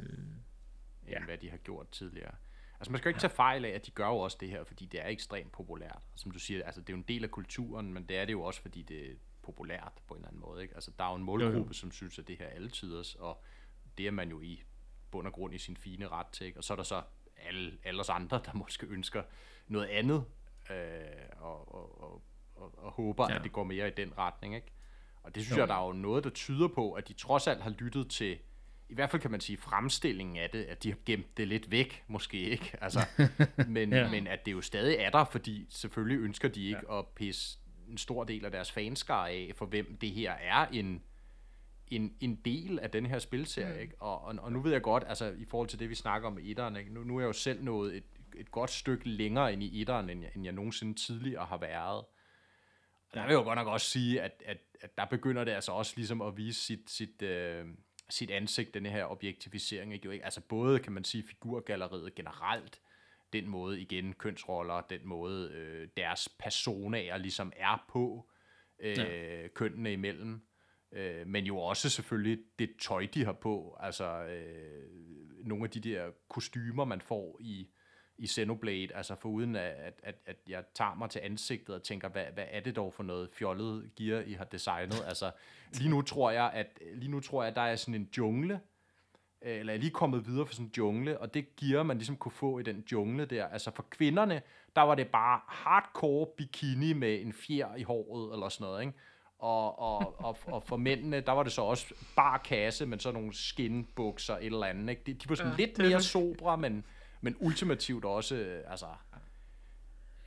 end 1.03 1.17
ja. 1.17 1.25
hvad 1.25 1.38
de 1.38 1.49
har 1.49 1.57
gjort 1.57 1.89
tidligere. 1.89 2.36
Altså 2.80 2.91
man 2.91 2.99
skal 2.99 3.09
jo 3.09 3.09
ikke 3.09 3.19
tage 3.19 3.36
fejl 3.36 3.65
af, 3.65 3.69
at 3.69 3.86
de 3.86 3.91
gør 3.91 4.07
jo 4.07 4.17
også 4.17 4.38
det 4.39 4.49
her, 4.49 4.63
fordi 4.63 4.86
det 4.86 5.05
er 5.05 5.07
ekstremt 5.07 5.51
populært. 5.51 6.01
Som 6.15 6.32
du 6.32 6.39
siger, 6.39 6.65
altså 6.65 6.82
det 6.82 6.89
er 6.89 6.93
jo 6.93 6.97
en 6.97 7.05
del 7.07 7.23
af 7.23 7.32
kulturen, 7.32 7.93
men 7.93 8.03
det 8.03 8.17
er 8.17 8.25
det 8.25 8.34
jo 8.34 8.41
også, 8.41 8.61
fordi 8.61 8.82
det, 8.82 9.17
populært 9.50 9.93
på 10.08 10.14
en 10.14 10.18
eller 10.18 10.28
anden 10.28 10.41
måde. 10.41 10.62
Ikke? 10.62 10.76
Altså, 10.76 10.91
der 11.00 11.06
er 11.06 11.10
jo 11.10 11.16
en 11.16 11.24
målgruppe, 11.24 11.58
jo, 11.58 11.66
jo. 11.66 11.74
som 11.74 11.91
synes, 11.91 12.20
at 12.20 12.28
det 12.28 12.38
her 12.38 12.45
er 12.45 12.68
tiders, 12.68 13.16
og 13.16 13.43
det 13.97 14.08
er 14.08 14.12
man 14.12 14.30
jo 14.30 14.41
i 14.41 14.64
bund 15.12 15.28
og 15.28 15.34
grund 15.34 15.54
i 15.54 15.58
sin 15.58 15.78
fine 15.78 16.08
ret 16.08 16.28
til. 16.28 16.47
Ikke? 16.47 16.60
Og 16.60 16.64
så 16.64 16.74
er 16.74 16.76
der 16.76 16.84
så 16.84 17.02
alle, 17.38 17.78
alle 17.84 18.00
os 18.00 18.10
andre, 18.10 18.41
der 18.45 18.54
måske 18.64 18.86
ønsker 18.86 19.24
noget 19.68 19.88
andet, 19.88 20.26
øh, 20.72 20.76
og, 21.38 21.76
og, 21.76 22.02
og, 22.04 22.22
og, 22.56 22.74
og 22.78 22.91
håber, 22.91 23.28
ja. 23.30 23.36
at 23.36 23.43
det 23.43 23.52
går 23.52 23.64
mere 23.64 23.88
i 23.88 23.91
den 23.97 24.18
retning. 24.18 24.56
Ikke? 24.56 24.68
Og 25.24 25.36
det 25.36 25.43
synes 25.43 25.58
jo. 25.58 25.62
jeg, 25.62 25.68
der 25.68 25.76
er 25.76 25.86
jo 25.86 25.93
noget, 25.93 26.24
der 26.24 26.30
tyder 26.30 26.68
på, 26.68 26.93
at 26.93 27.08
de 27.08 27.14
trods 27.14 27.47
alt 27.47 27.62
har 27.62 27.70
lyttet 27.70 28.10
til, 28.10 28.39
i 28.89 28.93
hvert 28.93 29.12
fald 29.12 29.22
kan 29.22 29.32
man 29.32 29.41
sige, 29.41 29.58
fremstillingen 29.58 30.38
af 30.38 30.50
det, 30.50 30.64
at 30.64 30.84
de 30.84 30.89
har 30.89 30.97
gemt 31.06 31.38
det 31.38 31.47
lidt 31.47 31.72
væk, 31.72 32.04
måske 32.08 32.39
ikke, 32.39 32.78
altså, 32.82 33.00
men, 33.68 33.93
ja. 33.93 34.12
men 34.12 34.28
at 34.28 34.45
det 34.45 34.52
jo 34.52 34.62
stadig 34.62 34.95
er 34.95 35.10
der, 35.10 35.24
fordi 35.24 35.66
selvfølgelig 35.70 36.20
ønsker 36.20 36.47
de 36.47 36.66
ikke 36.66 36.93
ja. 36.93 37.00
at 37.00 37.08
pisse 37.08 37.60
en 37.89 37.97
stor 37.97 38.23
del 38.23 38.45
af 38.45 38.51
deres 38.51 38.71
fanskare 38.71 39.29
af, 39.29 39.51
for 39.55 39.65
hvem 39.65 39.97
det 39.97 40.11
her 40.11 40.31
er 40.31 40.67
en 40.67 41.03
en, 41.91 42.15
en 42.19 42.35
del 42.35 42.79
af 42.79 42.91
den 42.91 43.05
her 43.05 43.19
spilserie, 43.19 43.73
mm. 43.73 43.79
ikke? 43.79 43.95
Og, 43.99 44.21
og, 44.21 44.35
og 44.41 44.51
nu 44.51 44.61
ved 44.61 44.71
jeg 44.71 44.81
godt, 44.81 45.03
altså 45.07 45.35
i 45.37 45.45
forhold 45.45 45.69
til 45.69 45.79
det, 45.79 45.89
vi 45.89 45.95
snakker 45.95 46.27
om 46.27 46.39
i 46.39 46.51
etteren, 46.51 46.75
ikke? 46.75 46.93
Nu, 46.93 47.03
nu 47.03 47.17
er 47.17 47.21
jeg 47.21 47.27
jo 47.27 47.33
selv 47.33 47.63
nået 47.63 47.97
et, 47.97 48.03
et 48.35 48.51
godt 48.51 48.69
stykke 48.69 49.09
længere 49.09 49.53
ind 49.53 49.63
i 49.63 49.81
etteren, 49.81 50.09
end 50.09 50.21
jeg, 50.21 50.31
end 50.35 50.43
jeg 50.43 50.53
nogensinde 50.53 50.93
tidligere 50.93 51.45
har 51.45 51.57
været. 51.57 52.05
Og 53.09 53.13
der 53.13 53.21
vil 53.21 53.29
jeg 53.29 53.39
jo 53.39 53.43
godt 53.43 53.55
nok 53.55 53.67
også 53.67 53.89
sige, 53.89 54.21
at, 54.21 54.43
at, 54.45 54.57
at 54.81 54.97
der 54.97 55.05
begynder 55.05 55.43
det 55.43 55.51
altså 55.51 55.71
også 55.71 55.93
ligesom 55.95 56.21
at 56.21 56.37
vise 56.37 56.61
sit, 56.61 56.89
sit, 56.89 57.21
øh, 57.21 57.65
sit 58.09 58.31
ansigt, 58.31 58.73
den 58.73 58.85
her 58.85 59.05
objektivisering. 59.05 59.93
Ikke? 59.93 60.25
Altså 60.25 60.41
både, 60.41 60.79
kan 60.79 60.91
man 60.91 61.03
sige, 61.03 61.23
figurgalleriet 61.27 62.15
generelt, 62.15 62.81
den 63.34 63.47
måde 63.47 63.82
igen, 63.82 64.13
kønsroller, 64.13 64.82
den 64.82 64.99
måde 65.03 65.49
øh, 65.53 65.88
deres 65.97 66.30
personager 66.39 67.17
ligesom 67.17 67.53
er 67.57 67.86
på, 67.89 68.30
øh, 68.80 68.97
ja. 68.97 69.47
kønnene 69.47 69.93
imellem. 69.93 70.41
Øh, 70.91 71.27
men 71.27 71.45
jo 71.45 71.57
også 71.57 71.89
selvfølgelig 71.89 72.39
det 72.59 72.69
tøj, 72.82 73.07
de 73.13 73.25
har 73.25 73.34
på. 73.34 73.77
Altså 73.80 74.23
øh, 74.23 74.89
nogle 75.45 75.63
af 75.63 75.69
de 75.69 75.80
der 75.80 76.11
kostymer, 76.30 76.86
man 76.86 77.01
får 77.01 77.38
i, 77.39 77.67
i 78.17 78.27
Xenoblade, 78.27 78.95
altså 78.95 79.15
foruden 79.15 79.55
at, 79.55 79.93
at, 80.03 80.15
at 80.25 80.38
jeg 80.47 80.63
tager 80.73 80.95
mig 80.95 81.09
til 81.09 81.19
ansigtet 81.19 81.75
og 81.75 81.84
tænker, 81.84 82.09
hvad, 82.09 82.25
hvad 82.34 82.45
er 82.49 82.59
det 82.59 82.75
dog 82.75 82.93
for 82.93 83.03
noget 83.03 83.30
fjollet 83.34 83.91
gear, 83.95 84.21
I 84.21 84.34
har 84.34 84.45
designet? 84.45 85.03
Altså, 85.05 85.32
lige 85.73 85.89
nu 85.89 86.01
tror 86.01 86.32
jeg, 86.32 86.51
at 86.53 86.80
lige 86.93 87.11
nu 87.11 87.19
tror 87.19 87.43
jeg, 87.43 87.49
at 87.49 87.55
der 87.55 87.61
er 87.61 87.75
sådan 87.75 87.95
en 88.01 88.09
jungle, 88.17 88.59
eller 89.41 89.73
er 89.73 89.77
lige 89.77 89.91
kommet 89.91 90.27
videre 90.27 90.45
for 90.45 90.53
sådan 90.53 90.65
en 90.65 90.71
jungle, 90.77 91.19
og 91.19 91.33
det 91.33 91.55
gear, 91.55 91.83
man 91.83 91.97
ligesom 91.97 92.17
kunne 92.17 92.31
få 92.31 92.59
i 92.59 92.63
den 92.63 92.83
jungle 92.91 93.25
der. 93.25 93.47
Altså 93.47 93.71
for 93.71 93.85
kvinderne, 93.89 94.41
der 94.75 94.81
var 94.81 94.95
det 94.95 95.07
bare 95.07 95.41
hardcore 95.47 96.27
bikini 96.37 96.93
med 96.93 97.21
en 97.21 97.33
fjer 97.33 97.75
i 97.75 97.83
håret, 97.83 98.33
eller 98.33 98.49
sådan 98.49 98.65
noget, 98.65 98.81
ikke? 98.81 98.93
Og, 99.39 99.79
og, 99.79 100.25
og, 100.25 100.37
og 100.45 100.63
for 100.63 100.77
mændene, 100.77 101.21
der 101.21 101.31
var 101.31 101.43
det 101.43 101.51
så 101.51 101.61
også 101.61 101.93
bar 102.15 102.37
kasse, 102.37 102.85
men 102.85 102.99
så 102.99 103.11
nogle 103.11 103.33
skinbukser, 103.33 104.37
et 104.37 104.45
eller 104.45 104.65
andet, 104.65 104.89
ikke? 104.89 105.01
De, 105.05 105.13
de 105.13 105.29
var 105.29 105.35
sådan 105.35 105.51
ja, 105.51 105.57
lidt 105.57 105.77
mere 105.77 106.01
sobre, 106.01 106.57
men, 106.57 106.85
men 107.21 107.35
ultimativt 107.39 108.05
også, 108.05 108.61
altså, 108.67 108.85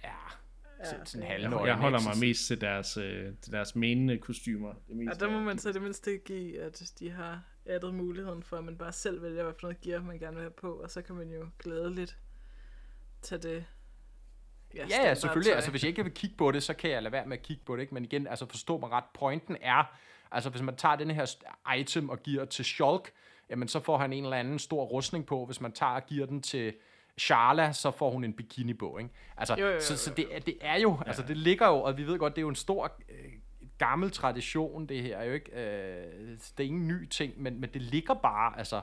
ja, 0.04 0.08
ja 0.80 1.04
sådan 1.04 1.26
okay. 1.26 1.42
jeg, 1.42 1.66
jeg 1.66 1.76
holder 1.76 2.00
mig 2.08 2.18
mest 2.20 2.46
til 2.46 2.60
deres, 2.60 2.96
øh, 2.96 3.34
til 3.40 3.52
deres 3.52 3.76
menende 3.76 4.18
kostymer. 4.18 4.74
Det 4.88 4.96
mest 4.96 5.20
ja, 5.20 5.26
der 5.26 5.32
må 5.32 5.40
man 5.40 5.58
så 5.58 5.72
det 5.72 5.82
mindste 5.82 6.18
give, 6.18 6.60
at 6.60 6.92
de 6.98 7.10
har 7.10 7.42
addet 7.66 7.94
muligheden 7.94 8.42
for, 8.42 8.56
at 8.56 8.64
man 8.64 8.78
bare 8.78 8.92
selv 8.92 9.22
vælger, 9.22 9.42
hvad 9.42 9.52
for 9.52 9.66
noget 9.66 9.80
gear 9.80 10.00
man 10.00 10.18
gerne 10.18 10.34
vil 10.34 10.42
have 10.42 10.50
på, 10.50 10.72
og 10.72 10.90
så 10.90 11.02
kan 11.02 11.14
man 11.14 11.30
jo 11.30 11.48
glædeligt 11.58 12.18
tage 13.22 13.42
det 13.42 13.64
Ja, 14.74 14.86
ja, 14.90 15.08
ja 15.08 15.14
selvfølgelig. 15.14 15.54
Altså, 15.54 15.70
hvis 15.70 15.82
jeg 15.82 15.88
ikke 15.88 16.04
vil 16.04 16.12
kigge 16.12 16.36
på 16.36 16.50
det, 16.50 16.62
så 16.62 16.74
kan 16.74 16.90
jeg 16.90 17.02
lade 17.02 17.12
være 17.12 17.26
med 17.26 17.36
at 17.36 17.42
kigge 17.42 17.62
på 17.66 17.76
det. 17.76 17.82
Ikke? 17.82 17.94
Men 17.94 18.04
igen, 18.04 18.26
altså 18.26 18.46
forstå 18.46 18.78
mig 18.78 18.90
ret. 18.90 19.04
Pointen 19.14 19.56
er, 19.60 19.84
altså 20.30 20.50
hvis 20.50 20.62
man 20.62 20.76
tager 20.76 20.96
den 20.96 21.10
her 21.10 21.34
item 21.76 22.08
og 22.08 22.22
giver 22.22 22.44
til 22.44 22.64
Shulk, 22.64 23.12
jamen 23.50 23.68
så 23.68 23.80
får 23.80 23.98
han 23.98 24.12
en 24.12 24.24
eller 24.24 24.36
anden 24.36 24.58
stor 24.58 24.84
rustning 24.84 25.26
på. 25.26 25.46
Hvis 25.46 25.60
man 25.60 25.72
tager 25.72 25.92
og 25.92 26.06
giver 26.06 26.26
den 26.26 26.42
til 26.42 26.74
Charla, 27.20 27.72
så 27.72 27.90
får 27.90 28.10
hun 28.10 28.24
en 28.24 28.32
bikini 28.32 28.74
på. 28.74 28.98
Ikke? 28.98 29.10
Altså, 29.36 29.54
jo, 29.54 29.60
jo, 29.60 29.66
jo, 29.66 29.74
jo. 29.74 29.80
Så, 29.80 29.96
så 29.96 30.14
det, 30.14 30.46
det 30.46 30.58
er 30.60 30.76
jo, 30.76 30.90
ja. 30.90 31.06
altså 31.06 31.22
det 31.22 31.36
ligger 31.36 31.68
jo, 31.68 31.82
og 31.82 31.96
vi 31.96 32.06
ved 32.06 32.18
godt, 32.18 32.36
det 32.36 32.38
er 32.38 32.42
jo 32.42 32.48
en 32.48 32.54
stor 32.54 32.92
øh, 33.08 33.32
gammel 33.82 34.10
tradition, 34.10 34.86
det 34.86 35.02
her 35.02 35.16
er 35.16 35.24
jo 35.24 35.32
ikke, 35.32 35.50
øh, 35.52 36.38
det 36.58 36.64
er 36.64 36.64
ingen 36.64 36.88
ny 36.88 37.08
ting, 37.08 37.42
men, 37.42 37.60
men 37.60 37.70
det 37.74 37.82
ligger 37.82 38.14
bare, 38.14 38.58
altså 38.58 38.80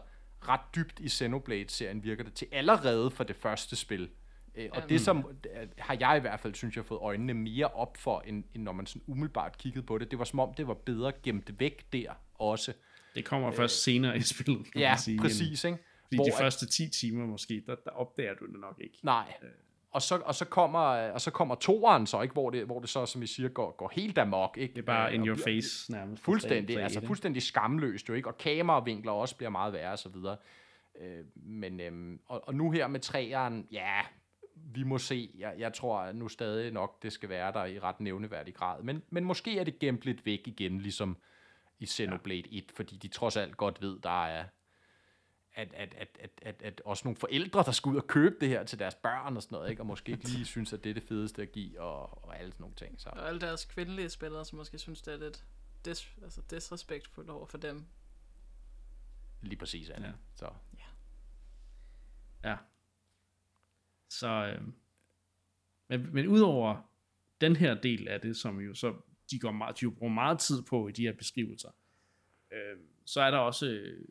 ret 0.48 0.76
dybt 0.76 1.00
i 1.00 1.10
Xenoblade-serien 1.10 2.04
virker 2.04 2.24
det 2.24 2.34
til 2.34 2.48
allerede 2.52 3.12
for 3.12 3.24
det 3.24 3.36
første 3.36 3.76
spil. 3.76 4.10
Øh, 4.56 4.70
og 4.72 4.90
det 4.90 5.02
som 5.02 5.40
har 5.78 5.98
jeg 6.00 6.18
i 6.18 6.20
hvert 6.20 6.40
fald, 6.40 6.56
synes 6.56 6.76
jeg, 6.78 6.86
fået 6.86 7.00
øjnene 7.00 7.34
mere 7.34 7.68
op 7.68 7.98
for, 7.98 8.22
end, 8.22 8.44
end 8.56 8.64
når 8.64 8.72
man 8.72 8.86
sådan 8.86 9.02
umiddelbart 9.08 9.58
kiggede 9.58 9.86
på 9.86 9.98
det. 9.98 10.12
Det 10.12 10.20
var 10.20 10.26
som 10.26 10.40
om, 10.40 10.54
det 10.54 10.68
var 10.68 10.74
bedre 10.74 11.12
gemt 11.24 11.60
væk 11.60 11.94
der 11.94 12.12
også. 12.34 12.74
Det 13.16 13.26
kommer 13.26 13.50
øh, 13.50 13.56
først 13.56 13.84
senere 13.84 14.18
i 14.18 14.22
spillet, 14.22 14.72
kan 14.72 14.82
ja, 14.82 14.90
man 14.90 15.00
sige. 15.00 15.20
præcis, 15.20 15.64
ikke? 15.64 15.78
Fordi 16.04 16.16
Hvor 16.16 16.26
de 16.26 16.32
første 16.38 16.66
10 16.66 16.90
timer 16.90 17.26
måske, 17.26 17.64
der, 17.66 17.76
der 17.84 17.92
opdager 17.92 18.34
du 18.34 18.46
det 18.46 18.60
nok 18.60 18.76
ikke. 18.82 18.98
Nej, 19.04 19.34
øh. 19.44 19.50
Og 19.92 20.02
så, 20.02 20.22
og 20.26 20.36
så 20.36 20.46
kommer 20.46 20.80
og 21.12 21.22
så 21.22 21.32
kommer 21.32 21.56
toeren 21.56 22.08
så 22.08 22.22
ikke 22.22 22.34
hvor 22.34 22.50
det 22.50 22.66
hvor 22.66 22.80
det 22.80 22.90
så 22.90 23.06
som 23.06 23.22
I 23.22 23.28
siger 23.28 23.50
går, 23.50 23.72
går 23.72 23.92
helt 23.94 24.18
amok 24.18 24.58
ikke 24.58 24.74
det 24.74 24.82
er 24.82 24.86
bare 24.86 25.14
in 25.14 25.28
your 25.28 25.38
face 25.38 25.92
nærmest 25.92 26.24
fuldstændig 26.24 26.84
altså 26.84 27.02
fuldstændig 27.06 27.42
skamløst 27.42 28.10
jo 28.10 28.14
ikke 28.14 28.30
og 28.30 28.38
kameravinkler 28.38 29.12
også 29.12 29.36
bliver 29.36 29.50
meget 29.50 29.74
værre 29.74 29.92
og 29.92 30.00
så 30.00 30.10
videre 30.10 30.38
øh, 31.02 31.26
men 31.36 31.80
øhm, 31.80 32.20
og, 32.26 32.48
og 32.48 32.56
nu 32.56 32.72
her 32.72 32.88
med 32.88 33.00
træeren 33.00 33.68
ja 33.72 34.02
vi 34.74 34.84
må 34.84 34.98
se. 34.98 35.30
Jeg, 35.38 35.54
jeg 35.58 35.74
tror 35.74 36.12
nu 36.12 36.28
stadig 36.28 36.72
nok, 36.72 37.04
det 37.04 37.14
skal 37.14 37.30
være 37.30 37.52
der 37.52 37.66
i 37.66 37.80
ret 37.80 38.00
nævneværdig 38.00 38.56
grad. 38.56 38.84
Men, 38.84 39.04
men 39.10 39.24
måske 39.26 39.60
er 39.60 39.64
det 39.64 39.80
gemt 39.80 40.06
lidt 40.06 40.26
væk 40.26 40.42
igen, 40.46 40.80
ligesom 40.80 41.18
i 41.80 41.86
Xenoblade 41.86 42.44
ja. 42.52 42.58
1, 42.58 42.72
fordi 42.76 42.96
de 42.96 43.08
trods 43.08 43.38
alt 43.38 43.58
godt 43.58 43.82
ved, 43.82 44.00
der 44.00 44.26
er 44.26 44.46
at, 45.60 45.74
at, 45.74 45.96
at, 45.98 46.18
at, 46.20 46.32
at, 46.42 46.62
at 46.62 46.82
også 46.86 47.08
nogle 47.08 47.18
forældre, 47.18 47.64
der 47.64 47.72
skal 47.72 47.90
ud 47.90 47.98
og 47.98 48.08
købe 48.08 48.36
det 48.42 48.50
her 48.50 48.64
til 48.64 48.80
deres 48.80 48.96
børn 48.96 49.36
og 49.36 49.44
sådan 49.44 49.56
noget, 49.56 49.70
ikke? 49.70 49.82
og 49.82 49.86
måske 49.86 50.12
ikke 50.12 50.28
lige 50.30 50.46
synes, 50.46 50.74
at 50.74 50.84
det 50.84 50.90
er 50.90 50.94
det 50.94 51.04
fedeste 51.04 51.42
at 51.42 51.52
give, 51.52 51.82
og, 51.82 52.24
og 52.26 52.40
alle 52.40 52.52
sådan 52.52 52.64
nogle 52.64 52.76
ting. 52.76 53.02
Så. 53.02 53.10
Og 53.10 53.28
alle 53.28 53.42
deres 53.42 53.66
kvindelige 53.66 54.10
spillere, 54.10 54.46
som 54.46 54.58
måske 54.58 54.78
synes, 54.78 55.02
det 55.02 55.14
er 55.14 55.18
lidt 55.18 55.46
dis, 55.86 56.16
altså 56.24 56.42
disrespektfuldt 56.50 57.30
over 57.30 57.46
for 57.46 57.58
dem. 57.58 57.86
Lige 59.42 59.58
præcis, 59.58 59.90
Anna. 59.90 60.08
Ja. 60.08 60.14
Så. 60.36 60.50
Ja. 60.78 60.84
Ja, 62.50 62.58
så, 64.10 64.28
øh, 64.28 64.62
men, 65.90 66.14
men 66.14 66.28
udover 66.28 66.82
den 67.42 67.56
her 67.56 67.74
del 67.74 68.08
af 68.08 68.22
det, 68.22 68.38
som 68.38 68.60
jo 68.60 68.74
så 68.74 68.96
de, 69.32 69.40
går 69.40 69.52
meget, 69.52 69.80
de 69.80 69.84
jo 69.84 69.90
bruger 69.90 70.14
meget 70.14 70.40
tid 70.40 70.62
på 70.62 70.88
i 70.88 70.92
de 70.92 71.02
her 71.02 71.14
beskrivelser, 71.14 71.70
øh, 72.52 72.78
så 73.06 73.22
er 73.22 73.32
der 73.32 73.38
også, 73.38 73.66
øh, 73.66 74.06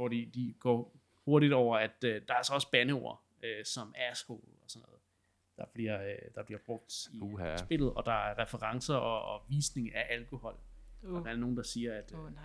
hvor 0.00 0.08
de, 0.08 0.30
de 0.34 0.54
går 0.58 0.96
hurtigt 1.24 1.52
over, 1.52 1.78
at 1.78 2.04
øh, 2.04 2.22
der 2.28 2.34
er 2.34 2.42
så 2.42 2.54
også 2.54 2.70
bandeord, 2.70 3.22
øh, 3.42 3.64
som 3.64 3.94
asshole 3.96 4.48
og 4.62 4.70
sådan 4.70 4.86
noget, 4.86 5.00
der 5.56 5.64
bliver, 5.74 6.02
øh, 6.02 6.18
der 6.34 6.42
bliver 6.42 6.58
brugt 6.66 7.08
i 7.12 7.20
uh-huh. 7.20 7.56
spillet, 7.56 7.92
og 7.92 8.06
der 8.06 8.12
er 8.12 8.38
referencer 8.38 8.94
og, 8.94 9.34
og 9.34 9.42
visning 9.48 9.94
af 9.94 10.06
alkohol. 10.10 10.54
Uh. 11.02 11.14
Og 11.14 11.24
der 11.24 11.30
er 11.30 11.36
nogen, 11.36 11.56
der 11.56 11.62
siger, 11.62 11.94
at 11.94 12.12
øh, 12.12 12.24
uh, 12.24 12.34
nej. 12.34 12.44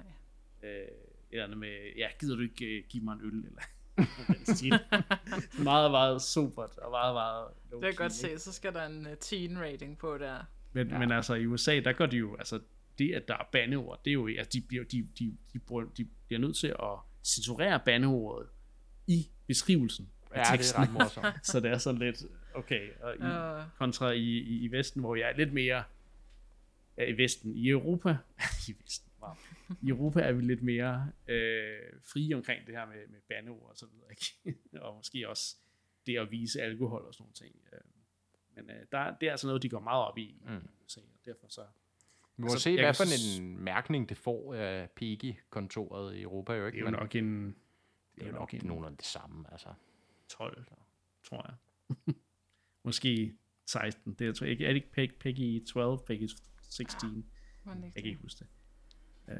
Øh, 0.63 0.87
eller 1.31 1.43
andet 1.43 1.57
med, 1.57 1.93
ja, 1.97 2.07
gider 2.19 2.35
du 2.35 2.41
ikke 2.41 2.65
øh, 2.65 2.83
give 2.89 3.03
mig 3.03 3.13
en 3.13 3.21
øl, 3.21 3.45
eller 3.45 3.61
meget, 5.63 5.91
meget 5.91 6.21
supert 6.21 6.77
og 6.77 6.91
meget, 6.91 7.13
meget 7.13 7.47
Det 7.71 7.81
kan 7.81 7.95
godt 7.95 8.13
se, 8.13 8.39
så 8.39 8.53
skal 8.53 8.73
der 8.73 8.85
en 8.85 9.05
uh, 9.05 9.13
teen 9.19 9.59
rating 9.59 9.97
på 9.97 10.17
der. 10.17 10.43
Men, 10.73 10.89
ja. 10.89 10.99
men 10.99 11.11
altså 11.11 11.33
i 11.33 11.45
USA, 11.45 11.79
der 11.79 11.93
går 11.93 12.05
de 12.05 12.17
jo, 12.17 12.35
altså 12.35 12.59
det 12.97 13.13
at 13.13 13.27
der 13.27 13.33
er 13.33 13.47
bandeord, 13.51 14.01
det 14.05 14.11
er 14.11 14.13
jo, 14.13 14.27
altså 14.27 14.49
de 14.53 14.61
bliver, 14.61 14.83
de, 14.83 15.07
de, 15.19 15.37
de, 15.53 15.59
bruger, 15.59 15.85
de 15.97 16.07
bliver 16.27 16.39
nødt 16.39 16.57
til 16.57 16.67
at 16.67 16.99
censurere 17.25 17.79
bandeordet 17.85 18.49
i 19.07 19.29
beskrivelsen 19.47 20.11
af 20.31 20.37
ja, 20.37 20.55
teksten. 20.55 20.81
det 20.81 20.87
er 20.87 20.93
ret 20.93 20.93
morsomt. 20.93 21.45
så 21.47 21.59
det 21.59 21.71
er 21.71 21.77
sådan 21.77 21.99
lidt, 21.99 22.23
okay, 22.53 22.89
og 23.01 23.15
i, 23.15 23.19
uh. 23.19 23.77
kontra 23.77 24.11
i, 24.11 24.19
i, 24.21 24.63
i 24.63 24.71
Vesten, 24.71 25.01
hvor 25.01 25.15
jeg 25.15 25.29
er 25.29 25.37
lidt 25.37 25.53
mere, 25.53 25.83
ja, 26.97 27.05
i 27.05 27.17
Vesten, 27.17 27.55
i 27.55 27.69
Europa, 27.69 28.09
i 28.69 28.75
Vesten, 28.83 29.11
wow. 29.21 29.33
I 29.81 29.89
Europa 29.89 30.19
er 30.19 30.31
vi 30.31 30.41
lidt 30.41 30.63
mere 30.63 31.11
øh, 31.27 31.79
frie 32.13 32.35
omkring 32.35 32.67
det 32.67 32.75
her 32.75 32.85
med, 32.85 33.07
med 33.07 33.19
bandeord 33.29 33.69
og 33.69 33.77
så 33.77 33.85
videre, 33.85 34.07
ikke? 34.11 34.59
og 34.85 34.95
måske 34.95 35.29
også 35.29 35.55
det 36.05 36.17
at 36.17 36.31
vise 36.31 36.61
alkohol 36.61 37.01
og 37.01 37.13
sådan 37.13 37.23
nogle 37.23 37.33
ting. 37.33 37.55
Øh, 37.73 37.79
men 38.55 38.69
øh, 38.69 38.85
der, 38.91 39.17
det 39.17 39.27
er 39.27 39.31
altså 39.31 39.47
noget, 39.47 39.63
de 39.63 39.69
går 39.69 39.79
meget 39.79 40.05
op 40.05 40.17
i 40.17 40.35
mm. 40.47 40.55
i 40.55 40.83
USA, 40.85 41.01
og 41.01 41.25
derfor 41.25 41.47
så... 41.49 41.65
Vi 42.37 42.41
må 42.43 42.47
altså, 42.47 42.59
se, 42.59 42.75
hvad 42.75 42.93
for 42.93 43.39
en 43.39 43.63
mærkning 43.63 44.09
det 44.09 44.17
får 44.17 44.53
af 44.53 44.89
PEGI-kontoret 44.89 46.15
i 46.15 46.21
Europa. 46.21 46.53
Jo 46.53 46.65
ikke? 46.65 46.75
Det 46.75 46.81
er 46.81 46.91
jo 46.91 46.97
nok 46.97 47.15
en... 47.15 47.45
Det 47.45 48.21
er, 48.21 48.25
det 48.25 48.27
jo 48.27 48.31
nok, 48.31 48.39
nok 48.39 48.53
en, 48.53 48.67
nogenlunde 48.67 48.97
det 48.97 49.05
samme, 49.05 49.45
altså. 49.51 49.69
12, 50.29 50.65
tror 51.23 51.45
jeg. 51.47 51.55
Måske 52.85 53.35
16. 53.65 54.13
Det 54.13 54.27
er, 54.27 54.33
tror 54.33 54.45
jeg 54.45 54.51
ikke. 54.51 54.65
Er 54.65 54.69
det 54.69 54.75
ikke 54.75 55.19
PEGI 55.19 55.65
12, 55.73 55.99
PEGI 56.07 56.27
16? 56.69 57.25
Ja, 57.65 57.71
jeg 57.71 57.93
kan 57.93 58.05
ikke 58.05 58.21
huske 58.21 58.39
det. 58.39 58.47
Øh, 59.33 59.39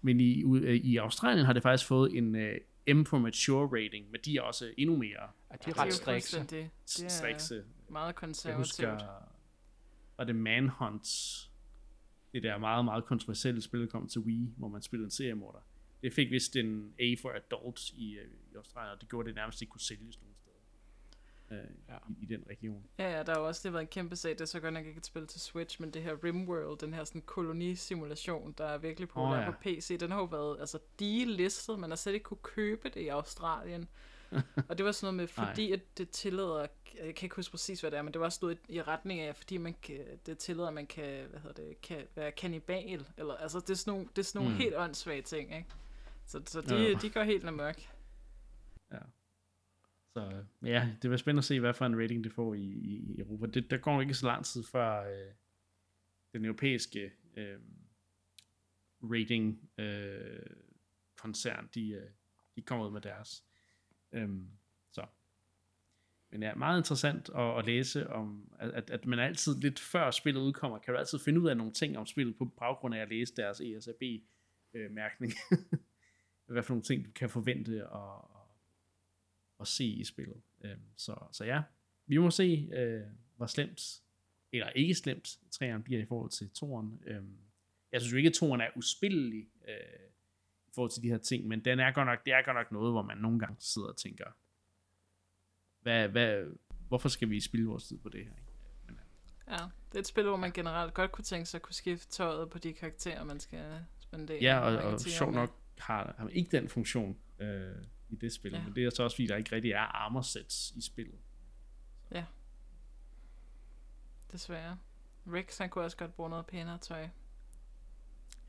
men 0.00 0.20
i, 0.20 0.44
i 0.76 0.96
Australien 0.96 1.46
har 1.46 1.52
det 1.52 1.62
faktisk 1.62 1.88
fået 1.88 2.16
en 2.16 2.34
uh, 2.34 2.96
M 2.96 3.04
for 3.04 3.18
mature 3.18 3.82
rating, 3.82 4.10
men 4.10 4.20
de 4.24 4.36
er 4.36 4.42
også 4.42 4.74
endnu 4.78 4.96
mere 4.96 5.30
ja, 5.50 5.56
de 5.64 5.70
er 5.70 5.78
ret 5.78 5.94
strikse. 5.94 6.40
Det, 6.40 6.50
det 6.50 7.04
er 7.04 7.08
strikse. 7.08 7.64
meget 7.88 8.14
konservativt. 8.14 8.78
Jeg 8.82 8.90
husker, 8.90 9.06
var 10.16 10.24
det 10.24 10.36
Manhunt, 10.36 11.06
det 12.34 12.42
der 12.42 12.58
meget, 12.58 12.84
meget 12.84 13.04
kontroversielle 13.04 13.62
spil, 13.62 13.80
der 13.80 13.86
kom 13.86 14.08
til 14.08 14.20
Wii, 14.20 14.54
hvor 14.56 14.68
man 14.68 14.82
spillede 14.82 15.04
en 15.04 15.10
seriemorder. 15.10 15.58
Det 16.02 16.12
fik 16.12 16.30
vist 16.30 16.56
en 16.56 16.94
A 17.00 17.14
for 17.22 17.32
Adults 17.36 17.90
i, 17.90 18.18
uh, 18.18 18.52
i 18.52 18.56
Australien, 18.56 18.94
og 18.94 19.00
det 19.00 19.08
gjorde 19.08 19.28
det 19.28 19.34
nærmest 19.34 19.62
ikke 19.62 19.70
kunne 19.70 19.80
sælges 19.80 20.20
nogen 20.20 20.34
øh, 21.50 21.58
ja. 21.88 21.96
i, 22.08 22.22
i 22.22 22.26
den 22.26 22.44
region. 22.50 22.84
Ja, 22.98 23.16
ja, 23.16 23.22
der 23.22 23.32
har 23.32 23.40
også 23.40 23.60
det 23.64 23.72
været 23.72 23.82
en 23.82 23.88
kæmpe 23.88 24.16
sag, 24.16 24.30
det 24.30 24.40
er 24.40 24.44
så 24.44 24.60
godt 24.60 24.74
nok 24.74 24.86
ikke 24.86 24.98
et 24.98 25.06
spil 25.06 25.26
til 25.26 25.40
Switch, 25.40 25.80
men 25.80 25.90
det 25.90 26.02
her 26.02 26.24
Rimworld, 26.24 26.78
den 26.78 26.94
her 26.94 27.04
sådan 27.04 27.22
kolonisimulation, 27.22 28.54
der 28.58 28.64
er 28.64 28.78
virkelig 28.78 29.08
populær 29.08 29.38
oh, 29.38 29.44
ja. 29.44 29.50
på 29.50 29.56
PC, 29.62 29.98
den 29.98 30.10
har 30.10 30.18
jo 30.18 30.24
været 30.24 30.60
altså 30.60 30.78
delistet, 30.98 31.78
man 31.78 31.90
har 31.90 31.96
slet 31.96 32.12
ikke 32.12 32.24
kunne 32.24 32.38
købe 32.42 32.88
det 32.88 33.00
i 33.00 33.08
Australien. 33.08 33.88
og 34.68 34.78
det 34.78 34.86
var 34.86 34.92
sådan 34.92 35.14
noget 35.14 35.16
med, 35.16 35.46
fordi 35.46 35.72
at 35.72 35.98
det 35.98 36.10
tillader, 36.10 36.66
jeg 37.04 37.14
kan 37.14 37.26
ikke 37.26 37.36
huske 37.36 37.50
præcis, 37.50 37.80
hvad 37.80 37.90
det 37.90 37.98
er, 37.98 38.02
men 38.02 38.12
det 38.12 38.20
var 38.20 38.28
stået 38.28 38.58
i 38.68 38.82
retning 38.82 39.20
af, 39.20 39.36
fordi 39.36 39.56
man 39.56 39.74
kan, 39.82 40.00
det 40.26 40.38
tillader, 40.38 40.68
at 40.68 40.74
man 40.74 40.86
kan, 40.86 41.26
hvad 41.26 41.40
hedder 41.40 41.62
det, 41.62 41.80
kan 41.80 42.06
være 42.14 42.32
kannibal, 42.32 43.06
eller, 43.16 43.34
altså 43.34 43.60
det 43.60 43.70
er 43.70 43.74
sådan 43.74 43.92
nogle, 43.92 44.08
det 44.16 44.18
er 44.18 44.22
sådan 44.22 44.38
nogle 44.38 44.54
mm. 44.54 44.60
helt 44.60 44.74
åndssvage 44.76 45.22
ting, 45.22 45.56
ikke? 45.56 45.68
Så, 46.26 46.42
så 46.46 46.60
de, 46.60 46.76
ja. 46.76 46.98
de 47.02 47.10
går 47.10 47.22
helt 47.22 47.44
amok. 47.44 47.76
Ja. 48.92 48.98
Så 50.12 50.44
ja, 50.62 50.90
det 51.02 51.10
var 51.10 51.16
spændende 51.16 51.40
at 51.40 51.44
se, 51.44 51.60
hvad 51.60 51.74
for 51.74 51.86
en 51.86 52.02
rating 52.02 52.24
det 52.24 52.32
får 52.32 52.54
i, 52.54 52.60
i 52.62 53.20
Europa. 53.20 53.46
Det, 53.46 53.70
der 53.70 53.76
går 53.76 54.00
ikke 54.00 54.14
så 54.14 54.26
lang 54.26 54.44
tid 54.44 54.64
før 54.64 55.00
øh, 55.00 55.32
den 56.32 56.44
europæiske 56.44 57.12
øh, 57.36 57.58
rating 59.02 59.70
øh, 59.78 60.46
koncern, 61.16 61.68
de, 61.74 61.90
øh, 61.90 62.10
de 62.56 62.62
kommer 62.62 62.86
ud 62.86 62.90
med 62.92 63.00
deres. 63.00 63.44
Øhm, 64.14 64.48
så. 64.92 65.06
Men 66.30 66.42
ja, 66.42 66.54
meget 66.54 66.78
interessant 66.78 67.30
at, 67.34 67.58
at 67.58 67.66
læse 67.66 68.10
om, 68.10 68.52
at, 68.58 68.90
at 68.90 69.06
man 69.06 69.18
altid 69.18 69.60
lidt 69.60 69.80
før 69.80 70.10
spillet 70.10 70.40
udkommer, 70.40 70.78
kan 70.78 70.94
du 70.94 70.98
altid 70.98 71.18
finde 71.18 71.40
ud 71.40 71.48
af 71.48 71.56
nogle 71.56 71.72
ting 71.72 71.98
om 71.98 72.06
spillet 72.06 72.36
på 72.36 72.44
baggrund 72.44 72.94
af 72.94 72.98
at 72.98 73.08
læse 73.08 73.36
deres 73.36 73.60
ESRB-mærkning. 73.60 75.32
Øh, 75.52 75.58
Hvad 76.52 76.62
for 76.62 76.74
nogle 76.74 76.82
ting, 76.82 77.04
du 77.04 77.10
kan 77.10 77.30
forvente 77.30 77.82
at, 77.82 78.20
at 79.60 79.66
se 79.66 79.84
i 79.84 80.04
spillet. 80.04 80.42
Øhm, 80.64 80.80
så, 80.96 81.16
så 81.32 81.44
ja, 81.44 81.62
vi 82.06 82.18
må 82.18 82.30
se, 82.30 82.70
øh, 82.72 83.02
hvor 83.36 83.46
slemt, 83.46 84.02
eller 84.52 84.70
ikke 84.70 84.94
slemt, 84.94 85.38
træerne 85.50 85.82
bliver 85.82 86.02
i 86.02 86.04
forhold 86.06 86.30
til 86.30 86.50
toren. 86.50 87.02
Øhm, 87.06 87.38
jeg 87.92 88.00
synes 88.00 88.12
jo 88.12 88.16
ikke, 88.16 88.28
at 88.28 88.34
toren 88.34 88.60
er 88.60 88.68
uspillelig 88.76 89.48
øh, 89.68 89.74
forhold 90.74 90.90
til 90.90 91.02
de 91.02 91.08
her 91.08 91.18
ting, 91.18 91.48
men 91.48 91.64
den 91.64 91.80
er 91.80 91.92
godt 91.92 92.06
nok, 92.06 92.24
det 92.24 92.32
er 92.32 92.42
godt 92.44 92.56
nok 92.56 92.72
noget, 92.72 92.92
hvor 92.92 93.02
man 93.02 93.18
nogle 93.18 93.38
gange 93.38 93.56
sidder 93.58 93.88
og 93.88 93.96
tænker, 93.96 94.24
hvad, 95.82 96.08
hvad, 96.08 96.44
hvorfor 96.88 97.08
skal 97.08 97.30
vi 97.30 97.40
spille 97.40 97.66
vores 97.66 97.84
tid 97.84 97.98
på 97.98 98.08
det 98.08 98.24
her? 98.24 98.32
Men, 98.86 99.00
ja, 99.48 99.56
det 99.88 99.94
er 99.94 99.98
et 99.98 100.06
spil, 100.06 100.24
hvor 100.24 100.36
man 100.36 100.52
generelt 100.52 100.94
godt 100.94 101.12
kunne 101.12 101.24
tænke 101.24 101.46
sig 101.46 101.58
at 101.58 101.62
kunne 101.62 101.74
skifte 101.74 102.08
tøjet 102.08 102.50
på 102.50 102.58
de 102.58 102.72
karakterer, 102.72 103.24
man 103.24 103.40
skal 103.40 103.84
spendere. 103.98 104.38
Ja, 104.42 104.58
og, 104.58 104.92
og 104.92 105.00
sjovt 105.00 105.34
nok 105.34 105.50
har, 105.78 106.14
har 106.18 106.28
ikke 106.28 106.56
den 106.56 106.68
funktion 106.68 107.18
øh, 107.38 107.76
i 108.08 108.16
det 108.16 108.32
spil, 108.32 108.52
ja. 108.52 108.64
men 108.64 108.74
det 108.74 108.84
er 108.84 108.90
så 108.90 109.02
også 109.02 109.16
fordi, 109.16 109.26
der 109.26 109.36
ikke 109.36 109.54
rigtig 109.54 109.72
er 109.72 109.78
armor 109.78 110.22
sets 110.22 110.70
i 110.70 110.82
spillet. 110.82 111.18
Ja. 112.10 112.24
Desværre. 114.32 114.78
Rex, 115.26 115.58
han 115.58 115.70
kunne 115.70 115.84
også 115.84 115.96
godt 115.96 116.14
bruge 116.14 116.30
noget 116.30 116.46
pænere 116.46 116.78
tøj. 116.78 117.08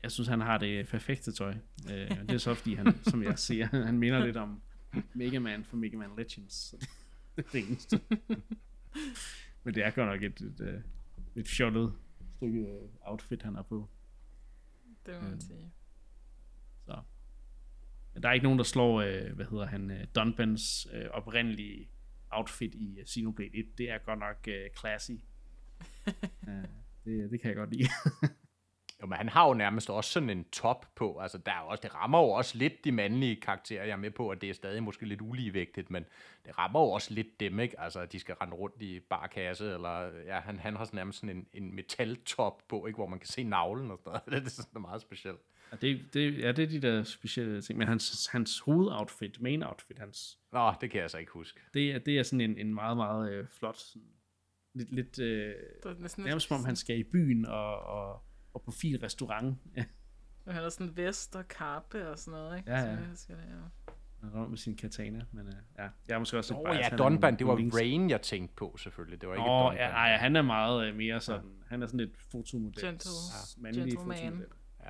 Jeg 0.06 0.12
synes, 0.12 0.28
han 0.28 0.40
har 0.40 0.58
det 0.58 0.88
perfekte 0.88 1.32
tøj. 1.32 1.54
Øh, 1.90 2.10
det 2.10 2.30
er 2.30 2.38
så 2.38 2.54
fordi, 2.54 2.74
han, 2.74 3.04
som 3.04 3.22
jeg 3.22 3.38
siger, 3.38 3.66
han 3.66 3.98
minder 3.98 4.24
lidt 4.24 4.36
om 4.36 4.62
Mega 5.14 5.38
Man 5.38 5.64
fra 5.64 5.76
Mega 5.76 5.96
Man 5.96 6.10
Legends. 6.16 6.54
Så 6.54 6.76
det, 7.36 7.44
er 7.44 7.50
det 7.52 7.68
eneste. 7.68 8.00
Men 9.64 9.74
det 9.74 9.84
er 9.84 9.90
godt 9.90 10.08
nok 10.08 10.22
et, 10.22 10.40
et, 10.40 10.60
et, 10.60 10.82
et 11.34 11.48
fjollet 11.48 11.92
stykke 12.36 12.66
outfit, 13.00 13.42
han 13.42 13.54
har 13.54 13.62
på. 13.62 13.88
Det 15.06 15.14
må 15.14 15.20
man 15.20 15.34
øh, 15.34 15.40
sige. 15.40 15.72
Så. 16.84 17.02
Der 18.22 18.28
er 18.28 18.32
ikke 18.32 18.44
nogen, 18.44 18.58
der 18.58 18.64
slår, 18.64 19.00
øh, 19.00 19.32
hvad 19.32 19.46
hedder 19.46 19.66
han, 19.66 19.90
øh, 19.90 20.06
Dunbans 20.14 20.86
øh, 20.92 21.06
oprindelige 21.10 21.88
outfit 22.30 22.74
i 22.74 22.98
uh, 23.00 23.06
Xenoblade 23.06 23.50
1. 23.54 23.78
Det 23.78 23.90
er 23.90 23.98
godt 23.98 24.18
nok 24.18 24.48
øh, 24.48 24.70
classy. 24.78 25.10
ja, 26.46 26.62
det, 27.04 27.30
det 27.30 27.40
kan 27.40 27.48
jeg 27.48 27.56
godt 27.56 27.72
lide. 27.72 27.88
Jo, 29.02 29.06
men 29.06 29.16
han 29.16 29.28
har 29.28 29.48
jo 29.48 29.54
nærmest 29.54 29.90
også 29.90 30.10
sådan 30.10 30.30
en 30.30 30.44
top 30.44 30.86
på. 30.94 31.18
Altså, 31.18 31.38
der 31.38 31.52
er 31.52 31.60
også, 31.60 31.80
det 31.82 31.94
rammer 31.94 32.18
jo 32.18 32.28
også 32.28 32.58
lidt 32.58 32.84
de 32.84 32.92
mandlige 32.92 33.36
karakterer. 33.36 33.84
Jeg 33.84 33.92
er 33.92 33.96
med 33.96 34.10
på, 34.10 34.30
at 34.30 34.40
det 34.40 34.50
er 34.50 34.54
stadig 34.54 34.82
måske 34.82 35.06
lidt 35.06 35.20
uligevægtigt, 35.20 35.90
men 35.90 36.04
det 36.46 36.58
rammer 36.58 36.80
jo 36.80 36.86
også 36.86 37.14
lidt 37.14 37.40
dem, 37.40 37.60
ikke? 37.60 37.80
Altså, 37.80 38.00
at 38.00 38.12
de 38.12 38.18
skal 38.18 38.34
rende 38.34 38.54
rundt 38.54 38.82
i 38.82 39.00
barkasse, 39.00 39.72
eller 39.74 40.22
ja, 40.26 40.40
han, 40.40 40.58
han 40.58 40.76
har 40.76 40.84
sådan 40.84 40.96
nærmest 40.96 41.18
sådan 41.18 41.36
en, 41.36 41.46
en 41.52 41.74
metaltop 41.74 42.62
på, 42.68 42.86
ikke? 42.86 42.96
Hvor 42.96 43.06
man 43.06 43.18
kan 43.18 43.28
se 43.28 43.44
navlen 43.44 43.90
og 43.90 43.98
sådan 43.98 44.10
noget. 44.10 44.44
Det 44.44 44.46
er 44.46 44.62
sådan 44.62 44.82
meget 44.82 45.00
specielt. 45.00 45.40
Ja, 45.72 45.76
det, 45.76 46.14
det, 46.14 46.38
ja, 46.38 46.52
det 46.52 46.62
er 46.62 46.68
de 46.68 46.82
der 46.82 47.02
specielle 47.02 47.62
ting. 47.62 47.78
Men 47.78 47.88
hans, 47.88 48.28
hans 48.32 48.58
hovedoutfit, 48.58 49.40
main 49.40 49.62
outfit, 49.62 49.98
hans... 49.98 50.38
Nå, 50.52 50.72
det 50.80 50.90
kan 50.90 51.00
jeg 51.00 51.10
så 51.10 51.18
ikke 51.18 51.32
huske. 51.32 51.60
Det, 51.74 51.92
er, 51.92 51.98
det 51.98 52.18
er 52.18 52.22
sådan 52.22 52.40
en, 52.40 52.58
en 52.58 52.74
meget, 52.74 52.96
meget 52.96 53.32
øh, 53.32 53.46
flot... 53.48 53.76
Sådan, 53.76 54.08
lidt, 54.74 54.92
lidt 54.92 55.18
øh, 55.18 55.54
nærmest 56.18 56.48
som 56.48 56.56
om 56.56 56.64
han 56.64 56.76
skal 56.76 56.98
i 56.98 57.02
byen 57.02 57.46
og, 57.46 57.78
og 57.80 58.22
og 58.56 58.62
på 58.62 58.70
fin 58.70 59.02
restaurant. 59.02 59.58
Ja. 59.76 59.84
Og 60.46 60.54
han 60.54 60.62
har 60.62 60.70
sådan 60.70 60.96
vest 60.96 61.36
og 61.36 61.48
kappe 61.48 62.08
og 62.08 62.18
sådan 62.18 62.40
noget, 62.40 62.58
ikke? 62.58 62.70
Ja, 62.70 62.78
ja. 62.78 62.96
Så 63.14 63.26
jeg 63.28 63.36
det, 63.38 63.44
ja. 63.44 63.92
Han 64.20 64.30
rundt 64.34 64.50
med 64.50 64.58
sin 64.58 64.76
katana, 64.76 65.24
men 65.32 65.46
uh, 65.46 65.54
ja, 65.78 65.88
jeg 66.08 66.14
er 66.14 66.18
måske 66.18 66.38
også 66.38 66.54
lidt 66.54 66.68
oh, 66.68 66.76
ja, 66.76 66.96
Donban, 66.96 67.38
det 67.38 67.46
var 67.46 67.56
links. 67.56 67.76
Rain, 67.76 68.10
jeg 68.10 68.22
tænkte 68.22 68.54
på 68.54 68.76
selvfølgelig. 68.78 69.20
Det 69.20 69.28
var 69.28 69.34
ikke 69.34 69.46
oh, 69.48 69.74
ja, 69.76 69.88
nej, 69.88 70.16
han 70.16 70.36
er 70.36 70.42
meget 70.42 70.90
uh, 70.90 70.96
mere 70.96 71.20
sådan, 71.20 71.44
ja. 71.44 71.64
han 71.66 71.82
er 71.82 71.86
sådan 71.86 72.00
lidt 72.00 72.18
fotomodel. 72.18 72.84
Gentle, 72.84 73.10
ja. 73.56 73.62
mandlig 73.62 73.92
fotomodel. 73.98 74.46
Ja. 74.82 74.88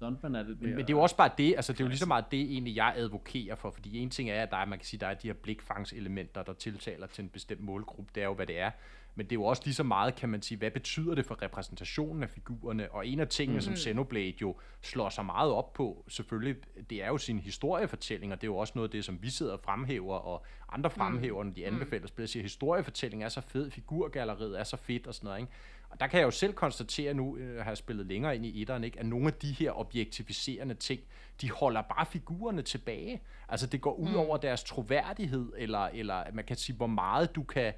Dunban 0.00 0.34
er 0.34 0.42
lidt 0.42 0.60
mere... 0.60 0.68
Men, 0.68 0.76
men 0.76 0.86
det 0.86 0.92
er 0.92 0.96
jo 0.96 1.02
også 1.02 1.16
bare 1.16 1.30
det, 1.38 1.54
altså 1.56 1.72
det 1.72 1.80
er 1.80 1.84
jo 1.84 1.88
lige 1.88 1.98
så 1.98 2.06
meget 2.06 2.24
det 2.30 2.40
egentlig, 2.40 2.76
jeg 2.76 2.94
advokerer 2.96 3.54
for, 3.54 3.70
fordi 3.70 3.98
en 3.98 4.10
ting 4.10 4.30
er, 4.30 4.42
at 4.42 4.50
der 4.50 4.56
er, 4.56 4.64
man 4.64 4.78
kan 4.78 4.86
sige, 4.86 5.00
der 5.00 5.06
er 5.06 5.14
de 5.14 5.28
her 5.28 5.34
blikfangselementer, 5.34 6.42
der 6.42 6.52
tiltaler 6.52 7.06
til 7.06 7.24
en 7.24 7.30
bestemt 7.30 7.60
målgruppe, 7.60 8.10
det 8.14 8.22
er 8.22 8.26
jo, 8.26 8.34
hvad 8.34 8.46
det 8.46 8.58
er. 8.58 8.70
Men 9.16 9.26
det 9.26 9.32
er 9.32 9.36
jo 9.36 9.44
også 9.44 9.62
lige 9.64 9.74
så 9.74 9.82
meget, 9.82 10.14
kan 10.14 10.28
man 10.28 10.42
sige, 10.42 10.58
hvad 10.58 10.70
betyder 10.70 11.14
det 11.14 11.26
for 11.26 11.42
repræsentationen 11.42 12.22
af 12.22 12.30
figurerne? 12.30 12.92
Og 12.92 13.06
en 13.06 13.20
af 13.20 13.28
tingene, 13.28 13.56
mm. 13.56 13.60
som 13.60 13.76
Xenoblade 13.76 14.34
jo 14.40 14.56
slår 14.82 15.08
sig 15.08 15.24
meget 15.24 15.52
op 15.52 15.72
på, 15.72 16.04
selvfølgelig, 16.08 16.56
det 16.90 17.02
er 17.02 17.06
jo 17.06 17.18
sin 17.18 17.38
historiefortælling, 17.38 18.32
og 18.32 18.40
det 18.40 18.46
er 18.46 18.50
jo 18.50 18.56
også 18.56 18.72
noget 18.76 18.88
af 18.88 18.92
det, 18.92 19.04
som 19.04 19.22
vi 19.22 19.30
sidder 19.30 19.52
og 19.52 19.60
fremhæver, 19.60 20.14
og 20.14 20.44
andre 20.72 20.90
fremhæver, 20.90 21.44
når 21.44 21.52
de 21.52 21.60
mm. 21.60 21.74
anbefaler 21.74 22.06
spil, 22.06 22.28
siger, 22.28 22.42
historiefortælling 22.42 23.24
er 23.24 23.28
så 23.28 23.40
fed, 23.40 23.70
figurgalleriet 23.70 24.60
er 24.60 24.64
så 24.64 24.76
fedt 24.76 25.06
og 25.06 25.14
sådan 25.14 25.26
noget, 25.26 25.40
ikke? 25.40 25.52
Og 25.90 26.00
der 26.00 26.06
kan 26.06 26.18
jeg 26.18 26.26
jo 26.26 26.30
selv 26.30 26.52
konstatere 26.52 27.14
nu, 27.14 27.36
øh, 27.36 27.58
har 27.58 27.70
jeg 27.70 27.76
spillet 27.76 28.06
længere 28.06 28.36
ind 28.36 28.46
i 28.46 28.62
etteren, 28.62 28.84
ikke, 28.84 29.00
at 29.00 29.06
nogle 29.06 29.26
af 29.26 29.32
de 29.32 29.52
her 29.52 29.78
objektiviserende 29.78 30.74
ting, 30.74 31.00
de 31.40 31.50
holder 31.50 31.82
bare 31.82 32.06
figurerne 32.06 32.62
tilbage. 32.62 33.20
Altså 33.48 33.66
det 33.66 33.80
går 33.80 33.94
ud 33.94 34.08
mm. 34.08 34.16
over 34.16 34.36
deres 34.36 34.64
troværdighed, 34.64 35.52
eller, 35.56 35.88
eller 35.94 36.24
man 36.32 36.44
kan 36.44 36.56
sige, 36.56 36.76
hvor 36.76 36.86
meget 36.86 37.34
du 37.34 37.42
kan 37.42 37.72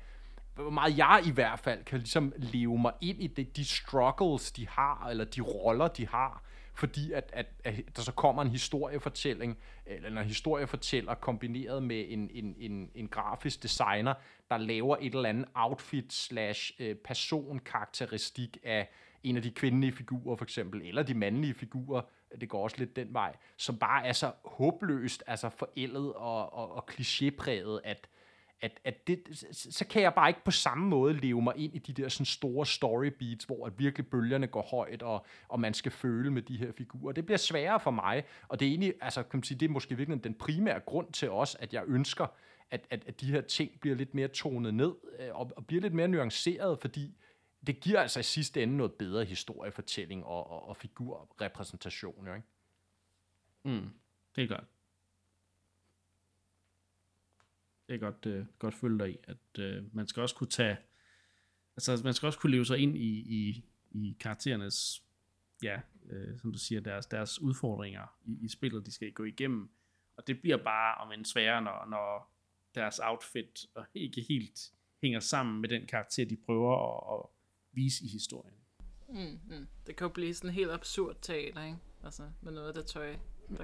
hvor 0.63 0.71
meget 0.71 0.99
jeg 0.99 1.23
i 1.27 1.31
hvert 1.31 1.59
fald 1.59 1.85
kan 1.85 1.99
ligesom 1.99 2.33
leve 2.37 2.79
mig 2.79 2.93
ind 3.01 3.23
i 3.23 3.27
det, 3.27 3.57
de 3.57 3.65
struggles, 3.65 4.53
de 4.53 4.69
har, 4.69 5.09
eller 5.11 5.25
de 5.25 5.41
roller, 5.41 5.89
de 5.89 6.09
har, 6.09 6.43
fordi 6.75 7.13
at, 7.13 7.31
at, 7.33 7.47
at 7.65 7.75
der 7.97 8.03
så 8.03 8.13
kommer 8.13 8.43
en 8.43 8.49
historiefortælling, 8.49 9.59
eller 9.87 10.21
en 10.21 10.27
historiefortæller 10.27 11.15
kombineret 11.15 11.83
med 11.83 12.05
en, 12.09 12.31
en, 12.33 12.55
en, 12.59 12.91
en 12.95 13.09
grafisk 13.09 13.63
designer, 13.63 14.15
der 14.51 14.59
laver 14.59 14.97
et 15.01 15.15
eller 15.15 15.29
andet 15.29 15.47
outfit 15.55 16.13
slash 16.13 16.73
øh, 16.79 16.97
personkarakteristik 16.97 18.59
af 18.65 18.89
en 19.23 19.37
af 19.37 19.43
de 19.43 19.51
kvindelige 19.51 19.93
figurer 19.93 20.37
for 20.37 20.45
eksempel, 20.45 20.83
eller 20.83 21.03
de 21.03 21.15
mandlige 21.15 21.55
figurer, 21.55 22.03
det 22.41 22.49
går 22.49 22.63
også 22.63 22.77
lidt 22.79 22.97
den 22.97 23.15
vej, 23.15 23.37
som 23.57 23.79
bare 23.79 24.07
er 24.07 24.13
så 24.13 24.33
håbløst, 24.45 25.23
altså 25.27 25.49
forældet 25.49 26.13
og, 26.13 26.53
og, 26.53 26.75
og 26.75 26.91
klichépræget, 26.91 27.81
at, 27.85 28.09
at, 28.61 28.81
at 28.85 29.07
det, 29.07 29.47
så 29.53 29.87
kan 29.87 30.03
jeg 30.03 30.15
bare 30.15 30.29
ikke 30.29 30.45
på 30.45 30.51
samme 30.51 30.89
måde 30.89 31.15
leve 31.15 31.43
mig 31.43 31.57
ind 31.57 31.75
i 31.75 31.79
de 31.79 32.03
der 32.03 32.09
sådan 32.09 32.27
store 32.27 32.67
story 32.67 33.07
beats, 33.07 33.45
hvor 33.45 33.67
at 33.67 33.79
virkelig 33.79 34.07
bølgerne 34.07 34.47
går 34.47 34.63
højt, 34.63 35.03
og, 35.03 35.27
og 35.49 35.61
man 35.61 35.75
skal 35.75 35.93
føle 35.93 36.31
med 36.31 36.43
de 36.43 36.57
her 36.57 36.73
figurer. 36.73 37.13
Det 37.13 37.27
bliver 37.27 37.39
sværere 37.39 37.81
for 37.81 37.91
mig, 37.91 38.25
og 38.49 38.61
det 38.61 38.67
er 38.67 38.71
egentlig, 38.71 38.95
altså 39.01 39.23
kan 39.23 39.39
man 39.39 39.43
sige, 39.43 39.59
det 39.59 39.69
er 39.69 39.73
måske 39.73 39.97
virkelig 39.97 40.25
den 40.25 40.35
primære 40.35 40.81
grund 40.81 41.13
til 41.13 41.31
os, 41.31 41.55
at 41.55 41.75
jeg 41.75 41.85
ønsker, 41.87 42.27
at, 42.71 42.87
at, 42.91 43.05
at 43.07 43.21
de 43.21 43.27
her 43.27 43.41
ting 43.41 43.81
bliver 43.81 43.97
lidt 43.97 44.15
mere 44.15 44.29
tonet 44.29 44.75
ned, 44.75 44.95
øh, 45.19 45.29
og, 45.33 45.51
og 45.57 45.67
bliver 45.67 45.83
lidt 45.83 45.95
mere 45.95 46.09
nuanceret, 46.09 46.79
fordi 46.81 47.17
det 47.67 47.81
giver 47.81 48.01
altså 48.01 48.21
i 48.21 48.23
sidste 48.23 48.63
ende 48.63 48.77
noget 48.77 48.93
bedre 48.93 49.25
historiefortælling 49.25 50.25
og, 50.25 50.51
og, 50.51 50.69
og 50.69 50.77
figurrepræsentation, 50.77 52.27
jo, 52.27 52.35
ikke? 52.35 52.47
Mm, 53.65 53.91
det 54.37 54.45
er 54.45 54.49
godt 54.49 54.65
jeg 57.89 58.01
godt, 58.01 58.27
øh, 58.27 58.47
godt 58.59 58.75
følge 58.75 58.99
dig 58.99 59.11
i, 59.11 59.17
at 59.25 59.59
øh, 59.59 59.95
man 59.95 60.07
skal 60.07 60.21
også 60.21 60.35
kunne 60.35 60.49
tage, 60.49 60.77
altså 61.77 62.01
man 62.05 62.15
skal 62.15 62.27
også 62.27 62.39
kunne 62.39 62.53
leve 62.53 62.65
sig 62.65 62.79
ind 62.79 62.97
i, 62.97 63.39
i, 63.39 63.65
i 63.91 64.17
karakterernes, 64.21 65.03
ja, 65.63 65.81
øh, 66.11 66.39
som 66.39 66.53
du 66.53 66.59
siger, 66.59 66.81
deres, 66.81 67.07
deres 67.07 67.41
udfordringer 67.41 68.17
i, 68.25 68.45
i 68.45 68.49
spillet, 68.49 68.87
de 68.87 68.93
skal 68.93 69.13
gå 69.13 69.25
igennem, 69.25 69.71
og 70.17 70.27
det 70.27 70.41
bliver 70.41 70.57
bare 70.57 70.95
om 70.95 71.13
en 71.13 71.25
sværere, 71.25 71.63
når, 71.63 71.87
når 71.91 72.35
deres 72.75 73.01
outfit 73.05 73.67
og 73.75 73.87
ikke 73.95 74.27
helt 74.29 74.73
hænger 75.03 75.21
sammen 75.21 75.61
med 75.61 75.69
den 75.69 75.87
karakter, 75.87 76.25
de 76.25 76.37
prøver 76.37 76.75
at, 76.77 77.19
at 77.19 77.31
vise 77.73 78.05
i 78.05 78.09
historien. 78.09 78.55
Mm, 79.09 79.57
mm. 79.57 79.67
Det 79.87 79.97
kan 79.97 80.05
jo 80.05 80.13
blive 80.13 80.35
sådan 80.35 80.51
helt 80.51 80.71
absurd 80.71 81.17
teater, 81.23 81.65
ikke? 81.65 81.79
Altså 82.05 82.31
med 82.41 82.53
noget 82.53 82.69
af 82.69 82.75
det 82.75 82.87
tøj, 82.87 83.17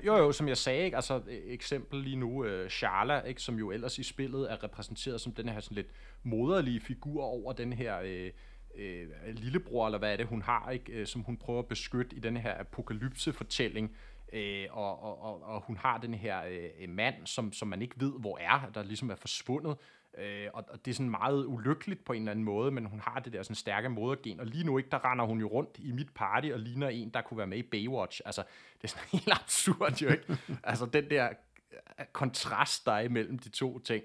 jo, 0.06 0.16
jo, 0.16 0.32
som 0.32 0.48
jeg 0.48 0.56
sagde, 0.56 0.84
ikke? 0.84 0.96
altså 0.96 1.22
eksempel 1.28 2.00
lige 2.00 2.16
nu, 2.16 2.44
uh, 2.44 2.68
Charla, 2.68 3.20
ikke? 3.20 3.42
som 3.42 3.58
jo 3.58 3.70
ellers 3.70 3.98
i 3.98 4.02
spillet 4.02 4.52
er 4.52 4.64
repræsenteret 4.64 5.20
som 5.20 5.32
den 5.32 5.48
her 5.48 5.60
sådan 5.60 5.74
lidt 5.74 5.90
moderlige 6.22 6.80
figur 6.80 7.22
over 7.22 7.52
den 7.52 7.72
her 7.72 8.00
uh, 8.00 8.30
øh, 8.76 9.08
lillebror, 9.26 9.86
eller 9.86 9.98
hvad 9.98 10.12
er 10.12 10.16
det, 10.16 10.26
hun 10.26 10.42
har, 10.42 10.70
ikke, 10.70 10.92
øh, 10.92 11.06
som 11.06 11.22
hun 11.22 11.36
prøver 11.36 11.58
at 11.58 11.68
beskytte 11.68 12.16
i 12.16 12.18
den 12.18 12.36
her 12.36 12.60
apokalypse-fortælling, 12.60 13.96
øh, 14.32 14.66
og, 14.70 15.02
og, 15.02 15.22
og, 15.22 15.42
og 15.42 15.60
hun 15.60 15.76
har 15.76 15.98
den 15.98 16.14
her 16.14 16.42
øh, 16.80 16.88
mand, 16.88 17.14
som, 17.26 17.52
som 17.52 17.68
man 17.68 17.82
ikke 17.82 17.94
ved, 17.98 18.12
hvor 18.20 18.38
er, 18.38 18.70
der 18.74 18.82
ligesom 18.82 19.10
er 19.10 19.16
forsvundet, 19.16 19.76
øh, 20.18 20.48
og, 20.54 20.64
og 20.68 20.84
det 20.84 20.90
er 20.90 20.94
sådan 20.94 21.10
meget 21.10 21.46
ulykkeligt 21.46 22.04
på 22.04 22.12
en 22.12 22.22
eller 22.22 22.30
anden 22.30 22.44
måde, 22.44 22.70
men 22.70 22.84
hun 22.84 23.00
har 23.00 23.20
det 23.20 23.32
der 23.32 23.42
sådan 23.42 23.56
stærke 23.56 23.88
modergen, 23.88 24.40
og 24.40 24.46
lige 24.46 24.64
nu 24.64 24.78
ikke, 24.78 24.90
der 24.90 25.10
render 25.10 25.24
hun 25.24 25.40
jo 25.40 25.46
rundt 25.46 25.78
i 25.78 25.92
mit 25.92 26.14
party 26.14 26.48
og 26.52 26.58
ligner 26.58 26.88
en, 26.88 27.10
der 27.10 27.20
kunne 27.20 27.38
være 27.38 27.46
med 27.46 27.58
i 27.58 27.62
Baywatch. 27.62 28.20
Altså, 28.24 28.42
det 28.82 28.84
er 28.84 28.88
sådan 28.88 29.08
helt 29.18 29.32
absurd 29.32 30.02
jo, 30.02 30.08
ikke? 30.08 30.38
altså, 30.64 30.86
den 30.86 31.10
der 31.10 31.28
øh, 31.72 32.06
kontrast, 32.12 32.86
der 32.86 32.92
er 32.92 33.00
imellem 33.00 33.38
de 33.38 33.48
to 33.48 33.78
ting, 33.78 34.04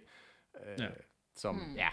øh, 0.66 0.84
ja. 0.84 0.88
som, 1.36 1.56
hmm. 1.56 1.76
ja, 1.76 1.90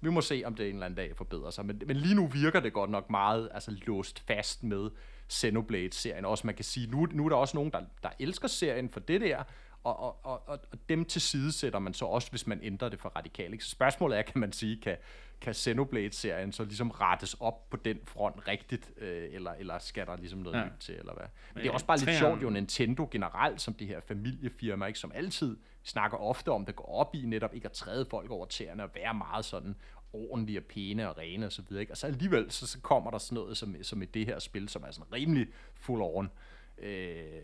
vi 0.00 0.10
må 0.10 0.20
se, 0.20 0.42
om 0.44 0.54
det 0.54 0.68
en 0.68 0.74
eller 0.74 0.86
anden 0.86 0.96
dag 0.96 1.16
forbedrer 1.16 1.50
sig. 1.50 1.66
Men, 1.66 1.82
men 1.86 1.96
lige 1.96 2.14
nu 2.14 2.26
virker 2.26 2.60
det 2.60 2.72
godt 2.72 2.90
nok 2.90 3.10
meget 3.10 3.50
altså, 3.54 3.76
låst 3.86 4.20
fast 4.26 4.62
med 4.62 4.90
Xenoblade-serien. 5.32 6.24
Også 6.24 6.46
man 6.46 6.54
kan 6.54 6.64
sige, 6.64 6.86
nu, 6.86 7.06
nu 7.12 7.24
er 7.24 7.28
der 7.28 7.36
også 7.36 7.56
nogen, 7.56 7.72
der, 7.72 7.82
der 8.02 8.10
elsker 8.20 8.48
serien 8.48 8.90
for 8.90 9.00
det 9.00 9.20
der, 9.20 9.44
og, 9.84 10.00
og, 10.00 10.20
og, 10.24 10.42
og 10.46 10.78
dem 10.88 11.04
til 11.04 11.20
side 11.20 11.52
sætter 11.52 11.78
man 11.78 11.94
så 11.94 12.04
også, 12.04 12.30
hvis 12.30 12.46
man 12.46 12.60
ændrer 12.62 12.88
det 12.88 13.00
for 13.00 13.08
radikalt. 13.08 13.62
Så 13.62 13.70
spørgsmålet 13.70 14.18
er, 14.18 14.22
kan 14.22 14.40
man 14.40 14.52
sige, 14.52 14.80
kan, 14.80 14.96
kan 15.40 15.54
Xenoblade-serien 15.54 16.52
så 16.52 16.64
ligesom 16.64 16.90
rettes 16.90 17.34
op 17.34 17.70
på 17.70 17.76
den 17.76 17.98
front 18.04 18.48
rigtigt, 18.48 18.90
øh, 18.96 19.28
eller, 19.32 19.52
eller 19.52 19.78
skal 19.78 20.06
der 20.06 20.16
ligesom 20.16 20.38
noget 20.38 20.58
ja. 20.58 20.64
nyt 20.64 20.72
til, 20.80 20.94
eller 20.94 21.14
hvad? 21.14 21.26
Men 21.54 21.62
det 21.62 21.68
er 21.68 21.72
også 21.72 21.86
bare 21.86 21.98
lidt 21.98 22.18
sjovt, 22.18 22.42
jo 22.42 22.50
Nintendo 22.50 23.08
generelt, 23.10 23.60
som 23.60 23.74
det 23.74 23.86
her 23.86 24.00
familiefirma, 24.00 24.86
ikke, 24.86 24.98
som 24.98 25.12
altid 25.14 25.56
snakker 25.82 26.18
ofte 26.18 26.48
om, 26.48 26.66
det 26.66 26.76
går 26.76 26.94
op 26.94 27.14
i 27.14 27.22
netop 27.26 27.54
ikke 27.54 27.66
at 27.66 27.72
træde 27.72 28.06
folk 28.10 28.30
over 28.30 28.46
tæerne, 28.46 28.82
og 28.82 28.90
være 28.94 29.14
meget 29.14 29.44
sådan 29.44 29.76
ordentlige 30.12 30.58
og 30.58 30.64
pæne 30.64 31.10
og 31.10 31.18
rene 31.18 31.46
og 31.46 31.52
så 31.52 31.62
videre, 31.68 31.80
ikke? 31.80 31.92
Og 31.92 31.96
så 31.96 32.06
alligevel, 32.06 32.50
så, 32.50 32.66
så 32.66 32.80
kommer 32.80 33.10
der 33.10 33.18
sådan 33.18 33.34
noget 33.36 33.56
som, 33.56 33.76
som 33.82 34.02
i 34.02 34.04
det 34.04 34.26
her 34.26 34.38
spil, 34.38 34.68
som 34.68 34.82
er 34.82 34.90
sådan 34.90 35.12
rimelig 35.12 35.46
full 35.74 36.02
on. 36.02 36.30
Øh, 36.78 37.42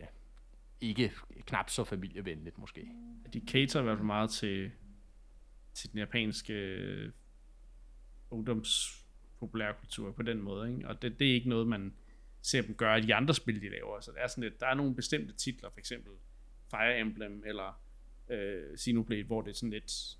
ikke 0.81 1.11
knap 1.45 1.69
så 1.69 1.83
familievenligt 1.83 2.57
måske. 2.57 2.91
De 3.33 3.41
cater 3.47 3.79
i 3.79 3.83
hvert 3.83 3.97
fald 3.97 4.05
meget 4.05 4.29
til, 4.29 4.71
til 5.73 5.91
den 5.91 5.99
japanske 5.99 6.53
øh, 6.53 7.11
ungdoms 8.29 9.03
populærkultur 9.39 10.11
på 10.11 10.21
den 10.21 10.41
måde, 10.41 10.71
ikke? 10.75 10.87
og 10.87 11.01
det, 11.01 11.19
det 11.19 11.29
er 11.29 11.33
ikke 11.33 11.49
noget, 11.49 11.67
man 11.67 11.93
ser 12.41 12.61
dem 12.61 12.75
gøre 12.75 12.99
i 12.99 13.01
de 13.01 13.15
andre 13.15 13.33
spil, 13.33 13.61
de 13.61 13.69
laver. 13.69 13.99
Så 13.99 14.11
det 14.11 14.21
er 14.21 14.27
sådan 14.27 14.43
lidt, 14.43 14.59
der 14.59 14.67
er 14.67 14.73
nogle 14.73 14.95
bestemte 14.95 15.33
titler, 15.33 15.69
for 15.69 15.79
eksempel 15.79 16.11
Fire 16.71 16.99
Emblem 16.99 17.43
eller 17.45 17.81
øh, 18.29 18.77
Xenoblade, 18.77 19.23
hvor 19.23 19.41
det 19.41 19.49
er 19.49 19.55
sådan 19.55 19.69
lidt, 19.69 20.17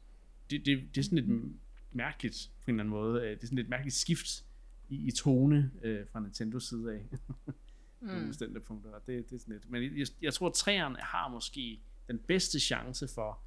det, 0.49 0.65
det, 0.65 0.95
det 0.95 0.97
er 0.97 1.03
sådan 1.03 1.17
lidt 1.17 1.53
mærkeligt 1.91 2.51
på 2.63 2.71
en 2.71 2.79
eller 2.79 2.84
anden 2.84 2.89
måde. 2.89 3.21
Øh, 3.21 3.29
det 3.29 3.43
er 3.43 3.47
sådan 3.47 3.57
lidt 3.57 3.69
mærkeligt 3.69 3.95
skift 3.95 4.45
i, 4.89 5.07
i 5.07 5.11
tone 5.11 5.71
øh, 5.84 6.07
fra 6.11 6.19
Nintendos 6.19 6.63
side 6.63 6.93
af. 6.93 7.05
mm. 8.02 8.07
på 8.07 8.28
bestemte 8.28 8.60
punkter, 8.60 8.91
og 8.91 9.07
det, 9.07 9.30
det 9.30 9.36
er 9.36 9.40
sådan 9.40 9.53
lidt. 9.53 9.69
Men 9.69 9.98
jeg, 9.98 10.07
jeg 10.22 10.34
tror, 10.34 10.48
at 10.48 10.53
træerne 10.53 10.98
har 10.99 11.28
måske 11.28 11.82
den 12.07 12.19
bedste 12.19 12.60
chance 12.60 13.07
for 13.15 13.40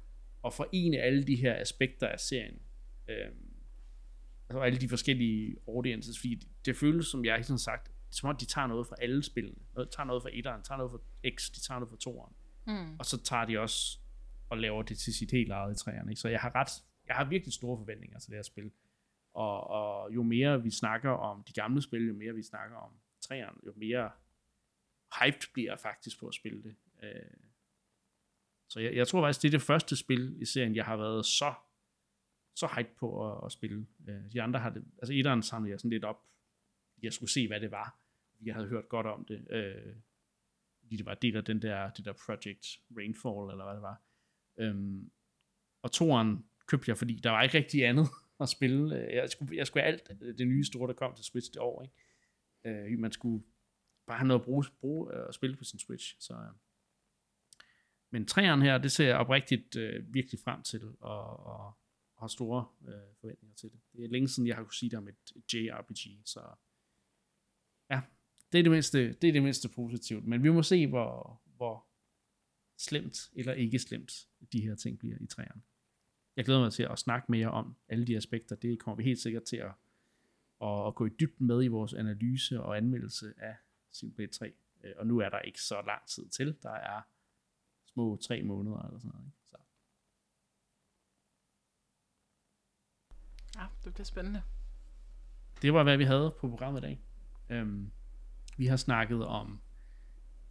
at 0.45 0.53
forene 0.53 0.97
alle 0.97 1.23
de 1.23 1.35
her 1.35 1.61
aspekter 1.61 2.07
af 2.07 2.19
serien. 2.19 2.59
Øhm, 3.09 3.53
altså 4.49 4.61
alle 4.61 4.79
de 4.79 4.89
forskellige 4.89 5.55
audiences, 5.67 6.19
fordi 6.19 6.35
det, 6.35 6.47
det 6.65 6.75
føles, 6.75 7.07
som 7.07 7.25
jeg 7.25 7.35
har 7.35 7.57
sagt, 7.57 7.91
som 8.09 8.29
om 8.29 8.37
de 8.37 8.45
tager 8.45 8.67
noget 8.67 8.87
fra 8.87 8.95
alle 9.01 9.23
spillene. 9.23 9.55
De 9.77 9.85
tager 9.85 10.03
noget 10.03 10.23
fra 10.23 10.29
etteren, 10.33 10.63
tager 10.63 10.77
noget 10.77 10.91
fra 10.91 11.29
X, 11.35 11.51
de 11.51 11.59
tager 11.59 11.79
noget 11.79 11.89
fra 11.89 11.97
toeren. 11.97 12.33
Mm. 12.67 12.95
Og 12.99 13.05
så 13.05 13.23
tager 13.23 13.45
de 13.45 13.59
også 13.59 13.99
og 14.49 14.57
laver 14.57 14.83
det 14.83 14.97
til 14.97 15.13
sit 15.13 15.31
helt 15.31 15.51
eget 15.51 15.73
i 15.73 15.83
træerne. 15.83 16.11
Ikke? 16.11 16.21
Så 16.21 16.29
jeg 16.29 16.39
har 16.39 16.55
ret, 16.55 16.71
jeg 17.07 17.15
har 17.15 17.25
virkelig 17.25 17.53
store 17.53 17.77
forventninger 17.77 18.19
til 18.19 18.29
det 18.29 18.37
her 18.37 18.43
spil. 18.43 18.71
Og, 19.33 19.69
og 19.69 20.15
jo 20.15 20.23
mere 20.23 20.63
vi 20.63 20.71
snakker 20.71 21.09
om 21.09 21.43
de 21.43 21.53
gamle 21.53 21.81
spil, 21.81 22.07
jo 22.07 22.13
mere 22.13 22.33
vi 22.33 22.43
snakker 22.43 22.75
om 22.75 22.91
træerne, 23.21 23.57
jo 23.65 23.73
mere 23.75 24.09
hyped 25.19 25.53
bliver 25.53 25.75
faktisk 25.75 26.19
på 26.19 26.27
at 26.27 26.33
spille 26.33 26.63
det. 26.63 26.75
Øh, 27.03 27.37
så 28.69 28.79
jeg, 28.79 28.95
jeg 28.95 29.07
tror 29.07 29.21
faktisk, 29.21 29.41
det 29.41 29.47
er 29.47 29.51
det 29.51 29.61
første 29.61 29.95
spil 29.95 30.41
i 30.41 30.45
serien, 30.45 30.75
jeg 30.75 30.85
har 30.85 30.97
været 30.97 31.25
så 31.25 31.53
så 32.55 32.67
hyped 32.77 32.95
på 32.99 33.31
at, 33.31 33.45
at 33.45 33.51
spille. 33.51 33.87
Øh, 34.07 34.31
de 34.33 34.41
andre 34.41 34.59
har 34.59 34.69
det, 34.69 34.85
altså 34.97 35.13
etteren 35.13 35.43
samlede 35.43 35.71
jeg 35.71 35.79
sådan 35.79 35.91
lidt 35.91 36.03
op, 36.03 36.25
jeg 37.03 37.13
skulle 37.13 37.29
se, 37.29 37.47
hvad 37.47 37.59
det 37.59 37.71
var. 37.71 37.99
Jeg 38.41 38.55
havde 38.55 38.67
hørt 38.67 38.89
godt 38.89 39.07
om 39.07 39.25
det, 39.25 39.47
øh, 39.49 39.95
fordi 40.79 40.95
det 40.95 41.05
var 41.05 41.13
del 41.13 41.35
af 41.35 41.45
den 41.45 41.61
der, 41.61 41.89
det 41.89 42.05
der 42.05 42.13
Project 42.25 42.65
Rainfall, 42.97 43.51
eller 43.51 43.63
hvad 43.63 43.73
det 43.73 43.81
var. 43.81 44.01
Øhm, 44.57 45.11
og 45.81 45.91
toeren 45.91 46.45
købte 46.65 46.89
jeg, 46.89 46.97
fordi 46.97 47.15
der 47.15 47.29
var 47.29 47.43
ikke 47.43 47.57
rigtig 47.57 47.85
andet 47.85 48.07
at 48.39 48.49
spille. 48.49 48.97
Øh, 48.97 49.15
jeg 49.15 49.29
skulle, 49.29 49.57
jeg 49.57 49.67
skulle 49.67 49.83
alt 49.83 50.11
det 50.37 50.47
nye 50.47 50.63
store, 50.63 50.87
der 50.87 50.93
kom 50.93 51.15
til 51.15 51.25
Switch 51.25 51.51
det 51.53 51.61
år. 51.61 51.83
Ikke? 51.83 52.91
Øh, 52.93 52.99
man 52.99 53.11
skulle 53.11 53.43
bare 54.11 54.19
have 54.19 54.27
noget 54.27 54.39
at 54.39 54.45
bruge, 54.45 54.65
bruge 54.79 55.13
øh, 55.15 55.27
og 55.27 55.33
spille 55.33 55.57
på 55.57 55.63
sin 55.63 55.79
Switch. 55.79 56.15
Så. 56.19 56.33
Øh. 56.33 56.53
Men 58.11 58.25
træerne 58.25 58.65
her, 58.65 58.77
det 58.77 58.91
ser 58.91 59.07
jeg 59.07 59.17
oprigtigt 59.17 59.75
øh, 59.75 60.13
virkelig 60.13 60.39
frem 60.39 60.63
til, 60.63 60.83
og, 60.99 61.45
og 61.45 61.73
har 62.19 62.27
store 62.27 62.65
øh, 62.87 63.15
forventninger 63.19 63.55
til 63.55 63.71
det. 63.71 63.79
Det 63.93 64.03
er 64.03 64.09
længe 64.09 64.27
siden, 64.27 64.47
jeg 64.47 64.55
har 64.55 64.63
kunne 64.63 64.73
sige 64.73 64.89
det 64.89 64.97
om 64.97 65.07
et, 65.07 65.31
et 65.35 65.53
JRPG, 65.53 66.21
så 66.25 66.41
ja, 67.89 68.01
det 68.51 68.59
er 68.59 68.63
det 68.63 68.71
mindste, 68.71 69.13
det 69.13 69.27
er 69.27 69.31
det 69.31 69.43
mindste 69.43 69.69
positivt. 69.69 70.25
Men 70.25 70.43
vi 70.43 70.49
må 70.49 70.63
se, 70.63 70.87
hvor, 70.87 71.41
hvor 71.55 71.87
slemt 72.77 73.29
eller 73.33 73.53
ikke 73.53 73.79
slemt 73.79 74.27
de 74.51 74.61
her 74.61 74.75
ting 74.75 74.99
bliver 74.99 75.17
i 75.21 75.27
træerne. 75.27 75.61
Jeg 76.35 76.45
glæder 76.45 76.59
mig 76.61 76.73
til 76.73 76.83
at 76.83 76.99
snakke 76.99 77.31
mere 77.31 77.51
om 77.51 77.75
alle 77.87 78.07
de 78.07 78.17
aspekter. 78.17 78.55
Det 78.55 78.79
kommer 78.79 78.95
vi 78.95 79.03
helt 79.03 79.19
sikkert 79.19 79.43
til 79.43 79.57
at, 79.57 79.73
at, 80.61 80.87
at 80.87 80.95
gå 80.95 81.05
i 81.05 81.09
dybden 81.19 81.47
med 81.47 81.63
i 81.63 81.67
vores 81.67 81.93
analyse 81.93 82.61
og 82.61 82.77
anmeldelse 82.77 83.33
af 83.37 83.55
Simplay 83.91 84.29
3. 84.29 84.53
Øh, 84.83 84.93
og 84.97 85.07
nu 85.07 85.19
er 85.19 85.29
der 85.29 85.39
ikke 85.39 85.61
så 85.61 85.81
lang 85.81 86.07
tid 86.07 86.29
til. 86.29 86.57
Der 86.63 86.71
er 86.71 87.01
små 87.85 88.17
tre 88.17 88.43
måneder 88.43 88.81
eller 88.81 88.99
sådan 88.99 89.11
noget. 89.13 89.25
Ikke? 89.25 89.37
Så. 89.45 89.57
Ja, 93.59 93.65
det 93.83 93.93
bliver 93.93 94.05
spændende. 94.05 94.41
Det 95.61 95.73
var, 95.73 95.83
hvad 95.83 95.97
vi 95.97 96.03
havde 96.03 96.35
på 96.39 96.49
programmet 96.49 96.79
i 96.79 96.81
dag. 96.81 97.01
Øhm, 97.49 97.91
vi 98.57 98.65
har 98.65 98.77
snakket 98.77 99.25
om 99.25 99.61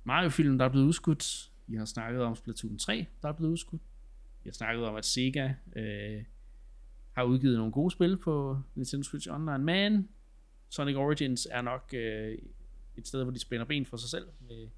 Mario-filmen, 0.05 0.59
der 0.59 0.65
er 0.65 0.69
blevet 0.69 0.87
udskudt. 0.87 1.53
Vi 1.67 1.77
har 1.77 1.85
snakket 1.85 2.23
om 2.23 2.37
Splatoon 2.37 2.79
3, 2.79 3.07
der 3.23 3.29
er 3.29 3.33
blevet 3.33 3.53
udskudt. 3.53 3.83
Vi 4.43 4.49
har 4.49 4.53
snakket 4.53 4.85
om, 4.85 4.97
at 4.97 5.05
Sega 5.05 5.55
øh, 5.77 6.25
har 7.13 7.23
udgivet 7.23 7.57
nogle 7.57 7.73
gode 7.73 7.91
spil 7.91 8.17
på 8.17 8.63
Nintendo 8.75 9.03
Switch 9.03 9.31
Online, 9.31 9.59
men 9.59 10.09
Sonic 10.69 10.97
Origins 10.97 11.49
er 11.51 11.63
nok 11.63 11.91
øh, 11.95 12.39
et 12.97 13.09
sted, 13.09 13.23
hvor 13.23 13.33
de 13.33 13.39
spænder 13.39 13.67
ben 13.67 13.87
for 13.87 13.97
sig 13.97 14.11
selv 14.11 14.29
med 14.41 14.69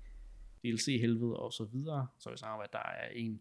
DLC-helvede 0.65 1.37
og 1.37 1.53
så 1.53 1.65
videre. 1.65 2.07
Så 2.19 2.31
vi 2.31 2.37
snakker 2.37 2.57
om, 2.57 2.63
at 2.65 2.73
der 2.73 2.79
er 2.79 3.09
en, 3.15 3.41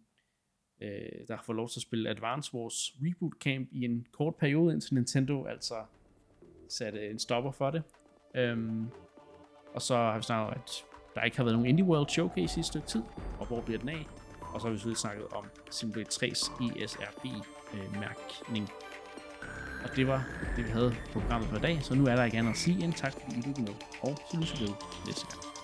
øh, 0.81 1.27
der 1.27 1.35
har 1.35 1.43
fået 1.43 1.55
lov 1.55 1.69
til 1.69 1.79
at 1.79 1.81
spille 1.81 2.09
Advance 2.09 2.55
Wars 2.55 2.95
Reboot 3.01 3.33
Camp 3.39 3.69
i 3.71 3.85
en 3.85 4.07
kort 4.11 4.35
periode, 4.35 4.73
indtil 4.73 4.93
Nintendo 4.93 5.45
altså 5.45 5.85
satte 6.69 7.09
en 7.09 7.19
stopper 7.19 7.51
for 7.51 7.71
det. 7.71 7.83
Øhm, 8.35 8.87
og 9.73 9.81
så 9.81 9.95
har 9.95 10.17
vi 10.17 10.23
snakket 10.23 10.47
om, 10.47 10.53
at 10.61 10.71
der 11.15 11.21
ikke 11.21 11.37
har 11.37 11.43
været 11.43 11.55
nogen 11.55 11.69
Indie 11.69 11.85
World 11.85 12.09
Showcase 12.09 12.59
i 12.59 12.59
et 12.59 12.65
stykke 12.65 12.87
tid, 12.87 13.03
og 13.39 13.47
hvor 13.47 13.61
bliver 13.61 13.79
den 13.79 13.89
af? 13.89 14.07
Og 14.53 14.61
så 14.61 14.67
har 14.67 14.71
vi 14.71 14.77
selvfølgelig 14.77 14.97
snakket 14.97 15.27
om 15.27 15.45
Simplay 15.71 16.03
3's 16.03 16.63
ESRB-mærkning. 16.83 18.63
Øh, 18.63 18.90
og 19.83 19.95
det 19.95 20.07
var 20.07 20.23
det, 20.55 20.65
vi 20.65 20.71
havde 20.71 20.95
på 21.13 21.19
programmet 21.19 21.49
for 21.49 21.57
i 21.57 21.59
dag, 21.59 21.79
så 21.81 21.95
nu 21.95 22.05
er 22.05 22.15
der 22.15 22.23
ikke 22.23 22.37
andet 22.37 22.51
at 22.51 22.57
sige 22.57 22.83
end 22.83 22.93
tak, 22.93 23.13
fordi 23.13 23.25
I 23.31 23.41
lyttede 23.47 23.61
med, 23.61 23.73
og 24.01 24.17
så 24.31 24.37
lyser 24.37 24.57
vi 24.57 24.63
ud 24.63 24.73
næste 25.05 25.25
gang. 25.27 25.60